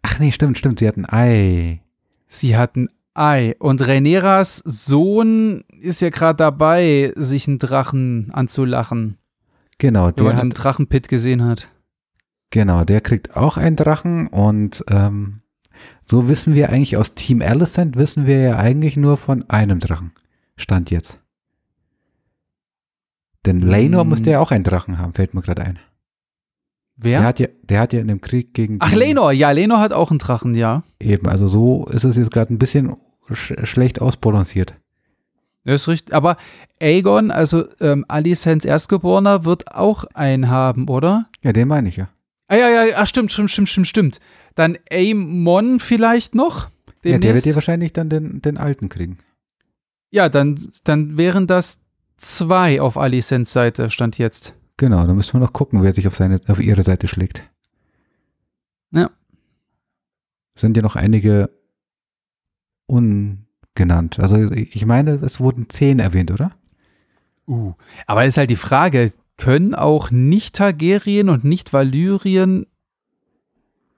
Ach 0.01 0.19
nee, 0.19 0.31
stimmt, 0.31 0.57
stimmt. 0.57 0.79
Sie 0.79 0.87
hat 0.87 0.97
ein 0.97 1.05
Ei. 1.07 1.81
Sie 2.27 2.55
hat 2.57 2.75
ein 2.75 2.89
Ei. 3.13 3.55
Und 3.59 3.85
Rhaenyras 3.87 4.57
Sohn 4.65 5.63
ist 5.79 6.01
ja 6.01 6.09
gerade 6.09 6.37
dabei, 6.37 7.13
sich 7.15 7.47
einen 7.47 7.59
Drachen 7.59 8.31
anzulachen. 8.31 9.17
Genau, 9.77 10.07
Wenn 10.07 10.15
der 10.15 10.23
man 10.25 10.35
hat, 10.35 10.41
einen 10.41 10.49
Drachenpit 10.51 11.07
gesehen 11.09 11.43
hat. 11.43 11.69
genau, 12.51 12.83
der 12.83 13.01
kriegt 13.01 13.35
auch 13.35 13.57
einen 13.57 13.75
Drachen 13.75 14.27
und 14.27 14.83
ähm, 14.89 15.41
so 16.03 16.29
wissen 16.29 16.53
wir 16.53 16.69
eigentlich 16.69 16.97
aus 16.97 17.15
Team 17.15 17.41
Alicent 17.41 17.95
wissen 17.95 18.27
wir 18.27 18.39
ja 18.39 18.57
eigentlich 18.57 18.95
nur 18.97 19.17
von 19.17 19.49
einem 19.49 19.79
Drachen. 19.79 20.11
Stand 20.57 20.91
jetzt. 20.91 21.19
Denn 23.45 23.59
Laenor 23.61 24.01
Hm. 24.03 24.09
müsste 24.09 24.29
ja 24.31 24.39
auch 24.39 24.51
einen 24.51 24.63
Drachen 24.63 24.99
haben, 24.99 25.13
fällt 25.13 25.33
mir 25.33 25.41
gerade 25.41 25.63
ein. 25.63 25.79
Wer? 27.01 27.19
Der 27.19 27.27
hat 27.27 27.39
ja, 27.39 27.47
der 27.63 27.79
hat 27.79 27.93
ja 27.93 27.99
in 27.99 28.07
dem 28.07 28.21
Krieg 28.21 28.53
gegen 28.53 28.77
Ach, 28.79 28.93
Lenor. 28.93 29.31
Ja, 29.31 29.51
Lenor 29.51 29.79
hat 29.79 29.91
auch 29.91 30.11
einen 30.11 30.19
Drachen, 30.19 30.53
ja. 30.53 30.83
Eben, 30.99 31.27
also 31.27 31.47
so 31.47 31.85
ist 31.87 32.03
es 32.03 32.15
jetzt 32.15 32.31
gerade 32.31 32.53
ein 32.53 32.59
bisschen 32.59 32.95
sch 33.33 33.53
schlecht 33.63 34.01
ausbalanciert. 34.01 34.75
Das 35.63 35.81
ist 35.81 35.87
richtig. 35.87 36.13
Aber 36.13 36.37
Aegon, 36.79 37.31
also 37.31 37.65
ähm, 37.79 38.05
Alicents 38.07 38.65
Erstgeborener, 38.65 39.45
wird 39.45 39.73
auch 39.73 40.05
einen 40.13 40.49
haben, 40.49 40.87
oder? 40.89 41.27
Ja, 41.41 41.53
den 41.53 41.67
meine 41.67 41.89
ich 41.89 41.97
ja. 41.97 42.09
Ah, 42.47 42.55
ja, 42.55 42.69
ja, 42.69 42.95
ach, 42.97 43.07
stimmt, 43.07 43.31
stimmt, 43.31 43.49
stimmt, 43.49 43.69
stimmt, 43.69 43.87
stimmt. 43.87 44.19
Dann 44.55 44.77
Aemon 44.91 45.79
vielleicht 45.79 46.35
noch? 46.35 46.65
Ja, 46.65 46.69
der 47.03 47.13
wird 47.13 47.23
demnächst? 47.23 47.45
ja 47.47 47.55
wahrscheinlich 47.55 47.93
dann 47.93 48.09
den, 48.09 48.41
den 48.41 48.57
alten 48.57 48.89
kriegen. 48.89 49.17
Ja, 50.11 50.29
dann, 50.29 50.59
dann 50.83 51.17
wären 51.17 51.47
das 51.47 51.79
zwei 52.17 52.81
auf 52.81 52.97
Alicents 52.97 53.53
Seite, 53.53 53.89
stand 53.89 54.17
jetzt. 54.17 54.53
Genau, 54.81 55.05
da 55.05 55.13
müssen 55.13 55.33
wir 55.33 55.39
noch 55.39 55.53
gucken, 55.53 55.83
wer 55.83 55.91
sich 55.91 56.07
auf 56.07 56.15
seine, 56.15 56.39
auf 56.47 56.59
ihre 56.59 56.81
Seite 56.81 57.07
schlägt. 57.07 57.47
Ja. 58.89 59.11
Sind 60.55 60.75
ja 60.75 60.81
noch 60.81 60.95
einige 60.95 61.51
ungenannt. 62.87 64.19
Also 64.19 64.51
ich 64.51 64.83
meine, 64.87 65.19
es 65.23 65.39
wurden 65.39 65.69
zehn 65.69 65.99
erwähnt, 65.99 66.31
oder? 66.31 66.51
Uh. 67.47 67.75
Aber 68.07 68.25
ist 68.25 68.37
halt 68.37 68.49
die 68.49 68.55
Frage, 68.55 69.13
können 69.37 69.75
auch 69.75 70.09
nicht 70.09 70.55
Targaryen 70.55 71.29
und 71.29 71.43
nicht 71.43 71.73
Valyrien 71.73 72.65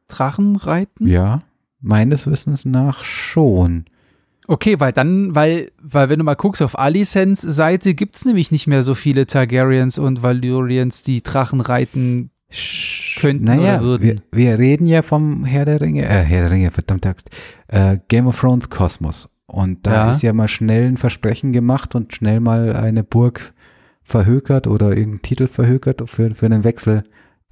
Drachen 0.10 0.58
reiten? 0.58 1.08
Ja, 1.08 1.44
meines 1.80 2.28
Wissens 2.28 2.66
nach 2.66 3.06
schon. 3.06 3.86
Okay, 4.48 4.80
weil 4.80 4.92
dann, 4.92 5.34
weil, 5.36 5.72
weil 5.82 6.10
wenn 6.10 6.20
du 6.20 6.26
mal 6.26 6.36
guckst, 6.36 6.62
auf 6.62 6.78
Alicents 6.78 7.42
Seite 7.42 7.94
gibt 7.94 8.18
es 8.18 8.26
nämlich 8.26 8.52
nicht 8.52 8.68
mehr 8.68 8.84
so 8.84 8.94
viele 8.94 9.26
Targaryens 9.26 9.98
und 9.98 10.22
Valyrians, 10.24 11.02
die 11.04 11.24
Drachen 11.24 11.62
reiten 11.62 12.30
könnten 13.20 13.46
naja, 13.46 13.76
oder 13.78 13.82
würden. 13.82 14.22
Wir, 14.32 14.50
wir 14.50 14.60
reden 14.60 14.86
ja 14.86 15.02
vom 15.02 15.46
Herr 15.46 15.66
der 15.66 15.82
Ringe, 15.82 16.04
äh, 16.04 16.24
Herr 16.24 16.42
der 16.44 16.52
Ringe, 16.52 16.72
verdammt 16.72 17.06
Axt, 17.06 17.30
äh, 17.68 17.98
Game 18.10 18.28
of 18.28 18.40
Thrones 18.40 18.70
Kosmos. 18.70 19.30
Und 19.48 19.88
da 19.88 20.06
Ja. 20.08 20.12
ist 20.12 20.22
ja 20.24 20.34
mal 20.34 20.48
schnell 20.48 20.88
ein 20.88 20.98
Versprechen 20.98 21.52
gemacht 21.54 21.96
und 21.96 22.14
schnell 22.14 22.40
mal 22.40 22.76
eine 22.76 23.04
Burg 23.04 23.54
verhökert 24.04 24.68
oder 24.68 24.96
irgendein 24.96 25.22
Titel 25.22 25.48
verhökert 25.48 26.04
für, 26.10 26.36
für 26.36 26.50
den 26.50 26.64
Wechsel 26.64 27.04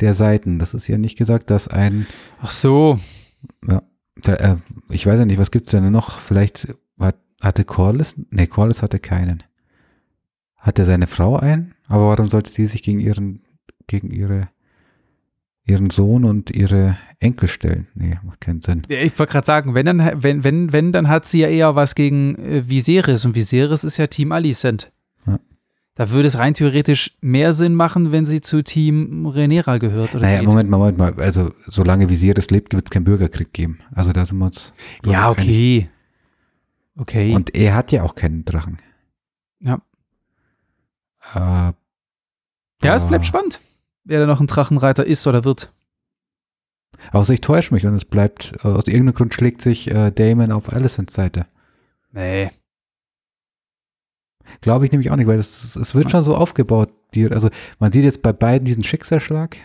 der 0.01 0.13
Seiten. 0.13 0.59
Das 0.59 0.73
ist 0.73 0.87
ja 0.87 0.97
nicht 0.97 1.17
gesagt, 1.17 1.49
dass 1.49 1.67
ein, 1.67 2.05
Ach 2.41 2.51
so, 2.51 2.99
da, 4.21 4.33
äh, 4.33 4.57
ich 4.89 5.05
weiß 5.05 5.19
ja 5.19 5.25
nicht, 5.25 5.39
was 5.39 5.51
gibt's 5.51 5.71
denn 5.71 5.91
noch? 5.91 6.19
Vielleicht 6.19 6.67
hat, 6.99 7.17
hatte 7.41 7.63
Corlys, 7.65 8.15
nee, 8.29 8.47
Corlys 8.47 8.81
hatte 8.81 8.99
keinen. 8.99 9.43
Hatte 10.55 10.85
seine 10.85 11.07
Frau 11.07 11.37
einen? 11.37 11.73
Aber 11.87 12.09
warum 12.09 12.27
sollte 12.27 12.51
sie 12.51 12.67
sich 12.67 12.83
gegen 12.83 12.99
ihren, 12.99 13.41
gegen 13.87 14.11
ihre, 14.11 14.49
ihren 15.65 15.89
Sohn 15.89 16.23
und 16.23 16.51
ihre 16.51 16.97
Enkel 17.19 17.47
stellen? 17.47 17.87
Nee, 17.95 18.19
macht 18.23 18.41
keinen 18.41 18.61
Sinn. 18.61 18.83
Ich 18.87 19.17
wollte 19.17 19.31
gerade 19.31 19.45
sagen, 19.45 19.73
wenn 19.73 19.85
dann, 19.87 20.23
wenn, 20.23 20.43
wenn, 20.43 20.71
wenn, 20.71 20.91
dann 20.91 21.07
hat 21.07 21.25
sie 21.25 21.39
ja 21.41 21.47
eher 21.47 21.75
was 21.75 21.95
gegen 21.95 22.35
äh, 22.35 22.69
Viserys 22.69 23.25
und 23.25 23.35
Viserys 23.35 23.83
ist 23.83 23.97
ja 23.97 24.07
Team 24.07 24.31
Alicent. 24.31 24.91
Da 25.95 26.09
würde 26.09 26.27
es 26.27 26.37
rein 26.37 26.53
theoretisch 26.53 27.17
mehr 27.19 27.53
Sinn 27.53 27.75
machen, 27.75 28.11
wenn 28.11 28.25
sie 28.25 28.39
zu 28.39 28.63
Team 28.63 29.25
Rhaenyra 29.27 29.77
gehört. 29.77 30.15
Oder 30.15 30.25
Naja, 30.25 30.39
geht. 30.39 30.47
Moment 30.47 30.69
mal, 30.69 30.77
Moment 30.77 30.97
mal. 30.97 31.13
Also, 31.17 31.51
solange 31.67 32.09
Viserys 32.09 32.49
lebt, 32.49 32.73
wird 32.73 32.85
es 32.85 32.89
keinen 32.89 33.03
Bürgerkrieg 33.03 33.51
geben. 33.51 33.79
Also, 33.93 34.13
da 34.13 34.25
sind 34.25 34.37
wir 34.37 34.45
uns. 34.45 34.73
Ja, 35.05 35.29
okay. 35.29 35.89
Okay. 36.95 37.33
Und 37.33 37.53
er 37.55 37.75
hat 37.75 37.91
ja 37.91 38.03
auch 38.03 38.15
keinen 38.15 38.45
Drachen. 38.45 38.77
Ja. 39.59 39.81
Äh, 41.33 41.73
ja, 42.83 42.95
es 42.95 43.05
bleibt 43.05 43.25
spannend, 43.25 43.61
wer 44.03 44.19
da 44.19 44.25
noch 44.25 44.39
ein 44.39 44.47
Drachenreiter 44.47 45.05
ist 45.05 45.27
oder 45.27 45.43
wird. 45.43 45.71
Außer 47.11 47.33
ich 47.33 47.41
täusche 47.41 47.73
mich 47.73 47.85
und 47.85 47.95
es 47.95 48.05
bleibt, 48.05 48.53
äh, 48.63 48.67
aus 48.67 48.87
irgendeinem 48.87 49.15
Grund 49.15 49.33
schlägt 49.33 49.61
sich 49.61 49.89
äh, 49.89 50.11
Damon 50.11 50.51
auf 50.51 50.71
Alicents 50.71 51.13
Seite. 51.13 51.45
Nee. 52.11 52.51
Glaube 54.59 54.85
ich 54.85 54.91
nämlich 54.91 55.09
auch 55.11 55.15
nicht, 55.15 55.27
weil 55.27 55.39
es, 55.39 55.95
wird 55.95 56.11
schon 56.11 56.23
so 56.23 56.35
aufgebaut. 56.35 56.91
Die, 57.13 57.29
also 57.31 57.49
man 57.79 57.91
sieht 57.91 58.03
jetzt 58.03 58.21
bei 58.21 58.33
beiden 58.33 58.65
diesen 58.65 58.83
Schicksalsschlag. 58.83 59.57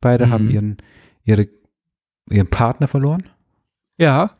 Beide 0.00 0.26
Mhm. 0.26 0.30
haben 0.32 0.50
ihren, 0.50 0.76
ihre, 1.24 1.48
ihren 2.30 2.48
Partner 2.48 2.86
verloren 2.88 3.24
Ja, 3.98 4.36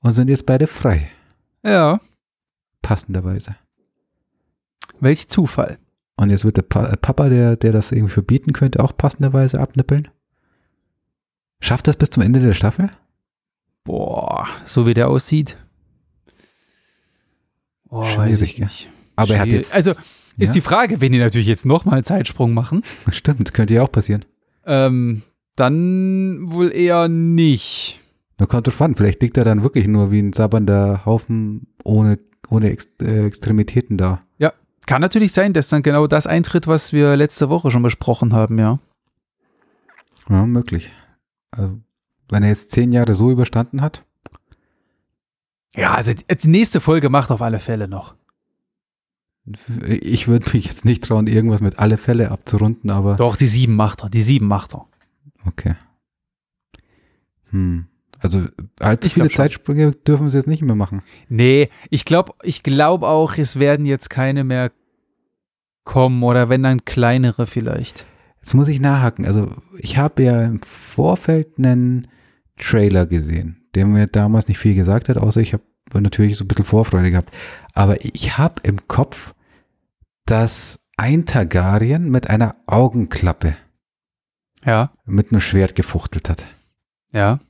und 0.00 0.12
sind 0.12 0.28
jetzt 0.28 0.46
beide 0.46 0.66
frei. 0.66 1.10
ja. 1.62 2.00
Passenderweise. 2.82 3.56
Welch 5.00 5.28
Zufall. 5.28 5.78
Und 6.16 6.30
jetzt 6.30 6.44
wird 6.44 6.56
der 6.56 6.62
pa 6.62 6.86
äh, 6.86 6.96
Papa, 6.96 7.28
der, 7.28 7.56
der 7.56 7.72
das 7.72 7.90
irgendwie 7.90 8.12
verbieten 8.12 8.52
könnte, 8.52 8.82
auch 8.82 8.96
passenderweise 8.96 9.58
abnippeln. 9.60 10.08
Schafft 11.60 11.88
das 11.88 11.96
bis 11.96 12.10
zum 12.10 12.22
Ende 12.22 12.38
der 12.40 12.52
Staffel? 12.52 12.90
Boah, 13.82 14.46
so 14.64 14.86
wie 14.86 14.94
der 14.94 15.08
aussieht. 15.08 15.56
Boah, 17.84 18.02
weiß 18.16 18.40
ich 18.40 18.52
Schwierig, 18.52 18.60
nicht. 18.60 18.90
Aber 19.16 19.34
er 19.34 19.40
hat 19.40 19.48
jetzt. 19.48 19.74
Also, 19.74 19.90
ja, 19.90 19.96
Ist 20.38 20.54
die 20.54 20.60
Frage, 20.60 21.00
wenn 21.00 21.12
die 21.12 21.18
natürlich 21.18 21.46
jetzt 21.46 21.64
nochmal 21.64 21.94
einen 21.96 22.04
Zeitsprung 22.04 22.54
machen, 22.54 22.82
stimmt, 23.10 23.54
könnte 23.54 23.74
ja 23.74 23.82
auch 23.82 23.92
passieren. 23.92 24.24
ähm, 24.64 25.22
dann 25.56 26.52
wohl 26.52 26.70
eher 26.70 27.08
nicht. 27.08 28.00
Da 28.36 28.44
kommt 28.44 28.66
drauf 28.66 28.82
an, 28.82 28.94
vielleicht 28.94 29.22
liegt 29.22 29.38
er 29.38 29.44
dann 29.44 29.62
wirklich 29.62 29.86
nur 29.86 30.12
wie 30.12 30.20
ein 30.20 30.34
sabbernder 30.34 31.06
Haufen 31.06 31.68
ohne, 31.82 32.18
ohne 32.50 32.70
Ex 32.70 32.88
äh, 33.00 33.24
Extremitäten 33.26 33.96
da. 33.96 34.20
Kann 34.86 35.00
natürlich 35.00 35.32
sein, 35.32 35.52
dass 35.52 35.68
dann 35.68 35.82
genau 35.82 36.06
das 36.06 36.28
eintritt, 36.28 36.68
was 36.68 36.92
wir 36.92 37.16
letzte 37.16 37.48
Woche 37.48 37.72
schon 37.72 37.82
besprochen 37.82 38.32
haben, 38.32 38.56
ja. 38.56 38.78
Ja, 40.28 40.46
möglich. 40.46 40.92
Also, 41.50 41.80
wenn 42.28 42.44
er 42.44 42.50
jetzt 42.50 42.70
zehn 42.70 42.92
Jahre 42.92 43.14
so 43.16 43.30
überstanden 43.32 43.82
hat, 43.82 44.04
Ja, 45.74 45.94
also 45.94 46.12
die 46.14 46.48
nächste 46.48 46.80
Folge 46.80 47.10
macht 47.10 47.30
auf 47.32 47.42
alle 47.42 47.58
Fälle 47.58 47.88
noch. 47.88 48.14
Ich 49.86 50.26
würde 50.28 50.50
mich 50.52 50.66
jetzt 50.66 50.84
nicht 50.84 51.04
trauen, 51.04 51.26
irgendwas 51.26 51.60
mit 51.60 51.78
alle 51.78 51.98
Fälle 51.98 52.30
abzurunden, 52.30 52.90
aber 52.90 53.16
Doch, 53.16 53.36
die 53.36 53.46
sieben 53.46 53.76
macht 53.76 54.02
er, 54.02 54.10
die 54.10 54.22
sieben 54.22 54.46
macht 54.46 54.74
er. 54.74 54.86
okay. 55.46 55.74
Hm. 57.50 57.86
Also 58.18 58.46
allzu 58.80 59.06
Ich 59.06 59.14
viele. 59.14 59.30
Zeitsprünge 59.30 59.92
dürfen 59.92 60.30
sie 60.30 60.38
jetzt 60.38 60.48
nicht 60.48 60.62
mehr 60.62 60.74
machen. 60.74 61.02
Nee, 61.28 61.68
ich 61.90 62.04
glaube 62.04 62.32
ich 62.42 62.62
glaub 62.62 63.02
auch, 63.02 63.36
es 63.36 63.58
werden 63.58 63.86
jetzt 63.86 64.10
keine 64.10 64.42
mehr 64.42 64.72
kommen 65.84 66.22
oder 66.22 66.48
wenn 66.48 66.62
dann 66.62 66.84
kleinere 66.84 67.46
vielleicht. 67.46 68.06
Jetzt 68.40 68.54
muss 68.54 68.68
ich 68.68 68.80
nachhaken. 68.80 69.26
Also 69.26 69.52
ich 69.78 69.98
habe 69.98 70.22
ja 70.24 70.42
im 70.42 70.60
Vorfeld 70.62 71.58
einen 71.58 72.08
Trailer 72.58 73.06
gesehen, 73.06 73.64
der 73.74 73.86
mir 73.86 74.06
damals 74.06 74.48
nicht 74.48 74.58
viel 74.58 74.74
gesagt 74.74 75.08
hat, 75.08 75.18
außer 75.18 75.40
ich 75.40 75.52
habe 75.52 75.62
natürlich 75.94 76.36
so 76.36 76.44
ein 76.44 76.48
bisschen 76.48 76.64
Vorfreude 76.64 77.10
gehabt. 77.10 77.30
Aber 77.74 78.04
ich 78.04 78.38
habe 78.38 78.54
im 78.64 78.88
Kopf, 78.88 79.34
dass 80.26 80.80
ein 80.96 81.26
Targaryen 81.26 82.10
mit 82.10 82.28
einer 82.28 82.56
Augenklappe 82.66 83.56
Ja, 84.64 84.92
mit 85.04 85.30
einem 85.32 85.40
Schwert 85.40 85.74
gefuchtelt 85.74 86.28
hat. 86.30 86.46
ja. 87.12 87.40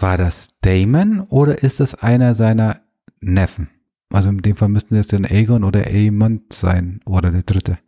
War 0.00 0.18
das 0.18 0.48
Damon 0.62 1.20
oder 1.20 1.62
ist 1.62 1.78
das 1.78 1.94
einer 1.94 2.34
seiner 2.34 2.80
Neffen? 3.20 3.68
Also 4.12 4.30
in 4.30 4.38
dem 4.38 4.56
Fall 4.56 4.68
müssten 4.68 4.96
es 4.96 5.06
dann 5.06 5.24
Aegon 5.24 5.62
oder 5.62 5.86
Aemond 5.86 6.52
sein 6.52 6.98
oder 7.06 7.30
der 7.30 7.44
dritte. 7.44 7.78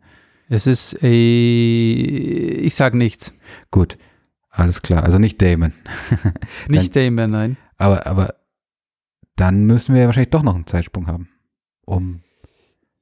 Es 0.47 0.65
ist, 0.65 0.97
äh, 1.03 1.07
ich 1.09 2.73
sag 2.75 2.93
nichts. 2.93 3.33
Gut, 3.69 3.97
alles 4.49 4.81
klar. 4.81 5.03
Also 5.03 5.19
nicht 5.19 5.41
Damon. 5.41 5.73
Nicht 6.69 6.95
Damon, 6.95 7.31
nein. 7.31 7.57
Aber, 7.77 8.07
aber 8.07 8.35
dann 9.35 9.65
müssen 9.65 9.93
wir 9.93 10.01
ja 10.01 10.07
wahrscheinlich 10.07 10.29
doch 10.31 10.43
noch 10.43 10.55
einen 10.55 10.67
Zeitsprung 10.67 11.07
haben. 11.07 11.27
Um, 11.85 12.21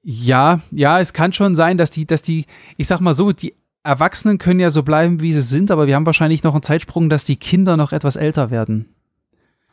Ja, 0.10 0.62
ja, 0.72 1.02
es 1.02 1.12
kann 1.12 1.34
schon 1.34 1.54
sein, 1.54 1.78
dass 1.78 1.90
die, 1.90 2.06
dass 2.06 2.22
die, 2.22 2.46
ich 2.78 2.88
sag 2.88 3.02
mal 3.02 3.14
so, 3.14 3.34
die 3.34 3.56
Erwachsenen 3.84 4.38
können 4.38 4.62
ja 4.62 4.70
so 4.70 4.82
bleiben, 4.84 5.20
wie 5.22 5.34
sie 5.34 5.42
sind, 5.42 5.70
aber 5.70 5.86
wir 5.86 5.96
haben 5.96 6.06
wahrscheinlich 6.06 6.44
noch 6.44 6.54
einen 6.54 6.64
Zeitsprung, 6.64 7.10
dass 7.10 7.26
die 7.26 7.36
Kinder 7.36 7.76
noch 7.76 7.92
etwas 7.92 8.16
älter 8.16 8.50
werden. 8.50 8.86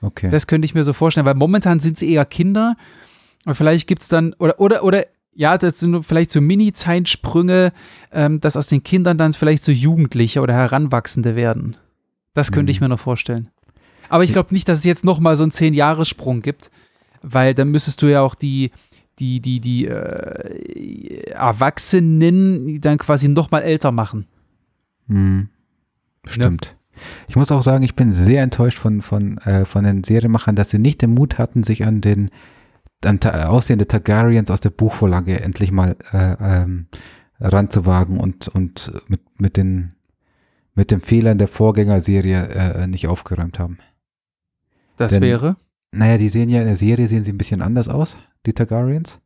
okay. 0.02 0.30
Das 0.30 0.48
könnte 0.48 0.66
ich 0.66 0.74
mir 0.74 0.82
so 0.82 0.92
vorstellen, 0.92 1.24
weil 1.24 1.34
momentan 1.34 1.78
sind 1.78 1.98
sie 1.98 2.10
eher 2.12 2.24
Kinder. 2.24 2.76
Aber 3.44 3.54
vielleicht 3.54 3.86
gibt 3.86 4.02
es 4.02 4.08
dann, 4.08 4.32
oder, 4.40 4.58
oder, 4.58 4.82
oder 4.82 5.06
ja, 5.34 5.56
das 5.56 5.78
sind 5.78 6.02
vielleicht 6.04 6.32
so 6.32 6.40
Mini-Zeitsprünge, 6.40 7.72
ähm, 8.10 8.40
dass 8.40 8.56
aus 8.56 8.66
den 8.66 8.82
Kindern 8.82 9.18
dann 9.18 9.34
vielleicht 9.34 9.62
so 9.62 9.70
Jugendliche 9.70 10.40
oder 10.40 10.54
Heranwachsende 10.54 11.36
werden. 11.36 11.76
Das 12.34 12.50
könnte 12.50 12.72
ich 12.72 12.80
Mhm. 12.80 12.86
mir 12.86 12.88
noch 12.90 13.00
vorstellen. 13.00 13.50
Aber 14.08 14.24
ich 14.24 14.32
glaube 14.32 14.52
nicht, 14.52 14.68
dass 14.68 14.78
es 14.78 14.84
jetzt 14.84 15.04
noch 15.04 15.20
mal 15.20 15.36
so 15.36 15.44
einen 15.44 15.52
Zehn-Jahres-Sprung 15.52 16.42
gibt, 16.42 16.72
weil 17.22 17.54
dann 17.54 17.68
müsstest 17.70 18.02
du 18.02 18.06
ja 18.06 18.20
auch 18.22 18.34
die, 18.34 18.70
die, 19.18 19.40
die, 19.40 19.60
die 19.60 19.86
äh, 19.86 21.30
Erwachsenen 21.30 22.80
dann 22.80 22.98
quasi 22.98 23.28
noch 23.28 23.50
mal 23.50 23.60
älter 23.60 23.92
machen. 23.92 24.26
Hm. 25.08 25.48
Stimmt. 26.26 26.76
Ich 27.28 27.36
muss 27.36 27.50
auch 27.50 27.62
sagen, 27.62 27.84
ich 27.84 27.94
bin 27.94 28.12
sehr 28.12 28.42
enttäuscht 28.42 28.78
von, 28.78 29.02
von, 29.02 29.38
äh, 29.38 29.64
von 29.64 29.84
den 29.84 30.04
Serienmachern, 30.04 30.56
dass 30.56 30.70
sie 30.70 30.78
nicht 30.78 31.02
den 31.02 31.12
Mut 31.12 31.38
hatten, 31.38 31.64
sich 31.64 31.84
an 31.86 32.00
den 32.00 32.30
an 33.04 33.20
Aussehen 33.22 33.78
der 33.78 33.88
Targaryens 33.88 34.50
aus 34.50 34.60
der 34.60 34.70
Buchvorlage 34.70 35.38
endlich 35.40 35.70
mal 35.70 35.96
äh, 36.12 36.36
ähm, 36.40 36.86
ranzuwagen 37.38 38.18
und, 38.18 38.48
und 38.48 38.92
mit, 39.08 39.20
mit, 39.38 39.56
den, 39.58 39.92
mit 40.74 40.90
den 40.90 41.00
Fehlern 41.00 41.36
der 41.36 41.48
Vorgängerserie 41.48 42.48
äh, 42.48 42.86
nicht 42.86 43.06
aufgeräumt 43.06 43.58
haben. 43.58 43.78
Das 44.96 45.10
Denn- 45.10 45.22
wäre. 45.22 45.56
Naja, 45.96 46.18
die 46.18 46.28
sehen 46.28 46.48
ja 46.48 46.60
in 46.60 46.66
der 46.66 46.76
Serie 46.76 47.06
sehen 47.08 47.24
sie 47.24 47.32
ein 47.32 47.38
bisschen 47.38 47.62
anders 47.62 47.88
aus, 47.88 48.16
die 48.46 48.52
Targaryens. 48.52 49.20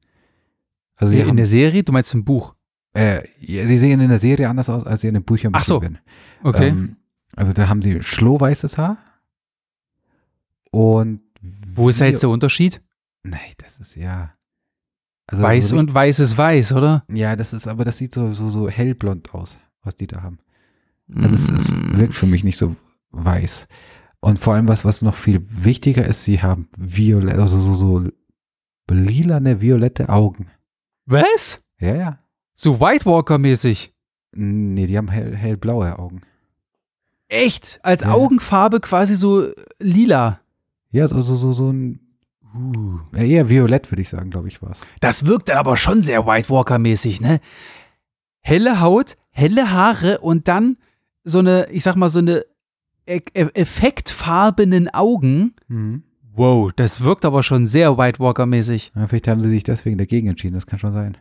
Also 0.97 1.17
in 1.17 1.27
haben, 1.27 1.37
der 1.37 1.47
Serie, 1.47 1.83
du 1.85 1.93
meinst 1.93 2.13
im 2.15 2.25
Buch. 2.25 2.55
äh, 2.95 3.23
ja, 3.41 3.67
sie 3.67 3.79
sehen 3.79 4.01
in 4.01 4.09
der 4.09 4.19
Serie 4.19 4.49
anders 4.49 4.69
aus, 4.69 4.85
als 4.85 5.01
sie 5.03 5.09
in 5.09 5.15
den 5.15 5.23
Büchern 5.25 5.53
Ach 5.55 5.65
so. 5.65 5.83
Okay. 6.43 6.69
Ähm, 6.69 6.97
also 7.37 7.53
da 7.53 7.69
haben 7.69 7.83
sie 7.83 8.01
schlohweißes 8.03 8.79
Haar. 8.79 8.99
Und 10.71 11.21
Wo 11.41 11.89
ist 11.89 12.01
da 12.01 12.07
jetzt 12.07 12.23
der 12.23 12.31
Unterschied? 12.31 12.83
Nein, 13.23 13.53
das 13.59 13.79
ist 13.79 13.95
ja. 13.97 14.33
Also 15.27 15.43
Weiß 15.43 15.69
so 15.69 15.77
und 15.77 15.93
weiß 15.93 16.21
ist 16.21 16.37
weiß, 16.39 16.73
oder? 16.73 17.05
Ja, 17.13 17.37
das 17.37 17.53
ist, 17.53 17.69
aber 17.69 17.85
das 17.85 17.99
sieht 17.99 18.15
so, 18.15 18.33
so, 18.33 18.49
so 18.49 18.69
hellblond 18.69 19.35
aus, 19.35 19.59
was 19.83 19.95
die 19.95 20.07
da 20.07 20.23
haben. 20.23 20.39
Also 21.15 21.35
es, 21.35 21.51
es 21.51 21.71
Mm. 21.71 21.99
wirkt 21.99 22.15
für 22.15 22.27
mich 22.27 22.45
nicht 22.45 22.57
so 22.59 22.77
weiß. 23.11 23.69
Und 24.21 24.39
vor 24.39 24.55
allem, 24.55 24.69
was, 24.69 24.85
was 24.85 25.03
noch 25.03 25.15
viel 25.15 25.47
wichtiger 25.51 26.05
ist, 26.05 26.25
sie 26.25 26.43
haben 26.43 26.69
violett, 26.77 27.39
also 27.39 27.59
so, 27.61 27.75
so 27.75 28.09
lilane, 28.91 29.61
violette 29.61 30.09
Augen. 30.09 30.49
Was? 31.07 31.63
Ja, 31.79 31.95
ja. 31.95 32.19
So 32.55 32.81
White 32.81 33.05
Walker-mäßig. 33.07 33.93
Nee, 34.33 34.87
die 34.87 34.99
haben 34.99 35.09
hell, 35.09 35.35
hellblaue 35.37 35.99
Augen. 35.99 36.23
Echt? 37.29 37.79
Als 37.83 38.03
Ja. 38.03 38.11
Augenfarbe 38.13 38.81
quasi 38.81 39.15
so 39.15 39.49
lila. 39.79 40.41
Ja, 40.91 41.07
so, 41.07 41.21
so, 41.21 41.35
so, 41.37 41.53
so 41.53 41.71
ein, 41.71 42.01
Uh. 42.57 43.01
eher 43.15 43.51
violett, 43.51 43.93
würde 43.93 44.01
ich 44.01 44.09
sagen, 44.09 44.31
glaube 44.31 44.49
ich, 44.49 44.63
war 44.63 44.71
es. 44.71 44.81
Das 45.01 45.27
wirkt 45.27 45.51
dann 45.51 45.59
aber 45.59 45.77
schon 45.77 46.03
sehr 46.03 46.27
White 46.27 46.49
Walker-mäßig, 46.49 47.21
ne? 47.21 47.41
Helle 48.41 48.81
Haut, 48.81 49.19
helle 49.31 49.71
Haare 49.71 50.21
und 50.21 50.49
dann 50.49 50.79
so 51.25 51.41
eine, 51.41 51.69
ich 51.71 51.83
sag 51.83 51.97
mal, 51.97 52.09
so 52.09 52.21
eine 52.21 52.47
e 53.09 53.23
e 53.35 53.49
effektfarbenen 53.55 54.89
Augen. 54.93 55.55
Wow, 56.35 56.71
das 56.77 57.01
wirkt 57.03 57.25
aber 57.25 57.43
schon 57.43 57.67
sehr 57.67 57.99
White 57.99 58.21
Walker-mäßig. 58.21 58.93
Ja, 58.95 59.07
vielleicht 59.09 59.27
haben 59.29 59.41
sie 59.41 59.49
sich 59.49 59.65
deswegen 59.65 59.99
dagegen 59.99 60.29
entschieden, 60.29 60.55
das 60.55 60.67
kann 60.67 60.79
schon 60.79 60.93
sein. 60.93 61.17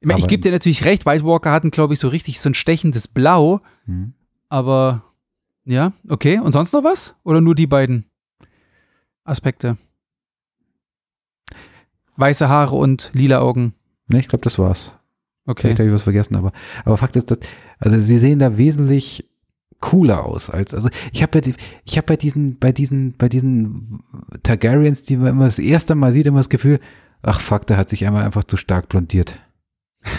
Ich, 0.00 0.06
mein, 0.06 0.18
ich 0.18 0.28
gebe 0.28 0.40
dir 0.42 0.52
natürlich 0.52 0.84
recht, 0.84 1.04
White 1.06 1.24
Walker 1.24 1.50
hatten, 1.52 1.70
glaube 1.70 1.94
ich, 1.94 2.00
so 2.00 2.08
richtig 2.08 2.40
so 2.40 2.48
ein 2.50 2.54
stechendes 2.54 3.08
Blau, 3.08 3.60
Mhm. 3.86 4.14
aber 4.48 5.04
ja, 5.64 5.92
okay. 6.08 6.38
Und 6.38 6.52
sonst 6.52 6.72
noch 6.72 6.84
was? 6.84 7.16
Oder 7.24 7.40
nur 7.40 7.54
die 7.54 7.66
beiden 7.66 8.06
Aspekte? 9.24 9.76
Weiße 12.16 12.48
Haare 12.48 12.76
und 12.76 13.10
lila 13.14 13.40
Augen. 13.40 13.74
Ne, 14.08 14.20
ich 14.20 14.28
glaube, 14.28 14.42
das 14.42 14.58
war's. 14.58 14.94
Okay. 15.46 15.62
Vielleicht 15.68 15.78
habe 15.80 15.88
ich 15.88 15.94
was 15.94 16.02
vergessen, 16.02 16.36
aber, 16.36 16.52
aber 16.84 16.96
Fakt 16.96 17.16
ist, 17.16 17.30
dass, 17.30 17.38
also 17.78 17.98
sie 17.98 18.18
sehen 18.18 18.38
da 18.38 18.56
wesentlich 18.56 19.29
cooler 19.80 20.24
aus 20.24 20.50
als, 20.50 20.74
also 20.74 20.90
ich 21.12 21.22
habe 21.22 21.40
bei, 21.40 21.54
ich 21.84 21.96
habe 21.96 22.06
bei 22.06 22.16
diesen, 22.16 22.58
bei 22.58 22.72
diesen, 22.72 23.16
bei 23.16 23.28
diesen 23.28 24.00
Targaryens, 24.42 25.02
die 25.04 25.16
man 25.16 25.28
immer 25.28 25.44
das 25.44 25.58
erste 25.58 25.94
Mal 25.94 26.12
sieht, 26.12 26.26
immer 26.26 26.38
das 26.38 26.50
Gefühl, 26.50 26.80
ach 27.22 27.40
fuck, 27.40 27.66
der 27.66 27.76
hat 27.76 27.88
sich 27.88 28.06
einmal 28.06 28.24
einfach 28.24 28.44
zu 28.44 28.56
stark 28.56 28.88
blondiert. 28.88 29.38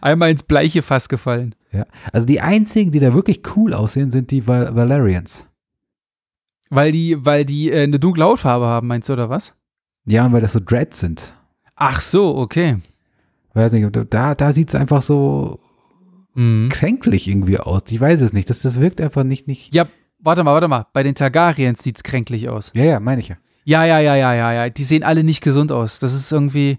Einmal 0.00 0.30
ins 0.30 0.42
bleiche 0.42 0.82
Fass 0.82 1.08
gefallen. 1.08 1.54
Ja. 1.72 1.86
Also 2.12 2.26
die 2.26 2.40
einzigen, 2.40 2.92
die 2.92 3.00
da 3.00 3.14
wirklich 3.14 3.42
cool 3.56 3.72
aussehen, 3.72 4.10
sind 4.10 4.30
die 4.30 4.46
Val 4.46 4.74
Valerians. 4.74 5.46
Weil 6.68 6.92
die, 6.92 7.24
weil 7.24 7.44
die 7.44 7.70
äh, 7.70 7.84
eine 7.84 7.98
dunkle 7.98 8.24
Hautfarbe 8.24 8.66
haben, 8.66 8.88
meinst 8.88 9.08
du, 9.08 9.12
oder 9.12 9.30
was? 9.30 9.54
Ja, 10.04 10.30
weil 10.32 10.40
das 10.40 10.52
so 10.52 10.60
Dreads 10.60 11.00
sind. 11.00 11.34
Ach 11.76 12.00
so, 12.00 12.36
okay. 12.36 12.78
Weiß 13.54 13.72
nicht, 13.72 13.88
da, 14.10 14.34
da 14.34 14.52
sieht 14.52 14.68
es 14.68 14.74
einfach 14.74 15.02
so 15.02 15.60
Mhm. 16.36 16.68
kränklich 16.68 17.28
irgendwie 17.28 17.58
aus. 17.58 17.82
Ich 17.90 18.00
weiß 18.00 18.20
es 18.20 18.32
nicht. 18.32 18.48
Das, 18.50 18.62
das 18.62 18.78
wirkt 18.80 19.00
einfach 19.00 19.24
nicht, 19.24 19.46
nicht. 19.48 19.74
Ja, 19.74 19.86
warte 20.18 20.44
mal, 20.44 20.52
warte 20.52 20.68
mal. 20.68 20.86
Bei 20.92 21.02
den 21.02 21.14
Targaryens 21.14 21.82
sieht's 21.82 22.02
kränklich 22.02 22.48
aus. 22.48 22.70
Ja, 22.74 22.84
ja, 22.84 23.00
meine 23.00 23.20
ich 23.20 23.28
ja. 23.28 23.36
Ja, 23.64 23.84
ja, 23.84 23.98
ja, 23.98 24.14
ja, 24.14 24.32
ja, 24.34 24.52
ja. 24.52 24.68
Die 24.70 24.84
sehen 24.84 25.02
alle 25.02 25.24
nicht 25.24 25.40
gesund 25.42 25.72
aus. 25.72 25.98
Das 25.98 26.14
ist 26.14 26.30
irgendwie. 26.30 26.78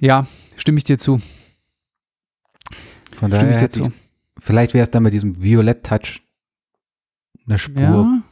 Ja, 0.00 0.26
stimme 0.56 0.78
ich 0.78 0.84
dir 0.84 0.98
zu. 0.98 1.20
Von 3.16 3.30
Stimme 3.30 3.34
ich 3.34 3.40
daher 3.40 3.52
dir 3.54 3.60
hätte 3.60 3.80
ich, 3.80 3.86
zu. 3.86 3.92
vielleicht 4.38 4.74
wäre 4.74 4.82
es 4.84 4.90
dann 4.90 5.02
mit 5.02 5.12
diesem 5.12 5.40
Violett-Touch 5.42 6.22
eine 7.46 7.58
Spur 7.58 7.82
Ja, 7.82 8.22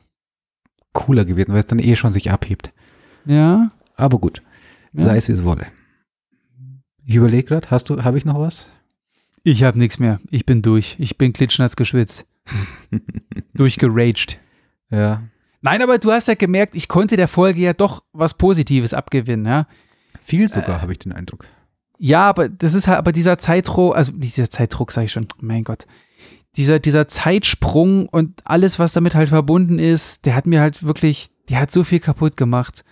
cooler 0.92 1.24
gewesen, 1.24 1.52
weil 1.52 1.60
es 1.60 1.66
dann 1.66 1.78
eh 1.78 1.94
schon 1.96 2.12
sich 2.12 2.30
abhebt. 2.30 2.72
ja. 3.26 3.70
Aber 3.96 4.18
gut, 4.18 4.42
Ja. 4.94 5.04
sei 5.04 5.16
es 5.18 5.28
wie 5.28 5.32
es 5.32 5.44
wolle. 5.44 5.66
Ich 7.04 7.16
überlege 7.16 7.44
gerade, 7.48 7.70
hast 7.70 7.90
du, 7.90 8.02
habe 8.02 8.16
ich 8.16 8.24
noch 8.24 8.38
was? 8.40 8.66
Ich 9.42 9.62
habe 9.62 9.78
nichts 9.78 9.98
mehr. 9.98 10.20
Ich 10.30 10.44
bin 10.44 10.62
durch. 10.62 10.96
Ich 10.98 11.16
bin 11.16 11.32
klitschnass 11.32 11.76
geschwitzt. 11.76 12.26
Durchgeraged. 13.54 14.38
Ja. 14.90 15.22
Nein, 15.62 15.82
aber 15.82 15.98
du 15.98 16.10
hast 16.10 16.28
ja 16.28 16.34
gemerkt, 16.34 16.74
ich 16.74 16.88
konnte 16.88 17.16
der 17.16 17.28
Folge 17.28 17.60
ja 17.60 17.72
doch 17.72 18.02
was 18.12 18.34
Positives 18.34 18.94
abgewinnen, 18.94 19.46
ja. 19.46 19.66
Viel 20.18 20.48
sogar, 20.48 20.82
habe 20.82 20.92
ich 20.92 20.98
den 20.98 21.12
Eindruck. 21.12 21.46
Ja, 21.98 22.28
aber 22.28 22.48
das 22.48 22.74
ist 22.74 22.88
halt, 22.88 22.98
aber 22.98 23.12
dieser 23.12 23.38
Zeitdruck, 23.38 23.94
also 23.94 24.12
dieser 24.12 24.48
Zeitdruck, 24.48 24.92
sage 24.92 25.06
ich 25.06 25.12
schon, 25.12 25.28
mein 25.40 25.64
Gott. 25.64 25.86
Dieser, 26.56 26.78
dieser 26.78 27.08
Zeitsprung 27.08 28.08
und 28.08 28.40
alles, 28.44 28.78
was 28.78 28.92
damit 28.92 29.14
halt 29.14 29.28
verbunden 29.28 29.78
ist, 29.78 30.24
der 30.24 30.34
hat 30.34 30.46
mir 30.46 30.60
halt 30.60 30.82
wirklich, 30.82 31.28
der 31.48 31.60
hat 31.60 31.70
so 31.70 31.84
viel 31.84 32.00
kaputt 32.00 32.36
gemacht. 32.36 32.84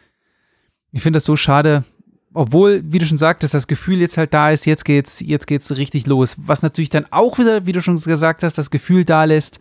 Ich 0.93 1.03
finde 1.03 1.17
das 1.17 1.25
so 1.25 1.37
schade, 1.37 1.85
obwohl, 2.35 2.83
wie 2.85 2.99
du 2.99 3.07
schon 3.07 3.17
sagtest, 3.17 3.55
das 3.55 3.67
Gefühl 3.67 3.99
jetzt 3.99 4.17
halt 4.17 4.35
da 4.35 4.51
ist, 4.51 4.67
jetzt 4.67 4.85
geht's, 4.85 5.21
jetzt 5.21 5.47
geht's 5.47 5.77
richtig 5.77 6.07
los. 6.07 6.37
Was 6.39 6.63
natürlich 6.63 6.91
dann 6.91 7.07
auch 7.11 7.39
wieder, 7.39 7.67
wie 7.67 7.73
du 7.73 7.81
schon 7.81 7.97
gesagt 7.97 8.43
hast, 8.43 8.59
das 8.59 8.71
Gefühl 8.71 9.05
da 9.05 9.25
lässt, 9.25 9.61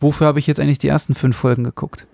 wofür 0.00 0.26
habe 0.26 0.38
ich 0.38 0.46
jetzt 0.46 0.60
eigentlich 0.60 0.78
die 0.78 0.88
ersten 0.88 1.14
fünf 1.14 1.36
Folgen 1.36 1.64
geguckt? 1.64 2.06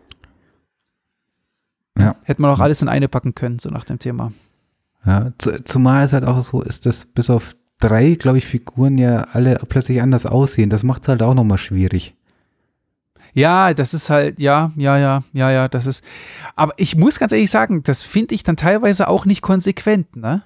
Ja. 1.98 2.16
Hätte 2.24 2.42
man 2.42 2.50
auch 2.50 2.60
alles 2.60 2.82
in 2.82 2.88
eine 2.88 3.08
packen 3.08 3.34
können, 3.34 3.58
so 3.58 3.70
nach 3.70 3.84
dem 3.84 3.98
Thema. 3.98 4.32
Ja, 5.04 5.32
zu, 5.38 5.62
zumal 5.64 6.04
es 6.04 6.12
halt 6.12 6.24
auch 6.24 6.40
so 6.40 6.62
ist, 6.62 6.86
dass 6.86 7.04
bis 7.04 7.28
auf 7.28 7.54
drei, 7.80 8.14
glaube 8.14 8.38
ich, 8.38 8.46
Figuren 8.46 8.98
ja 8.98 9.26
alle 9.32 9.56
plötzlich 9.68 10.00
anders 10.00 10.26
aussehen. 10.26 10.70
Das 10.70 10.84
macht 10.84 11.02
es 11.02 11.08
halt 11.08 11.22
auch 11.22 11.34
nochmal 11.34 11.58
schwierig. 11.58 12.14
Ja, 13.34 13.72
das 13.72 13.94
ist 13.94 14.10
halt, 14.10 14.40
ja, 14.40 14.72
ja, 14.76 14.98
ja, 14.98 15.24
ja, 15.32 15.50
ja, 15.50 15.68
das 15.68 15.86
ist. 15.86 16.04
Aber 16.54 16.74
ich 16.76 16.96
muss 16.96 17.18
ganz 17.18 17.32
ehrlich 17.32 17.50
sagen, 17.50 17.82
das 17.82 18.02
finde 18.02 18.34
ich 18.34 18.42
dann 18.42 18.56
teilweise 18.56 19.09
auch 19.09 19.24
nicht 19.24 19.40
konsequent, 19.42 20.16
ne? 20.16 20.42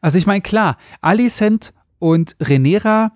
Also 0.00 0.18
ich 0.18 0.26
meine, 0.26 0.42
klar, 0.42 0.76
Alicent 1.00 1.72
und 1.98 2.36
Renera 2.40 3.12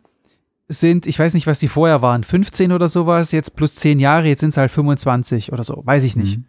sind, 0.69 1.07
ich 1.07 1.19
weiß 1.19 1.35
nicht, 1.35 1.47
was 1.47 1.59
die 1.59 1.69
vorher 1.69 2.03
waren, 2.03 2.25
15 2.25 2.73
oder 2.73 2.89
sowas, 2.89 3.33
jetzt 3.33 3.57
plus 3.57 3.75
10 3.77 3.99
Jahre, 3.99 4.27
jetzt 4.27 4.41
sind 4.41 4.51
es 4.51 4.57
halt 4.57 4.71
25 4.71 5.53
oder 5.53 5.65
so, 5.65 5.83
weiß 5.85 6.05
ich 6.05 6.17
nicht. 6.17 6.39
Mhm. 6.39 6.45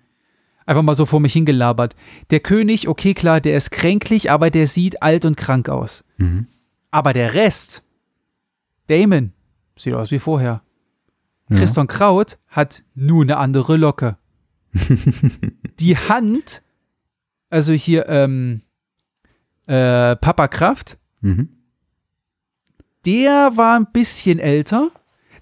Einfach 0.66 0.82
mal 0.82 0.96
so 0.96 1.06
vor 1.06 1.20
mich 1.20 1.34
hingelabert. 1.34 1.96
Der 2.30 2.40
König, 2.40 2.88
okay, 2.88 3.14
klar, 3.14 3.42
der 3.42 3.58
ist 3.58 3.72
kränklich, 3.72 4.32
aber 4.32 4.50
der 4.50 4.68
sieht 4.68 5.02
alt 5.04 5.26
und 5.26 5.36
krank 5.36 5.70
aus. 5.70 6.04
Mhm. 6.18 6.48
Aber 6.90 7.12
der 7.14 7.34
Rest, 7.34 7.84
Damon, 8.88 9.34
sieht 9.76 9.94
aus 9.94 10.12
wie 10.12 10.20
vorher. 10.20 10.62
Ja. 11.54 11.60
Christian 11.60 11.88
Kraut 11.88 12.38
hat 12.48 12.84
nur 12.96 13.24
eine 13.24 13.38
andere 13.38 13.78
Locke. 13.78 14.18
Die 15.80 15.98
Hand, 15.98 16.62
also 17.50 17.74
hier 17.74 18.08
ähm, 18.10 18.62
äh, 19.68 20.16
Papa 20.16 20.48
Kraft, 20.48 20.98
Mhm. 21.22 21.50
der 23.06 23.52
war 23.56 23.80
ein 23.80 23.88
bisschen 23.94 24.40
älter. 24.40 24.92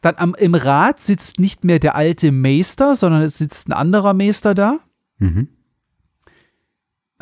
Dann 0.01 0.15
am, 0.17 0.35
im 0.35 0.53
Rat 0.55 0.99
sitzt 0.99 1.39
nicht 1.39 1.63
mehr 1.63 1.79
der 1.79 1.95
alte 1.95 2.31
Meister, 2.31 2.95
sondern 2.95 3.21
es 3.21 3.37
sitzt 3.37 3.67
ein 3.67 3.73
anderer 3.73 4.13
Meister 4.13 4.53
da. 4.55 4.79
Mhm. 5.19 5.47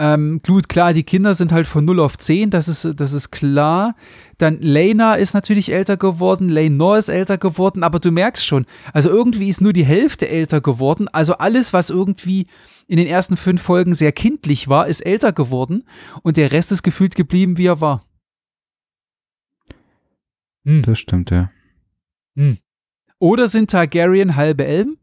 Ähm, 0.01 0.39
gut, 0.47 0.69
klar, 0.69 0.93
die 0.93 1.03
Kinder 1.03 1.33
sind 1.33 1.51
halt 1.51 1.67
von 1.67 1.83
0 1.83 1.99
auf 1.99 2.17
10, 2.17 2.51
das 2.51 2.69
ist, 2.69 3.01
das 3.01 3.11
ist 3.11 3.31
klar. 3.31 3.97
Dann 4.37 4.61
Lena 4.61 5.15
ist 5.15 5.33
natürlich 5.33 5.73
älter 5.73 5.97
geworden, 5.97 6.47
Lenore 6.47 6.99
ist 6.99 7.09
älter 7.09 7.37
geworden, 7.37 7.83
aber 7.83 7.99
du 7.99 8.09
merkst 8.09 8.45
schon, 8.45 8.65
also 8.93 9.09
irgendwie 9.09 9.49
ist 9.49 9.59
nur 9.59 9.73
die 9.73 9.83
Hälfte 9.83 10.29
älter 10.29 10.61
geworden. 10.61 11.09
Also 11.09 11.33
alles, 11.33 11.73
was 11.73 11.89
irgendwie 11.89 12.47
in 12.87 12.95
den 12.95 13.07
ersten 13.07 13.35
fünf 13.35 13.61
Folgen 13.61 13.93
sehr 13.93 14.13
kindlich 14.13 14.69
war, 14.69 14.87
ist 14.87 15.05
älter 15.05 15.33
geworden 15.33 15.83
und 16.23 16.37
der 16.37 16.53
Rest 16.53 16.71
ist 16.71 16.83
gefühlt 16.83 17.15
geblieben, 17.15 17.57
wie 17.57 17.67
er 17.67 17.81
war. 17.81 18.05
Hm. 20.63 20.81
Das 20.83 20.97
stimmt, 20.97 21.29
ja. 21.29 21.51
Hm. 22.37 22.57
Oder 23.19 23.49
sind 23.49 23.71
Targaryen 23.71 24.37
halbe 24.37 24.65
Elben? 24.65 24.97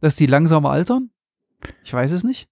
Dass 0.00 0.16
die 0.16 0.26
langsamer 0.26 0.70
altern? 0.70 1.10
Ich 1.84 1.92
weiß 1.92 2.12
es 2.12 2.24
nicht. 2.24 2.48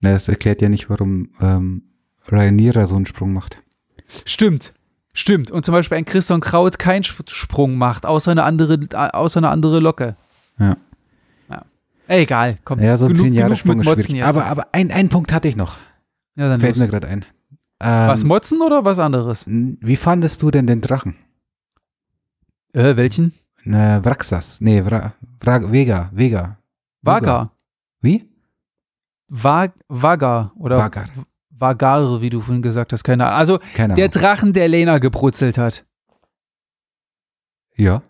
Na, 0.00 0.12
das 0.12 0.28
erklärt 0.28 0.62
ja 0.62 0.68
nicht, 0.68 0.88
warum 0.88 1.30
ähm, 1.40 1.82
Rhaenyra 2.28 2.86
so 2.86 2.96
einen 2.96 3.06
Sprung 3.06 3.32
macht. 3.32 3.62
Stimmt. 4.24 4.72
Stimmt. 5.12 5.50
Und 5.50 5.64
zum 5.64 5.72
Beispiel 5.72 5.98
ein 5.98 6.04
Christian 6.04 6.40
Kraut 6.40 6.78
keinen 6.78 7.02
Sprung 7.02 7.76
macht, 7.76 8.06
außer 8.06 8.30
eine 8.30 8.44
andere, 8.44 8.78
außer 9.12 9.38
eine 9.38 9.48
andere 9.48 9.80
Locke. 9.80 10.16
Ja. 10.58 10.76
ja. 11.48 11.64
Egal, 12.06 12.58
komm. 12.64 12.80
Ja, 12.80 12.96
so 12.96 13.06
genug, 13.06 13.22
zehn 13.22 13.34
Jahre 13.34 13.56
Sprung 13.56 13.80
ist 13.80 13.86
schwierig. 13.86 14.08
Jetzt. 14.08 14.24
Aber, 14.24 14.46
aber 14.46 14.68
ein, 14.72 14.90
einen 14.90 15.08
Punkt 15.08 15.32
hatte 15.32 15.48
ich 15.48 15.56
noch. 15.56 15.76
Ja, 16.36 16.48
dann 16.48 16.60
Fällt 16.60 16.76
los. 16.76 16.80
mir 16.80 16.88
gerade 16.88 17.08
ein. 17.08 17.24
Ähm, 17.80 18.08
was 18.08 18.24
Motzen 18.24 18.62
oder 18.62 18.84
was 18.84 18.98
anderes? 18.98 19.44
Wie 19.48 19.96
fandest 19.96 20.42
du 20.42 20.50
denn 20.50 20.66
den 20.66 20.80
Drachen? 20.80 21.16
Äh, 22.72 22.96
welchen? 22.96 23.34
Ne, 23.64 24.00
Vraxas. 24.02 24.60
Nee, 24.60 24.82
Vra, 24.82 25.12
Vra, 25.40 25.72
Vega. 25.72 26.08
Vega. 26.12 26.56
Vaga. 27.02 27.50
Wie? 28.00 28.29
Vag 29.30 29.72
Vagar 29.88 30.52
oder 30.56 30.78
Vagar. 30.78 31.08
Vagar, 31.50 32.20
wie 32.20 32.30
du 32.30 32.40
vorhin 32.40 32.62
gesagt 32.62 32.92
hast, 32.92 33.04
keine 33.04 33.26
Ahnung. 33.26 33.38
Also 33.38 33.58
keine 33.74 33.94
der 33.94 34.08
Drachen, 34.08 34.52
der 34.52 34.68
Lena 34.68 34.98
gebrutzelt 34.98 35.56
hat. 35.56 35.86
Ja. 37.76 38.02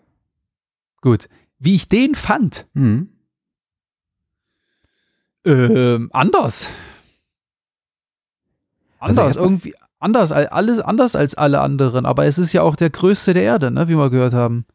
Gut. 1.01 1.29
Wie 1.59 1.75
ich 1.75 1.87
den 1.87 2.15
fand. 2.15 2.65
Mhm. 2.73 3.09
Ähm, 5.45 6.09
anders. 6.11 6.69
Also 8.99 9.21
anders, 9.21 9.35
irgendwie 9.35 9.75
anders, 9.99 10.31
alles 10.31 10.79
anders 10.79 11.15
als 11.15 11.35
alle 11.35 11.61
anderen, 11.61 12.05
aber 12.05 12.25
es 12.25 12.37
ist 12.37 12.53
ja 12.53 12.61
auch 12.61 12.75
der 12.75 12.89
größte 12.89 13.33
der 13.33 13.43
Erde, 13.43 13.71
ne, 13.71 13.87
wie 13.87 13.97
wir 13.97 14.09
gehört 14.09 14.33
haben. 14.33 14.65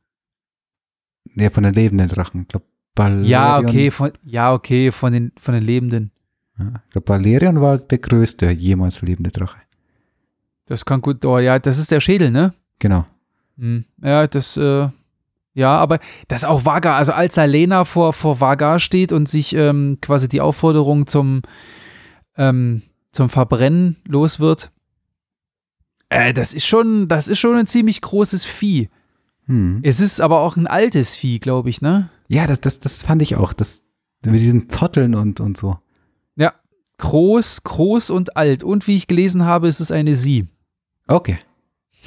Ja, 1.35 1.51
von 1.51 1.63
den 1.63 1.75
lebenden 1.75 2.09
Drachen. 2.09 2.43
Ich 2.43 2.49
glaube, 2.49 2.67
Balerion. 2.95 3.25
Ja, 3.25 3.59
okay, 3.59 3.91
von, 3.91 4.13
ja, 4.25 4.53
okay, 4.53 4.91
von 4.91 5.13
den, 5.13 5.33
von 5.39 5.55
den 5.55 5.63
lebenden. 5.63 6.11
Ja, 6.59 6.73
ich 6.87 6.91
glaube, 6.93 7.05
Balerion 7.05 7.61
war 7.61 7.79
der 7.79 7.99
größte 7.99 8.51
jemals 8.51 9.03
lebende 9.03 9.31
Drache. 9.31 9.59
Das 10.67 10.85
kann 10.85 11.01
gut, 11.01 11.25
oh 11.25 11.39
ja, 11.39 11.59
das 11.59 11.79
ist 11.79 11.91
der 11.91 12.01
Schädel, 12.01 12.31
ne? 12.31 12.55
Genau. 12.79 13.05
Hm. 13.59 13.85
Ja, 14.03 14.27
das, 14.27 14.57
äh, 14.57 14.89
ja, 15.55 15.77
aber 15.77 16.01
das 16.29 16.45
auch 16.45 16.65
Vagar, 16.65 16.97
also 16.97 17.13
als 17.13 17.39
Alena 17.39 17.85
vor, 17.85 18.13
vor 18.13 18.41
Vagar 18.41 18.81
steht 18.81 19.13
und 19.13 19.29
sich 19.29 19.55
ähm, 19.55 19.99
quasi 20.01 20.29
die 20.29 20.41
Aufforderung 20.41 21.07
zum, 21.07 21.43
ähm, 22.37 22.83
zum 23.13 23.29
Verbrennen 23.29 23.97
los 24.07 24.41
wird, 24.41 24.73
äh, 26.09 26.33
das 26.33 26.53
ist 26.53 26.67
schon, 26.67 27.09
das 27.09 27.29
ist 27.29 27.39
schon 27.39 27.57
ein 27.57 27.67
ziemlich 27.67 28.01
großes 28.01 28.45
Vieh. 28.45 28.89
Hm. 29.47 29.81
Es 29.83 30.01
ist 30.01 30.21
aber 30.21 30.41
auch 30.41 30.57
ein 30.57 30.67
altes 30.67 31.15
Vieh, 31.15 31.39
glaube 31.39 31.69
ich, 31.69 31.81
ne? 31.81 32.11
Ja, 32.29 32.47
das, 32.47 32.61
das, 32.61 32.81
das 32.81 33.03
fand 33.03 33.23
ich 33.23 33.37
auch. 33.37 33.53
Das, 33.53 33.85
mit 34.27 34.41
diesen 34.41 34.69
Zotteln 34.69 35.15
und, 35.15 35.41
und 35.41 35.57
so. 35.57 35.79
Groß, 36.99 37.65
groß 37.65 38.11
und 38.11 38.37
alt. 38.37 38.65
Und 38.65 38.87
wie 38.87 38.97
ich 38.97 39.07
gelesen 39.07 39.45
habe, 39.45 39.69
ist 39.69 39.81
es 39.81 39.93
eine 39.93 40.15
Sie. 40.15 40.47
Okay. 41.07 41.39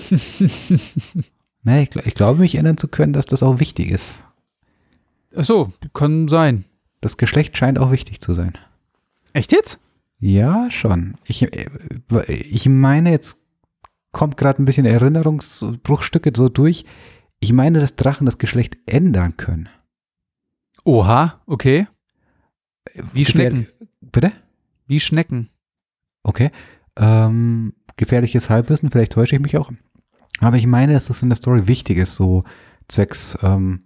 nee, 1.64 1.84
ich, 1.84 1.96
ich, 1.96 2.16
glaube, 2.16 2.40
mich 2.40 2.56
erinnern 2.56 2.78
zu 2.78 2.88
können, 2.88 3.14
dass 3.14 3.26
das 3.26 3.44
auch 3.44 3.60
wichtig 3.60 3.92
ist. 3.92 4.16
Ach 5.36 5.46
so, 5.46 5.72
kann 5.94 6.28
sein. 6.28 6.66
Das 7.02 7.18
Geschlecht 7.18 7.58
scheint 7.58 7.80
auch 7.80 7.92
wichtig 7.92 8.20
zu 8.20 8.34
sein. 8.34 8.58
Echt 9.34 9.52
jetzt? 9.52 9.80
Ja, 10.20 10.70
schon. 10.72 11.16
Ich, 11.24 11.44
äh, 11.44 11.70
ich 12.28 12.68
meine, 12.68 13.12
jetzt 13.12 13.38
kommt 14.12 14.38
gerade 14.38 14.62
ein 14.62 14.66
bisschen 14.66 14.86
Erinnerungsbruchstücke 14.86 16.32
so 16.36 16.50
durch. 16.50 16.86
Ich 17.40 17.54
meine, 17.54 17.80
dass 17.80 17.96
Drachen 17.96 18.26
das 18.26 18.38
Geschlecht 18.38 18.78
ändern 18.86 19.38
können. 19.38 19.70
Oha, 20.84 21.40
okay. 21.46 21.88
Wie 23.14 23.26
Schnecken. 23.26 23.68
Bitte? 24.02 24.32
Wie 24.90 25.00
Schnecken. 25.00 25.50
Okay. 26.24 26.52
Ähm, 26.98 27.74
gefährliches 27.96 28.50
Halbwissen, 28.50 28.90
vielleicht 28.90 29.14
täusche 29.14 29.36
ich 29.36 29.42
mich 29.42 29.56
auch. 29.56 29.72
Aber 30.40 30.58
ich 30.58 30.68
meine, 30.68 30.94
dass 30.94 31.06
das 31.06 31.22
in 31.22 31.30
der 31.30 31.36
Story 31.36 31.68
wichtig 31.68 31.98
ist, 31.98 32.16
so 32.16 32.44
zwecks, 32.88 33.38
ähm, 33.44 33.84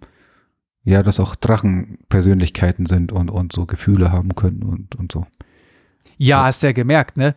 ja, 0.82 1.02
dass 1.02 1.20
auch 1.20 1.36
Drachen 1.36 1.98
Persönlichkeiten 2.08 2.86
sind 2.86 3.12
und, 3.12 3.30
und 3.30 3.52
so 3.52 3.66
Gefühle 3.66 4.12
haben 4.12 4.34
können 4.34 4.62
und, 4.62 4.96
und 4.96 5.12
so. 5.12 5.20
Ja, 6.16 6.38
ja. 6.38 6.44
hast 6.44 6.62
ja 6.62 6.72
gemerkt, 6.72 7.16
ne? 7.16 7.34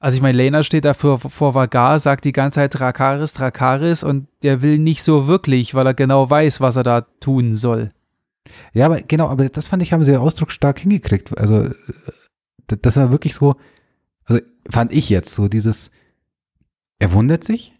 Also 0.00 0.14
ich 0.14 0.22
meine, 0.22 0.38
Lena 0.38 0.62
steht 0.62 0.84
da 0.84 0.94
vor, 0.94 1.18
vor 1.18 1.56
Vagar, 1.56 1.98
sagt 1.98 2.24
die 2.24 2.32
ganze 2.32 2.60
Zeit 2.60 2.78
Drakaris, 2.78 3.32
Drakaris 3.32 4.04
und 4.04 4.28
der 4.44 4.62
will 4.62 4.78
nicht 4.78 5.02
so 5.02 5.26
wirklich, 5.26 5.74
weil 5.74 5.86
er 5.86 5.94
genau 5.94 6.30
weiß, 6.30 6.60
was 6.60 6.76
er 6.76 6.84
da 6.84 7.00
tun 7.18 7.52
soll. 7.52 7.88
Ja, 8.72 8.86
aber 8.86 9.02
genau, 9.02 9.28
aber 9.28 9.48
das 9.48 9.66
fand 9.66 9.82
ich, 9.82 9.92
haben 9.92 10.04
sie 10.04 10.16
ausdrucksstark 10.16 10.78
hingekriegt. 10.78 11.36
Also, 11.36 11.70
das 12.68 12.96
war 12.96 13.10
wirklich 13.10 13.34
so, 13.34 13.56
also 14.24 14.40
fand 14.68 14.92
ich 14.92 15.08
jetzt 15.08 15.34
so 15.34 15.48
dieses, 15.48 15.90
er 16.98 17.12
wundert 17.12 17.44
sich. 17.44 17.72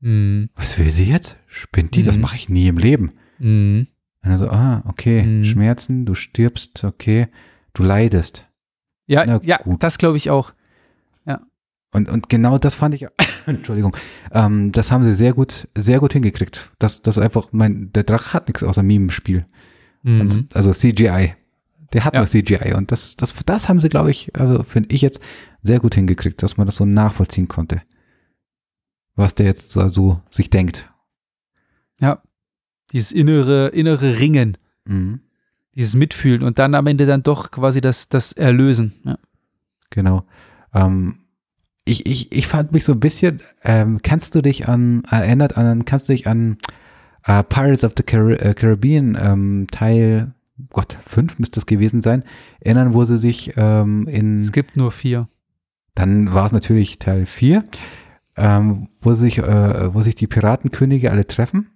Mhm. 0.00 0.50
Was 0.54 0.78
will 0.78 0.90
sie 0.90 1.04
jetzt? 1.04 1.36
Spinnt 1.46 1.94
die? 1.94 2.00
Mhm. 2.00 2.06
Das 2.06 2.18
mache 2.18 2.36
ich 2.36 2.48
nie 2.48 2.68
im 2.68 2.78
Leben. 2.78 3.12
Mhm. 3.38 3.86
Und 4.22 4.30
dann 4.30 4.38
so, 4.38 4.48
ah, 4.48 4.82
okay, 4.86 5.22
mhm. 5.22 5.44
Schmerzen, 5.44 6.04
du 6.04 6.14
stirbst, 6.14 6.84
okay, 6.84 7.28
du 7.74 7.82
leidest. 7.82 8.46
Ja, 9.06 9.24
Na, 9.24 9.40
ja, 9.42 9.58
gut. 9.58 9.82
das 9.82 9.98
glaube 9.98 10.16
ich 10.16 10.30
auch. 10.30 10.52
Ja. 11.26 11.40
Und, 11.92 12.08
und 12.08 12.28
genau 12.28 12.58
das 12.58 12.74
fand 12.74 12.94
ich, 12.94 13.06
Entschuldigung, 13.46 13.96
ähm, 14.32 14.72
das 14.72 14.90
haben 14.90 15.04
sie 15.04 15.14
sehr 15.14 15.32
gut, 15.32 15.68
sehr 15.76 16.00
gut 16.00 16.12
hingekriegt. 16.12 16.72
Das, 16.78 17.02
das 17.02 17.18
einfach, 17.18 17.48
mein, 17.52 17.92
der 17.92 18.02
Drache 18.02 18.32
hat 18.32 18.48
nichts 18.48 18.64
außer 18.64 18.82
Meme-Spiel. 18.82 19.46
Mhm. 20.02 20.48
Also 20.52 20.72
CGI. 20.72 21.34
Der 21.92 22.04
hat 22.04 22.14
ja. 22.14 22.20
nur 22.20 22.26
CGI. 22.26 22.74
Und 22.74 22.92
das, 22.92 23.16
das, 23.16 23.34
das 23.44 23.68
haben 23.68 23.80
sie, 23.80 23.88
glaube 23.88 24.10
ich, 24.10 24.34
also 24.34 24.62
finde 24.62 24.94
ich 24.94 25.02
jetzt 25.02 25.20
sehr 25.62 25.80
gut 25.80 25.94
hingekriegt, 25.94 26.42
dass 26.42 26.56
man 26.56 26.66
das 26.66 26.76
so 26.76 26.84
nachvollziehen 26.84 27.48
konnte. 27.48 27.82
Was 29.14 29.34
der 29.34 29.46
jetzt 29.46 29.72
so 29.72 30.20
sich 30.30 30.50
denkt. 30.50 30.90
Ja. 32.00 32.22
Dieses 32.92 33.12
innere, 33.12 33.68
innere 33.68 34.18
Ringen. 34.18 34.58
Mhm. 34.84 35.20
Dieses 35.74 35.94
Mitfühlen 35.94 36.42
und 36.42 36.58
dann 36.58 36.74
am 36.74 36.86
Ende 36.86 37.06
dann 37.06 37.22
doch 37.22 37.50
quasi 37.50 37.80
das, 37.80 38.08
das 38.08 38.32
Erlösen. 38.32 38.94
Ja. 39.04 39.18
Genau. 39.90 40.26
Ähm, 40.74 41.26
ich, 41.84 42.06
ich, 42.06 42.32
ich 42.32 42.46
fand 42.46 42.72
mich 42.72 42.84
so 42.84 42.92
ein 42.92 43.00
bisschen, 43.00 43.40
ähm, 43.62 44.00
kannst 44.02 44.34
du 44.34 44.42
dich 44.42 44.68
an, 44.68 45.04
erinnert 45.10 45.56
an, 45.56 45.84
kannst 45.84 46.08
du 46.08 46.12
dich 46.12 46.26
an 46.26 46.58
Uh, 47.28 47.42
Pirates 47.42 47.82
of 47.82 47.94
the 47.96 48.04
Car 48.04 48.40
äh, 48.40 48.54
Caribbean 48.54 49.18
ähm, 49.20 49.66
Teil, 49.72 50.32
Gott, 50.70 50.96
fünf 51.02 51.38
müsste 51.38 51.60
es 51.60 51.66
gewesen 51.66 52.02
sein, 52.02 52.24
erinnern, 52.60 52.94
wo 52.94 53.04
sie 53.04 53.18
sich 53.18 53.52
ähm, 53.56 54.06
in. 54.08 54.38
Es 54.38 54.52
gibt 54.52 54.76
nur 54.76 54.90
vier. 54.90 55.28
Dann 55.94 56.32
war 56.34 56.46
es 56.46 56.52
natürlich 56.52 56.98
Teil 56.98 57.26
vier, 57.26 57.64
ähm, 58.36 58.88
wo 59.00 59.12
sich, 59.12 59.38
äh, 59.38 59.94
wo 59.94 60.02
sich 60.02 60.14
die 60.14 60.26
Piratenkönige 60.26 61.10
alle 61.10 61.26
treffen. 61.26 61.70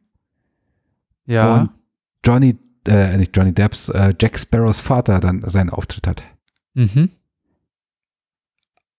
Ja. 1.26 1.56
Und 1.56 1.70
Johnny, 2.24 2.58
äh, 2.86 3.16
nicht 3.16 3.36
Johnny 3.36 3.52
Depps, 3.52 3.88
äh, 3.88 4.14
Jack 4.18 4.38
Sparrows 4.38 4.80
Vater 4.80 5.20
dann 5.20 5.42
seinen 5.46 5.70
Auftritt 5.70 6.06
hat. 6.06 6.24
Mhm. 6.74 7.10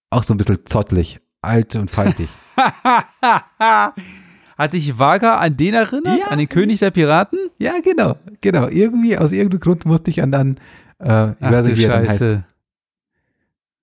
Auch 0.10 0.24
so 0.24 0.34
ein 0.34 0.38
bisschen 0.38 0.66
zottelig, 0.66 1.20
alt 1.42 1.76
und 1.76 1.90
faltig. 1.90 2.30
Hat 4.62 4.74
dich 4.74 5.00
Vaga 5.00 5.40
an 5.40 5.58
den 5.58 5.74
erinnert? 5.74 6.20
Ja. 6.20 6.28
An 6.28 6.38
den 6.38 6.48
König 6.48 6.78
der 6.78 6.92
Piraten? 6.92 7.50
Ja, 7.58 7.74
genau. 7.84 8.16
Genau. 8.42 8.68
Irgendwie, 8.68 9.18
aus 9.18 9.32
irgendeinem 9.32 9.60
Grund 9.60 9.86
musste 9.86 10.12
ich 10.12 10.22
an, 10.22 10.32
an 10.36 10.58
äh, 11.00 11.32
ich 11.32 11.36
Ach, 11.40 11.52
weiß 11.52 11.66
nicht, 11.66 11.80
wie 11.80 11.86
er 11.86 11.90
dann 11.90 12.08
heißt. 12.08 12.38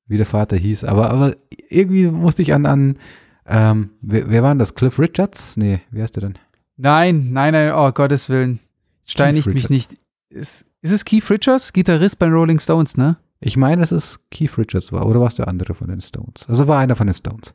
Wie 0.06 0.16
der 0.16 0.24
Vater 0.24 0.56
hieß. 0.56 0.84
Aber, 0.84 1.10
aber 1.10 1.34
irgendwie 1.68 2.06
musste 2.06 2.42
ich 2.42 2.54
an, 2.54 2.64
an 2.64 2.96
ähm, 3.44 3.90
wer, 4.02 4.30
wer 4.30 4.44
war 4.44 4.50
denn 4.52 4.60
das? 4.60 4.76
Cliff 4.76 5.00
Richards? 5.00 5.56
Nee, 5.56 5.80
wie 5.90 6.00
heißt 6.00 6.14
der 6.14 6.20
denn? 6.20 6.34
Nein, 6.76 7.32
nein, 7.32 7.54
nein, 7.54 7.72
oh 7.74 7.90
Gottes 7.90 8.28
Willen. 8.28 8.60
Steinigt 9.04 9.48
mich 9.48 9.68
nicht. 9.68 9.94
Ist, 10.28 10.64
ist 10.80 10.92
es 10.92 11.04
Keith 11.04 11.28
Richards? 11.28 11.72
Gitarrist 11.72 12.20
bei 12.20 12.28
Rolling 12.28 12.60
Stones, 12.60 12.96
ne? 12.96 13.16
Ich 13.40 13.56
meine, 13.56 13.80
dass 13.80 13.90
es 13.90 14.20
Keith 14.30 14.56
Richards 14.56 14.92
war. 14.92 15.06
Oder 15.06 15.18
war 15.18 15.26
es 15.26 15.34
der 15.34 15.48
andere 15.48 15.74
von 15.74 15.88
den 15.88 16.00
Stones? 16.00 16.46
Also 16.48 16.68
war 16.68 16.78
einer 16.78 16.94
von 16.94 17.08
den 17.08 17.14
Stones. 17.14 17.52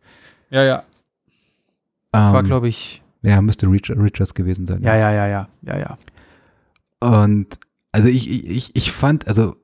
Ja, 0.49 0.63
ja. 0.63 0.83
Das 2.11 2.29
um, 2.29 2.33
war, 2.33 2.41
ähm, 2.41 2.47
glaube 2.47 2.67
ich, 2.67 3.02
ja, 3.23 3.41
müsste 3.41 3.67
Richards 3.67 4.33
gewesen 4.35 4.65
sein. 4.65 4.83
Ja, 4.83 4.95
ja, 4.95 5.11
ja, 5.11 5.27
ja, 5.27 5.49
ja, 5.63 5.77
ja. 5.79 5.97
Und 6.99 7.47
also 7.91 8.07
ich, 8.07 8.29
ich, 8.29 8.75
ich 8.75 8.91
fand, 8.91 9.27
also 9.27 9.55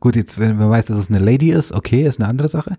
gut, 0.00 0.16
jetzt, 0.16 0.38
wenn 0.38 0.56
man 0.56 0.70
weiß, 0.70 0.86
dass 0.86 0.98
es 0.98 1.10
eine 1.10 1.18
Lady 1.18 1.50
ist, 1.52 1.72
okay, 1.72 2.06
ist 2.06 2.20
eine 2.20 2.28
andere 2.28 2.48
Sache. 2.48 2.76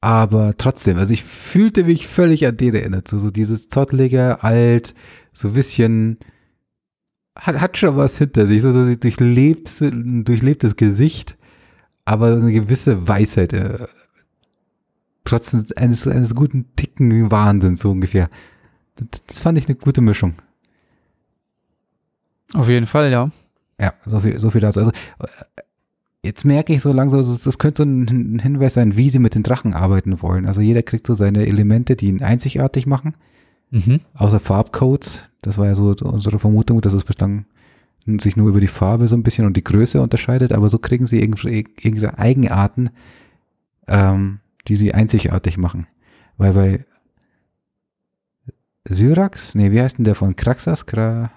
aber 0.00 0.56
trotzdem, 0.56 0.96
also 0.96 1.12
ich 1.12 1.24
fühlte 1.24 1.84
mich 1.84 2.06
völlig 2.06 2.46
an 2.46 2.56
den 2.56 2.74
erinnert. 2.74 3.08
So, 3.08 3.18
so 3.18 3.30
dieses 3.30 3.68
zottelige, 3.68 4.42
alt, 4.42 4.94
so 5.32 5.48
ein 5.48 5.54
bisschen, 5.54 6.18
hat, 7.36 7.60
hat 7.60 7.76
schon 7.76 7.96
was 7.96 8.18
hinter 8.18 8.46
sich, 8.46 8.62
so, 8.62 8.72
so 8.72 8.94
durchlebt, 8.94 9.68
ein 9.80 10.24
durchlebtes 10.24 10.76
Gesicht, 10.76 11.36
aber 12.04 12.32
eine 12.32 12.52
gewisse 12.52 13.06
Weisheit, 13.08 13.52
äh, 13.52 13.86
trotzdem 15.24 15.64
eines, 15.76 16.08
eines 16.08 16.34
guten, 16.34 16.66
dicken 16.78 17.30
Wahnsinns, 17.30 17.80
so 17.82 17.90
ungefähr. 17.90 18.30
Das, 19.26 19.40
fand 19.40 19.58
ich 19.58 19.68
eine 19.68 19.76
gute 19.76 20.00
Mischung. 20.00 20.34
Auf 22.54 22.68
jeden 22.68 22.86
Fall, 22.86 23.10
ja. 23.10 23.30
Ja, 23.80 23.94
so 24.04 24.20
viel, 24.20 24.38
so 24.38 24.50
viel 24.50 24.60
dazu. 24.60 24.80
Also, 24.80 24.92
jetzt 26.22 26.44
merke 26.44 26.74
ich 26.74 26.82
so 26.82 26.92
langsam, 26.92 27.20
das 27.20 27.58
könnte 27.58 27.78
so 27.78 27.84
ein 27.84 28.38
Hinweis 28.40 28.74
sein, 28.74 28.96
wie 28.96 29.10
sie 29.10 29.18
mit 29.18 29.34
den 29.34 29.42
Drachen 29.42 29.72
arbeiten 29.72 30.20
wollen. 30.22 30.46
Also 30.46 30.60
jeder 30.60 30.82
kriegt 30.82 31.06
so 31.06 31.14
seine 31.14 31.46
Elemente, 31.46 31.96
die 31.96 32.08
ihn 32.08 32.22
einzigartig 32.22 32.86
machen. 32.86 33.14
Mhm. 33.70 34.00
Außer 34.14 34.40
Farbcodes. 34.40 35.24
Das 35.42 35.56
war 35.56 35.66
ja 35.66 35.74
so 35.74 35.94
unsere 36.02 36.38
Vermutung, 36.38 36.80
dass 36.82 36.92
es 36.92 37.04
bislang 37.04 37.46
sich 38.18 38.36
nur 38.36 38.48
über 38.48 38.60
die 38.60 38.66
Farbe 38.66 39.08
so 39.08 39.16
ein 39.16 39.22
bisschen 39.22 39.46
und 39.46 39.56
die 39.56 39.64
Größe 39.64 40.00
unterscheidet, 40.00 40.52
aber 40.52 40.68
so 40.68 40.78
kriegen 40.78 41.06
sie 41.06 41.20
irgendwelche 41.20 42.18
Eigenarten, 42.18 42.90
ähm, 43.86 44.40
die 44.68 44.76
sie 44.76 44.94
einzigartig 44.94 45.58
machen. 45.58 45.86
Weil 46.36 46.52
bei 46.54 46.84
Syrax, 48.88 49.54
nee, 49.54 49.70
wie 49.70 49.80
heißt 49.80 49.98
denn 49.98 50.04
der 50.04 50.14
von 50.14 50.36
Kraxas? 50.36 50.86
Kra 50.86 51.30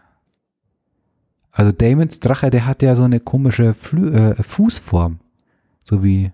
also 1.54 1.72
Damons 1.72 2.20
Drache, 2.20 2.50
der 2.50 2.66
hat 2.66 2.82
ja 2.82 2.96
so 2.96 3.04
eine 3.04 3.20
komische 3.20 3.76
Flü 3.76 4.12
äh, 4.12 4.42
Fußform. 4.42 5.20
So 5.84 6.04
wie, 6.04 6.32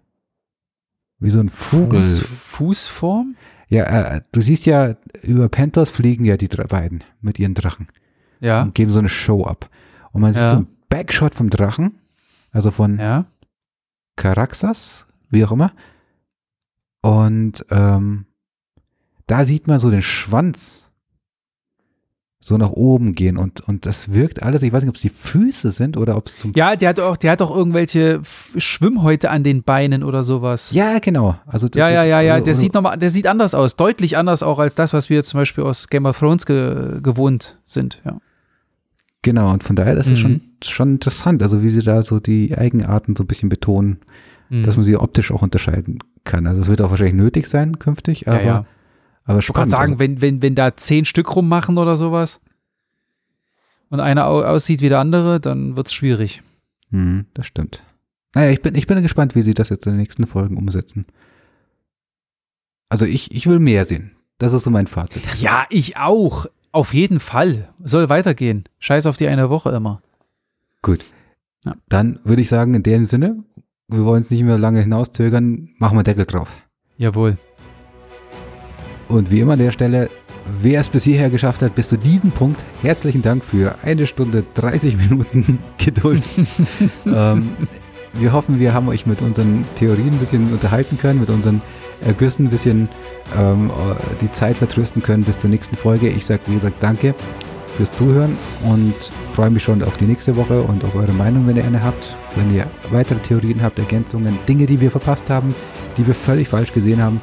wie 1.20 1.30
so 1.30 1.40
ein 1.40 1.50
Vogel. 1.50 2.02
Fuß, 2.02 2.22
Fußform? 2.22 3.36
Ja, 3.68 3.84
äh, 3.84 4.22
du 4.32 4.42
siehst 4.42 4.66
ja, 4.66 4.96
über 5.22 5.50
Pentos 5.50 5.90
fliegen 5.90 6.24
ja 6.24 6.38
die 6.38 6.48
beiden 6.48 7.04
mit 7.20 7.38
ihren 7.38 7.54
Drachen. 7.54 7.88
Ja. 8.40 8.62
Und 8.62 8.74
geben 8.74 8.92
so 8.92 9.00
eine 9.00 9.10
Show 9.10 9.44
ab. 9.44 9.70
Und 10.14 10.22
man 10.22 10.32
sieht 10.32 10.44
ja. 10.44 10.48
so 10.48 10.56
ein 10.56 10.68
Backshot 10.88 11.36
vom 11.36 11.50
Drachen, 11.50 12.00
also 12.52 12.72
von 12.72 12.98
ja. 12.98 13.26
Caraxas, 14.16 15.06
wie 15.30 15.44
auch 15.44 15.52
immer. 15.52 15.74
Und 17.02 17.66
ähm, 17.70 18.26
da 19.28 19.44
sieht 19.44 19.68
man 19.68 19.80
so 19.80 19.92
den 19.92 20.02
Schwanz 20.02 20.89
so 22.42 22.58
nach 22.58 22.70
oben 22.70 23.16
gehen 23.16 23.36
und, 23.36 23.60
und 23.60 23.86
das 23.86 24.14
wirkt 24.14 24.42
alles, 24.42 24.64
ich 24.64 24.72
weiß 24.72 24.84
nicht, 24.84 24.90
ob 24.90 24.96
es 24.96 25.02
die 25.02 25.10
Füße 25.10 25.72
sind 25.72 25.98
oder 25.98 26.16
ob 26.16 26.28
es 26.28 26.38
zum. 26.38 26.54
Ja, 26.56 26.78
der 26.78 26.90
hat 26.90 27.00
auch, 27.00 27.18
der 27.18 27.32
hat 27.32 27.42
auch 27.42 27.54
irgendwelche 27.54 28.22
Schwimmhäute 28.56 29.30
an 29.30 29.44
den 29.44 29.64
Beinen 29.64 30.04
oder 30.04 30.24
sowas. 30.24 30.72
Ja, 30.72 31.00
genau. 31.00 31.38
Also 31.46 31.68
das, 31.68 31.78
ja, 31.80 31.90
ja, 31.90 32.06
ja, 32.06 32.22
ja, 32.22 32.34
also, 32.36 32.46
der 32.46 32.56
sieht 32.56 32.74
nochmal, 32.74 32.98
der 32.98 33.10
sieht 33.10 33.28
anders 33.28 33.54
aus, 33.54 33.76
deutlich 33.76 34.16
anders 34.16 34.42
auch 34.42 34.58
als 34.60 34.76
das, 34.76 34.94
was 34.94 35.10
wir 35.10 35.22
zum 35.24 35.42
Beispiel 35.42 35.66
aus 35.66 35.90
Game 35.90 36.06
of 36.06 36.18
Thrones 36.18 36.46
ge 36.46 37.02
gewohnt 37.02 37.58
sind, 37.66 38.02
ja. 38.06 38.18
Genau, 39.22 39.52
und 39.52 39.66
von 39.66 39.76
daher, 39.76 39.96
das 39.96 40.08
mhm. 40.08 40.14
ist 40.14 40.20
schon, 40.20 40.42
schon 40.64 40.90
interessant, 40.92 41.44
also 41.44 41.62
wie 41.62 41.68
sie 41.68 41.82
da 41.82 42.04
so 42.04 42.22
die 42.22 42.58
Eigenarten 42.58 43.18
so 43.18 43.26
ein 43.26 43.28
bisschen 43.28 43.50
betonen, 43.50 44.00
mhm. 44.50 44.64
dass 44.64 44.78
man 44.78 44.86
sie 44.86 44.96
optisch 44.96 45.32
auch 45.32 45.42
unterscheiden 45.42 46.00
kann. 46.24 46.48
Also 46.48 46.62
es 46.62 46.70
wird 46.70 46.82
auch 46.82 46.90
wahrscheinlich 46.90 47.16
nötig 47.16 47.48
sein 47.48 47.80
künftig, 47.80 48.30
aber. 48.30 48.40
Ja, 48.40 48.46
ja 48.46 48.66
aber 49.30 49.44
spannend. 49.44 49.68
Ich 49.68 49.78
kann 49.78 49.80
sagen, 49.80 49.92
also. 49.94 50.00
wenn, 50.00 50.22
wenn, 50.22 50.42
wenn 50.42 50.56
da 50.56 50.76
zehn 50.76 51.06
Stück 51.06 51.36
rummachen 51.36 51.78
oder 51.78 51.98
sowas 51.98 52.42
und 53.90 54.00
einer 54.00 54.26
aussieht 54.26 54.82
wie 54.82 54.90
der 54.90 55.00
andere, 55.00 55.40
dann 55.40 55.76
wird 55.76 55.88
es 55.88 55.94
schwierig. 55.94 56.42
Hm, 56.90 57.28
das 57.36 57.46
stimmt. 57.46 57.84
Naja, 58.34 58.50
ich 58.50 58.64
bin, 58.64 58.74
ich 58.74 58.88
bin 58.88 59.02
gespannt, 59.04 59.36
wie 59.36 59.44
sie 59.44 59.54
das 59.54 59.70
jetzt 59.70 59.86
in 59.86 59.94
den 59.94 60.00
nächsten 60.00 60.26
Folgen 60.26 60.58
umsetzen. 60.58 61.06
Also 62.90 63.06
ich, 63.06 63.32
ich 63.32 63.46
will 63.46 63.60
mehr 63.60 63.86
sehen. 63.86 64.16
Das 64.40 64.54
ist 64.54 64.64
so 64.64 64.72
mein 64.72 64.88
Fazit. 64.88 65.22
Ja, 65.40 65.68
ich 65.70 65.98
auch. 65.98 66.48
Auf 66.72 66.96
jeden 66.96 67.20
Fall. 67.20 67.70
Soll 67.84 68.10
weitergehen. 68.10 68.64
Scheiß 68.80 69.06
auf 69.06 69.18
die 69.18 69.28
eine 69.28 69.52
Woche 69.52 69.70
immer. 69.70 70.02
Gut. 70.82 71.06
Ja. 71.66 71.76
Dann 71.88 72.20
würde 72.24 72.42
ich 72.42 72.50
sagen, 72.50 72.74
in 72.74 72.82
dem 72.82 73.06
Sinne, 73.06 73.44
wir 73.88 74.06
wollen 74.06 74.22
es 74.22 74.32
nicht 74.32 74.42
mehr 74.42 74.58
lange 74.58 74.82
hinauszögern, 74.82 75.70
machen 75.78 75.98
wir 75.98 76.04
Deckel 76.04 76.26
drauf. 76.26 76.64
Jawohl. 76.98 77.38
Und 79.10 79.32
wie 79.32 79.40
immer 79.40 79.54
an 79.54 79.60
der 79.60 79.72
Stelle, 79.72 80.10
wer 80.62 80.80
es 80.80 80.88
bis 80.88 81.04
hierher 81.04 81.32
geschafft 81.32 81.64
hat, 81.64 81.74
bis 81.74 81.90
zu 81.90 81.98
diesem 81.98 82.32
Punkt, 82.32 82.64
herzlichen 82.84 83.24
Dank 83.24 83.44
für 83.44 83.76
eine 83.82 84.06
Stunde 84.06 84.46
30 84.54 84.98
Minuten 84.98 85.60
Geduld. 85.84 86.24
ähm, 87.06 87.50
wir 88.14 88.32
hoffen, 88.32 88.60
wir 88.60 88.74
haben 88.74 88.88
euch 88.88 89.08
mit 89.08 89.22
unseren 89.22 89.66
Theorien 89.76 90.12
ein 90.12 90.20
bisschen 90.20 90.54
unterhalten 90.54 90.98
können, 90.98 91.20
mit 91.20 91.30
unseren 91.30 91.62
Ergüssen 92.02 92.46
ein 92.46 92.50
bisschen 92.50 92.88
ähm, 93.38 93.72
die 94.22 94.32
Zeit 94.32 94.58
vertrösten 94.58 95.02
können 95.02 95.24
bis 95.24 95.40
zur 95.40 95.50
nächsten 95.50 95.76
Folge. 95.76 96.08
Ich 96.10 96.26
sage, 96.26 96.42
wie 96.46 96.54
gesagt, 96.54 96.82
danke 96.82 97.16
fürs 97.78 97.94
Zuhören 97.94 98.38
und 98.64 98.94
freue 99.34 99.50
mich 99.50 99.64
schon 99.64 99.82
auf 99.84 99.98
die 99.98 100.06
nächste 100.06 100.36
Woche 100.36 100.62
und 100.62 100.84
auf 100.86 100.96
eure 100.96 101.14
Meinung, 101.14 101.48
wenn 101.48 101.58
ihr 101.58 101.66
eine 101.66 101.82
habt. 101.82 102.16
Wenn 102.36 102.54
ihr 102.54 102.68
weitere 102.92 103.20
Theorien 103.20 103.62
habt, 103.62 103.80
Ergänzungen, 103.80 104.38
Dinge, 104.48 104.68
die 104.68 104.80
wir 104.80 104.92
verpasst 104.92 105.30
haben, 105.30 105.56
die 105.98 106.06
wir 106.06 106.14
völlig 106.14 106.48
falsch 106.48 106.72
gesehen 106.72 107.02
haben, 107.02 107.22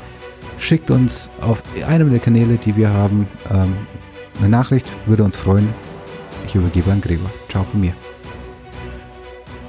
schickt 0.59 0.91
uns 0.91 1.31
auf 1.41 1.63
einem 1.87 2.11
der 2.11 2.21
Kanäle, 2.21 2.57
die 2.57 2.77
wir 2.77 2.91
haben, 2.91 3.29
ähm, 3.53 3.77
eine 4.39 4.49
Nachricht, 4.49 4.87
würde 5.07 5.25
uns 5.25 5.37
freuen. 5.37 5.69
Ich 6.47 6.55
übergebe 6.55 6.91
an 6.91 7.01
Gregor. 7.01 7.31
Ciao 7.49 7.65
von 7.65 7.81
mir. 7.81 7.95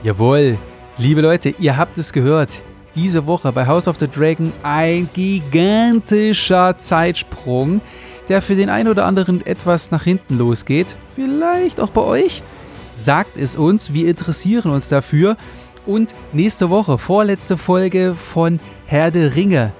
Jawohl, 0.03 0.57
liebe 0.97 1.21
Leute, 1.21 1.49
ihr 1.57 1.77
habt 1.77 1.97
es 1.97 2.13
gehört. 2.13 2.61
Diese 2.95 3.25
Woche 3.27 3.51
bei 3.51 3.67
House 3.67 3.87
of 3.87 3.97
the 3.99 4.07
Dragon 4.07 4.51
ein 4.63 5.09
gigantischer 5.13 6.77
Zeitsprung, 6.77 7.81
der 8.27 8.41
für 8.41 8.55
den 8.55 8.69
einen 8.69 8.89
oder 8.89 9.05
anderen 9.05 9.45
etwas 9.45 9.91
nach 9.91 10.03
hinten 10.03 10.37
losgeht. 10.37 10.95
Vielleicht 11.15 11.79
auch 11.79 11.89
bei 11.89 12.01
euch. 12.01 12.43
Sagt 12.95 13.37
es 13.37 13.55
uns, 13.55 13.93
wir 13.93 14.07
interessieren 14.07 14.71
uns 14.71 14.87
dafür. 14.87 15.37
Und 15.85 16.15
nächste 16.33 16.69
Woche, 16.69 16.97
vorletzte 16.97 17.57
Folge 17.57 18.15
von 18.15 18.59
Herr 18.87 19.11
der 19.11 19.35
Ringe 19.35 19.71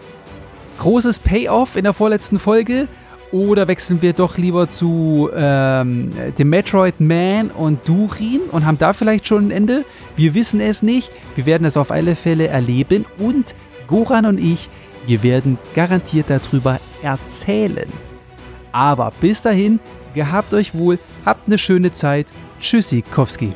großes 0.77 1.19
Payoff 1.19 1.75
in 1.75 1.83
der 1.83 1.93
vorletzten 1.93 2.39
Folge? 2.39 2.87
Oder 3.31 3.67
wechseln 3.67 4.01
wir 4.01 4.13
doch 4.13 4.37
lieber 4.37 4.69
zu 4.69 5.29
ähm, 5.35 6.11
dem 6.37 6.49
Metroid 6.49 7.01
Man 7.01 7.51
und 7.51 7.87
Durin 7.87 8.41
und 8.51 8.65
haben 8.65 8.77
da 8.77 8.93
vielleicht 8.93 9.27
schon 9.27 9.47
ein 9.47 9.51
Ende? 9.51 9.83
Wir 10.15 10.33
wissen 10.33 10.61
es 10.61 10.81
nicht. 10.81 11.11
Wir 11.35 11.45
werden 11.45 11.65
es 11.65 11.75
auf 11.75 11.91
alle 11.91 12.15
Fälle 12.15 12.47
erleben 12.47 13.05
und 13.19 13.53
Goran 13.87 14.25
und 14.25 14.37
ich, 14.39 14.69
wir 15.05 15.23
werden 15.23 15.57
garantiert 15.75 16.29
darüber 16.29 16.79
erzählen. 17.01 17.87
Aber 18.71 19.11
bis 19.19 19.41
dahin, 19.41 19.79
gehabt 20.13 20.53
euch 20.53 20.73
wohl, 20.73 20.99
habt 21.25 21.47
eine 21.47 21.57
schöne 21.57 21.91
Zeit. 21.91 22.27
Tschüssikowski. 22.59 23.53